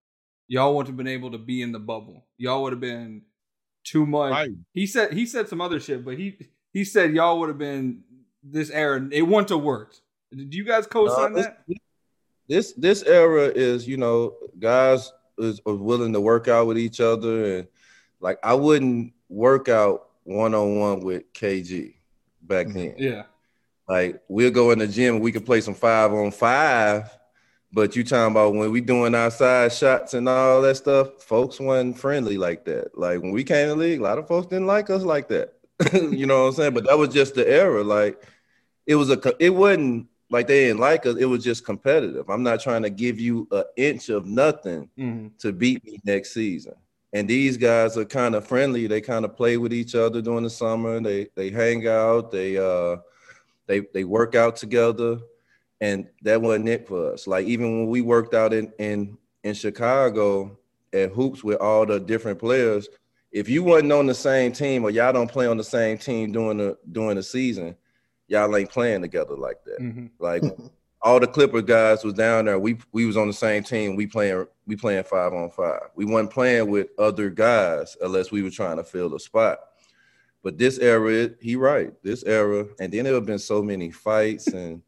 y'all 0.46 0.76
wouldn't 0.76 0.88
have 0.88 0.96
been 0.98 1.08
able 1.08 1.30
to 1.30 1.38
be 1.38 1.62
in 1.62 1.72
the 1.72 1.78
bubble. 1.78 2.26
Y'all 2.36 2.62
would 2.62 2.74
have 2.74 2.80
been 2.80 3.22
too 3.82 4.04
much. 4.04 4.32
Right. 4.32 4.50
He 4.74 4.86
said 4.86 5.14
he 5.14 5.24
said 5.24 5.48
some 5.48 5.62
other 5.62 5.80
shit, 5.80 6.04
but 6.04 6.18
he 6.18 6.36
he 6.74 6.84
said 6.84 7.14
y'all 7.14 7.40
would 7.40 7.48
have 7.48 7.56
been 7.56 8.04
this 8.42 8.68
era. 8.68 9.08
It 9.10 9.22
wouldn't 9.22 9.48
have 9.48 9.62
worked. 9.62 10.02
Did 10.30 10.52
you 10.54 10.64
guys 10.64 10.86
co-sign 10.86 11.32
Uh, 11.32 11.36
this- 11.36 11.46
that? 11.46 11.76
this 12.46 12.72
this 12.72 13.02
era 13.04 13.46
is 13.46 13.88
you 13.88 13.96
know 13.96 14.34
guys 14.58 15.10
is 15.38 15.62
are 15.64 15.74
willing 15.74 16.12
to 16.12 16.20
work 16.20 16.46
out 16.46 16.66
with 16.66 16.76
each 16.76 17.00
other 17.00 17.56
and 17.56 17.68
like 18.20 18.38
I 18.42 18.52
wouldn't 18.52 19.14
work 19.30 19.70
out 19.70 20.10
one 20.24 20.54
on 20.54 20.78
one 20.78 21.00
with 21.00 21.32
KG 21.32 21.94
back 22.46 22.68
then. 22.68 22.94
Yeah. 22.98 23.24
Like 23.88 24.22
we'll 24.28 24.50
go 24.50 24.70
in 24.70 24.78
the 24.78 24.86
gym 24.86 25.16
and 25.16 25.24
we 25.24 25.32
can 25.32 25.42
play 25.42 25.60
some 25.60 25.74
five 25.74 26.12
on 26.12 26.30
five, 26.30 27.10
but 27.72 27.94
you 27.96 28.04
talking 28.04 28.32
about 28.32 28.54
when 28.54 28.70
we 28.70 28.80
doing 28.80 29.14
outside 29.14 29.72
shots 29.72 30.14
and 30.14 30.28
all 30.28 30.62
that 30.62 30.76
stuff, 30.76 31.22
folks 31.22 31.60
weren't 31.60 31.98
friendly 31.98 32.38
like 32.38 32.64
that. 32.64 32.96
Like 32.96 33.20
when 33.20 33.32
we 33.32 33.44
came 33.44 33.68
to 33.68 33.74
the 33.74 33.76
league, 33.76 34.00
a 34.00 34.02
lot 34.02 34.18
of 34.18 34.28
folks 34.28 34.46
didn't 34.46 34.66
like 34.66 34.88
us 34.90 35.02
like 35.02 35.28
that. 35.28 35.54
you 35.92 36.24
know 36.26 36.42
what 36.42 36.48
I'm 36.48 36.54
saying? 36.54 36.74
But 36.74 36.86
that 36.86 36.96
was 36.96 37.10
just 37.10 37.34
the 37.34 37.46
era. 37.48 37.82
Like 37.82 38.22
it 38.86 38.94
was 38.94 39.10
a 39.10 39.20
it 39.38 39.50
wasn't 39.50 40.08
like 40.30 40.46
they 40.46 40.66
didn't 40.66 40.80
like 40.80 41.04
us, 41.04 41.16
it 41.16 41.26
was 41.26 41.44
just 41.44 41.64
competitive. 41.64 42.28
I'm 42.30 42.42
not 42.42 42.60
trying 42.60 42.82
to 42.82 42.90
give 42.90 43.20
you 43.20 43.46
an 43.50 43.64
inch 43.76 44.08
of 44.08 44.26
nothing 44.26 44.88
hmm 44.96 45.28
to 45.38 45.52
beat 45.52 45.84
me 45.84 46.00
next 46.04 46.32
season. 46.32 46.74
And 47.14 47.28
these 47.28 47.56
guys 47.56 47.96
are 47.96 48.04
kind 48.04 48.34
of 48.34 48.46
friendly. 48.46 48.88
They 48.88 49.00
kind 49.00 49.24
of 49.24 49.36
play 49.36 49.56
with 49.56 49.72
each 49.72 49.94
other 49.94 50.20
during 50.20 50.42
the 50.42 50.50
summer. 50.50 51.00
They 51.00 51.28
they 51.36 51.48
hang 51.48 51.86
out. 51.86 52.32
They 52.32 52.58
uh 52.58 52.96
they 53.66 53.82
they 53.94 54.02
work 54.02 54.34
out 54.34 54.56
together. 54.56 55.18
And 55.80 56.08
that 56.22 56.42
wasn't 56.42 56.68
it 56.68 56.88
for 56.88 57.12
us. 57.12 57.26
Like 57.26 57.46
even 57.46 57.78
when 57.78 57.86
we 57.88 58.00
worked 58.00 58.34
out 58.34 58.52
in 58.52 58.72
in 58.78 59.16
in 59.44 59.54
Chicago 59.54 60.58
at 60.92 61.10
hoops 61.10 61.44
with 61.44 61.60
all 61.60 61.86
the 61.86 62.00
different 62.00 62.40
players, 62.40 62.88
if 63.30 63.48
you 63.48 63.62
wasn't 63.62 63.92
on 63.92 64.06
the 64.06 64.14
same 64.14 64.52
team 64.52 64.82
or 64.82 64.90
y'all 64.90 65.12
don't 65.12 65.30
play 65.30 65.46
on 65.46 65.56
the 65.56 65.64
same 65.64 65.98
team 65.98 66.32
during 66.32 66.58
the 66.58 66.76
during 66.90 67.16
the 67.16 67.22
season, 67.22 67.76
y'all 68.26 68.54
ain't 68.56 68.70
playing 68.70 69.02
together 69.02 69.36
like 69.36 69.62
that. 69.66 69.78
hmm 69.78 70.06
Like 70.18 70.42
all 71.04 71.20
the 71.20 71.26
Clipper 71.26 71.60
guys 71.60 72.02
was 72.02 72.14
down 72.14 72.46
there. 72.46 72.58
We 72.58 72.78
we 72.90 73.04
was 73.04 73.16
on 73.16 73.26
the 73.26 73.34
same 73.34 73.62
team. 73.62 73.94
We 73.94 74.06
playing 74.06 74.46
we 74.66 74.74
playing 74.74 75.04
five 75.04 75.34
on 75.34 75.50
five. 75.50 75.90
We 75.94 76.06
wasn't 76.06 76.32
playing 76.32 76.70
with 76.70 76.88
other 76.98 77.28
guys 77.28 77.96
unless 78.00 78.32
we 78.32 78.42
were 78.42 78.50
trying 78.50 78.78
to 78.78 78.84
fill 78.84 79.14
a 79.14 79.20
spot. 79.20 79.58
But 80.42 80.58
this 80.58 80.78
era, 80.78 81.30
he 81.40 81.56
right. 81.56 81.92
This 82.02 82.24
era, 82.24 82.66
and 82.80 82.92
then 82.92 83.04
there 83.04 83.14
have 83.14 83.26
been 83.26 83.38
so 83.38 83.62
many 83.62 83.90
fights, 83.90 84.46
and 84.52 84.82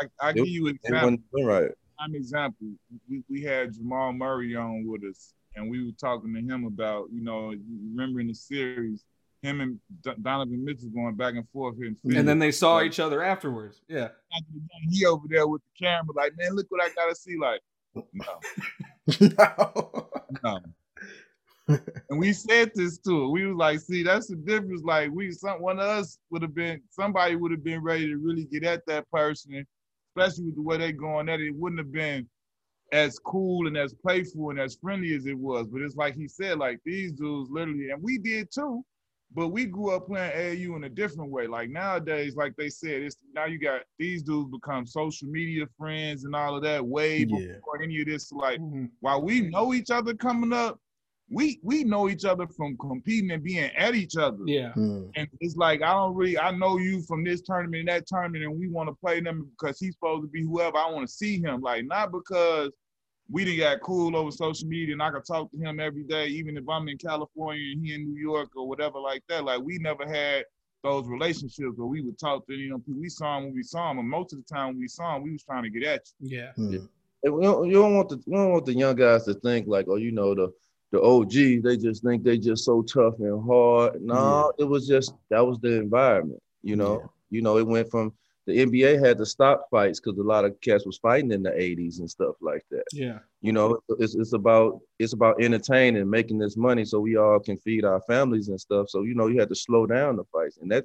I, 0.00 0.28
I 0.28 0.32
give 0.32 0.46
you 0.46 0.68
an 0.68 0.78
example. 0.82 1.44
right. 1.44 1.70
prime 1.98 2.14
example, 2.14 2.68
we, 3.08 3.22
we 3.28 3.42
had 3.42 3.74
Jamal 3.74 4.12
Murray 4.12 4.54
on 4.54 4.86
with 4.86 5.02
us, 5.04 5.34
and 5.56 5.68
we 5.70 5.84
were 5.84 5.92
talking 5.92 6.32
to 6.34 6.40
him 6.40 6.64
about, 6.64 7.08
you 7.12 7.22
know, 7.22 7.54
remembering 7.90 8.28
the 8.28 8.34
series, 8.34 9.04
him 9.46 9.60
and 9.60 9.80
D- 10.02 10.12
Donovan 10.20 10.64
Mitchell 10.64 10.90
going 10.90 11.14
back 11.14 11.34
and 11.34 11.48
forth 11.50 11.76
here 11.76 11.86
in 11.86 12.16
And 12.16 12.28
then 12.28 12.38
they 12.38 12.52
saw 12.52 12.82
each 12.82 13.00
other 13.00 13.22
afterwards. 13.22 13.80
Yeah. 13.88 14.08
After 14.34 14.52
the 14.52 14.60
game, 14.60 14.90
he 14.90 15.06
over 15.06 15.26
there 15.28 15.46
with 15.46 15.62
the 15.62 15.86
camera, 15.86 16.14
like, 16.14 16.32
man, 16.36 16.54
look 16.54 16.66
what 16.68 16.82
I 16.82 16.92
gotta 16.94 17.14
see. 17.14 17.36
Like, 17.38 17.60
no, 17.94 18.40
no. 19.20 20.08
no. 20.42 20.60
and 22.10 22.18
we 22.18 22.32
said 22.32 22.70
this 22.74 22.98
to 22.98 23.22
her. 23.22 23.28
We 23.28 23.46
was 23.46 23.56
like, 23.56 23.80
see, 23.80 24.02
that's 24.02 24.28
the 24.28 24.36
difference. 24.36 24.82
Like, 24.82 25.10
we 25.12 25.30
some 25.32 25.62
one 25.62 25.78
of 25.78 25.86
us 25.86 26.18
would 26.30 26.42
have 26.42 26.54
been 26.54 26.82
somebody 26.90 27.36
would 27.36 27.52
have 27.52 27.64
been 27.64 27.82
ready 27.82 28.06
to 28.06 28.16
really 28.16 28.44
get 28.44 28.64
at 28.64 28.84
that 28.86 29.10
person, 29.10 29.66
especially 30.10 30.46
with 30.46 30.56
the 30.56 30.62
way 30.62 30.76
they 30.78 30.92
going 30.92 31.28
at 31.28 31.40
it. 31.40 31.48
It 31.48 31.56
wouldn't 31.56 31.80
have 31.80 31.92
been 31.92 32.28
as 32.92 33.18
cool 33.18 33.66
and 33.66 33.76
as 33.76 33.94
playful 33.94 34.50
and 34.50 34.60
as 34.60 34.76
friendly 34.80 35.14
as 35.14 35.26
it 35.26 35.38
was. 35.38 35.66
But 35.68 35.82
it's 35.82 35.96
like 35.96 36.14
he 36.14 36.28
said, 36.28 36.58
like 36.58 36.78
these 36.84 37.12
dudes 37.12 37.50
literally, 37.50 37.90
and 37.90 38.02
we 38.02 38.18
did 38.18 38.48
too. 38.52 38.84
But 39.36 39.48
we 39.48 39.66
grew 39.66 39.90
up 39.90 40.06
playing 40.06 40.32
AAU 40.32 40.76
in 40.76 40.84
a 40.84 40.88
different 40.88 41.30
way. 41.30 41.46
Like 41.46 41.68
nowadays, 41.68 42.36
like 42.36 42.56
they 42.56 42.70
said, 42.70 43.02
it's 43.02 43.16
now 43.34 43.44
you 43.44 43.58
got 43.58 43.82
these 43.98 44.22
dudes 44.22 44.50
become 44.50 44.86
social 44.86 45.28
media 45.28 45.66
friends 45.78 46.24
and 46.24 46.34
all 46.34 46.56
of 46.56 46.62
that 46.62 46.84
way 46.84 47.18
Yeah. 47.18 47.26
before 47.26 47.82
any 47.82 48.00
of 48.00 48.06
this. 48.06 48.32
Like 48.32 48.58
Mhm. 48.60 48.90
while 49.00 49.22
we 49.22 49.42
know 49.42 49.74
each 49.74 49.90
other 49.90 50.14
coming 50.14 50.54
up, 50.54 50.80
we 51.28 51.60
we 51.62 51.84
know 51.84 52.08
each 52.08 52.24
other 52.24 52.46
from 52.46 52.78
competing 52.78 53.30
and 53.30 53.42
being 53.42 53.70
at 53.76 53.94
each 53.94 54.16
other. 54.16 54.38
Yeah. 54.46 54.72
Mm. 54.74 55.10
And 55.16 55.28
it's 55.40 55.56
like 55.56 55.82
I 55.82 55.92
don't 55.92 56.14
really 56.14 56.38
I 56.38 56.52
know 56.52 56.78
you 56.78 57.02
from 57.02 57.22
this 57.22 57.42
tournament 57.42 57.80
and 57.80 57.88
that 57.88 58.06
tournament, 58.06 58.44
and 58.44 58.58
we 58.58 58.68
want 58.68 58.88
to 58.88 58.94
play 58.94 59.20
them 59.20 59.50
because 59.50 59.78
he's 59.78 59.94
supposed 59.96 60.22
to 60.22 60.28
be 60.28 60.44
whoever 60.44 60.78
I 60.78 60.90
want 60.90 61.06
to 61.08 61.12
see 61.12 61.38
him. 61.42 61.60
Like 61.60 61.84
not 61.84 62.10
because 62.10 62.70
we 63.30 63.44
done 63.44 63.56
got 63.58 63.80
cool 63.80 64.16
over 64.16 64.30
social 64.30 64.68
media 64.68 64.92
and 64.92 65.02
I 65.02 65.10
could 65.10 65.24
talk 65.24 65.50
to 65.50 65.58
him 65.58 65.80
every 65.80 66.04
day, 66.04 66.26
even 66.28 66.56
if 66.56 66.68
I'm 66.68 66.88
in 66.88 66.98
California 66.98 67.72
and 67.72 67.84
he 67.84 67.94
in 67.94 68.04
New 68.04 68.20
York 68.20 68.50
or 68.56 68.68
whatever 68.68 68.98
like 68.98 69.22
that. 69.28 69.44
Like 69.44 69.60
we 69.62 69.78
never 69.78 70.06
had 70.06 70.44
those 70.84 71.06
relationships 71.08 71.72
where 71.76 71.86
we 71.88 72.00
would 72.02 72.18
talk 72.18 72.46
to 72.46 72.54
you 72.54 72.70
know 72.70 72.80
we 72.86 73.08
saw 73.08 73.38
him 73.38 73.44
when 73.46 73.54
we 73.54 73.62
saw 73.62 73.90
him, 73.90 73.98
and 73.98 74.08
most 74.08 74.32
of 74.32 74.38
the 74.38 74.54
time 74.54 74.68
when 74.68 74.78
we 74.78 74.88
saw 74.88 75.16
him, 75.16 75.22
we 75.22 75.32
was 75.32 75.42
trying 75.42 75.64
to 75.64 75.70
get 75.70 75.82
at 75.82 76.02
you. 76.20 76.38
Yeah. 76.38 76.52
Mm. 76.56 76.88
And 77.24 77.34
we 77.34 77.42
don't, 77.42 77.66
you 77.66 77.72
don't 77.72 77.96
want 77.96 78.08
the 78.10 78.22
we 78.26 78.36
don't 78.36 78.52
want 78.52 78.66
the 78.66 78.74
young 78.74 78.94
guys 78.94 79.24
to 79.24 79.34
think 79.34 79.66
like, 79.66 79.86
oh, 79.88 79.96
you 79.96 80.12
know, 80.12 80.34
the 80.34 80.52
the 80.92 81.02
OG, 81.02 81.64
they 81.64 81.76
just 81.76 82.04
think 82.04 82.22
they 82.22 82.38
just 82.38 82.64
so 82.64 82.82
tough 82.82 83.14
and 83.18 83.44
hard. 83.44 84.00
No, 84.00 84.52
it 84.58 84.64
was 84.64 84.86
just 84.86 85.12
that 85.30 85.44
was 85.44 85.58
the 85.58 85.80
environment. 85.80 86.40
You 86.62 86.76
know, 86.76 87.00
Yeah. 87.00 87.06
you 87.30 87.42
know, 87.42 87.58
it 87.58 87.66
went 87.66 87.90
from 87.90 88.12
the 88.46 88.64
NBA 88.64 89.04
had 89.04 89.18
to 89.18 89.26
stop 89.26 89.66
fights 89.70 89.98
because 89.98 90.18
a 90.18 90.22
lot 90.22 90.44
of 90.44 90.60
cats 90.60 90.86
was 90.86 90.98
fighting 90.98 91.32
in 91.32 91.42
the 91.42 91.50
80s 91.50 91.98
and 91.98 92.08
stuff 92.08 92.36
like 92.40 92.64
that. 92.70 92.84
Yeah. 92.92 93.18
You 93.40 93.52
know, 93.52 93.78
it's 93.98 94.14
it's 94.14 94.34
about 94.34 94.80
it's 95.00 95.12
about 95.14 95.42
entertaining, 95.42 96.08
making 96.08 96.38
this 96.38 96.56
money 96.56 96.84
so 96.84 97.00
we 97.00 97.16
all 97.16 97.40
can 97.40 97.58
feed 97.58 97.84
our 97.84 98.00
families 98.02 98.48
and 98.48 98.60
stuff. 98.60 98.88
So 98.88 99.02
you 99.02 99.14
know, 99.14 99.26
you 99.26 99.40
had 99.40 99.48
to 99.48 99.56
slow 99.56 99.86
down 99.86 100.16
the 100.16 100.24
fights, 100.32 100.58
and 100.58 100.70
that 100.70 100.84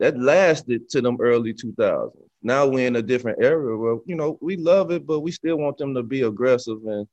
that 0.00 0.18
lasted 0.18 0.88
to 0.90 1.00
them 1.00 1.16
early 1.20 1.54
2000s. 1.54 2.12
Now 2.42 2.66
we're 2.66 2.86
in 2.86 2.96
a 2.96 3.02
different 3.02 3.42
era 3.42 3.78
where 3.78 3.98
you 4.04 4.16
know 4.16 4.36
we 4.40 4.56
love 4.56 4.90
it, 4.90 5.06
but 5.06 5.20
we 5.20 5.30
still 5.30 5.56
want 5.56 5.78
them 5.78 5.94
to 5.94 6.02
be 6.02 6.22
aggressive 6.22 6.78
and 6.86 7.06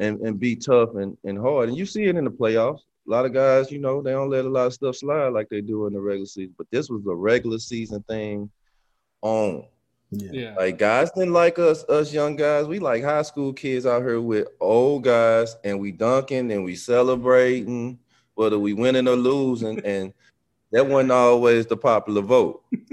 and 0.00 0.20
and 0.20 0.40
be 0.40 0.56
tough 0.56 0.96
and 0.96 1.16
and 1.22 1.38
hard. 1.38 1.68
And 1.68 1.78
you 1.78 1.86
see 1.86 2.04
it 2.04 2.16
in 2.16 2.24
the 2.24 2.30
playoffs. 2.30 2.80
A 3.06 3.10
lot 3.10 3.24
of 3.24 3.32
guys, 3.32 3.70
you 3.70 3.78
know, 3.78 4.02
they 4.02 4.10
don't 4.10 4.28
let 4.28 4.44
a 4.44 4.48
lot 4.48 4.66
of 4.66 4.74
stuff 4.74 4.96
slide 4.96 5.28
like 5.28 5.48
they 5.48 5.60
do 5.60 5.86
in 5.86 5.92
the 5.92 6.00
regular 6.00 6.26
season. 6.26 6.54
But 6.58 6.66
this 6.70 6.90
was 6.90 7.06
a 7.06 7.14
regular 7.14 7.58
season 7.58 8.02
thing 8.08 8.50
on. 9.22 9.64
Yeah. 10.10 10.30
Yeah. 10.32 10.54
Like 10.56 10.78
guys 10.78 11.10
didn't 11.12 11.32
like 11.32 11.58
us, 11.58 11.84
us 11.84 12.12
young 12.12 12.34
guys. 12.36 12.66
We 12.66 12.78
like 12.80 13.04
high 13.04 13.22
school 13.22 13.52
kids 13.52 13.86
out 13.86 14.02
here 14.02 14.20
with 14.20 14.48
old 14.60 15.04
guys, 15.04 15.56
and 15.64 15.78
we 15.78 15.92
dunking 15.92 16.50
and 16.50 16.64
we 16.64 16.74
celebrating, 16.76 17.98
whether 18.34 18.58
we 18.58 18.72
winning 18.72 19.06
or 19.08 19.16
losing, 19.16 19.78
and 19.84 20.12
that 20.72 20.86
wasn't 20.86 21.12
always 21.12 21.66
the 21.66 21.76
popular 21.76 22.22
vote. 22.22 22.62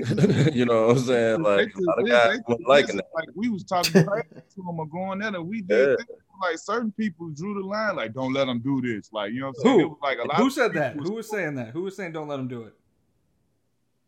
you 0.53 0.65
know 0.65 0.87
what 0.87 0.97
I'm 0.97 1.03
saying? 1.03 1.41
Like 1.43 1.73
a 1.75 1.81
lot 1.81 1.99
of 1.99 2.07
guys 2.07 2.39
weren't 2.47 2.67
liking 2.67 2.97
that. 2.97 3.09
Like 3.15 3.29
we 3.35 3.49
was 3.49 3.63
talking 3.63 3.93
to 3.93 4.03
them 4.03 4.79
or 4.79 4.87
going 4.87 5.21
at 5.23 5.33
it. 5.33 5.43
We 5.45 5.61
did 5.61 5.89
Yeah. 5.89 5.95
things, 5.95 6.19
like 6.41 6.57
certain 6.59 6.91
people 6.91 7.29
drew 7.29 7.55
the 7.55 7.65
line, 7.65 7.95
like 7.95 8.13
don't 8.13 8.33
let 8.33 8.45
them 8.45 8.59
do 8.59 8.79
this. 8.81 9.11
Like 9.11 9.31
you 9.33 9.39
know 9.41 9.47
what 9.47 9.55
I'm 9.59 9.63
saying? 9.63 9.79
Who? 9.79 9.85
It 9.85 9.89
was 9.89 9.97
like 10.03 10.17
a 10.19 10.27
lot 10.27 10.37
Who 10.37 10.49
said 10.51 10.73
that? 10.73 10.97
was- 10.97 11.09
Who 11.09 11.15
was 11.15 11.29
saying 11.29 11.55
that? 11.55 11.69
Who 11.69 11.81
was 11.83 11.95
saying 11.95 12.11
don't 12.11 12.27
let 12.27 12.37
them 12.37 12.47
do 12.47 12.63
it? 12.63 12.73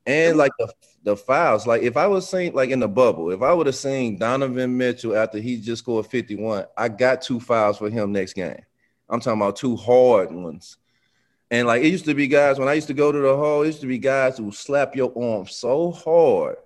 And 0.09 0.37
like 0.37 0.51
the 0.57 0.73
the 1.03 1.15
fouls, 1.15 1.65
like 1.67 1.81
if 1.83 1.95
I 1.95 2.07
was 2.07 2.27
seeing 2.27 2.53
like 2.53 2.71
in 2.71 2.79
the 2.79 2.87
bubble, 2.87 3.31
if 3.31 3.41
I 3.41 3.53
would 3.53 3.67
have 3.67 3.75
seen 3.75 4.17
Donovan 4.17 4.75
Mitchell 4.77 5.15
after 5.15 5.37
he 5.37 5.57
just 5.61 5.83
scored 5.83 6.07
51, 6.07 6.65
I 6.75 6.89
got 6.89 7.21
two 7.21 7.39
fouls 7.39 7.77
for 7.77 7.89
him 7.89 8.11
next 8.11 8.33
game. 8.33 8.61
I'm 9.09 9.19
talking 9.19 9.39
about 9.39 9.55
two 9.55 9.75
hard 9.75 10.31
ones. 10.31 10.77
And 11.51 11.67
like 11.67 11.83
it 11.83 11.89
used 11.89 12.05
to 12.05 12.13
be 12.13 12.27
guys 12.27 12.59
when 12.59 12.67
I 12.67 12.73
used 12.73 12.87
to 12.87 12.93
go 12.93 13.11
to 13.11 13.19
the 13.19 13.35
hall, 13.35 13.61
it 13.61 13.67
used 13.67 13.81
to 13.81 13.87
be 13.87 13.97
guys 13.99 14.37
who 14.37 14.51
slap 14.51 14.95
your 14.95 15.13
arm 15.17 15.47
so 15.47 15.91
hard 15.91 16.57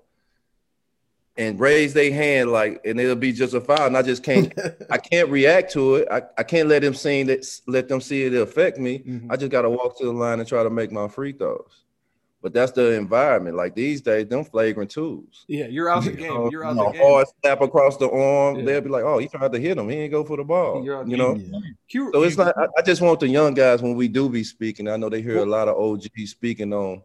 and 1.35 1.59
raise 1.59 1.93
their 1.93 2.11
hand 2.13 2.51
like, 2.51 2.81
and 2.85 2.99
it'll 2.99 3.15
be 3.15 3.31
just 3.31 3.53
a 3.53 3.61
foul. 3.61 3.87
And 3.87 3.97
I 3.97 4.01
just 4.03 4.23
can't, 4.23 4.53
I 4.89 4.97
can't 4.97 5.29
react 5.29 5.71
to 5.73 5.95
it. 5.95 6.07
I, 6.11 6.21
I 6.37 6.43
can't 6.43 6.69
let 6.69 6.81
them 6.81 6.93
see 6.93 7.23
that, 7.23 7.45
let 7.67 7.87
them 7.87 8.01
see 8.01 8.23
it 8.23 8.33
affect 8.33 8.77
me. 8.77 8.99
Mhm. 8.99 9.27
I 9.31 9.35
just 9.35 9.51
got 9.51 9.63
to 9.63 9.69
walk 9.69 9.97
to 9.99 10.05
the 10.05 10.11
line 10.13 10.39
and 10.39 10.47
try 10.47 10.63
to 10.63 10.69
make 10.69 10.91
my 10.91 11.07
free 11.07 11.33
throws. 11.33 11.82
But 12.43 12.51
that's 12.53 12.73
the 12.73 12.91
environment. 12.91 13.55
Like 13.55 13.73
these 13.73 14.01
days, 14.01 14.27
them 14.27 14.43
flagrant 14.43 14.91
twos. 14.91 15.45
Yeah, 15.47 15.67
you're 15.67 15.87
out 15.89 16.03
the 16.03 16.11
You 16.11 16.17
game. 16.17 16.27
know, 16.27 16.51
You're 16.51 16.63
you 16.63 16.69
out 16.69 16.75
know, 16.75 16.85
the 16.87 16.91
game. 16.91 17.01
hard 17.01 17.27
slap 17.41 17.61
across 17.61 17.95
the 17.95 18.09
arm. 18.11 18.57
Yeah. 18.57 18.65
They'll 18.65 18.81
be 18.81 18.89
like, 18.89 19.05
"Oh, 19.05 19.17
he 19.17 19.29
tried 19.29 19.53
to 19.53 19.59
hit 19.59 19.77
him. 19.77 19.87
He 19.87 19.95
didn't 19.95 20.11
go 20.11 20.25
for 20.25 20.35
the 20.35 20.43
ball." 20.43 20.83
You're 20.83 21.07
you 21.07 21.15
know. 21.15 21.35
Yeah. 21.37 21.59
Q- 21.89 22.11
So 22.13 22.21
it's 22.23 22.37
you- 22.37 22.43
not. 22.43 22.57
I, 22.57 22.67
I 22.77 22.81
just 22.81 23.01
want 23.01 23.21
the 23.21 23.29
young 23.29 23.53
guys 23.53 23.81
when 23.81 23.95
we 23.95 24.09
do 24.09 24.27
be 24.29 24.43
speaking. 24.43 24.89
I 24.89 24.97
know 24.97 25.07
they 25.09 25.21
hear 25.21 25.37
a 25.37 25.45
lot 25.45 25.69
of 25.69 25.77
OGs 25.77 26.31
speaking 26.31 26.73
on, 26.73 27.01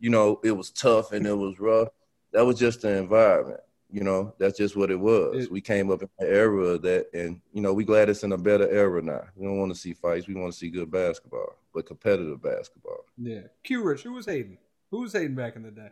you 0.00 0.08
know, 0.08 0.40
it 0.42 0.52
was 0.52 0.70
tough 0.70 1.12
and 1.12 1.26
it 1.26 1.36
was 1.36 1.60
rough. 1.60 1.88
That 2.32 2.46
was 2.46 2.58
just 2.58 2.80
the 2.80 2.96
environment. 2.96 3.60
You 3.94 4.02
know, 4.02 4.34
that's 4.40 4.58
just 4.58 4.74
what 4.74 4.90
it 4.90 4.98
was. 4.98 5.44
It- 5.44 5.52
we 5.52 5.60
came 5.60 5.88
up 5.88 6.02
in 6.02 6.08
an 6.18 6.26
era 6.26 6.64
of 6.64 6.82
that, 6.82 7.06
and 7.14 7.40
you 7.52 7.62
know, 7.62 7.72
we 7.72 7.84
glad 7.84 8.08
it's 8.08 8.24
in 8.24 8.32
a 8.32 8.36
better 8.36 8.68
era 8.68 9.00
now. 9.00 9.22
We 9.36 9.46
don't 9.46 9.56
want 9.60 9.72
to 9.72 9.78
see 9.78 9.92
fights. 9.92 10.26
We 10.26 10.34
want 10.34 10.52
to 10.52 10.58
see 10.58 10.68
good 10.68 10.90
basketball, 10.90 11.54
but 11.72 11.86
competitive 11.86 12.42
basketball. 12.42 13.04
Yeah. 13.16 13.42
Q 13.62 13.84
Rich, 13.84 14.02
who 14.02 14.14
was 14.14 14.26
hating? 14.26 14.58
Who 14.90 15.02
was 15.02 15.12
hating 15.12 15.36
back 15.36 15.54
in 15.54 15.62
the 15.62 15.70
day? 15.70 15.90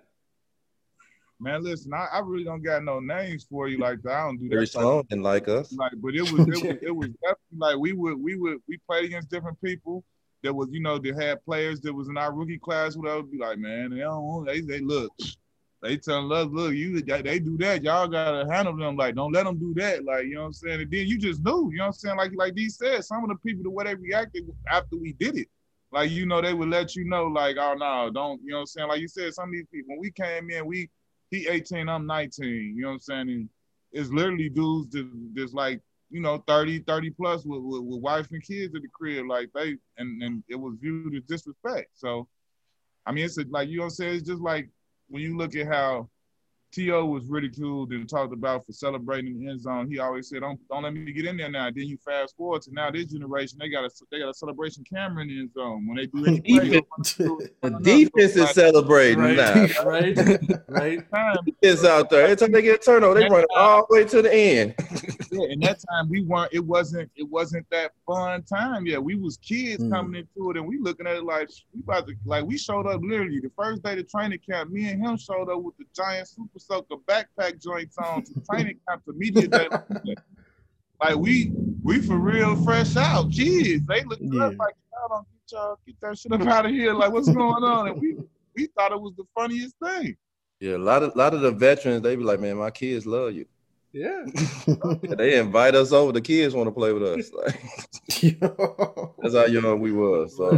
Man, 1.38 1.62
listen, 1.62 1.94
I, 1.94 2.08
I 2.12 2.18
really 2.20 2.42
don't 2.42 2.62
got 2.62 2.82
no 2.82 2.98
names 2.98 3.46
for 3.48 3.68
you 3.68 3.78
like 3.78 4.02
that. 4.02 4.12
I 4.12 4.24
don't 4.26 4.36
do 4.38 4.48
that. 4.48 4.50
Barry 4.50 4.66
type 4.66 4.72
Sloan 4.82 5.04
didn't 5.08 5.22
like 5.24 5.46
us. 5.46 5.72
like 5.72 5.92
but 5.96 6.14
it 6.16 6.22
was 6.32 6.32
it 6.32 6.48
was, 6.48 6.76
it 6.82 6.96
was 6.96 7.08
definitely 7.08 7.58
like 7.58 7.76
we 7.78 7.92
would 7.92 8.20
we 8.20 8.34
would 8.36 8.58
we 8.68 8.78
played 8.88 9.04
against 9.04 9.30
different 9.30 9.60
people 9.62 10.02
that 10.42 10.52
was 10.52 10.68
you 10.72 10.80
know 10.80 10.98
that 10.98 11.20
had 11.20 11.44
players 11.44 11.80
that 11.82 11.92
was 11.92 12.08
in 12.08 12.18
our 12.18 12.32
rookie 12.34 12.58
class 12.58 12.94
who 12.94 13.02
would 13.02 13.30
be 13.30 13.38
like 13.38 13.58
man 13.58 13.90
they 13.90 13.98
don't 13.98 14.44
they 14.44 14.60
they 14.60 14.80
look 14.80 15.12
they 15.82 15.96
telling 15.96 16.30
us 16.30 16.46
look 16.52 16.74
you 16.74 17.02
they 17.02 17.40
do 17.40 17.58
that. 17.58 17.82
Y'all 17.82 18.06
gotta 18.06 18.48
handle 18.50 18.76
them. 18.76 18.96
Like 18.96 19.16
don't 19.16 19.32
let 19.32 19.44
them 19.44 19.58
do 19.58 19.74
that. 19.74 20.04
Like 20.04 20.24
you 20.24 20.36
know 20.36 20.42
what 20.42 20.46
I'm 20.46 20.52
saying? 20.52 20.80
And 20.80 20.90
then 20.90 21.08
you 21.08 21.18
just 21.18 21.44
knew 21.44 21.70
you 21.72 21.78
know 21.78 21.84
what 21.84 21.86
I'm 21.88 21.92
saying? 21.92 22.16
Like 22.16 22.30
like 22.36 22.54
D 22.54 22.68
said 22.68 23.04
some 23.04 23.24
of 23.24 23.30
the 23.30 23.36
people 23.36 23.64
the 23.64 23.70
way 23.70 23.84
they 23.84 23.96
reacted 23.96 24.44
after 24.70 24.96
we 24.96 25.12
did 25.14 25.36
it. 25.36 25.48
Like 25.90 26.10
you 26.10 26.24
know 26.24 26.40
they 26.40 26.54
would 26.54 26.68
let 26.68 26.94
you 26.94 27.04
know 27.04 27.24
like 27.24 27.56
oh 27.58 27.74
no 27.74 28.10
don't 28.14 28.40
you 28.44 28.50
know 28.50 28.58
what 28.58 28.60
I'm 28.60 28.66
saying? 28.66 28.88
Like 28.88 29.00
you 29.00 29.08
said 29.08 29.34
some 29.34 29.48
of 29.48 29.52
these 29.52 29.66
people 29.72 29.96
when 29.96 30.00
we 30.00 30.12
came 30.12 30.50
in 30.50 30.66
we 30.66 30.88
he 31.30 31.48
18 31.48 31.88
I'm 31.88 32.06
19 32.06 32.46
you 32.76 32.82
know 32.82 32.88
what 32.88 32.94
I'm 32.94 33.00
saying? 33.00 33.28
And 33.28 33.48
it's 33.90 34.10
literally 34.10 34.48
dudes 34.48 34.90
that 34.90 35.10
just 35.34 35.52
like 35.52 35.80
you 36.10 36.20
know 36.20 36.44
30 36.46 36.78
30 36.80 37.10
plus 37.10 37.44
with, 37.44 37.60
with, 37.60 37.82
with 37.82 38.00
wife 38.00 38.28
and 38.30 38.42
kids 38.42 38.72
at 38.76 38.82
the 38.82 38.88
crib. 38.88 39.26
Like 39.26 39.50
they 39.52 39.76
and 39.98 40.22
and 40.22 40.44
it 40.48 40.54
was 40.54 40.76
viewed 40.80 41.16
as 41.16 41.24
disrespect. 41.24 41.88
So 41.94 42.28
i 43.04 43.10
mean 43.10 43.24
it's 43.24 43.36
a, 43.36 43.44
like 43.50 43.68
you 43.68 43.78
know 43.78 43.82
what 43.82 43.86
i'm 43.86 43.90
saying? 43.90 44.14
It's 44.14 44.28
just 44.28 44.40
like 44.40 44.68
when 45.12 45.22
you 45.22 45.36
look 45.36 45.54
at 45.54 45.66
how 45.66 46.08
T.O. 46.72 47.04
was 47.04 47.26
ridiculed 47.26 47.92
and 47.92 48.08
talked 48.08 48.32
about 48.32 48.64
for 48.64 48.72
celebrating 48.72 49.38
the 49.38 49.50
end 49.50 49.60
zone. 49.60 49.90
He 49.90 49.98
always 49.98 50.28
said, 50.30 50.40
"Don't 50.40 50.58
don't 50.68 50.82
let 50.82 50.94
me 50.94 51.12
get 51.12 51.26
in 51.26 51.36
there 51.36 51.50
now." 51.50 51.66
Then 51.70 51.86
you 51.86 51.98
fast 52.04 52.34
forward 52.36 52.62
to 52.62 52.72
now 52.72 52.90
this 52.90 53.06
generation, 53.06 53.58
they 53.60 53.68
got 53.68 53.84
a 53.84 53.90
they 54.10 54.18
got 54.18 54.30
a 54.30 54.34
celebration 54.34 54.82
camera 54.84 55.22
in 55.22 55.28
the 55.28 55.38
end 55.40 55.52
zone 55.52 55.86
when 55.86 55.96
they 55.98 56.06
do 56.06 56.24
any 56.24 56.40
play. 56.40 56.68
Defense, 56.70 57.14
the 57.14 57.78
defense 57.82 58.36
is 58.36 58.50
celebrating 58.50 59.18
Right, 59.18 59.36
now. 59.36 59.54
right, 59.84 60.16
right. 60.68 61.10
Time, 61.10 61.36
Defense 61.44 61.84
out 61.84 62.08
there. 62.08 62.24
Every 62.24 62.36
time 62.36 62.52
they 62.52 62.62
get 62.62 62.80
a 62.80 62.84
turnover, 62.84 63.20
they 63.20 63.28
run 63.28 63.44
all 63.54 63.86
the 63.90 63.94
way 63.96 64.04
to 64.04 64.22
the 64.22 64.34
end. 64.34 64.74
yeah, 65.30 65.48
and 65.50 65.62
that 65.62 65.78
time 65.90 66.08
we 66.08 66.22
weren't. 66.22 66.52
It 66.54 66.64
wasn't. 66.64 67.10
It 67.16 67.28
wasn't 67.28 67.66
that 67.70 67.92
fun 68.06 68.42
time 68.44 68.86
yet. 68.86 69.02
We 69.02 69.14
was 69.14 69.36
kids 69.36 69.82
Mm. 69.82 69.90
coming 69.90 70.20
into 70.20 70.50
it, 70.50 70.56
and 70.56 70.66
we 70.66 70.78
looking 70.78 71.06
at 71.06 71.16
it 71.16 71.24
like 71.24 71.50
we 71.74 71.80
about 71.80 72.06
to 72.06 72.14
like 72.24 72.44
we 72.44 72.56
showed 72.56 72.86
up 72.86 73.00
literally 73.02 73.40
the 73.40 73.50
first 73.56 73.82
day 73.82 73.94
to 73.94 74.02
training 74.02 74.38
camp. 74.48 74.70
Me 74.70 74.88
and 74.90 75.04
him 75.04 75.16
showed 75.16 75.50
up 75.50 75.60
with 75.62 75.76
the 75.76 75.84
giant 75.94 76.28
super 76.28 76.58
soaker 76.66 76.96
backpack 77.08 77.62
joints 77.62 77.96
on 77.98 78.22
to 78.24 78.34
training 78.50 78.78
camp 78.88 79.04
to 79.04 79.12
media 79.12 79.46
day. 79.48 79.68
Like 81.00 81.16
we 81.16 81.52
we 81.82 82.00
for 82.00 82.16
real 82.16 82.54
fresh 82.62 82.96
out 82.96 83.28
Jeez, 83.28 83.84
They 83.86 84.04
looked 84.04 84.22
at 84.22 84.28
us 84.40 84.52
Yeah. 84.52 84.56
like 84.56 84.74
y'all 84.92 85.08
don't 85.08 85.26
get 85.32 85.50
y'all 85.52 85.78
get 85.84 85.96
that 86.00 86.16
shit 86.16 86.30
up 86.32 86.42
out 86.42 86.64
of 86.66 86.70
here. 86.70 86.94
Like 86.94 87.10
what's 87.12 87.28
going 87.28 87.64
on? 87.64 87.88
And 87.88 88.00
we 88.00 88.16
we 88.54 88.66
thought 88.76 88.92
it 88.92 89.00
was 89.00 89.12
the 89.16 89.24
funniest 89.34 89.74
thing. 89.82 90.16
Yeah, 90.60 90.76
a 90.76 90.78
lot 90.78 91.02
of 91.02 91.12
a 91.16 91.18
lot 91.18 91.34
of 91.34 91.40
the 91.40 91.50
veterans, 91.50 92.02
they 92.02 92.14
be 92.14 92.22
like, 92.22 92.38
man, 92.38 92.56
my 92.56 92.70
kids 92.70 93.04
love 93.04 93.32
you. 93.34 93.46
Yeah. 93.92 94.24
They 95.18 95.38
invite 95.40 95.74
us 95.74 95.90
over. 95.90 96.12
The 96.12 96.20
kids 96.20 96.54
want 96.54 96.68
to 96.68 96.72
play 96.72 96.92
with 96.92 97.02
us. 97.02 97.32
Like 97.32 97.60
Yo. 98.22 99.14
that's 99.22 99.34
how 99.34 99.46
young 99.46 99.80
we 99.80 99.90
was. 99.90 100.36
So 100.36 100.56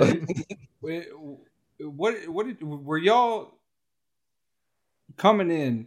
what 1.79 2.29
what 2.29 2.47
did 2.47 2.63
were 2.63 2.99
y'all 2.99 3.55
coming 5.17 5.51
in? 5.51 5.87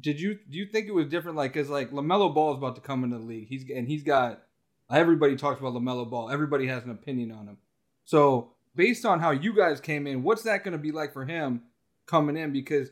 Did 0.00 0.20
you 0.20 0.38
do 0.48 0.58
you 0.58 0.66
think 0.66 0.88
it 0.88 0.94
was 0.94 1.06
different? 1.06 1.36
Like, 1.36 1.54
cause 1.54 1.68
like 1.68 1.90
LaMelo 1.90 2.34
Ball 2.34 2.52
is 2.52 2.58
about 2.58 2.76
to 2.76 2.80
come 2.80 3.04
into 3.04 3.18
the 3.18 3.24
league. 3.24 3.48
He's 3.48 3.64
and 3.68 3.86
he's 3.86 4.02
got 4.02 4.42
everybody 4.90 5.36
talks 5.36 5.60
about 5.60 5.74
LaMelo 5.74 6.08
Ball. 6.08 6.30
Everybody 6.30 6.66
has 6.66 6.84
an 6.84 6.90
opinion 6.90 7.30
on 7.32 7.46
him. 7.46 7.58
So 8.04 8.52
based 8.74 9.04
on 9.04 9.20
how 9.20 9.30
you 9.30 9.54
guys 9.54 9.80
came 9.80 10.06
in, 10.06 10.22
what's 10.22 10.42
that 10.42 10.64
going 10.64 10.72
to 10.72 10.78
be 10.78 10.92
like 10.92 11.12
for 11.12 11.24
him 11.24 11.62
coming 12.06 12.36
in? 12.36 12.52
Because 12.52 12.90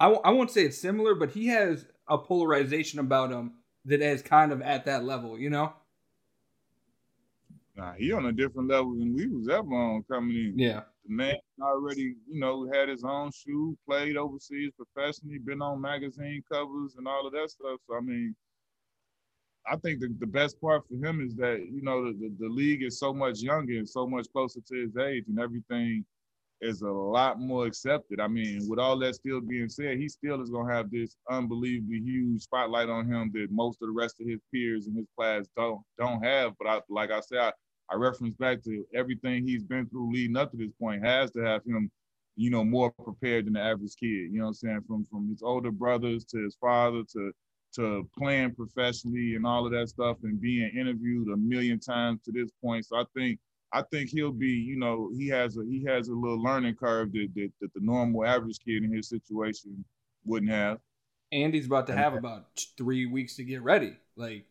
I 0.00 0.06
w- 0.06 0.22
I 0.24 0.30
won't 0.30 0.50
say 0.50 0.64
it's 0.64 0.78
similar, 0.78 1.14
but 1.14 1.30
he 1.30 1.46
has 1.48 1.86
a 2.08 2.18
polarization 2.18 2.98
about 2.98 3.30
him 3.30 3.52
that 3.84 4.00
is 4.00 4.22
kind 4.22 4.52
of 4.52 4.60
at 4.62 4.86
that 4.86 5.04
level. 5.04 5.38
You 5.38 5.50
know? 5.50 5.72
Nah, 7.76 7.92
he 7.94 8.12
on 8.12 8.26
a 8.26 8.32
different 8.32 8.68
level 8.68 8.92
than 8.92 9.14
we 9.14 9.26
was 9.26 9.48
ever 9.48 9.74
on 9.74 10.04
coming 10.10 10.36
in. 10.36 10.58
Yeah. 10.58 10.82
The 11.06 11.12
man 11.12 11.36
already, 11.60 12.14
you 12.26 12.40
know, 12.40 12.68
had 12.72 12.88
his 12.88 13.04
own 13.04 13.30
shoe, 13.32 13.76
played 13.86 14.16
overseas 14.16 14.72
professionally, 14.76 15.38
been 15.38 15.60
on 15.60 15.80
magazine 15.80 16.42
covers 16.50 16.94
and 16.96 17.06
all 17.06 17.26
of 17.26 17.32
that 17.34 17.50
stuff. 17.50 17.80
So 17.86 17.96
I 17.96 18.00
mean, 18.00 18.34
I 19.66 19.76
think 19.76 20.00
the, 20.00 20.14
the 20.18 20.26
best 20.26 20.60
part 20.60 20.82
for 20.88 20.94
him 20.94 21.20
is 21.20 21.34
that, 21.36 21.58
you 21.70 21.82
know, 21.82 22.04
the, 22.06 22.12
the, 22.12 22.34
the 22.40 22.48
league 22.48 22.82
is 22.82 22.98
so 22.98 23.12
much 23.12 23.40
younger 23.40 23.78
and 23.78 23.88
so 23.88 24.06
much 24.06 24.26
closer 24.32 24.60
to 24.60 24.74
his 24.76 24.96
age 24.96 25.24
and 25.28 25.38
everything 25.38 26.04
is 26.60 26.82
a 26.82 26.88
lot 26.88 27.38
more 27.38 27.66
accepted. 27.66 28.20
I 28.20 28.28
mean, 28.28 28.60
with 28.68 28.78
all 28.78 28.98
that 28.98 29.14
still 29.14 29.40
being 29.40 29.68
said, 29.68 29.98
he 29.98 30.08
still 30.08 30.40
is 30.42 30.50
gonna 30.50 30.72
have 30.72 30.90
this 30.90 31.16
unbelievably 31.30 32.00
huge 32.00 32.42
spotlight 32.42 32.88
on 32.88 33.10
him 33.10 33.30
that 33.34 33.48
most 33.50 33.82
of 33.82 33.88
the 33.88 33.94
rest 33.94 34.20
of 34.20 34.26
his 34.26 34.40
peers 34.52 34.86
in 34.86 34.94
his 34.94 35.06
class 35.18 35.46
don't 35.56 35.82
don't 35.98 36.22
have. 36.22 36.52
But 36.58 36.68
I 36.68 36.80
like 36.88 37.10
I 37.10 37.20
said, 37.20 37.38
I, 37.38 37.52
I 37.90 37.96
reference 37.96 38.34
back 38.36 38.62
to 38.64 38.84
everything 38.94 39.46
he's 39.46 39.62
been 39.62 39.86
through 39.86 40.12
leading 40.12 40.36
up 40.36 40.50
to 40.52 40.56
this 40.56 40.72
point 40.80 41.04
has 41.04 41.30
to 41.32 41.40
have 41.40 41.62
him, 41.64 41.90
you 42.36 42.50
know, 42.50 42.64
more 42.64 42.90
prepared 42.90 43.46
than 43.46 43.54
the 43.54 43.60
average 43.60 43.94
kid. 43.98 44.08
You 44.08 44.38
know 44.38 44.44
what 44.44 44.48
I'm 44.48 44.54
saying? 44.54 44.80
From 44.86 45.04
from 45.04 45.28
his 45.28 45.42
older 45.42 45.70
brothers 45.70 46.24
to 46.26 46.42
his 46.42 46.56
father 46.60 47.02
to 47.12 47.32
to 47.74 48.08
playing 48.16 48.54
professionally 48.54 49.34
and 49.34 49.46
all 49.46 49.66
of 49.66 49.72
that 49.72 49.88
stuff 49.88 50.16
and 50.22 50.40
being 50.40 50.70
interviewed 50.76 51.28
a 51.28 51.36
million 51.36 51.80
times 51.80 52.20
to 52.24 52.32
this 52.32 52.50
point. 52.62 52.86
So 52.86 52.96
I 52.96 53.04
think 53.16 53.38
I 53.72 53.82
think 53.90 54.10
he'll 54.10 54.32
be, 54.32 54.52
you 54.52 54.76
know, 54.76 55.10
he 55.16 55.28
has 55.28 55.56
a 55.56 55.64
he 55.64 55.84
has 55.86 56.08
a 56.08 56.14
little 56.14 56.42
learning 56.42 56.76
curve 56.76 57.12
that 57.12 57.28
that, 57.34 57.50
that 57.60 57.74
the 57.74 57.80
normal 57.80 58.24
average 58.24 58.58
kid 58.64 58.84
in 58.84 58.94
his 58.94 59.08
situation 59.08 59.84
wouldn't 60.24 60.52
have. 60.52 60.78
Andy's 61.32 61.66
about 61.66 61.88
to 61.88 61.96
have 61.96 62.14
about 62.14 62.46
three 62.78 63.06
weeks 63.06 63.34
to 63.36 63.44
get 63.44 63.62
ready. 63.62 63.96
Like, 64.14 64.46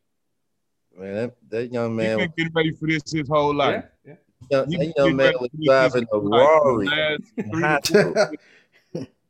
man, 0.97 1.13
that, 1.15 1.35
that 1.49 1.71
young 1.71 1.91
He's 1.91 1.97
man, 1.97 2.17
been 2.19 2.33
getting 2.37 2.53
ready 2.53 2.71
for 2.73 2.87
this 2.87 3.03
his 3.11 3.27
whole 3.27 3.53
life. 3.55 3.83
yeah, 4.05 4.15
yeah. 4.51 4.57
young, 4.59 4.69
He 4.71 4.77
that 4.77 4.93
young 4.97 5.15
man 5.15 5.33
was 5.39 5.49
driving 5.63 6.03
a 6.11 6.19
whole 6.19 6.29
life. 6.29 6.49
Rari. 6.87 7.21
The 7.37 7.57
last 7.57 7.89
in 7.91 8.13
three 8.13 8.13
high 8.13 8.27
school. 8.33 8.37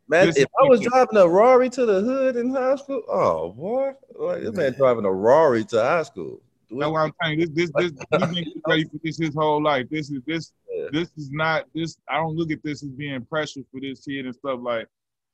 Man, 0.09 0.27
This 0.27 0.37
if 0.37 0.47
I 0.59 0.63
was 0.67 0.81
driving 0.81 1.17
a 1.17 1.27
Rari 1.27 1.69
to 1.69 1.85
the 1.85 2.01
hood 2.01 2.35
in 2.35 2.49
high 2.51 2.75
school, 2.75 3.03
oh 3.07 3.51
boy, 3.51 3.91
like 4.15 4.41
this 4.41 4.51
man 4.53 4.73
driving 4.73 5.05
a 5.05 5.11
Rari 5.11 5.63
to 5.65 5.81
high 5.81 6.03
school. 6.03 6.41
That's 6.69 6.91
what 6.91 6.99
I'm 7.01 7.13
saying. 7.23 7.39
This, 7.39 7.49
this, 7.51 7.71
this, 7.77 7.91
he's 7.91 8.09
been 8.19 8.33
getting 8.33 8.61
ready 8.67 8.83
for 8.85 8.97
this 9.03 9.17
his 9.17 9.33
whole 9.35 9.61
life. 9.63 9.87
This 9.89 10.09
is 10.11 10.21
this, 10.27 10.51
Yeah. 10.71 10.87
this 10.91 11.09
is 11.17 11.29
not 11.31 11.65
this. 11.73 11.97
I 12.09 12.17
don't 12.17 12.35
look 12.35 12.51
at 12.51 12.61
this 12.63 12.83
as 12.83 12.89
being 12.89 13.23
pressure 13.25 13.61
for 13.71 13.79
this 13.79 14.01
kid 14.05 14.25
and 14.25 14.35
stuff. 14.35 14.59
Like 14.61 14.87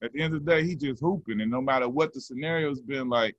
at 0.03 0.11
the 0.13 0.21
end 0.21 0.35
of 0.35 0.45
the 0.45 0.51
day, 0.51 0.65
he 0.65 0.75
just 0.75 1.01
hooping, 1.01 1.41
and 1.41 1.49
no 1.49 1.61
matter 1.61 1.87
what 1.89 2.13
the 2.13 2.19
scenario's 2.21 2.81
been, 2.81 3.09
like 3.09 3.35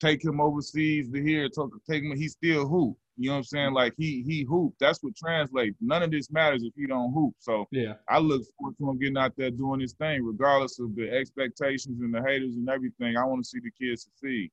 take 0.00 0.24
him 0.24 0.40
overseas 0.40 1.10
to 1.10 1.22
here, 1.22 1.48
take, 1.48 1.66
take 1.88 2.02
him, 2.04 2.16
he 2.16 2.28
still 2.28 2.66
hoop. 2.66 2.96
You 3.18 3.28
know 3.30 3.34
what 3.34 3.38
I'm 3.38 3.44
saying? 3.44 3.72
Like 3.72 3.94
he 3.96 4.22
he 4.26 4.44
hoop. 4.44 4.74
That's 4.78 5.02
what 5.02 5.16
translates. 5.16 5.76
None 5.80 6.02
of 6.02 6.10
this 6.10 6.30
matters 6.30 6.62
if 6.64 6.74
he 6.76 6.86
don't 6.86 7.14
hoop. 7.14 7.34
So 7.38 7.64
Yeah. 7.70 7.94
I 8.10 8.18
look 8.18 8.42
forward 8.58 8.76
to 8.78 8.90
him 8.90 8.98
getting 8.98 9.16
out 9.16 9.32
there 9.38 9.50
doing 9.50 9.80
his 9.80 9.94
thing, 9.94 10.22
regardless 10.22 10.78
of 10.78 10.94
the 10.94 11.10
expectations 11.10 12.00
and 12.00 12.12
the 12.12 12.20
haters 12.22 12.56
and 12.56 12.68
everything. 12.68 13.16
I 13.16 13.24
want 13.24 13.42
to 13.42 13.48
see 13.48 13.58
the 13.60 13.70
kid 13.70 13.98
succeed. 13.98 14.50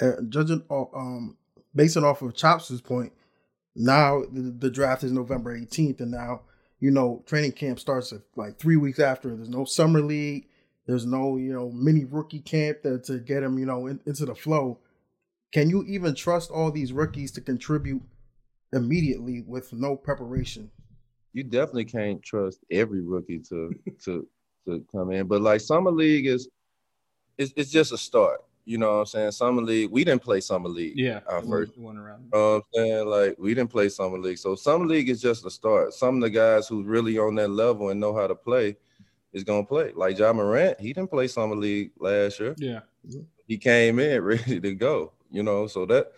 Uh, 0.00 0.22
judging 0.28 0.62
o- 0.70 0.90
um 0.94 1.36
basing 1.74 2.04
off 2.04 2.22
of 2.22 2.32
Chopz' 2.34 2.82
point, 2.82 3.12
now 3.74 4.22
the, 4.32 4.40
the 4.56 4.70
draft 4.70 5.02
is 5.02 5.10
November 5.12 5.58
18th, 5.58 6.00
and 6.00 6.12
now 6.12 6.42
you 6.78 6.92
know 6.92 7.24
training 7.26 7.52
camp 7.52 7.80
starts 7.80 8.12
at 8.12 8.20
like 8.36 8.56
three 8.56 8.76
weeks 8.76 9.00
after. 9.00 9.34
There's 9.34 9.48
no 9.48 9.64
summer 9.64 10.00
league. 10.00 10.46
There's 10.86 11.06
no 11.06 11.36
you 11.36 11.52
know 11.52 11.70
mini 11.70 12.04
rookie 12.04 12.40
camp 12.40 12.82
to, 12.82 12.98
to 13.00 13.18
get 13.18 13.42
him 13.42 13.58
you 13.58 13.66
know 13.66 13.86
in, 13.86 14.00
into 14.06 14.24
the 14.26 14.34
flow. 14.34 14.78
Can 15.52 15.68
you 15.68 15.84
even 15.88 16.14
trust 16.14 16.50
all 16.50 16.70
these 16.70 16.92
rookies 16.92 17.32
to 17.32 17.40
contribute 17.40 18.02
immediately 18.72 19.42
with 19.46 19.72
no 19.72 19.96
preparation? 19.96 20.70
you 21.32 21.44
definitely 21.44 21.84
can't 21.84 22.22
trust 22.22 22.60
every 22.70 23.00
rookie 23.00 23.38
to 23.38 23.74
to 24.04 24.26
to 24.66 24.84
come 24.92 25.12
in. 25.12 25.26
But 25.26 25.42
like 25.42 25.60
summer 25.60 25.90
league 25.90 26.26
is 26.26 26.48
it's, 27.38 27.52
it's 27.56 27.70
just 27.70 27.92
a 27.92 27.98
start. 27.98 28.40
You 28.66 28.78
know 28.78 28.92
what 28.92 28.98
I'm 29.00 29.06
saying? 29.06 29.30
Summer 29.32 29.62
league, 29.62 29.90
we 29.90 30.04
didn't 30.04 30.22
play 30.22 30.40
summer 30.40 30.68
league. 30.68 30.92
Yeah. 30.96 31.20
Our 31.26 31.42
first 31.42 31.76
one 31.78 31.96
around. 31.96 32.24
You 32.24 32.38
know 32.38 32.52
what 32.52 32.56
I'm 32.56 32.62
saying? 32.74 33.06
Like 33.06 33.36
we 33.38 33.54
didn't 33.54 33.70
play 33.70 33.88
summer 33.88 34.18
league. 34.18 34.38
So 34.38 34.54
summer 34.54 34.86
league 34.86 35.08
is 35.08 35.20
just 35.20 35.46
a 35.46 35.50
start. 35.50 35.94
Some 35.94 36.16
of 36.16 36.20
the 36.20 36.30
guys 36.30 36.68
who 36.68 36.84
really 36.84 37.18
on 37.18 37.34
that 37.36 37.50
level 37.50 37.88
and 37.88 37.98
know 37.98 38.14
how 38.14 38.26
to 38.26 38.34
play 38.34 38.76
is 39.32 39.44
gonna 39.44 39.64
play. 39.64 39.92
Like 39.94 40.18
Ja 40.18 40.32
Morant, 40.32 40.80
he 40.80 40.92
didn't 40.92 41.10
play 41.10 41.28
summer 41.28 41.56
league 41.56 41.92
last 41.98 42.40
year. 42.40 42.54
Yeah. 42.58 42.80
He 43.46 43.56
came 43.56 43.98
in 43.98 44.22
ready 44.22 44.60
to 44.60 44.74
go. 44.74 45.12
You 45.30 45.42
know, 45.42 45.66
so 45.66 45.86
that 45.86 46.12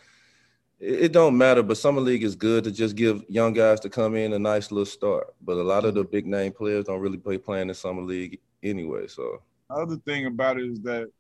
it, 0.81 1.05
it 1.05 1.13
don't 1.13 1.37
matter. 1.37 1.63
But 1.63 1.77
summer 1.77 2.01
league 2.01 2.25
is 2.25 2.35
good 2.35 2.65
to 2.65 2.71
just 2.71 2.97
give 2.97 3.25
young 3.29 3.53
guys 3.53 3.81
to 3.81 3.91
come 3.91 4.17
in 4.17 4.33
a 4.33 4.39
nice 4.39 4.71
little 4.71 4.87
start. 4.87 5.35
But 5.43 5.59
a 5.59 5.63
lot 5.63 5.85
of 5.85 5.95
the 5.95 6.05
big 6.05 6.27
name 6.27 6.53
players 6.53 6.87
don't 6.87 7.01
really 7.01 7.19
play 7.19 7.39
playing 7.39 7.69
in 7.69 7.75
summer 7.75 8.03
league 8.03 8.41
anyway. 8.63 9.07
So 9.07 9.43
other 9.71 9.97
thing 9.97 10.27
about 10.27 10.59
it 10.59 10.71
is 10.71 10.81
that 10.83 11.11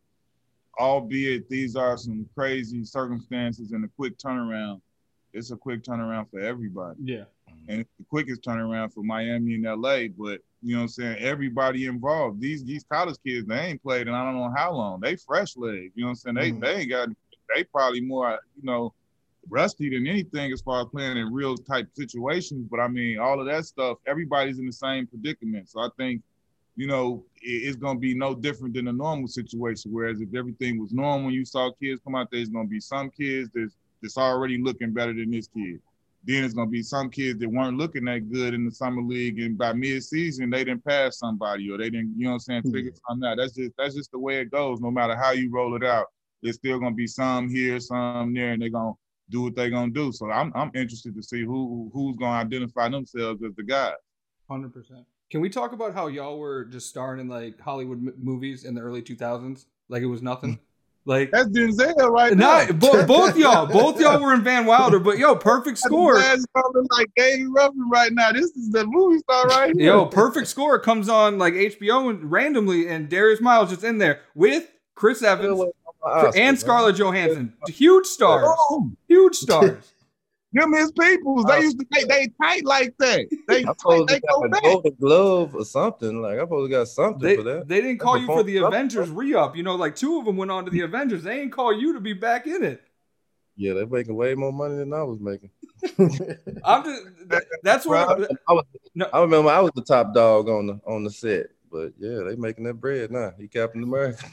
albeit 0.78 1.48
these 1.48 1.76
are 1.76 1.96
some 1.96 2.26
crazy 2.34 2.84
circumstances 2.84 3.72
and 3.72 3.84
a 3.84 3.88
quick 3.88 4.16
turnaround, 4.18 4.80
it's 5.32 5.50
a 5.50 5.56
quick 5.56 5.82
turnaround 5.82 6.30
for 6.30 6.40
everybody. 6.40 6.98
Yeah. 7.02 7.24
And 7.68 7.80
it's 7.80 7.90
the 7.98 8.04
quickest 8.04 8.42
turnaround 8.42 8.92
for 8.92 9.02
Miami 9.02 9.54
and 9.54 9.64
LA, 9.64 10.08
but 10.16 10.40
You 10.62 10.74
know 10.74 10.78
what 10.78 10.82
I'm 10.82 10.88
saying? 10.88 11.16
Everybody 11.18 11.86
involved. 11.86 12.40
These 12.40 12.64
these 12.64 12.84
college 12.84 13.16
kids, 13.26 13.46
they 13.46 13.58
ain't 13.58 13.82
played 13.82 14.06
in 14.06 14.14
I 14.14 14.24
don't 14.24 14.36
know 14.36 14.52
how 14.56 14.72
long. 14.72 15.00
They 15.00 15.16
fresh 15.16 15.56
legs. 15.56 15.92
You 15.96 16.04
know 16.04 16.06
what 16.06 16.10
I'm 16.10 16.14
saying? 16.14 16.34
They 16.36 16.52
Mhm. 16.52 16.60
they 16.60 16.74
ain't 16.82 16.90
got 16.90 17.08
they 17.54 17.64
probably 17.64 18.00
more, 18.00 18.38
you 18.56 18.62
know, 18.62 18.94
rusty 19.50 19.90
than 19.90 20.06
anything 20.06 20.52
as 20.52 20.60
far 20.62 20.82
as 20.82 20.86
playing 20.88 21.16
in 21.16 21.32
real 21.32 21.56
type 21.56 21.88
situations. 21.94 22.66
But 22.70 22.80
I 22.80 22.88
mean, 22.88 23.18
all 23.18 23.40
of 23.40 23.46
that 23.46 23.64
stuff, 23.64 23.98
everybody's 24.06 24.58
in 24.58 24.66
the 24.66 24.72
same 24.72 25.06
predicament. 25.06 25.68
So 25.68 25.80
I 25.80 25.88
think, 25.96 26.22
you 26.76 26.86
know, 26.86 27.24
it- 27.42 27.64
it's 27.66 27.76
gonna 27.76 27.98
be 27.98 28.14
no 28.14 28.34
different 28.34 28.74
than 28.74 28.86
a 28.88 28.92
normal 28.92 29.26
situation. 29.26 29.90
Whereas 29.90 30.20
if 30.20 30.32
everything 30.34 30.78
was 30.78 30.92
normal, 30.92 31.32
you 31.32 31.44
saw 31.44 31.72
kids 31.72 32.00
come 32.04 32.14
out, 32.14 32.30
there's 32.30 32.48
gonna 32.48 32.68
be 32.68 32.80
some 32.80 33.10
kids 33.10 33.50
that's 33.52 33.76
that's 34.00 34.18
already 34.18 34.58
looking 34.58 34.92
better 34.92 35.12
than 35.12 35.30
this 35.30 35.48
kid. 35.48 35.80
Then 36.24 36.44
it's 36.44 36.54
gonna 36.54 36.70
be 36.70 36.82
some 36.82 37.10
kids 37.10 37.40
that 37.40 37.48
weren't 37.48 37.78
looking 37.78 38.04
that 38.04 38.30
good 38.30 38.54
in 38.54 38.64
the 38.64 38.70
summer 38.70 39.02
league, 39.02 39.40
and 39.40 39.58
by 39.58 39.72
mid-season 39.72 40.50
they 40.50 40.64
didn't 40.64 40.84
pass 40.84 41.18
somebody 41.18 41.70
or 41.70 41.78
they 41.78 41.90
didn't, 41.90 42.14
you 42.16 42.24
know 42.24 42.30
what 42.30 42.34
I'm 42.48 42.62
saying, 42.62 42.62
figure 42.72 42.92
hmm. 42.92 42.98
something 43.08 43.28
out. 43.28 43.38
That's 43.38 43.54
just 43.54 43.72
that's 43.76 43.94
just 43.94 44.12
the 44.12 44.18
way 44.18 44.40
it 44.40 44.50
goes. 44.50 44.80
No 44.80 44.90
matter 44.90 45.16
how 45.16 45.32
you 45.32 45.50
roll 45.50 45.74
it 45.74 45.84
out, 45.84 46.06
there's 46.42 46.56
still 46.56 46.78
gonna 46.78 46.94
be 46.94 47.06
some 47.06 47.48
here, 47.48 47.80
some 47.80 48.34
there, 48.34 48.52
and 48.52 48.62
they're 48.62 48.68
gonna 48.68 48.92
do 49.30 49.42
what 49.42 49.56
they're 49.56 49.70
gonna 49.70 49.90
do. 49.90 50.12
So 50.12 50.30
I'm 50.30 50.52
I'm 50.54 50.70
interested 50.74 51.14
to 51.16 51.22
see 51.22 51.42
who 51.42 51.90
who's 51.92 52.16
gonna 52.16 52.38
identify 52.38 52.88
themselves 52.88 53.42
as 53.42 53.54
the 53.56 53.64
guy. 53.64 53.92
Hundred 54.48 54.72
percent. 54.72 55.04
Can 55.30 55.40
we 55.40 55.48
talk 55.48 55.72
about 55.72 55.94
how 55.94 56.08
y'all 56.08 56.38
were 56.38 56.64
just 56.66 56.88
starring 56.88 57.20
in 57.20 57.28
like 57.28 57.58
Hollywood 57.60 57.98
m- 57.98 58.14
movies 58.18 58.64
in 58.64 58.74
the 58.74 58.80
early 58.80 59.02
two 59.02 59.16
thousands? 59.16 59.66
Like 59.88 60.02
it 60.02 60.06
was 60.06 60.22
nothing. 60.22 60.58
Like 61.04 61.32
That's 61.32 61.48
Denzel 61.48 62.10
right 62.10 62.36
no, 62.36 62.64
now. 62.64 62.72
bo- 62.72 63.06
both 63.06 63.36
y'all, 63.36 63.66
both 63.66 64.00
y'all 64.00 64.20
were 64.20 64.32
in 64.34 64.42
Van 64.42 64.66
Wilder, 64.66 65.00
but 65.00 65.18
yo, 65.18 65.34
perfect 65.34 65.78
score. 65.78 66.18
That's 66.18 66.44
something 66.56 66.86
like 66.96 67.10
David 67.16 67.48
Ruffin 67.50 67.88
right 67.90 68.12
now. 68.12 68.30
This 68.30 68.44
is 68.56 68.70
the 68.70 68.86
movie 68.86 69.18
star 69.18 69.46
right 69.46 69.72
here. 69.76 69.86
Yo, 69.86 70.06
perfect 70.06 70.46
score 70.46 70.78
comes 70.78 71.08
on 71.08 71.38
like 71.38 71.54
HBO 71.54 72.10
and 72.10 72.30
randomly, 72.30 72.88
and 72.88 73.08
Darius 73.08 73.40
Miles 73.40 73.70
just 73.70 73.82
in 73.82 73.98
there 73.98 74.20
with 74.34 74.70
Chris 74.94 75.22
Evans 75.22 75.60
and 76.36 76.58
Scarlett 76.58 76.96
Johansson. 76.96 77.52
Huge 77.66 78.06
stars, 78.06 78.56
huge 79.08 79.34
stars. 79.34 79.92
Them 80.54 80.72
his 80.74 80.92
peoples. 80.92 81.44
They 81.46 81.54
uh, 81.54 81.60
used 81.60 81.78
to 81.78 81.86
they, 81.92 82.04
they 82.04 82.28
tight 82.40 82.64
like 82.66 82.94
that. 82.98 83.26
They 83.48 83.60
I 83.60 83.62
tight, 83.62 83.78
supposed 83.80 84.08
they 84.08 84.20
to 84.20 84.26
go 84.28 84.44
a 84.44 84.48
back. 84.50 84.62
golden 84.62 84.94
glove 85.00 85.54
or 85.54 85.64
something. 85.64 86.20
Like 86.20 86.36
I 86.38 86.40
supposed 86.42 86.70
to 86.70 86.76
got 86.76 86.88
something 86.88 87.20
They, 87.22 87.36
for 87.36 87.42
that. 87.44 87.68
they 87.68 87.80
didn't 87.80 87.98
call 87.98 88.18
you 88.18 88.26
for 88.26 88.42
the 88.42 88.54
Perform- 88.56 88.72
Avengers 88.74 89.10
re-up. 89.10 89.56
You 89.56 89.62
know, 89.62 89.76
like 89.76 89.96
two 89.96 90.18
of 90.18 90.26
them 90.26 90.36
went 90.36 90.50
on 90.50 90.64
to 90.66 90.70
the 90.70 90.80
Avengers. 90.82 91.22
They 91.22 91.36
didn't 91.36 91.52
call 91.52 91.72
you 91.72 91.94
to 91.94 92.00
be 92.00 92.12
back 92.12 92.46
in 92.46 92.62
it. 92.64 92.82
Yeah, 93.56 93.74
they're 93.74 93.86
making 93.86 94.14
way 94.14 94.34
more 94.34 94.52
money 94.52 94.76
than 94.76 94.92
I 94.94 95.02
was 95.02 95.20
making. 95.20 95.50
I'm 96.64 96.84
just 96.84 97.28
that- 97.28 97.44
that's 97.62 97.86
what 97.86 97.98
I 98.48 98.52
was, 98.52 98.66
No. 98.94 99.08
I 99.12 99.20
remember 99.20 99.50
I 99.50 99.60
was 99.60 99.72
the 99.74 99.82
top 99.82 100.14
dog 100.14 100.48
on 100.48 100.66
the 100.66 100.80
on 100.86 101.04
the 101.04 101.10
set, 101.10 101.46
but 101.72 101.92
yeah, 101.98 102.20
they 102.28 102.36
making 102.36 102.64
that 102.64 102.74
bread 102.74 103.10
now. 103.10 103.32
He 103.38 103.48
Captain 103.48 103.82
America. 103.82 104.24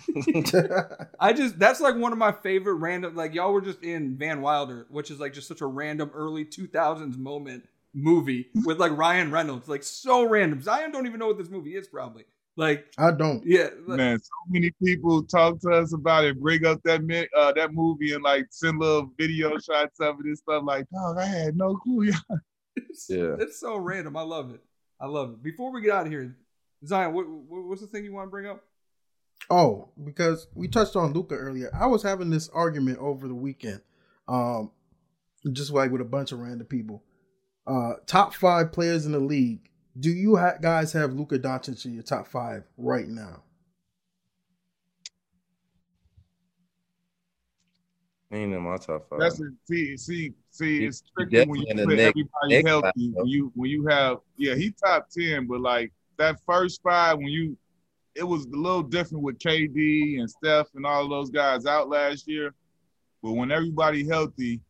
I 1.19 1.33
just 1.33 1.57
that's 1.57 1.79
like 1.79 1.95
one 1.95 2.11
of 2.11 2.17
my 2.17 2.31
favorite 2.31 2.75
random 2.75 3.15
like 3.15 3.33
y'all 3.33 3.53
were 3.53 3.61
just 3.61 3.81
in 3.83 4.17
Van 4.17 4.41
Wilder, 4.41 4.85
which 4.89 5.09
is 5.09 5.19
like 5.19 5.33
just 5.33 5.47
such 5.47 5.61
a 5.61 5.65
random 5.65 6.11
early 6.13 6.45
2000s 6.45 7.17
moment 7.17 7.67
movie 7.93 8.49
with 8.65 8.79
like 8.79 8.95
Ryan 8.95 9.31
Reynolds, 9.31 9.67
like 9.67 9.83
so 9.83 10.27
random. 10.27 10.61
Zion 10.61 10.91
don't 10.91 11.07
even 11.07 11.19
know 11.19 11.27
what 11.27 11.37
this 11.37 11.49
movie 11.49 11.75
is 11.75 11.87
probably. 11.87 12.25
Like 12.57 12.91
I 12.97 13.11
don't. 13.11 13.41
yeah, 13.45 13.69
like, 13.87 13.97
Man, 13.97 14.19
so 14.19 14.29
many 14.49 14.71
people 14.83 15.23
talk 15.23 15.61
to 15.61 15.69
us 15.69 15.93
about 15.93 16.25
it, 16.25 16.41
bring 16.41 16.65
up 16.65 16.81
that 16.83 16.99
uh, 17.37 17.53
that 17.53 17.73
movie 17.73 18.13
and 18.13 18.21
like 18.23 18.47
send 18.49 18.79
little 18.79 19.09
video 19.17 19.57
shots 19.59 20.01
of 20.01 20.19
it 20.19 20.25
and 20.25 20.37
stuff 20.37 20.63
like, 20.65 20.85
dog, 20.89 21.17
I 21.17 21.25
had 21.25 21.55
no 21.55 21.77
clue. 21.77 22.03
Yeah. 22.03 22.19
it's, 22.75 23.09
Yeah. 23.09 23.35
it's 23.39 23.59
so 23.61 23.77
random. 23.77 24.17
I 24.17 24.23
love 24.23 24.53
it. 24.53 24.59
I 24.99 25.05
love 25.05 25.29
it. 25.31 25.43
Before 25.43 25.71
we 25.71 25.81
get 25.81 25.91
out 25.91 26.05
of 26.07 26.11
here, 26.11 26.35
Zion, 26.85 27.13
what, 27.13 27.27
what 27.27 27.65
what's 27.65 27.81
the 27.81 27.87
thing 27.87 28.05
you 28.05 28.13
want 28.13 28.27
to 28.27 28.31
bring 28.31 28.47
up? 28.47 28.63
Oh, 29.49 29.89
because 30.03 30.47
we 30.53 30.67
touched 30.67 30.95
on 30.95 31.13
Luka 31.13 31.35
earlier. 31.35 31.71
I 31.73 31.87
was 31.87 32.03
having 32.03 32.29
this 32.29 32.49
argument 32.49 32.99
over 32.99 33.27
the 33.27 33.35
weekend, 33.35 33.81
um, 34.27 34.71
just 35.51 35.71
like 35.71 35.91
with 35.91 36.01
a 36.01 36.05
bunch 36.05 36.31
of 36.31 36.39
random 36.39 36.67
people. 36.67 37.03
Uh, 37.65 37.93
top 38.05 38.33
five 38.33 38.71
players 38.71 39.05
in 39.05 39.11
the 39.11 39.19
league. 39.19 39.69
Do 39.99 40.09
you 40.09 40.37
ha- 40.37 40.57
guys 40.61 40.93
have 40.93 41.13
Luka 41.13 41.39
Doncic 41.39 41.85
in 41.85 41.93
your 41.93 42.03
top 42.03 42.27
five 42.27 42.63
right 42.77 43.07
now? 43.07 43.43
He 48.29 48.37
ain't 48.37 48.53
in 48.53 48.61
my 48.61 48.77
top 48.77 49.09
five. 49.09 49.19
That's 49.19 49.39
it. 49.39 49.51
See, 49.65 49.97
see, 49.97 50.33
see. 50.51 50.85
It's 50.85 51.03
tricky 51.17 51.45
when 51.45 51.61
you 51.61 51.65
definitely 51.65 51.69
in 51.71 51.77
the 51.77 51.83
put 51.83 51.99
everybody 51.99 52.67
healthy. 52.67 53.11
five, 53.11 53.15
When 53.15 53.27
you 53.27 53.51
when 53.55 53.69
you 53.71 53.87
have 53.87 54.17
yeah, 54.37 54.55
he 54.55 54.71
top 54.71 55.09
ten, 55.09 55.47
but 55.47 55.61
like 55.61 55.91
that 56.19 56.39
first 56.45 56.81
five 56.83 57.17
when 57.17 57.27
you, 57.27 57.57
it 58.13 58.23
was 58.23 58.45
a 58.45 58.55
little 58.55 58.83
different 58.83 59.23
with 59.23 59.39
KD 59.39 60.19
and 60.19 60.29
Steph 60.29 60.67
and 60.75 60.85
all 60.85 61.03
of 61.05 61.09
those 61.09 61.31
guys 61.31 61.65
out 61.65 61.89
last 61.89 62.27
year. 62.27 62.53
But 63.23 63.31
when 63.31 63.51
everybody 63.51 64.07
healthy, 64.07 64.61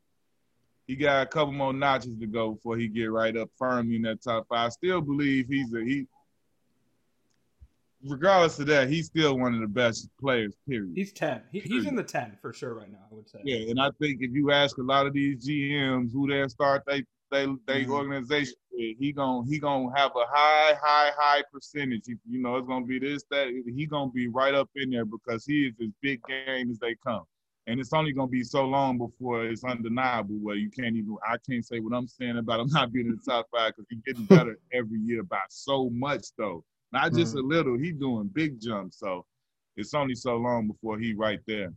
he 0.87 0.95
got 0.95 1.21
a 1.21 1.25
couple 1.25 1.51
more 1.51 1.73
notches 1.73 2.17
to 2.17 2.25
go 2.25 2.53
before 2.53 2.77
he 2.77 2.87
get 2.87 3.11
right 3.11 3.35
up 3.35 3.49
firmly 3.57 3.97
in 3.97 4.01
that 4.03 4.23
top 4.23 4.47
five. 4.47 4.67
I 4.67 4.69
still 4.69 5.01
believe 5.01 5.47
he's 5.47 5.71
a 5.73 5.83
he. 5.83 6.07
Regardless 8.03 8.57
of 8.59 8.67
that, 8.67 8.89
he's 8.89 9.07
still 9.07 9.37
one 9.37 9.53
of 9.53 9.59
the 9.59 9.67
best 9.67 10.09
players. 10.19 10.55
Period. 10.67 10.93
He's 10.95 11.11
ten. 11.11 11.41
He, 11.51 11.59
he's 11.59 11.85
in 11.85 11.95
the 11.95 12.03
ten 12.03 12.37
for 12.41 12.53
sure 12.53 12.73
right 12.73 12.89
now. 12.89 12.99
I 13.11 13.13
would 13.13 13.29
say. 13.29 13.39
Yeah, 13.43 13.69
and 13.69 13.79
I 13.79 13.91
think 13.99 14.21
if 14.21 14.31
you 14.31 14.51
ask 14.51 14.77
a 14.77 14.81
lot 14.81 15.05
of 15.05 15.13
these 15.13 15.45
GMs 15.47 16.11
who 16.13 16.27
they 16.27 16.47
start 16.47 16.83
they 16.87 17.03
they 17.31 17.47
they 17.67 17.85
Mhm. 17.85 17.87
organization 17.87 18.57
with, 18.71 18.97
he 18.99 19.11
gon' 19.13 19.45
he 19.47 19.59
gonna 19.59 19.89
have 19.95 20.11
a 20.15 20.25
high 20.31 20.75
high 20.81 21.11
high 21.17 21.43
percentage. 21.51 22.05
He- 22.07 22.15
you 22.29 22.39
know, 22.41 22.55
it's 22.57 22.67
gonna 22.67 22.85
be 22.85 22.99
this 22.99 23.23
that 23.31 23.47
he 23.75 23.85
gonna 23.85 24.11
be 24.11 24.27
right 24.27 24.53
up 24.53 24.69
in 24.75 24.91
there 24.91 25.05
because 25.05 25.45
he 25.45 25.67
is 25.67 25.75
as 25.81 25.89
big 26.01 26.21
game 26.25 26.57
as 26.59 26.67
they 26.67 26.83
come. 26.95 27.11
And 27.67 27.79
it's 27.79 27.93
only 27.93 28.11
gonna 28.13 28.27
be 28.27 28.43
so 28.43 28.65
long 28.65 28.97
before 28.97 29.45
it's 29.45 29.63
undeniable 29.63 30.35
where 30.37 30.55
you 30.55 30.69
can't 30.69 30.95
even 30.95 31.15
I 31.27 31.37
can't 31.47 31.65
say 31.65 31.79
what 31.79 31.93
I'm 31.95 32.07
saying 32.07 32.37
about 32.37 32.59
him 32.61 32.67
not 32.71 32.91
being 32.91 33.07
in 33.07 33.15
the 33.15 33.31
top 33.31 33.47
five 33.51 33.73
because 33.75 33.85
he's 33.89 34.01
getting 34.05 34.25
better 34.25 34.57
every 34.73 34.99
year 34.99 35.23
by 35.23 35.39
so 35.49 35.89
much 35.89 36.27
though. 36.37 36.63
Not 36.91 37.13
just 37.13 37.35
a 37.35 37.39
little, 37.41 37.77
he 37.77 37.91
doing 37.91 38.29
big 38.33 38.59
jumps. 38.59 38.99
So 38.99 39.25
it's 39.75 39.93
only 39.93 40.15
so 40.15 40.37
long 40.37 40.67
before 40.67 40.99
he 40.99 41.13
right 41.13 41.39
there. 41.47 41.73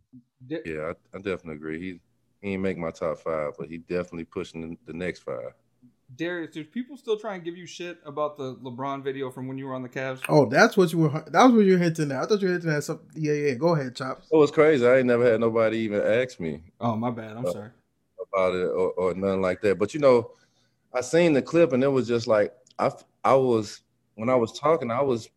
Yeah, 0.65 0.93
I, 1.15 1.17
I 1.17 1.21
definitely 1.21 1.57
agree. 1.57 1.81
He 1.81 2.01
he 2.43 2.51
ain't 2.53 2.63
make 2.63 2.77
my 2.77 2.91
top 2.91 3.19
five, 3.21 3.53
but 3.59 3.69
he 3.69 3.79
definitely 3.79 4.25
pushing 4.25 4.61
the, 4.87 4.93
the 4.93 4.99
next 4.99 5.21
five. 5.21 5.55
Darius, 6.15 6.51
do 6.53 6.63
people 6.65 6.97
still 6.99 7.17
try 7.19 7.35
and 7.37 7.43
give 7.45 7.57
you 7.57 7.67
shit 7.67 7.99
about 8.05 8.37
the 8.37 8.57
LeBron 8.57 9.03
video 9.03 9.31
from 9.31 9.49
when 9.49 9.57
you 9.57 9.67
were 9.67 9.75
on 9.75 9.83
the 9.83 9.89
Cavs? 9.89 10.21
Oh, 10.29 10.45
that's 10.45 10.77
what 10.77 10.93
you 10.93 10.99
were. 10.99 11.25
That 11.29 11.45
was 11.45 11.53
what 11.55 11.65
you 11.65 11.73
were 11.73 11.79
hinting 11.79 12.13
at. 12.13 12.23
I 12.23 12.27
thought 12.27 12.43
you 12.43 12.49
were 12.49 12.53
hinting 12.55 12.71
at 12.71 12.85
something. 12.85 13.09
Yeah, 13.15 13.33
yeah. 13.33 13.55
Go 13.55 13.75
ahead, 13.75 13.95
Chopz. 13.95 14.25
It 14.31 14.37
was 14.37 14.51
crazy. 14.51 14.87
I 14.87 14.99
ain't 14.99 15.07
never 15.07 15.25
had 15.25 15.41
nobody 15.41 15.79
even 15.79 16.03
ask 16.03 16.39
me 16.39 16.61
Oh, 16.81 16.97
my 16.97 17.11
bad. 17.11 17.37
I'm 17.39 17.47
Uh, 17.47 17.53
sorry. 17.53 17.71
about 18.31 18.55
it 18.55 18.67
or, 18.67 18.91
or 18.93 19.15
nothing 19.15 19.41
like 19.41 19.63
that. 19.63 19.79
But 19.79 19.95
you 19.95 20.01
know, 20.01 20.33
I 20.93 21.01
seen 21.01 21.33
the 21.33 21.41
clip 21.41 21.73
and 21.73 21.83
it 21.83 21.89
was 21.89 22.07
just 22.07 22.27
like 22.27 22.53
I 22.79 22.91
I 23.25 23.35
was 23.35 23.81
when 24.17 24.29
I 24.29 24.35
was 24.35 24.53
talking, 24.59 24.91
I 24.91 25.01
was 25.01 25.31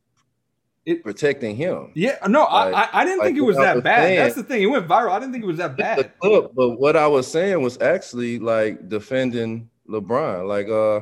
It- 0.85 1.03
protecting 1.03 1.55
him. 1.55 1.91
Yeah, 1.95 2.17
no, 2.27 2.43
I, 2.43 2.69
Like- 2.69 2.93
I 2.93 3.01
I 3.01 3.05
didn't 3.05 3.19
like 3.19 3.25
think 3.27 3.37
it 3.39 3.41
was 3.41 3.57
that 3.57 3.75
was 3.75 3.83
bad. 3.83 4.03
saying- 4.03 4.19
That's 4.19 4.35
the 4.35 4.43
thing. 4.43 4.61
It 4.61 4.67
went 4.67 4.87
viral. 4.87 5.11
I 5.11 5.19
didn't 5.19 5.31
think 5.33 5.43
it 5.43 5.47
was 5.47 5.57
that 5.57 5.75
bad. 5.77 6.11
clip, 6.19 6.51
but 6.55 6.71
what 6.79 6.95
I 6.95 7.07
was 7.07 7.27
saying 7.27 7.61
was 7.61 7.79
actually 7.81 8.37
like 8.39 8.87
defending 8.87 9.69
LeBron. 9.89 10.47
Like 10.47 10.69
uh 10.69 11.01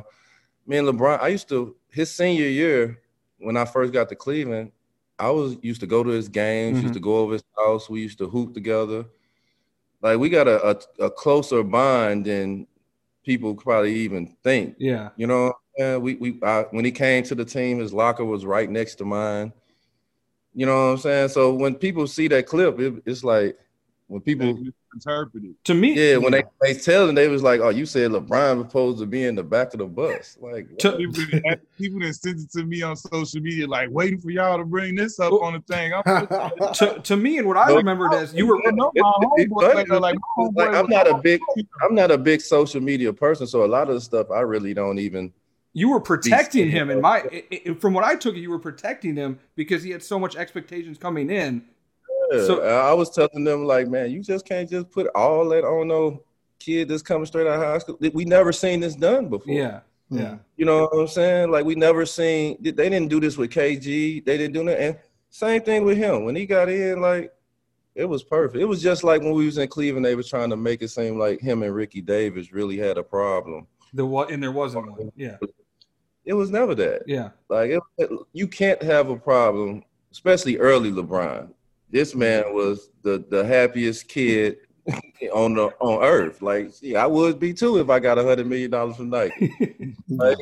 me 0.66 0.78
and 0.78 0.88
LeBron, 0.88 1.20
I 1.20 1.28
used 1.28 1.48
to 1.50 1.76
his 1.90 2.10
senior 2.10 2.46
year 2.46 3.00
when 3.38 3.56
I 3.58 3.64
first 3.66 3.92
got 3.92 4.08
to 4.08 4.16
Cleveland, 4.16 4.72
I 5.18 5.30
was 5.30 5.56
used 5.62 5.80
to 5.82 5.86
go 5.86 6.02
to 6.02 6.10
his 6.10 6.28
games, 6.28 6.78
Mhm. 6.78 6.82
used 6.82 6.94
to 6.94 7.00
go 7.00 7.18
over 7.18 7.34
his 7.34 7.44
house, 7.56 7.90
we 7.90 8.00
used 8.00 8.18
to 8.18 8.26
hoop 8.28 8.54
together. 8.54 9.04
Like 10.00 10.18
we 10.18 10.28
got 10.30 10.48
a, 10.48 10.70
a, 10.70 11.04
a 11.06 11.10
closer 11.10 11.62
bond 11.62 12.24
than 12.24 12.66
people 13.24 13.54
probably 13.54 13.94
even 13.94 14.34
think. 14.42 14.76
Yeah. 14.78 15.10
You 15.16 15.26
know, 15.26 15.52
yeah, 15.78 15.98
we 15.98 16.14
we 16.14 16.38
I, 16.42 16.62
when 16.70 16.84
he 16.86 16.90
came 16.90 17.22
to 17.24 17.34
the 17.34 17.44
team, 17.44 17.78
his 17.80 17.92
locker 17.92 18.24
was 18.24 18.46
right 18.46 18.70
next 18.70 18.94
to 18.96 19.04
mine. 19.04 19.52
You 20.54 20.66
know 20.66 20.86
what 20.86 20.92
I'm 20.92 20.98
saying? 20.98 21.28
So 21.30 21.52
when 21.54 21.74
people 21.74 22.06
see 22.06 22.28
that 22.28 22.46
clip, 22.46 22.78
it, 22.78 23.02
it's 23.06 23.24
like 23.24 23.58
when 24.06 24.20
people 24.20 24.56
interpreted. 24.92 25.54
To 25.64 25.74
me, 25.74 25.94
yeah, 25.94 26.16
when 26.18 26.30
they 26.30 26.44
they 26.60 26.74
tell 26.74 27.06
them, 27.06 27.16
they 27.16 27.26
was 27.26 27.42
like, 27.42 27.60
"Oh, 27.60 27.70
you 27.70 27.84
said 27.86 28.12
LeBron 28.12 28.58
was 28.58 28.66
supposed 28.66 28.98
to 29.00 29.06
be 29.06 29.24
in 29.24 29.34
the 29.34 29.42
back 29.42 29.72
of 29.74 29.78
the 29.78 29.86
bus." 29.86 30.38
Like. 30.40 30.78
To- 30.78 30.92
People, 30.96 31.12
that- 31.44 31.60
people 31.76 31.98
that 32.00 32.14
sent 32.14 32.38
it 32.40 32.52
to 32.52 32.64
me 32.64 32.82
on 32.82 32.94
social 32.94 33.40
media, 33.40 33.66
like 33.66 33.88
waiting 33.90 34.20
for 34.20 34.30
y'all 34.30 34.58
to 34.58 34.64
bring 34.64 34.94
this 34.94 35.18
up 35.18 35.32
on 35.32 35.54
the 35.54 35.60
thing. 35.60 35.92
I'm 35.92 36.72
to, 36.74 37.00
to 37.02 37.16
me 37.16 37.38
and 37.38 37.48
what 37.48 37.56
I 37.56 37.66
No. 37.70 37.76
remembered 37.78 38.14
as 38.14 38.32
you 38.32 38.46
were 38.46 38.58
I 38.64 38.70
know 38.70 38.92
my 38.94 39.00
It's- 39.00 39.32
it's 39.38 39.52
homeboy, 39.52 39.74
like, 39.74 39.88
like, 39.88 40.16
my 40.54 40.64
Like, 40.66 40.74
I'm 40.76 40.88
not 40.88 41.08
a 41.08 41.18
big, 41.18 41.40
oh, 41.50 41.62
I'm 41.82 41.94
not 41.96 42.12
a 42.12 42.18
big 42.18 42.40
social 42.40 42.80
media 42.80 43.12
person, 43.12 43.48
so 43.48 43.64
a 43.64 43.66
lot 43.66 43.88
of 43.88 43.94
the 43.94 44.00
stuff 44.00 44.30
I 44.30 44.40
really 44.40 44.72
don't 44.74 45.00
even. 45.00 45.32
You 45.74 45.90
were 45.90 46.00
protecting 46.00 46.70
him 46.70 46.88
and 46.88 47.02
my 47.02 47.18
i 47.32 47.44
i 47.68 47.74
from 47.74 47.92
what 47.92 48.04
I 48.04 48.14
took 48.14 48.36
it, 48.36 48.40
you 48.40 48.50
were 48.50 48.58
protecting 48.58 49.16
him 49.16 49.38
because 49.56 49.82
he 49.82 49.90
had 49.90 50.02
so 50.02 50.18
much 50.18 50.36
expectations 50.36 50.96
coming 50.96 51.28
in. 51.30 51.64
Yeah. 52.32 52.46
So- 52.46 52.62
I 52.62 52.94
was 52.94 53.10
telling 53.10 53.44
them 53.44 53.64
like, 53.64 53.88
man, 53.88 54.10
you 54.10 54.22
just 54.22 54.46
can't 54.46 54.70
just 54.70 54.90
put 54.90 55.08
all 55.14 55.46
that 55.50 55.64
on 55.64 55.88
no 55.88 56.22
kid 56.60 56.88
that's 56.88 57.02
coming 57.02 57.26
straight 57.26 57.46
out 57.46 57.60
of 57.60 57.62
high 57.62 57.78
school. 57.78 57.98
We 58.14 58.24
never 58.24 58.52
seen 58.52 58.80
this 58.80 58.94
done 58.94 59.28
before. 59.28 59.52
Yeah. 59.52 59.80
Yeah. 60.10 60.20
Mm-hmm. 60.22 60.36
You 60.56 60.64
know 60.66 60.82
what 60.84 61.00
I'm 61.00 61.08
saying? 61.08 61.50
Like 61.50 61.64
we 61.64 61.74
never 61.74 62.06
seen 62.06 62.56
they 62.60 62.70
didn't 62.72 63.08
do 63.08 63.20
this 63.20 63.36
with 63.36 63.50
KG. 63.50 64.24
They 64.24 64.38
didn't 64.38 64.52
do 64.54 64.64
that. 64.66 64.80
And 64.80 64.98
same 65.30 65.62
thing 65.62 65.84
with 65.84 65.98
him. 65.98 66.24
When 66.24 66.36
he 66.36 66.46
got 66.46 66.68
in, 66.68 67.00
like 67.00 67.32
it 67.94 68.04
was 68.04 68.22
perfect. 68.22 68.60
It 68.60 68.66
was 68.66 68.82
just 68.82 69.02
like 69.02 69.22
when 69.22 69.32
we 69.32 69.46
was 69.46 69.58
in 69.58 69.68
Cleveland, 69.68 70.04
they 70.04 70.14
were 70.14 70.22
trying 70.22 70.50
to 70.50 70.56
make 70.56 70.82
it 70.82 70.88
seem 70.88 71.18
like 71.18 71.40
him 71.40 71.62
and 71.62 71.74
Ricky 71.74 72.00
Davis 72.00 72.52
really 72.52 72.76
had 72.76 72.96
a 72.98 73.02
problem. 73.02 73.66
The 73.92 74.04
what 74.04 74.30
and 74.30 74.42
there 74.42 74.52
wasn't 74.52 74.90
one. 74.90 75.12
Yeah. 75.16 75.36
It 76.24 76.34
was 76.34 76.50
never 76.50 76.74
that. 76.76 77.02
Yeah. 77.06 77.30
Like 77.48 77.70
it, 77.70 77.82
it- 77.98 78.10
you 78.32 78.48
can't 78.48 78.82
have 78.82 79.10
a 79.10 79.16
problem, 79.16 79.84
especially 80.12 80.58
early 80.58 80.90
LeBron. 80.90 81.50
This 81.90 82.10
mm-hmm. 82.10 82.20
man 82.20 82.54
was 82.54 82.90
the 83.02 83.24
the 83.28 83.44
happiest 83.44 84.08
kid 84.08 84.58
on 85.32 85.54
the 85.54 85.66
on 85.80 86.02
earth. 86.02 86.42
Like, 86.42 86.72
see, 86.72 86.96
I 86.96 87.06
would 87.06 87.38
be 87.38 87.52
too 87.52 87.78
if 87.78 87.90
I 87.90 88.00
got 88.00 88.18
a 88.18 88.24
hundred 88.24 88.46
million 88.46 88.70
dollars 88.70 88.96
from 88.96 89.10
Nike. 89.10 89.52
Like, 90.08 90.38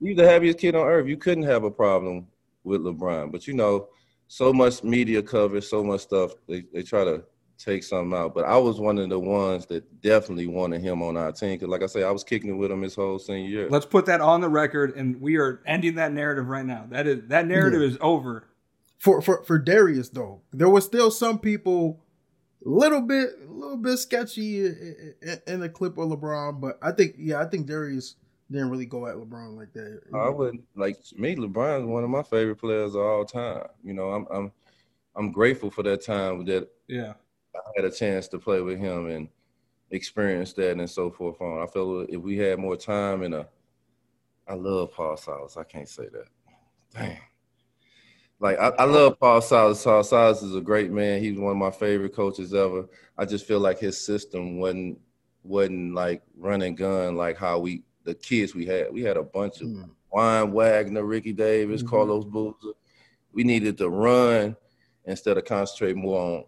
you 0.00 0.14
the 0.14 0.28
happiest 0.28 0.58
kid 0.58 0.74
on 0.74 0.86
earth. 0.86 1.06
You 1.06 1.16
couldn't 1.16 1.44
have 1.44 1.64
a 1.64 1.70
problem 1.70 2.26
with 2.62 2.82
LeBron. 2.82 3.32
But 3.32 3.46
you 3.46 3.54
know, 3.54 3.88
so 4.28 4.52
much 4.52 4.82
media 4.82 5.22
coverage, 5.22 5.64
so 5.64 5.82
much 5.84 6.02
stuff. 6.02 6.32
They 6.48 6.64
they 6.72 6.82
try 6.82 7.04
to 7.04 7.24
take 7.58 7.82
something 7.82 8.16
out. 8.16 8.34
But 8.34 8.44
I 8.44 8.56
was 8.56 8.80
one 8.80 8.98
of 8.98 9.08
the 9.08 9.18
ones 9.18 9.66
that 9.66 10.00
definitely 10.00 10.46
wanted 10.46 10.80
him 10.80 11.02
on 11.02 11.16
our 11.16 11.32
team. 11.32 11.58
Cause 11.58 11.68
like 11.68 11.82
I 11.82 11.86
say, 11.86 12.02
I 12.02 12.10
was 12.10 12.24
kicking 12.24 12.50
it 12.50 12.54
with 12.54 12.70
him 12.70 12.82
his 12.82 12.94
whole 12.94 13.18
senior 13.18 13.48
year. 13.48 13.68
Let's 13.70 13.86
put 13.86 14.06
that 14.06 14.20
on 14.20 14.40
the 14.40 14.48
record, 14.48 14.96
and 14.96 15.20
we 15.20 15.36
are 15.36 15.62
ending 15.66 15.96
that 15.96 16.12
narrative 16.12 16.48
right 16.48 16.66
now. 16.66 16.86
That 16.88 17.06
is 17.06 17.28
that 17.28 17.46
narrative 17.46 17.82
is 17.82 17.98
over. 18.00 18.48
for 18.98 19.20
for 19.20 19.42
for 19.44 19.58
Darius 19.58 20.08
though, 20.08 20.42
there 20.52 20.68
was 20.68 20.84
still 20.84 21.10
some 21.10 21.38
people 21.38 22.00
a 22.64 22.68
little 22.68 23.02
bit 23.02 23.30
a 23.46 23.52
little 23.52 23.76
bit 23.76 23.98
sketchy 23.98 24.66
in, 24.66 25.14
in, 25.22 25.40
in 25.46 25.60
the 25.60 25.68
clip 25.68 25.98
of 25.98 26.08
LeBron, 26.08 26.60
but 26.60 26.78
I 26.82 26.92
think 26.92 27.16
yeah, 27.18 27.40
I 27.40 27.44
think 27.46 27.66
Darius 27.66 28.16
didn't 28.50 28.70
really 28.70 28.86
go 28.86 29.06
at 29.06 29.16
LeBron 29.16 29.56
like 29.56 29.72
that. 29.72 30.00
I 30.14 30.28
wouldn't 30.28 30.64
like 30.74 30.96
me. 31.16 31.36
LeBron's 31.36 31.86
one 31.86 32.04
of 32.04 32.10
my 32.10 32.22
favorite 32.22 32.56
players 32.56 32.94
of 32.94 33.00
all 33.02 33.24
time. 33.24 33.66
You 33.82 33.94
know, 33.94 34.10
I'm 34.10 34.26
I'm 34.30 34.52
I'm 35.16 35.32
grateful 35.32 35.70
for 35.70 35.82
that 35.82 36.04
time 36.04 36.44
that 36.46 36.68
Yeah. 36.88 37.14
I 37.54 37.70
had 37.76 37.84
a 37.84 37.90
chance 37.90 38.28
to 38.28 38.38
play 38.38 38.60
with 38.60 38.78
him 38.78 39.06
and 39.08 39.28
experience 39.90 40.52
that 40.54 40.72
and 40.78 40.90
so 40.90 41.10
forth. 41.10 41.40
On, 41.40 41.62
I 41.62 41.66
feel 41.66 42.00
if 42.08 42.20
we 42.20 42.36
had 42.36 42.58
more 42.58 42.76
time 42.76 43.22
and 43.22 43.34
a, 43.34 43.48
I 44.48 44.54
love 44.54 44.92
Paul 44.92 45.16
Silas. 45.16 45.56
I 45.56 45.64
can't 45.64 45.88
say 45.88 46.08
that. 46.12 46.26
Damn. 46.92 47.16
Like 48.40 48.58
I, 48.58 48.68
I 48.70 48.84
love 48.84 49.18
Paul 49.18 49.40
Silas. 49.40 49.82
Paul 49.84 50.02
Silas 50.02 50.42
is 50.42 50.54
a 50.56 50.60
great 50.60 50.90
man. 50.90 51.22
He's 51.22 51.38
one 51.38 51.52
of 51.52 51.56
my 51.56 51.70
favorite 51.70 52.14
coaches 52.14 52.52
ever. 52.52 52.86
I 53.16 53.24
just 53.24 53.46
feel 53.46 53.60
like 53.60 53.78
his 53.78 54.04
system 54.04 54.58
wasn't 54.58 54.98
wasn't 55.44 55.94
like 55.94 56.22
run 56.36 56.62
and 56.62 56.76
gun 56.76 57.16
like 57.16 57.36
how 57.36 57.58
we 57.58 57.82
the 58.04 58.14
kids 58.14 58.54
we 58.54 58.66
had. 58.66 58.92
We 58.92 59.02
had 59.02 59.16
a 59.16 59.22
bunch 59.22 59.60
of 59.60 59.68
Mm. 59.68 59.90
Juan 60.10 60.52
Wagner, 60.52 61.04
Ricky 61.04 61.32
Davis, 61.32 61.82
Mhm. 61.82 61.88
Carlos 61.88 62.24
Boozer. 62.24 62.72
We 63.32 63.44
needed 63.44 63.78
to 63.78 63.88
run 63.88 64.56
instead 65.06 65.38
of 65.38 65.44
concentrate 65.44 65.96
more 65.96 66.20
on 66.20 66.44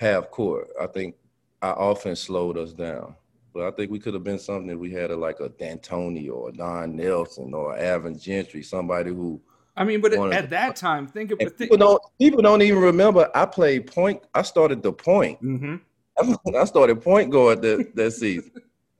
half 0.00 0.30
court. 0.30 0.68
I 0.80 0.86
think 0.86 1.14
our 1.60 1.92
offense 1.92 2.20
slowed 2.20 2.56
us 2.56 2.72
down. 2.72 3.14
But 3.52 3.66
I 3.66 3.70
think 3.72 3.90
we 3.90 3.98
could 3.98 4.14
have 4.14 4.24
been 4.24 4.38
something 4.38 4.70
if 4.70 4.78
we 4.78 4.92
had 4.92 5.10
a, 5.10 5.16
like 5.16 5.40
a 5.40 5.48
D'Antoni 5.48 6.30
or 6.32 6.48
a 6.48 6.52
Don 6.52 6.96
Nelson 6.96 7.52
or 7.52 7.76
Alvin 7.76 8.18
Gentry, 8.18 8.62
somebody 8.62 9.10
who 9.10 9.40
I 9.76 9.84
mean, 9.84 10.00
but 10.00 10.12
at 10.12 10.42
the- 10.42 10.48
that 10.48 10.76
time, 10.76 11.06
think 11.06 11.30
of 11.32 11.38
think, 11.38 11.56
people 11.56 11.76
don't 11.76 12.02
people 12.18 12.42
don't 12.42 12.62
even 12.62 12.80
remember 12.80 13.28
I 13.34 13.46
played 13.46 13.86
point. 13.86 14.22
I 14.34 14.42
started 14.42 14.82
the 14.82 14.92
point. 14.92 15.38
hmm 15.40 15.76
I 16.54 16.64
started 16.64 17.00
point 17.02 17.30
guard 17.30 17.62
that, 17.62 17.94
that 17.94 18.10
season. 18.12 18.52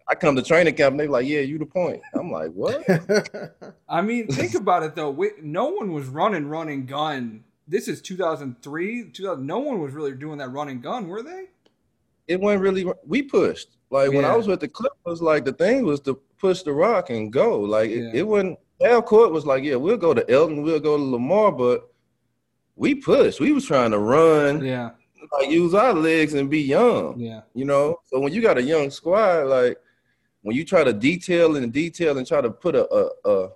I 0.08 0.14
come 0.14 0.34
to 0.36 0.42
training 0.42 0.74
camp 0.74 0.92
and 0.92 1.00
they 1.00 1.06
like, 1.06 1.26
yeah, 1.26 1.40
you 1.40 1.58
the 1.58 1.66
point. 1.66 2.00
I'm 2.14 2.32
like, 2.32 2.50
what? 2.52 2.82
I 3.88 4.00
mean, 4.00 4.26
think 4.26 4.54
about 4.54 4.82
it 4.82 4.96
though. 4.96 5.10
We, 5.10 5.30
no 5.42 5.66
one 5.66 5.92
was 5.92 6.06
running, 6.06 6.46
running 6.48 6.86
gun. 6.86 7.44
This 7.70 7.86
is 7.86 8.02
2003, 8.02 9.10
2000. 9.12 9.46
No 9.46 9.60
one 9.60 9.80
was 9.80 9.94
really 9.94 10.12
doing 10.12 10.38
that 10.38 10.50
running 10.50 10.80
gun, 10.80 11.06
were 11.08 11.22
they? 11.22 11.44
it 12.28 12.38
wasn't 12.40 12.62
really 12.62 12.86
we 13.04 13.22
pushed. 13.22 13.76
Like 13.90 14.12
when 14.12 14.24
I 14.24 14.36
was 14.36 14.46
with 14.46 14.60
the 14.60 14.68
Clippers, 14.68 15.20
like 15.20 15.44
the 15.44 15.52
thing 15.52 15.84
was 15.84 15.98
to 16.02 16.14
push 16.38 16.62
the 16.62 16.72
rock 16.72 17.10
and 17.10 17.32
go. 17.32 17.58
Like 17.60 17.90
it, 17.90 18.04
Yeah. 18.04 18.20
it 18.20 18.26
wasn't 18.26 18.58
half 18.80 19.04
court 19.06 19.32
was 19.32 19.46
like, 19.46 19.64
yeah, 19.64 19.74
we'll 19.74 19.96
go 19.96 20.14
to 20.14 20.28
Elton, 20.30 20.62
we'll 20.62 20.78
go 20.78 20.96
to 20.96 21.02
Lamar, 21.02 21.50
but 21.50 21.90
we 22.76 22.94
pushed. 22.94 23.40
We 23.40 23.50
was 23.50 23.66
trying 23.66 23.90
to 23.90 23.98
run, 23.98 24.64
Yeah, 24.64 24.90
like 25.40 25.50
use 25.50 25.74
our 25.74 25.92
legs 25.92 26.34
and 26.34 26.48
be 26.48 26.60
young. 26.60 27.18
yeah, 27.18 27.40
You 27.54 27.64
know? 27.64 28.00
So 28.06 28.20
when 28.20 28.32
you 28.32 28.40
got 28.42 28.58
a 28.58 28.62
young 28.62 28.90
squad, 28.90 29.46
like 29.48 29.76
when 30.42 30.54
you 30.56 30.64
try 30.64 30.84
to 30.84 30.92
detail 30.92 31.56
and 31.56 31.72
detail 31.72 32.16
and 32.18 32.26
try 32.26 32.40
to 32.40 32.50
put 32.50 32.76
a 32.76 32.84
a, 32.94 33.10
a 33.32 33.48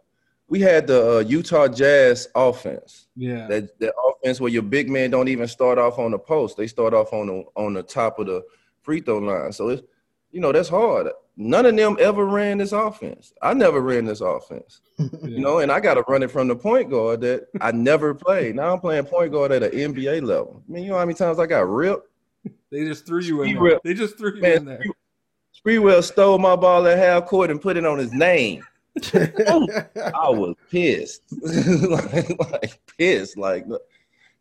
we 0.48 0.60
had 0.60 0.86
the 0.86 1.16
uh, 1.16 1.20
Utah 1.20 1.68
Jazz 1.68 2.28
offense. 2.34 3.06
yeah. 3.16 3.46
That 3.48 3.78
that 3.80 3.94
offense 4.08 4.40
where 4.40 4.50
your 4.50 4.62
big 4.62 4.88
man 4.90 5.10
don't 5.10 5.28
even 5.28 5.48
start 5.48 5.78
off 5.78 5.98
on 5.98 6.10
the 6.10 6.18
post; 6.18 6.56
they 6.56 6.66
start 6.66 6.94
off 6.94 7.12
on 7.12 7.26
the 7.26 7.44
on 7.56 7.74
the 7.74 7.82
top 7.82 8.18
of 8.18 8.26
the 8.26 8.42
free 8.82 9.00
throw 9.00 9.18
line. 9.18 9.52
So 9.52 9.68
it's 9.70 9.82
you 10.30 10.40
know 10.40 10.52
that's 10.52 10.68
hard. 10.68 11.08
None 11.36 11.66
of 11.66 11.76
them 11.76 11.96
ever 11.98 12.26
ran 12.26 12.58
this 12.58 12.70
offense. 12.70 13.32
I 13.42 13.54
never 13.54 13.80
ran 13.80 14.04
this 14.04 14.20
offense, 14.20 14.82
you 14.98 15.40
know, 15.40 15.58
and 15.58 15.72
I 15.72 15.80
got 15.80 15.94
to 15.94 16.04
run 16.06 16.22
it 16.22 16.30
from 16.30 16.46
the 16.46 16.54
point 16.54 16.90
guard 16.90 17.22
that 17.22 17.48
I 17.60 17.72
never 17.72 18.14
played. 18.14 18.54
Now 18.54 18.72
I'm 18.72 18.80
playing 18.80 19.06
point 19.06 19.32
guard 19.32 19.50
at 19.50 19.64
an 19.64 19.72
NBA 19.72 20.22
level. 20.22 20.62
I 20.68 20.72
mean, 20.72 20.84
you 20.84 20.90
know 20.90 20.98
how 20.98 21.04
many 21.04 21.14
times 21.14 21.40
I 21.40 21.46
got 21.46 21.68
ripped? 21.68 22.08
They 22.70 22.84
just 22.84 23.06
threw 23.06 23.20
you 23.20 23.42
in 23.42 23.48
He 23.48 23.54
there. 23.54 23.80
They 23.82 23.94
just 23.94 24.16
threw 24.16 24.36
you 24.36 24.42
Man, 24.42 24.56
in 24.58 24.64
there. 24.66 24.84
Sprewell 25.64 26.04
stole 26.04 26.38
my 26.38 26.54
ball 26.54 26.86
at 26.86 26.98
half 26.98 27.26
court 27.26 27.50
and 27.50 27.60
put 27.60 27.76
it 27.76 27.86
on 27.86 27.98
his 27.98 28.12
name. 28.12 28.64
I 29.14 30.30
was 30.30 30.54
pissed, 30.70 31.22
like, 31.32 32.52
like 32.52 32.80
pissed, 32.98 33.36
like 33.36 33.66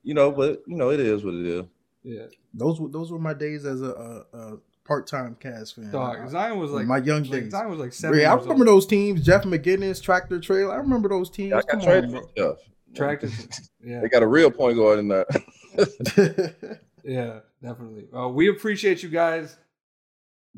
you 0.03 0.13
know. 0.13 0.31
But 0.31 0.63
you 0.67 0.75
know, 0.75 0.91
it 0.91 0.99
is 0.99 1.23
what 1.23 1.33
it 1.33 1.45
is. 1.45 1.65
Yeah, 2.03 2.25
those 2.53 2.79
were 2.79 2.89
those 2.89 3.11
were 3.11 3.19
my 3.19 3.33
days 3.33 3.65
as 3.65 3.81
a, 3.81 4.25
a, 4.33 4.37
a 4.37 4.57
part 4.85 5.07
time 5.07 5.35
Cavs 5.39 5.73
fan. 5.73 5.91
dog. 5.91 6.29
Zion 6.29 6.59
was 6.59 6.71
like 6.71 6.85
my 6.85 6.97
young 6.97 7.23
like, 7.23 7.31
days. 7.43 7.51
Zion 7.51 7.69
was 7.69 7.79
like 7.79 7.93
seven. 7.93 8.19
Yeah, 8.19 8.31
I 8.31 8.35
years 8.35 8.43
remember 8.43 8.69
old. 8.69 8.77
those 8.77 8.85
teams. 8.87 9.25
Jeff 9.25 9.43
McInnis, 9.43 10.01
Tractor 10.01 10.39
Traylor. 10.39 10.73
I 10.73 10.77
remember 10.77 11.09
those 11.09 11.29
teams. 11.29 11.53
I 11.53 11.61
Come 11.61 11.79
got 11.79 11.85
traded 11.85 12.15
on, 12.15 12.21
for 12.21 12.29
stuff. 12.29 12.57
Tractor. 12.95 13.29
Yeah, 13.85 13.99
They 13.99 14.07
got 14.07 14.23
a 14.23 14.27
real 14.27 14.49
point 14.49 14.77
guard 14.77 14.99
in 14.99 15.09
that. 15.09 16.79
Yeah, 17.03 17.39
definitely. 17.61 18.07
Uh, 18.17 18.29
we 18.29 18.47
appreciate 18.47 19.03
you 19.03 19.09
guys, 19.09 19.57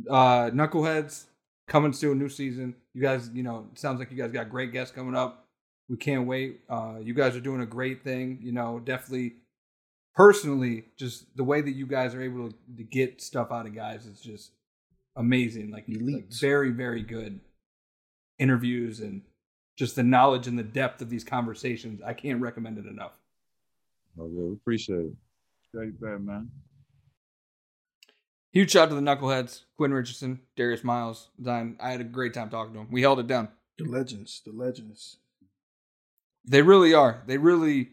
uh, 0.07 0.51
knuckleheads, 0.51 1.25
coming 1.67 1.91
to 1.91 2.11
a 2.11 2.15
new 2.15 2.29
season. 2.29 2.75
You 2.93 3.01
guys, 3.01 3.29
you 3.33 3.43
know, 3.43 3.67
it 3.71 3.79
sounds 3.79 3.99
like 3.99 4.11
you 4.11 4.17
guys 4.17 4.31
got 4.31 4.49
great 4.49 4.71
guests 4.71 4.93
coming 4.93 5.15
up. 5.15 5.47
We 5.89 5.97
can't 5.97 6.27
wait. 6.27 6.61
Uh, 6.69 6.95
you 7.01 7.13
guys 7.13 7.35
are 7.35 7.41
doing 7.41 7.61
a 7.61 7.65
great 7.65 8.03
thing. 8.03 8.39
You 8.41 8.51
know, 8.51 8.79
definitely. 8.79 9.35
Personally, 10.15 10.85
just 10.97 11.35
the 11.35 11.43
way 11.43 11.59
that 11.59 11.71
you 11.71 11.85
guys 11.85 12.15
are 12.15 12.21
able 12.21 12.49
to, 12.49 12.55
to 12.77 12.83
get 12.83 13.21
stuff 13.21 13.51
out 13.51 13.65
of 13.65 13.75
guys 13.75 14.05
is 14.05 14.21
just 14.21 14.51
amazing. 15.17 15.71
Like, 15.71 15.85
like 15.87 16.31
very, 16.31 16.71
very 16.71 17.01
good 17.01 17.41
interviews 18.39 19.01
and 19.01 19.23
just 19.77 19.97
the 19.97 20.03
knowledge 20.03 20.47
and 20.47 20.57
the 20.57 20.63
depth 20.63 21.01
of 21.01 21.09
these 21.09 21.25
conversations. 21.25 22.01
I 22.01 22.13
can't 22.13 22.39
recommend 22.39 22.77
it 22.77 22.85
enough. 22.85 23.11
Oh, 24.17 24.29
yeah, 24.33 24.43
we 24.43 24.53
appreciate 24.53 24.99
it. 24.99 25.13
Straight 25.67 25.99
that, 25.99 26.19
man. 26.19 26.49
Huge 28.55 28.71
shout 28.71 28.83
out 28.83 28.89
to 28.89 28.95
the 28.95 29.01
Knuckleheads, 29.01 29.63
Quinn 29.75 29.93
Richardson, 29.93 30.39
Darius 30.55 30.81
Miles, 30.81 31.27
Zion. 31.43 31.75
I 31.79 31.91
had 31.91 31.99
a 31.99 32.05
great 32.05 32.33
time 32.33 32.49
talking 32.49 32.71
to 32.73 32.79
them. 32.79 32.87
We 32.89 33.01
held 33.01 33.19
it 33.19 33.27
down. 33.27 33.49
the 33.77 33.83
legends, 33.83 34.41
the 34.45 34.53
legends. 34.53 35.17
They 36.45 36.61
really 36.61 36.93
are. 36.93 37.21
They 37.27 37.37
really 37.37 37.89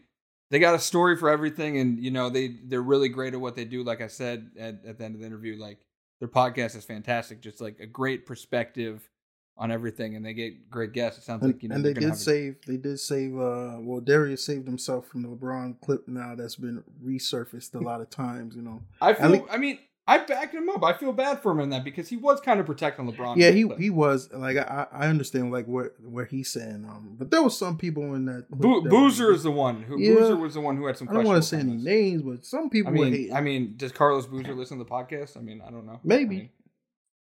they 0.51 0.59
got 0.59 0.73
a 0.75 0.79
story 0.79 1.17
for 1.17 1.29
everything 1.29 1.77
and 1.79 1.99
you 1.99 2.11
know, 2.11 2.29
they 2.29 2.55
they're 2.63 2.81
really 2.81 3.09
great 3.09 3.33
at 3.33 3.41
what 3.41 3.55
they 3.55 3.65
do. 3.65 3.83
Like 3.83 3.99
I 4.01 4.07
said 4.07 4.51
at, 4.57 4.85
at 4.85 4.97
the 4.97 5.03
end 5.03 5.15
of 5.15 5.21
the 5.21 5.27
interview, 5.27 5.59
like 5.59 5.79
their 6.19 6.29
podcast 6.29 6.77
is 6.77 6.85
fantastic. 6.85 7.41
Just 7.41 7.59
like 7.59 7.79
a 7.81 7.85
great 7.87 8.25
perspective 8.25 9.09
on 9.57 9.69
everything 9.69 10.15
and 10.15 10.25
they 10.25 10.33
get 10.33 10.69
great 10.69 10.93
guests. 10.93 11.19
It 11.19 11.23
sounds 11.25 11.43
And, 11.43 11.51
like 11.53 11.61
you 11.61 11.69
know 11.69 11.75
and 11.75 11.83
they 11.85 11.93
did 11.93 12.03
have 12.03 12.13
a- 12.13 12.15
save. 12.15 12.55
They 12.65 12.77
did 12.77 12.99
save. 13.01 13.33
Uh, 13.37 13.79
well, 13.81 13.99
Darius 13.99 14.45
saved 14.45 14.65
himself 14.65 15.07
from 15.07 15.23
the 15.23 15.27
LeBron 15.27 15.81
clip. 15.81 16.07
Now 16.07 16.35
that's 16.35 16.55
been 16.55 16.83
resurfaced 17.03 17.75
a 17.75 17.79
lot 17.83 17.99
of 17.99 18.09
times. 18.09 18.55
You 18.55 18.61
know. 18.61 18.81
I 19.01 19.13
feel 19.13 19.45
I 19.51 19.57
mean, 19.57 19.79
I 20.05 20.17
backed 20.17 20.53
him 20.53 20.67
up. 20.69 20.83
I 20.83 20.91
feel 20.93 21.13
bad 21.13 21.41
for 21.41 21.51
him 21.53 21.61
in 21.61 21.69
that 21.69 21.85
because 21.85 22.09
he 22.09 22.17
was 22.17 22.41
kind 22.41 22.59
of 22.59 22.65
protecting 22.65 23.09
LeBron. 23.09 23.37
Yeah, 23.37 23.51
he 23.51 23.63
But 23.63 23.79
he 23.79 23.89
was 23.89 24.29
like 24.33 24.57
I 24.57 24.87
I 24.91 25.07
understand 25.07 25.51
like 25.51 25.65
where 25.65 25.93
where 26.03 26.25
he's 26.25 26.51
saying 26.51 26.85
um, 26.89 27.15
but 27.17 27.31
there 27.31 27.41
was 27.41 27.57
some 27.57 27.77
people 27.77 28.13
in 28.13 28.25
that. 28.25 28.49
Bo- 28.51 28.81
that 28.81 28.89
Boozer 28.89 29.27
were- 29.27 29.33
is 29.33 29.43
the 29.43 29.51
one 29.51 29.83
who 29.83 29.97
Yeah. 29.97 30.15
Boozer 30.15 30.35
was 30.35 30.55
the 30.55 30.61
one 30.61 30.75
who 30.75 30.85
had 30.87 30.97
some 30.97 31.07
questions. 31.07 31.19
I 31.21 31.23
don't 31.23 31.31
want 31.31 31.43
to 31.43 31.49
say 31.49 31.59
any 31.59 31.77
names, 31.77 32.21
but 32.21 32.45
some 32.45 32.69
people 32.69 32.91
I 32.91 32.95
mean. 32.95 33.33
I 33.33 33.39
mean, 33.39 33.75
does 33.77 33.93
Carlos 33.93 34.25
Boozer 34.25 34.53
listen 34.53 34.77
to 34.77 34.83
the 34.83 34.89
podcast? 34.89 35.37
I 35.37 35.39
mean, 35.39 35.61
I 35.65 35.71
don't 35.71 35.85
know. 35.85 36.01
Maybe. 36.03 36.35
I 36.35 36.39
mean, 36.39 36.49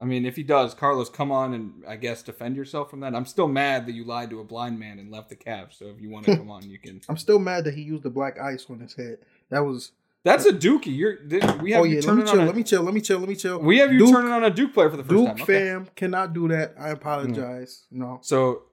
I 0.02 0.04
mean, 0.06 0.24
if 0.24 0.34
he 0.36 0.42
does, 0.42 0.72
Carlos, 0.72 1.10
come 1.10 1.30
on 1.30 1.52
and 1.52 1.84
I 1.86 1.96
guess 1.96 2.22
defend 2.22 2.56
yourself 2.56 2.88
from 2.88 3.00
that. 3.00 3.14
I'm 3.14 3.26
still 3.26 3.48
mad 3.48 3.84
that 3.84 3.92
you 3.92 4.04
lied 4.04 4.30
to 4.30 4.40
a 4.40 4.44
blind 4.44 4.78
man 4.80 4.98
and 4.98 5.10
left 5.10 5.28
the 5.28 5.36
Cavs. 5.36 5.74
So 5.78 5.88
if 5.88 6.00
you 6.00 6.08
want 6.08 6.24
to 6.24 6.36
come 6.38 6.50
on, 6.50 6.62
you 6.70 6.78
can. 6.78 7.02
I'm 7.10 7.18
still 7.18 7.38
mad 7.38 7.64
that 7.64 7.74
he 7.74 7.82
used 7.82 8.04
the 8.04 8.08
black 8.10 8.40
ice 8.40 8.64
on 8.70 8.80
his 8.80 8.94
head. 8.94 9.18
That 9.50 9.66
was. 9.66 9.92
That's 10.24 10.44
a 10.44 10.52
Dookie. 10.52 10.94
You're. 10.96 11.16
We 11.62 11.72
have 11.72 11.80
oh 11.80 11.84
you 11.84 11.96
yeah, 12.00 12.00
let 12.06 12.16
me 12.16 12.22
turning 12.22 12.26
chill. 12.26 12.40
on. 12.40 12.46
Let 12.46 12.54
A, 12.54 12.56
me 12.58 12.62
chill. 12.62 12.82
Let 12.82 12.94
me 12.94 13.00
chill. 13.00 13.18
Let 13.20 13.28
me 13.28 13.34
chill. 13.36 13.58
we 13.60 13.78
have 13.78 13.92
you 13.92 14.00
Duke- 14.00 14.10
turning 14.10 14.32
on 14.32 14.44
a 14.44 14.50
Duke 14.50 14.74
player 14.74 14.90
for 14.90 14.96
the 14.98 15.02
first 15.02 15.14
Duke 15.14 15.26
time. 15.28 15.42
Okay. 15.42 15.44
fam 15.44 15.88
cannot 15.96 16.32
do 16.34 16.48
that. 16.48 16.74
I 16.78 16.90
apologize. 16.90 17.86
No. 17.90 18.18
So 18.22 18.64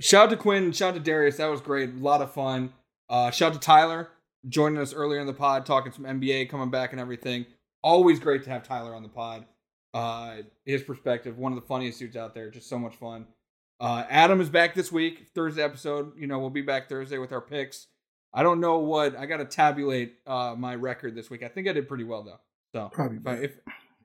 shout 0.00 0.24
out 0.26 0.30
to 0.30 0.36
Quinn, 0.36 0.70
shout 0.72 0.90
out 0.90 0.94
to 0.94 1.00
Darius. 1.00 1.36
That 1.38 1.46
was 1.48 1.60
great. 1.60 1.90
A 1.90 1.98
lot 1.98 2.22
of 2.22 2.32
fun. 2.32 2.72
Uh, 3.08 3.30
shout 3.30 3.52
out 3.52 3.60
to 3.60 3.66
Tyler 3.66 4.08
joining 4.48 4.78
us 4.78 4.94
earlier 4.94 5.20
in 5.20 5.26
the 5.26 5.32
pod, 5.34 5.66
talking 5.66 5.90
some 5.92 6.04
NBA, 6.04 6.48
coming 6.48 6.70
back 6.70 6.92
and 6.92 7.00
everything. 7.00 7.46
Always 7.82 8.20
great 8.20 8.44
to 8.44 8.50
have 8.50 8.62
Tyler 8.62 8.94
on 8.94 9.02
the 9.02 9.08
pod. 9.08 9.44
Uh, 9.94 10.36
his 10.64 10.82
perspective, 10.82 11.38
one 11.38 11.52
of 11.52 11.60
the 11.60 11.66
funniest 11.66 11.98
dudes 11.98 12.16
out 12.16 12.34
there. 12.34 12.50
Just 12.50 12.68
so 12.68 12.78
much 12.78 12.94
fun. 12.96 13.26
Uh, 13.80 14.04
Adam 14.08 14.40
is 14.40 14.48
back 14.48 14.74
this 14.74 14.90
week, 14.92 15.26
Thursday 15.34 15.62
episode. 15.62 16.12
You 16.18 16.26
know, 16.26 16.38
we'll 16.38 16.50
be 16.50 16.62
back 16.62 16.88
Thursday 16.88 17.18
with 17.18 17.32
our 17.32 17.40
picks. 17.40 17.86
I 18.32 18.42
don't 18.42 18.60
know 18.60 18.78
what 18.78 19.16
I 19.16 19.26
got 19.26 19.38
to 19.38 19.44
tabulate 19.44 20.16
uh, 20.26 20.54
my 20.56 20.74
record 20.74 21.14
this 21.14 21.30
week. 21.30 21.42
I 21.42 21.48
think 21.48 21.66
I 21.68 21.72
did 21.72 21.88
pretty 21.88 22.04
well 22.04 22.22
though. 22.22 22.40
So 22.72 22.90
Probably 22.92 23.16
if, 23.18 23.26
I, 23.26 23.32
if 23.44 23.52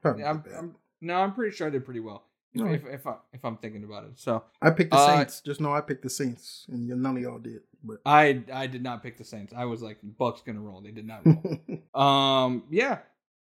probably 0.01 0.23
I'm. 0.23 0.43
I'm 0.57 0.75
no, 1.01 1.15
I'm 1.15 1.33
pretty 1.33 1.55
sure 1.55 1.67
I 1.67 1.69
did 1.69 1.83
pretty 1.83 1.99
well. 1.99 2.23
If, 2.53 2.61
No. 2.61 2.67
if, 2.71 2.85
if, 2.85 3.07
I, 3.07 3.15
if 3.33 3.43
I'm 3.43 3.57
thinking 3.57 3.83
about 3.83 4.05
it, 4.05 4.11
so 4.15 4.43
I 4.61 4.69
picked 4.69 4.91
the 4.91 4.97
Uh, 4.97 5.17
Saints. 5.17 5.41
Just 5.41 5.59
know 5.59 5.73
I 5.73 5.81
picked 5.81 6.03
the 6.03 6.09
Saints, 6.09 6.65
and 6.69 6.87
none 6.87 7.17
of 7.17 7.21
y'all 7.23 7.39
did. 7.39 7.61
But 7.83 7.99
I 8.05 8.43
I 8.53 8.67
did 8.67 8.81
not 8.83 9.03
pick 9.03 9.17
the 9.17 9.25
Saints. 9.25 9.51
I 9.55 9.65
was 9.65 9.81
like 9.81 9.97
Bucks 10.17 10.41
gonna 10.45 10.61
roll. 10.61 10.79
They 10.79 10.91
did 10.91 11.05
not 11.05 11.25
roll. 11.25 11.59
um, 11.93 12.63
yeah, 12.69 12.99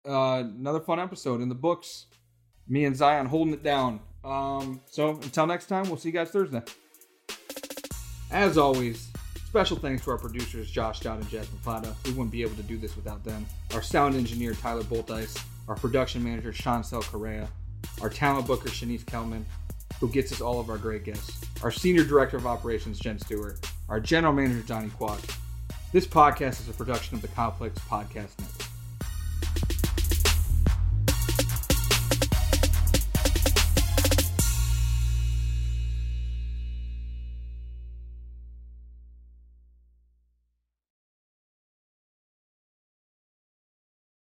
uh, 0.08 0.44
another 0.46 0.80
fun 0.80 0.98
episode 1.00 1.42
in 1.42 1.48
the 1.50 1.54
books. 1.54 2.06
Me 2.68 2.84
and 2.86 2.96
Zion 2.96 3.26
holding 3.26 3.52
it 3.52 3.62
down. 3.62 4.00
Um, 4.24 4.80
so 4.86 5.10
until 5.10 5.46
next 5.46 5.66
time, 5.66 5.84
we'll 5.88 5.96
see 5.98 6.08
you 6.08 6.14
guys 6.14 6.30
Thursday. 6.30 6.62
As 8.30 8.56
always, 8.56 9.10
special 9.52 9.76
thanks 9.76 10.02
to 10.02 10.10
our 10.10 10.16
producers 10.16 10.70
Josh 10.70 11.00
Dowd 11.00 11.20
and 11.20 11.28
Jasmine 11.28 11.60
Plata. 11.62 11.94
We 12.06 12.12
wouldn't 12.12 12.30
be 12.30 12.40
able 12.40 12.56
to 12.56 12.62
do 12.62 12.78
this 12.78 12.96
without 12.96 13.22
them. 13.22 13.44
Our 13.74 13.82
sound 13.82 14.14
engineer 14.14 14.54
Tyler 14.54 14.82
Boltice, 14.82 15.38
our 15.68 15.74
production 15.74 16.24
manager 16.24 16.52
Chancel 16.52 17.02
Correa, 17.02 17.50
our 18.00 18.08
talent 18.08 18.46
booker 18.46 18.70
Shanice 18.70 19.04
Kelman, 19.04 19.44
who 20.00 20.08
gets 20.08 20.32
us 20.32 20.40
all 20.40 20.58
of 20.58 20.70
our 20.70 20.78
great 20.78 21.04
guests, 21.04 21.44
our 21.62 21.70
senior 21.70 22.02
director 22.02 22.38
of 22.38 22.46
operations 22.46 22.98
Jen 22.98 23.18
Stewart, 23.18 23.58
our 23.90 24.00
general 24.00 24.32
manager 24.32 24.62
Johnny 24.66 24.88
Quad. 24.88 25.20
This 25.92 26.06
podcast 26.06 26.62
is 26.62 26.70
a 26.70 26.72
production 26.72 27.16
of 27.16 27.20
the 27.20 27.28
Complex 27.28 27.78
Podcast 27.80 28.38
Network. 28.38 28.71